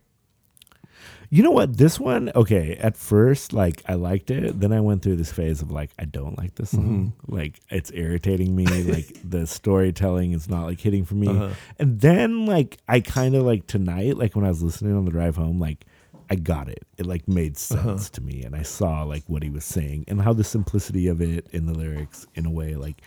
You 1.30 1.42
know 1.42 1.50
what? 1.50 1.76
This 1.76 1.98
one, 1.98 2.30
okay, 2.36 2.76
at 2.76 2.96
first, 2.96 3.52
like, 3.52 3.82
I 3.88 3.94
liked 3.94 4.30
it. 4.30 4.60
Then 4.60 4.72
I 4.72 4.80
went 4.80 5.02
through 5.02 5.16
this 5.16 5.32
phase 5.32 5.62
of, 5.62 5.70
like, 5.72 5.90
I 5.98 6.04
don't 6.04 6.38
like 6.38 6.54
this 6.54 6.70
song. 6.70 7.12
Mm-hmm. 7.26 7.34
Like, 7.34 7.60
it's 7.70 7.90
irritating 7.92 8.54
me. 8.54 8.66
like, 8.66 9.18
the 9.24 9.46
storytelling 9.46 10.30
is 10.30 10.48
not, 10.48 10.66
like, 10.66 10.78
hitting 10.78 11.04
for 11.04 11.14
me. 11.14 11.28
Uh-huh. 11.28 11.50
And 11.78 12.00
then, 12.00 12.46
like, 12.46 12.78
I 12.86 13.00
kind 13.00 13.34
of, 13.34 13.42
like, 13.42 13.66
tonight, 13.66 14.16
like, 14.16 14.36
when 14.36 14.44
I 14.44 14.48
was 14.48 14.62
listening 14.62 14.96
on 14.96 15.06
the 15.06 15.10
drive 15.10 15.34
home, 15.34 15.58
like, 15.58 15.84
I 16.30 16.36
got 16.36 16.68
it. 16.68 16.86
It, 16.98 17.06
like, 17.06 17.28
made 17.28 17.56
sense 17.56 18.10
to 18.10 18.20
me. 18.20 18.42
And 18.42 18.56
I 18.56 18.62
saw, 18.62 19.02
like, 19.02 19.24
what 19.26 19.42
he 19.42 19.50
was 19.50 19.64
saying 19.64 20.04
and 20.08 20.20
how 20.20 20.32
the 20.32 20.44
simplicity 20.44 21.08
of 21.08 21.20
it 21.20 21.46
in 21.52 21.66
the 21.66 21.74
lyrics, 21.74 22.26
in 22.34 22.46
a 22.46 22.50
way, 22.50 22.74
like, 22.74 23.02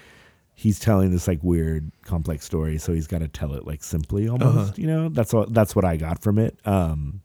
he's 0.58 0.80
telling 0.80 1.12
this 1.12 1.28
like 1.28 1.40
weird 1.44 1.92
complex 2.04 2.44
story 2.44 2.80
so 2.80 2.92
he's 2.92 3.06
got 3.06 3.20
to 3.20 3.28
tell 3.28 3.54
it 3.54 3.68
like 3.68 3.84
simply 3.84 4.28
almost 4.28 4.78
you 4.80 4.88
know? 4.88 5.08
That's 5.08 5.32
what 5.32 5.54
that's 5.54 5.76
what 5.76 5.86
i 5.86 5.96
got 5.98 6.22
from 6.24 6.40
it. 6.40 6.58
Um 6.66 7.22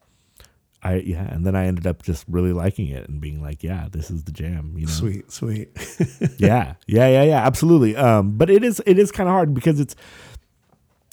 i 0.82 0.97
yeah 0.97 1.32
and 1.32 1.47
then 1.47 1.56
i 1.56 1.64
ended 1.64 1.86
up 1.86 2.02
just 2.02 2.27
really 2.28 2.52
liking 2.52 2.89
it 2.89 3.09
and 3.09 3.20
being 3.23 3.40
like 3.40 3.62
yeah 3.62 3.89
this 3.90 4.10
is 4.10 4.24
the 4.24 4.32
jam 4.32 4.74
you 4.77 4.85
know? 4.85 4.93
Sweet, 4.93 5.32
sweet. 5.32 5.70
yeah. 6.36 6.74
Yeah 6.86 7.09
yeah 7.09 7.23
yeah 7.23 7.47
absolutely. 7.47 7.97
Um 7.97 8.36
but 8.36 8.51
it 8.51 8.62
is 8.62 8.82
it 8.85 8.98
is 8.98 9.10
kind 9.10 9.31
of 9.31 9.32
hard 9.32 9.55
because 9.55 9.81
it's 9.81 9.97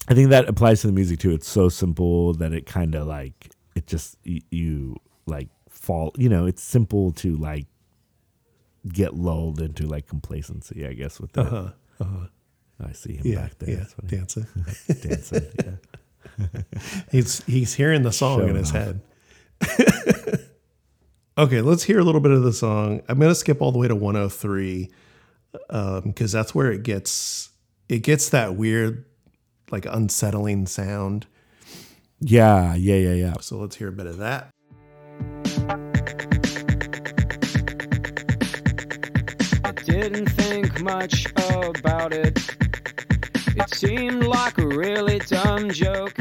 i 0.10 0.14
think 0.14 0.30
that 0.30 0.50
applies 0.50 0.82
to 0.82 0.88
the 0.88 0.94
music 0.94 1.20
too. 1.20 1.32
It's 1.32 1.48
so 1.48 1.70
simple 1.70 2.34
that 2.34 2.52
it 2.52 2.66
kind 2.66 2.96
of 2.96 3.08
like 3.08 3.52
it 3.80 3.88
just 3.88 4.18
you, 4.24 4.42
you 4.52 4.96
like 5.26 5.50
fall 5.70 6.12
you 6.18 6.30
know 6.30 6.46
it's 6.46 6.62
simple 6.64 7.12
to 7.14 7.36
like 7.38 7.66
get 8.88 9.14
lulled 9.16 9.62
into 9.62 9.86
like 9.88 10.06
complacency 10.08 10.86
i 10.86 10.94
guess 10.94 11.20
with 11.20 11.32
that 11.34 11.46
Uh-huh, 11.48 11.72
uh-huh. 12.02 12.26
i 12.88 12.92
see 12.94 13.16
him 13.16 13.22
Yeah, 13.26 13.42
back 13.42 13.58
there 13.60 13.70
yeah, 13.70 13.86
dancing. 14.08 14.48
dancing 15.02 15.48
yeah 15.66 16.46
he's 17.12 17.44
he's 17.46 17.74
hearing 17.74 18.04
the 18.04 18.12
song 18.12 18.48
in 18.50 18.56
his 18.56 18.70
off. 18.70 18.76
head. 18.76 19.02
okay, 21.38 21.62
let's 21.62 21.84
hear 21.84 22.00
a 22.00 22.04
little 22.04 22.22
bit 22.22 22.32
of 22.32 22.44
the 22.44 22.54
song. 22.54 23.02
I'm 23.08 23.20
gonna 23.20 23.36
skip 23.36 23.62
all 23.62 23.72
the 23.72 23.78
way 23.78 23.88
to 23.88 23.96
103 23.96 24.90
because 26.04 26.32
that's 26.32 26.54
where 26.56 26.72
it 26.72 26.84
gets 26.84 27.50
it 27.88 28.00
gets 28.04 28.30
that 28.30 28.56
weird, 28.56 29.06
like 29.72 29.86
unsettling 29.86 30.66
sound. 30.68 31.26
Yeah 32.22 32.76
yeah 32.76 32.96
yeah 32.96 33.14
yeah 33.14 33.34
So 33.42 33.58
let's 33.58 33.76
hear 33.76 33.88
a 33.90 33.92
bit 33.92 34.08
of 34.08 34.18
that. 34.18 34.50
I 39.64 39.72
didn't 39.86 40.28
think 40.28 40.82
much 40.82 41.26
about 41.38 42.14
it. 42.14 42.38
It 43.56 43.70
seemed 43.74 44.24
like 44.26 44.58
a 44.58 44.68
really 44.68 45.20
dumb 45.20 45.70
joke. 45.72 46.16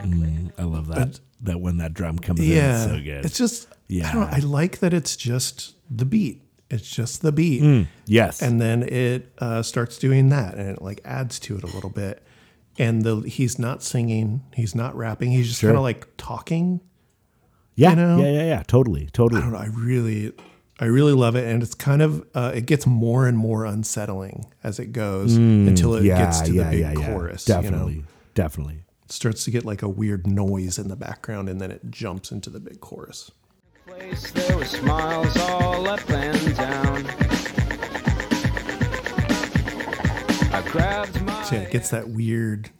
Mm, 0.00 0.52
i 0.58 0.62
love 0.64 0.88
that 0.88 1.18
that 1.40 1.60
when 1.60 1.78
that 1.78 1.94
drum 1.94 2.18
comes 2.18 2.40
in 2.40 2.46
it's 2.52 2.84
so 2.84 3.00
good 3.00 3.24
It's 3.24 3.38
just 3.38 3.68
I 3.70 4.12
don't. 4.12 4.22
Yeah. 4.22 4.28
I 4.32 4.38
like 4.40 4.80
that 4.80 4.92
it's 4.92 5.16
just 5.16 5.76
the 5.90 6.04
beat. 6.04 6.42
It's 6.70 6.88
just 6.88 7.22
the 7.22 7.32
beat. 7.32 7.62
Mm, 7.62 7.86
yes 8.06 8.42
and 8.42 8.60
then 8.60 8.82
it 8.82 9.32
uh, 9.38 9.62
starts 9.62 9.98
doing 9.98 10.28
that 10.30 10.54
and 10.56 10.68
it 10.68 10.82
like 10.82 11.00
adds 11.04 11.38
to 11.40 11.56
it 11.56 11.62
a 11.62 11.68
little 11.68 11.90
bit 11.90 12.22
and 12.78 13.02
the 13.02 13.20
he's 13.20 13.58
not 13.58 13.82
singing 13.82 14.42
he's 14.54 14.74
not 14.74 14.96
rapping 14.96 15.30
he's 15.30 15.48
just 15.48 15.60
Sure. 15.60 15.70
kind 15.70 15.76
of 15.78 15.82
like 15.82 16.06
talking 16.16 16.80
Yeah, 17.76 17.90
you 17.90 17.96
know? 17.96 18.18
yeah, 18.18 18.30
yeah, 18.30 18.44
yeah. 18.44 18.62
Totally, 18.66 19.08
totally. 19.12 19.40
I 19.40 19.44
don't 19.44 19.52
know. 19.52 19.58
I 19.58 19.66
really, 19.66 20.32
I 20.78 20.84
really 20.86 21.12
love 21.12 21.34
it, 21.36 21.44
and 21.46 21.62
it's 21.62 21.74
kind 21.74 22.02
of 22.02 22.24
uh, 22.34 22.52
it 22.54 22.66
gets 22.66 22.86
more 22.86 23.26
and 23.26 23.36
more 23.36 23.64
unsettling 23.64 24.46
as 24.62 24.78
it 24.78 24.92
goes 24.92 25.34
until 25.36 25.94
it 25.96 26.02
Mm, 26.02 26.06
yeah, 26.06 26.18
gets 26.24 26.40
to 26.42 26.52
yeah, 26.52 26.64
the 26.64 26.70
big 26.70 26.80
yeah, 26.80 26.92
yeah. 26.98 27.06
chorus. 27.12 27.44
Definitely, 27.44 27.92
you 27.94 27.98
know, 28.02 28.06
definitely. 28.34 28.84
it 29.04 29.10
starts 29.12 29.44
to 29.44 29.50
get 29.50 29.64
like 29.64 29.82
a 29.82 29.88
weird 29.88 30.26
noise 30.26 30.78
in 30.78 30.86
the 30.88 30.96
background, 30.96 31.48
and 31.48 31.60
then 31.60 31.70
it 31.72 31.90
jumps 31.90 32.30
into 32.30 32.48
the 32.50 32.60
big 32.60 32.80
chorus. 32.80 33.30
place 33.86 34.30
there 34.32 34.56
were 34.56 34.64
smiles 34.64 35.36
all 35.36 35.88
up 35.88 36.08
and 36.10 36.56
down. 36.56 37.04
Yeah, 40.94 41.54
it 41.60 41.70
gets 41.70 41.90
that 41.90 42.08
weird 42.08 42.70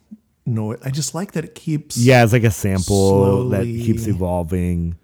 noise. 0.45 0.79
I 0.83 0.89
just 0.89 1.13
like 1.15 1.33
that 1.33 1.43
it 1.45 1.55
keeps 1.55 1.97
Yeah, 1.97 2.23
it's 2.23 2.33
like 2.33 2.43
a 2.43 2.51
sample 2.51 3.49
that 3.49 3.57
Slowly 3.63 3.81
keeps 3.85 4.07
evolving. 4.07 4.97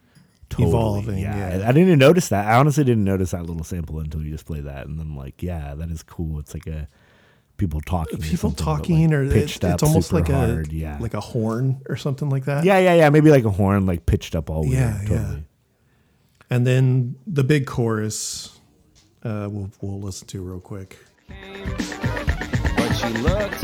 Totally. 0.50 0.70
evolving, 0.70 1.18
Yeah. 1.20 1.48
I 1.64 1.68
didn't 1.68 1.78
even 1.88 2.00
notice 2.00 2.28
that. 2.30 2.46
I 2.46 2.56
honestly 2.58 2.84
didn't 2.84 3.06
notice 3.06 3.32
that 3.32 3.46
little 3.46 3.64
sample 3.64 4.00
until 4.00 4.22
you 4.22 4.32
just 4.32 4.46
play 4.46 4.60
that, 4.62 4.86
and 4.86 5.00
then 5.00 5.16
like, 5.16 5.42
yeah, 5.42 5.76
that 5.76 5.90
is 5.90 6.04
cool. 6.04 6.40
It's 6.40 6.54
like 6.54 6.68
a 6.68 6.90
people 7.56 7.80
talking, 7.80 8.16
or 8.20 8.22
people 8.22 8.50
something, 8.50 8.66
but, 8.66 8.78
talking, 8.78 9.04
like, 9.10 9.14
or 9.14 9.24
it- 9.24 9.32
pitched 9.34 9.64
it's 9.64 9.82
up 9.82 9.84
almost 9.84 10.10
super 10.10 10.24
like 10.24 10.30
hard. 10.32 10.72
a 10.72 10.76
yeah, 10.76 10.98
like 11.00 11.14
a 11.14 11.22
horn 11.22 11.80
or 11.88 11.96
something 11.96 12.30
like 12.30 12.46
that. 12.46 12.66
yeah, 12.66 12.80
yeah, 12.80 12.94
yeah. 12.96 13.10
Maybe 13.10 13.30
like 13.32 13.46
a 13.46 13.50
horn, 13.50 13.86
like 13.86 14.06
pitched 14.06 14.36
up 14.36 14.50
all 14.50 14.62
weird. 14.64 14.74
Yeah, 14.74 15.02
yeah. 15.04 15.08
totally. 15.08 15.44
and 16.50 16.68
then 16.68 17.16
the 17.28 17.44
big 17.46 17.66
chorus. 17.66 18.58
Uh, 19.24 19.48
we'll 19.50 19.72
we'll 19.82 20.02
listen 20.02 20.28
to 20.28 20.42
real 20.42 20.60
quick. 20.60 20.98
Looked 23.22 23.64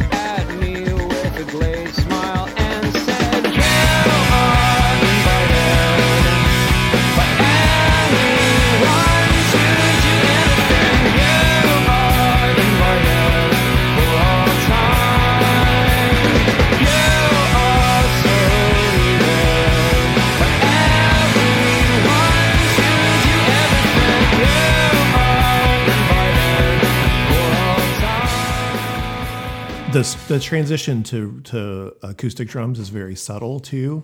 the 29.94 30.18
the 30.28 30.40
transition 30.40 31.04
to 31.04 31.40
to 31.42 31.96
acoustic 32.04 32.48
drums 32.50 32.80
is 32.80 32.90
very 32.90 33.16
subtle 33.16 33.60
too, 33.60 34.04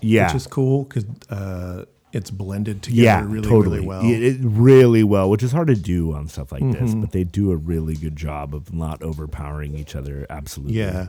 Yeah, 0.00 0.26
which 0.26 0.36
is 0.36 0.46
cool 0.46 0.84
because 0.84 1.04
uh, 1.28 1.84
it's 2.12 2.30
blended 2.30 2.82
together 2.82 3.02
yeah, 3.02 3.24
really 3.26 3.48
totally. 3.48 3.76
really 3.78 3.86
well. 3.86 4.04
It, 4.04 4.22
it 4.22 4.36
really 4.42 5.02
well, 5.04 5.28
which 5.28 5.42
is 5.42 5.52
hard 5.52 5.68
to 5.68 5.74
do 5.74 6.12
on 6.14 6.28
stuff 6.28 6.52
like 6.52 6.62
this, 6.72 6.90
Mm-hmm. 6.90 7.00
but 7.00 7.12
they 7.12 7.24
do 7.24 7.50
a 7.50 7.56
really 7.56 7.94
good 7.94 8.16
job 8.16 8.54
of 8.54 8.72
not 8.72 9.02
overpowering 9.02 9.74
each 9.74 9.94
other. 9.96 10.26
Absolutely. 10.30 10.78
yeah, 10.78 11.08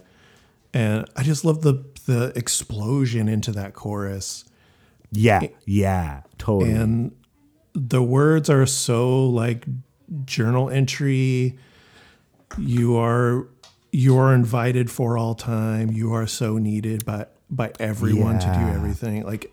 and 0.73 1.05
I 1.15 1.23
just 1.23 1.45
love 1.45 1.61
the 1.61 1.85
the 2.05 2.33
explosion 2.35 3.27
into 3.29 3.51
that 3.51 3.73
chorus, 3.73 4.45
yeah, 5.11 5.41
yeah, 5.65 6.21
totally. 6.37 6.71
and 6.73 7.11
the 7.73 8.01
words 8.01 8.49
are 8.49 8.65
so 8.65 9.25
like 9.27 9.65
journal 10.25 10.69
entry. 10.69 11.57
You 12.57 12.95
are 12.97 13.45
you 13.97 14.17
are 14.17 14.31
invited 14.33 14.91
for 14.91 15.17
all 15.17 15.33
time. 15.35 15.91
You 15.91 16.13
are 16.13 16.27
so 16.27 16.57
needed 16.57 17.03
by 17.05 17.25
by 17.49 17.71
everyone 17.79 18.37
to 18.39 18.45
do 18.45 18.65
everything. 18.77 19.23
Like 19.23 19.51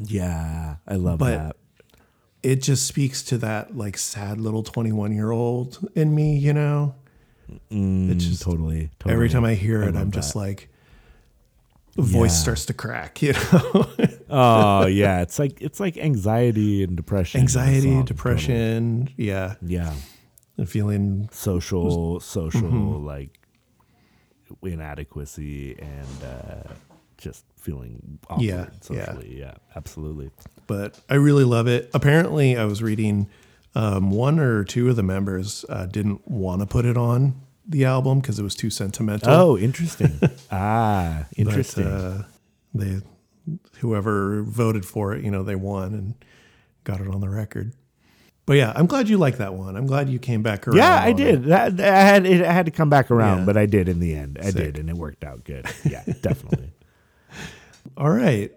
yeah, 0.00 0.76
I 0.86 0.94
love 0.96 1.18
But- 1.18 1.30
that. 1.38 1.56
it 2.42 2.62
just 2.62 2.86
speaks 2.86 3.22
to 3.30 3.38
that 3.38 3.76
like 3.76 3.96
sad 3.98 4.40
little 4.40 4.62
21 4.62 5.12
year 5.12 5.30
old 5.30 5.78
in 5.94 6.14
me 6.14 6.36
you 6.36 6.52
know 6.52 6.94
it's 7.70 8.24
just 8.24 8.42
totally, 8.42 8.90
totally. 8.98 9.14
every 9.14 9.28
time 9.28 9.44
i 9.44 9.54
hear 9.54 9.82
it 9.82 9.94
love 9.94 9.96
i'm 9.96 10.10
just 10.10 10.34
like 10.34 10.68
voice 11.96 12.32
Yeah. 12.32 12.42
starts 12.42 12.64
to 12.66 12.74
crack 12.74 13.22
you 13.26 13.32
know 13.34 13.86
oh 14.30 14.86
yeah, 14.86 15.22
it's 15.22 15.38
like 15.38 15.60
it's 15.62 15.78
like 15.80 15.96
anxiety 15.96 16.82
and 16.84 16.96
depression. 16.96 17.40
anxiety 17.40 18.02
depression 18.02 19.08
yeah 19.16 19.54
totally. 19.60 19.74
Yeah, 19.74 19.92
and 20.58 20.68
feeling 20.68 21.28
social, 21.32 22.20
social, 22.20 22.62
Mm-hmm. 22.62 23.06
like 23.06 23.38
inadequacy 24.62 25.76
and 25.78 26.24
uh, 26.24 26.72
just 27.18 27.44
feeling 27.56 28.18
awkward 28.28 28.42
Yeah, 28.44 28.66
yeah. 28.90 29.04
socially. 29.06 29.38
Yeah, 29.38 29.54
absolutely. 29.76 30.30
but 30.66 31.00
i 31.08 31.14
really 31.14 31.44
love 31.44 31.66
it 31.66 31.90
apparently 31.94 32.56
i 32.56 32.64
was 32.64 32.82
reading 32.82 33.28
um, 33.76 34.10
one 34.10 34.38
or 34.38 34.62
two 34.64 34.88
of 34.88 34.96
the 34.96 35.02
members 35.02 35.64
uh, 35.68 35.86
didn't 35.86 36.28
want 36.28 36.60
to 36.60 36.66
put 36.66 36.84
it 36.84 36.96
on 36.96 37.34
the 37.66 37.84
album 37.84 38.20
because 38.20 38.38
it 38.38 38.42
was 38.42 38.54
too 38.54 38.70
sentimental 38.70 39.30
Oh, 39.32 39.56
interesting. 39.58 40.20
ah, 40.52 41.24
but, 41.30 41.38
interesting. 41.38 41.86
uh, 41.86 42.24
they 42.74 43.00
whoever 43.80 44.42
voted 44.42 44.84
for 44.84 45.14
it 45.14 45.24
you 45.24 45.30
know 45.30 45.42
they 45.42 45.54
won 45.56 45.92
and 45.94 46.14
got 46.84 47.00
it 47.00 47.08
on 47.08 47.20
the 47.20 47.28
record 47.28 47.72
but 48.46 48.54
yeah 48.54 48.72
i'm 48.76 48.86
glad 48.86 49.08
you 49.08 49.16
like 49.18 49.38
that 49.38 49.54
one 49.54 49.76
i'm 49.76 49.86
glad 49.86 50.08
you 50.08 50.18
came 50.18 50.42
back 50.42 50.66
around 50.68 50.76
yeah, 50.78 51.00
I 51.02 51.12
did. 51.12 51.44
That, 51.44 51.80
I 51.80 52.00
had 52.00 52.26
it, 52.26 52.42
I 52.44 52.52
had 52.52 52.66
to 52.66 52.72
come 52.72 52.90
back 52.90 53.10
around, 53.10 53.38
Yeah. 53.40 53.44
but 53.46 53.56
I 53.56 53.66
did 53.66 53.88
in 53.88 54.00
the 54.00 54.14
end. 54.14 54.38
I 54.40 54.46
Sick. 54.50 54.56
did, 54.56 54.78
and 54.78 54.88
it 54.90 54.96
worked 54.96 55.24
out 55.24 55.44
good. 55.44 55.66
Yeah, 55.84 56.02
definitely. 56.20 56.72
all 57.96 58.10
right 58.10 58.50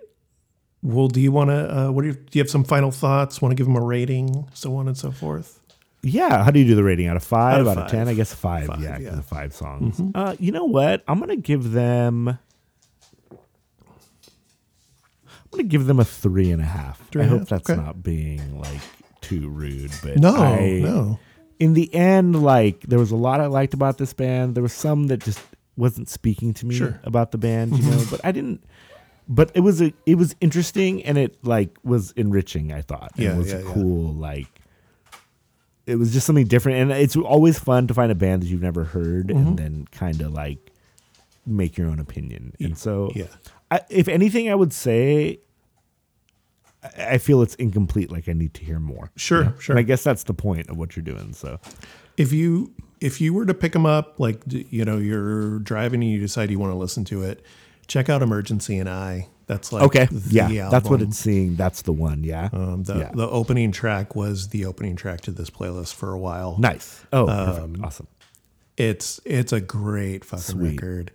well 0.83 1.07
do 1.07 1.19
you 1.19 1.31
want 1.31 1.49
to 1.49 1.77
uh, 1.87 1.91
what 1.91 2.03
do 2.03 2.07
you 2.09 2.13
do 2.13 2.29
you 2.33 2.41
have 2.41 2.49
some 2.49 2.63
final 2.63 2.91
thoughts 2.91 3.41
want 3.41 3.51
to 3.51 3.55
give 3.55 3.65
them 3.65 3.75
a 3.75 3.81
rating 3.81 4.47
so 4.53 4.75
on 4.77 4.87
and 4.87 4.97
so 4.97 5.11
forth 5.11 5.59
Yeah. 6.03 6.43
How 6.43 6.51
do 6.51 6.59
you 6.59 6.65
do 6.65 6.75
the 6.75 6.83
rating? 6.83 7.07
Out 7.07 7.17
of 7.17 7.23
five? 7.23 7.61
Out 7.61 7.67
Out 7.67 7.77
of 7.79 7.83
of, 7.85 7.91
ten? 7.91 8.07
I 8.07 8.13
guess 8.13 8.33
five. 8.33 8.67
Five, 8.67 8.81
yeah, 8.81 8.97
yeah. 8.99 9.09
Mm-hmm. 9.09 9.19
of 9.19 9.25
five 9.25 9.51
songs. 9.53 9.99
Uh, 10.15 10.35
you 10.39 10.51
know 10.51 10.65
what? 10.65 11.03
I'm 11.07 11.19
gonna 11.19 11.35
give 11.35 11.71
them. 11.71 12.29
I'm 12.29 12.37
gonna 15.51 15.63
give 15.63 15.85
them 15.87 15.99
a 15.99 16.05
three 16.05 16.51
and 16.51 16.61
a 16.61 16.65
half. 16.65 17.01
Three 17.09 17.23
I 17.23 17.25
hope 17.25 17.39
half, 17.39 17.49
that's 17.49 17.69
okay. 17.69 17.81
not 17.81 18.03
being 18.03 18.59
like 18.59 18.79
too 19.27 19.49
rude, 19.49 19.91
but 20.03 20.17
no 20.17 20.35
I- 20.35 20.79
no 20.83 21.19
In 21.59 21.73
the 21.73 21.93
end, 21.93 22.41
like 22.43 22.81
there 22.81 22.99
was 22.99 23.11
a 23.11 23.15
lot 23.15 23.39
I 23.41 23.47
liked 23.47 23.73
about 23.73 23.97
this 23.97 24.13
band. 24.13 24.53
There 24.55 24.63
was 24.63 24.73
some 24.73 25.07
that 25.07 25.19
just 25.23 25.39
wasn't 25.75 26.09
speaking 26.09 26.53
to 26.55 26.65
me 26.65 26.75
Sure. 26.75 26.89
Mm-hmm. 26.91 27.07
about 27.07 27.31
the 27.31 27.37
band, 27.37 27.77
you 27.77 27.89
know. 27.89 28.03
But 28.09 28.21
I 28.23 28.31
didn't. 28.31 28.63
But 29.29 29.51
it 29.55 29.59
was 29.61 29.81
a, 29.81 29.91
it 30.05 30.15
was 30.15 30.35
interesting 30.39 31.03
and 31.03 31.17
it 31.17 31.37
like 31.43 31.75
was 31.83 32.11
enriching. 32.15 32.71
I 32.71 32.81
thought. 32.81 33.11
Yeah, 33.17 33.33
it 33.33 33.37
was 33.37 33.49
yeah, 33.51 33.59
a 33.59 33.63
yeah. 33.63 33.71
cool 33.73 34.13
like 34.13 34.47
it 35.85 35.95
was 35.95 36.11
just 36.13 36.25
something 36.27 36.45
different 36.47 36.77
and 36.79 36.91
it's 36.91 37.15
always 37.15 37.57
fun 37.57 37.87
to 37.87 37.93
find 37.93 38.11
a 38.11 38.15
band 38.15 38.41
that 38.43 38.47
you've 38.47 38.61
never 38.61 38.83
heard 38.83 39.27
Mm-hmm. 39.27 39.37
and 39.47 39.57
then 39.57 39.87
kind 39.91 40.19
of 40.21 40.33
like 40.33 40.71
make 41.45 41.77
your 41.77 41.87
own 41.89 41.97
opinion 41.99 42.51
and 42.59 42.77
so 42.77 43.09
yeah. 43.15 43.27
I, 43.71 43.79
if 43.89 44.09
anything 44.09 44.49
i 44.51 44.55
would 44.55 44.73
say 44.73 45.39
I, 46.97 47.17
feel 47.17 47.41
it's 47.41 47.55
incomplete 47.55 48.11
like 48.11 48.29
i 48.29 48.33
need 48.33 48.53
to 48.55 48.63
hear 48.63 48.79
more. 48.79 49.11
Sure, 49.15 49.53
sure. 49.59 49.73
and 49.73 49.79
i 49.79 49.83
guess 49.83 50.03
that's 50.03 50.23
the 50.23 50.33
point 50.33 50.69
of 50.69 50.77
what 50.77 50.95
you're 50.95 51.03
doing 51.03 51.33
so. 51.33 51.59
If 52.17 52.31
you 52.33 52.71
if 53.01 53.19
you 53.21 53.33
were 53.33 53.45
to 53.45 53.53
pick 53.53 53.73
them 53.73 53.85
up 53.85 54.19
like 54.19 54.41
you 54.47 54.85
know 54.85 54.97
you're 54.97 55.59
driving 55.59 56.01
and 56.03 56.11
you 56.11 56.19
decide 56.19 56.49
you 56.49 56.59
want 56.59 56.71
to 56.71 56.77
listen 56.77 57.03
to 57.05 57.23
it 57.23 57.43
check 57.87 58.09
out 58.09 58.21
emergency 58.21 58.77
and 58.77 58.89
i. 58.89 59.27
That's 59.47 59.71
like 59.71 59.83
okay. 59.83 60.07
the 60.11 60.29
yeah. 60.53 60.67
That's 60.69 60.89
what 60.89 60.95
album. 60.99 61.07
it's 61.07 61.17
seeing. 61.19 61.55
That's 61.55 61.83
the 61.83 61.93
one. 61.93 62.25
Yeah. 62.25 62.49
Um, 62.51 62.83
the, 62.83 62.97
yeah. 62.97 63.11
the 63.13 63.29
opening 63.29 63.71
track 63.71 64.13
was 64.13 64.49
the 64.49 64.65
opening 64.65 64.97
track 64.97 65.21
to 65.21 65.31
this 65.31 65.49
playlist 65.49 65.93
for 65.93 66.11
a 66.11 66.19
while. 66.19 66.57
Nice. 66.59 67.05
Oh 67.13 67.29
Um, 67.29 67.77
awesome. 67.81 68.07
it's 68.75 69.21
it's 69.23 69.53
a 69.53 69.61
great 69.61 70.25
fucking 70.25 70.43
Sweet. 70.43 70.71
record. 70.71 71.11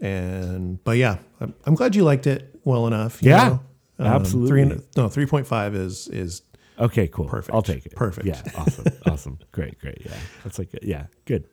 And 0.00 0.82
but 0.82 0.96
yeah 0.96 1.18
I'm, 1.40 1.54
I'm 1.64 1.74
glad 1.76 1.94
you 1.94 2.02
liked 2.04 2.26
it 2.26 2.58
well 2.64 2.86
enough 2.88 3.22
you 3.22 3.30
Yeah, 3.30 3.48
know? 3.48 3.60
Um, 4.00 4.06
absolutely. 4.06 4.48
three 4.48 4.62
and, 4.62 4.82
no 4.96 5.06
3.5 5.08 5.74
is 5.74 6.08
is 6.08 6.42
okay 6.78 7.06
cool 7.08 7.26
Perfect. 7.26 7.54
i'll 7.54 7.62
take 7.62 7.84
it 7.86 7.94
Perfect. 7.94 8.26
yeah 8.26 8.40
awesome 8.56 8.86
awesome 9.06 9.38
great 9.52 9.78
great 9.78 10.02
yeah 10.04 10.16
that's 10.42 10.58
like 10.58 10.70
yeah 10.82 11.06
good 11.26 11.44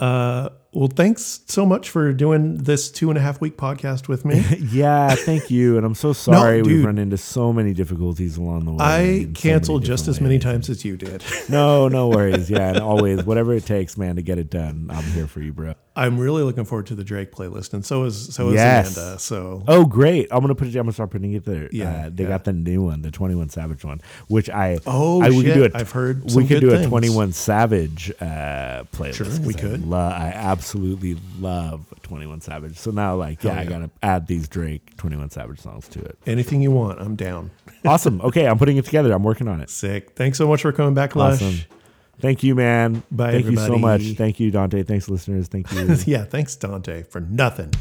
uh 0.00 0.50
well 0.76 0.88
thanks 0.88 1.40
so 1.46 1.64
much 1.64 1.88
for 1.88 2.12
doing 2.12 2.58
this 2.58 2.90
two 2.90 3.08
and 3.08 3.16
a 3.18 3.20
half 3.22 3.40
week 3.40 3.56
podcast 3.56 4.08
with 4.08 4.24
me 4.26 4.44
Yeah, 4.70 5.14
thank 5.14 5.50
you. 5.50 5.76
And 5.78 5.86
I'm 5.86 5.94
so 5.94 6.12
sorry 6.28 6.60
we've 6.60 6.84
run 6.84 6.98
into 6.98 7.16
so 7.16 7.50
many 7.52 7.72
difficulties 7.72 8.36
along 8.36 8.66
the 8.66 8.72
way. 8.72 8.84
i 8.84 9.00
in 9.00 9.34
so 9.34 9.40
canceled 9.40 9.84
just 9.84 10.06
as 10.06 10.20
many 10.20 10.34
ways. 10.36 10.42
times 10.44 10.68
as 10.68 10.84
you 10.84 10.96
did 10.98 11.24
No, 11.48 11.88
no 11.88 12.08
worries. 12.08 12.50
Yeah, 12.50 12.68
and 12.70 12.78
always, 12.80 13.24
whatever 13.24 13.54
it 13.54 13.64
takes, 13.64 13.96
man, 13.96 14.16
to 14.16 14.22
get 14.22 14.38
it 14.38 14.50
done, 14.50 14.88
I'm 14.90 15.04
here 15.04 15.26
for 15.26 15.40
you, 15.40 15.52
bro. 15.52 15.74
I'm 15.98 16.18
really 16.18 16.42
looking 16.42 16.66
forward 16.66 16.86
to 16.88 16.94
the 16.94 17.04
Drake 17.04 17.32
playlist, 17.32 17.72
and 17.72 17.82
so 17.82 18.04
is 18.04 18.34
so 18.34 18.48
is 18.48 18.54
Yes. 18.56 18.94
Amanda. 18.98 19.18
So 19.18 19.62
Oh, 19.66 19.86
great! 19.86 20.28
I'm 20.30 20.40
gonna 20.42 20.54
put 20.54 20.68
it. 20.68 20.76
I'm 20.76 20.82
gonna 20.82 20.92
start 20.92 21.10
putting 21.10 21.32
it 21.32 21.46
there. 21.46 21.70
Yeah, 21.72 22.06
uh, 22.06 22.10
they 22.12 22.24
yeah. 22.24 22.28
got 22.28 22.44
the 22.44 22.52
new 22.52 22.82
one, 22.82 23.00
the 23.00 23.10
21 23.10 23.48
Savage 23.48 23.82
one, 23.82 24.02
which 24.28 24.50
I 24.50 24.78
Oh, 24.86 25.22
I, 25.22 25.30
we 25.30 25.36
could 25.36 25.44
do 25.54 25.62
shit. 25.62 25.62
it. 25.62 25.72
I've 25.74 25.92
heard 25.92 26.30
we 26.34 26.46
could 26.46 26.60
do 26.60 26.74
a 26.74 26.84
21 26.84 27.32
Savage 27.32 28.10
uh, 28.20 28.84
playlist. 28.92 29.14
Sure, 29.14 29.46
we 29.46 29.54
I 29.54 29.58
could. 29.58 29.86
lo- 29.86 29.96
I 29.98 30.32
absolutely 30.34 30.65
love 30.74 31.92
21 32.02 32.40
Savage. 32.40 32.76
So 32.76 32.90
now, 32.90 33.16
like, 33.16 33.42
yeah, 33.42 33.52
Hell 33.52 33.60
I 33.60 33.64
gotta 33.64 33.90
add 34.02 34.26
these 34.26 34.48
Drake 34.48 34.96
21 34.96 35.30
Savage 35.30 35.60
songs 35.60 35.88
to 35.88 36.00
it. 36.00 36.18
anything 36.26 36.62
you 36.62 36.70
want, 36.70 37.00
I'm 37.00 37.16
down. 37.16 37.50
awesome. 37.84 38.20
Okay, 38.20 38.46
I'm 38.46 38.58
putting 38.58 38.76
it 38.76 38.84
together. 38.84 39.12
I'm 39.12 39.22
working 39.22 39.48
on 39.48 39.60
it. 39.60 39.70
Sick. 39.70 40.12
Thanks 40.16 40.38
so 40.38 40.48
much 40.48 40.62
for 40.62 40.72
coming 40.72 40.94
back, 40.94 41.14
Lush. 41.16 41.34
Awesome. 41.34 41.58
Thank 42.18 42.42
you, 42.42 42.54
man. 42.54 43.02
Bye, 43.10 43.32
Thank 43.32 43.46
you 43.46 43.56
so 43.56 43.76
much. 43.76 44.02
Thank 44.16 44.40
you, 44.40 44.50
Dante. 44.50 44.82
Thanks, 44.82 45.08
listeners. 45.08 45.48
Thank 45.48 45.70
you. 45.72 45.94
yeah, 46.06 46.24
thanks 46.24 46.56
Dante 46.56 47.02
for 47.02 47.20
nothing. 47.20 47.72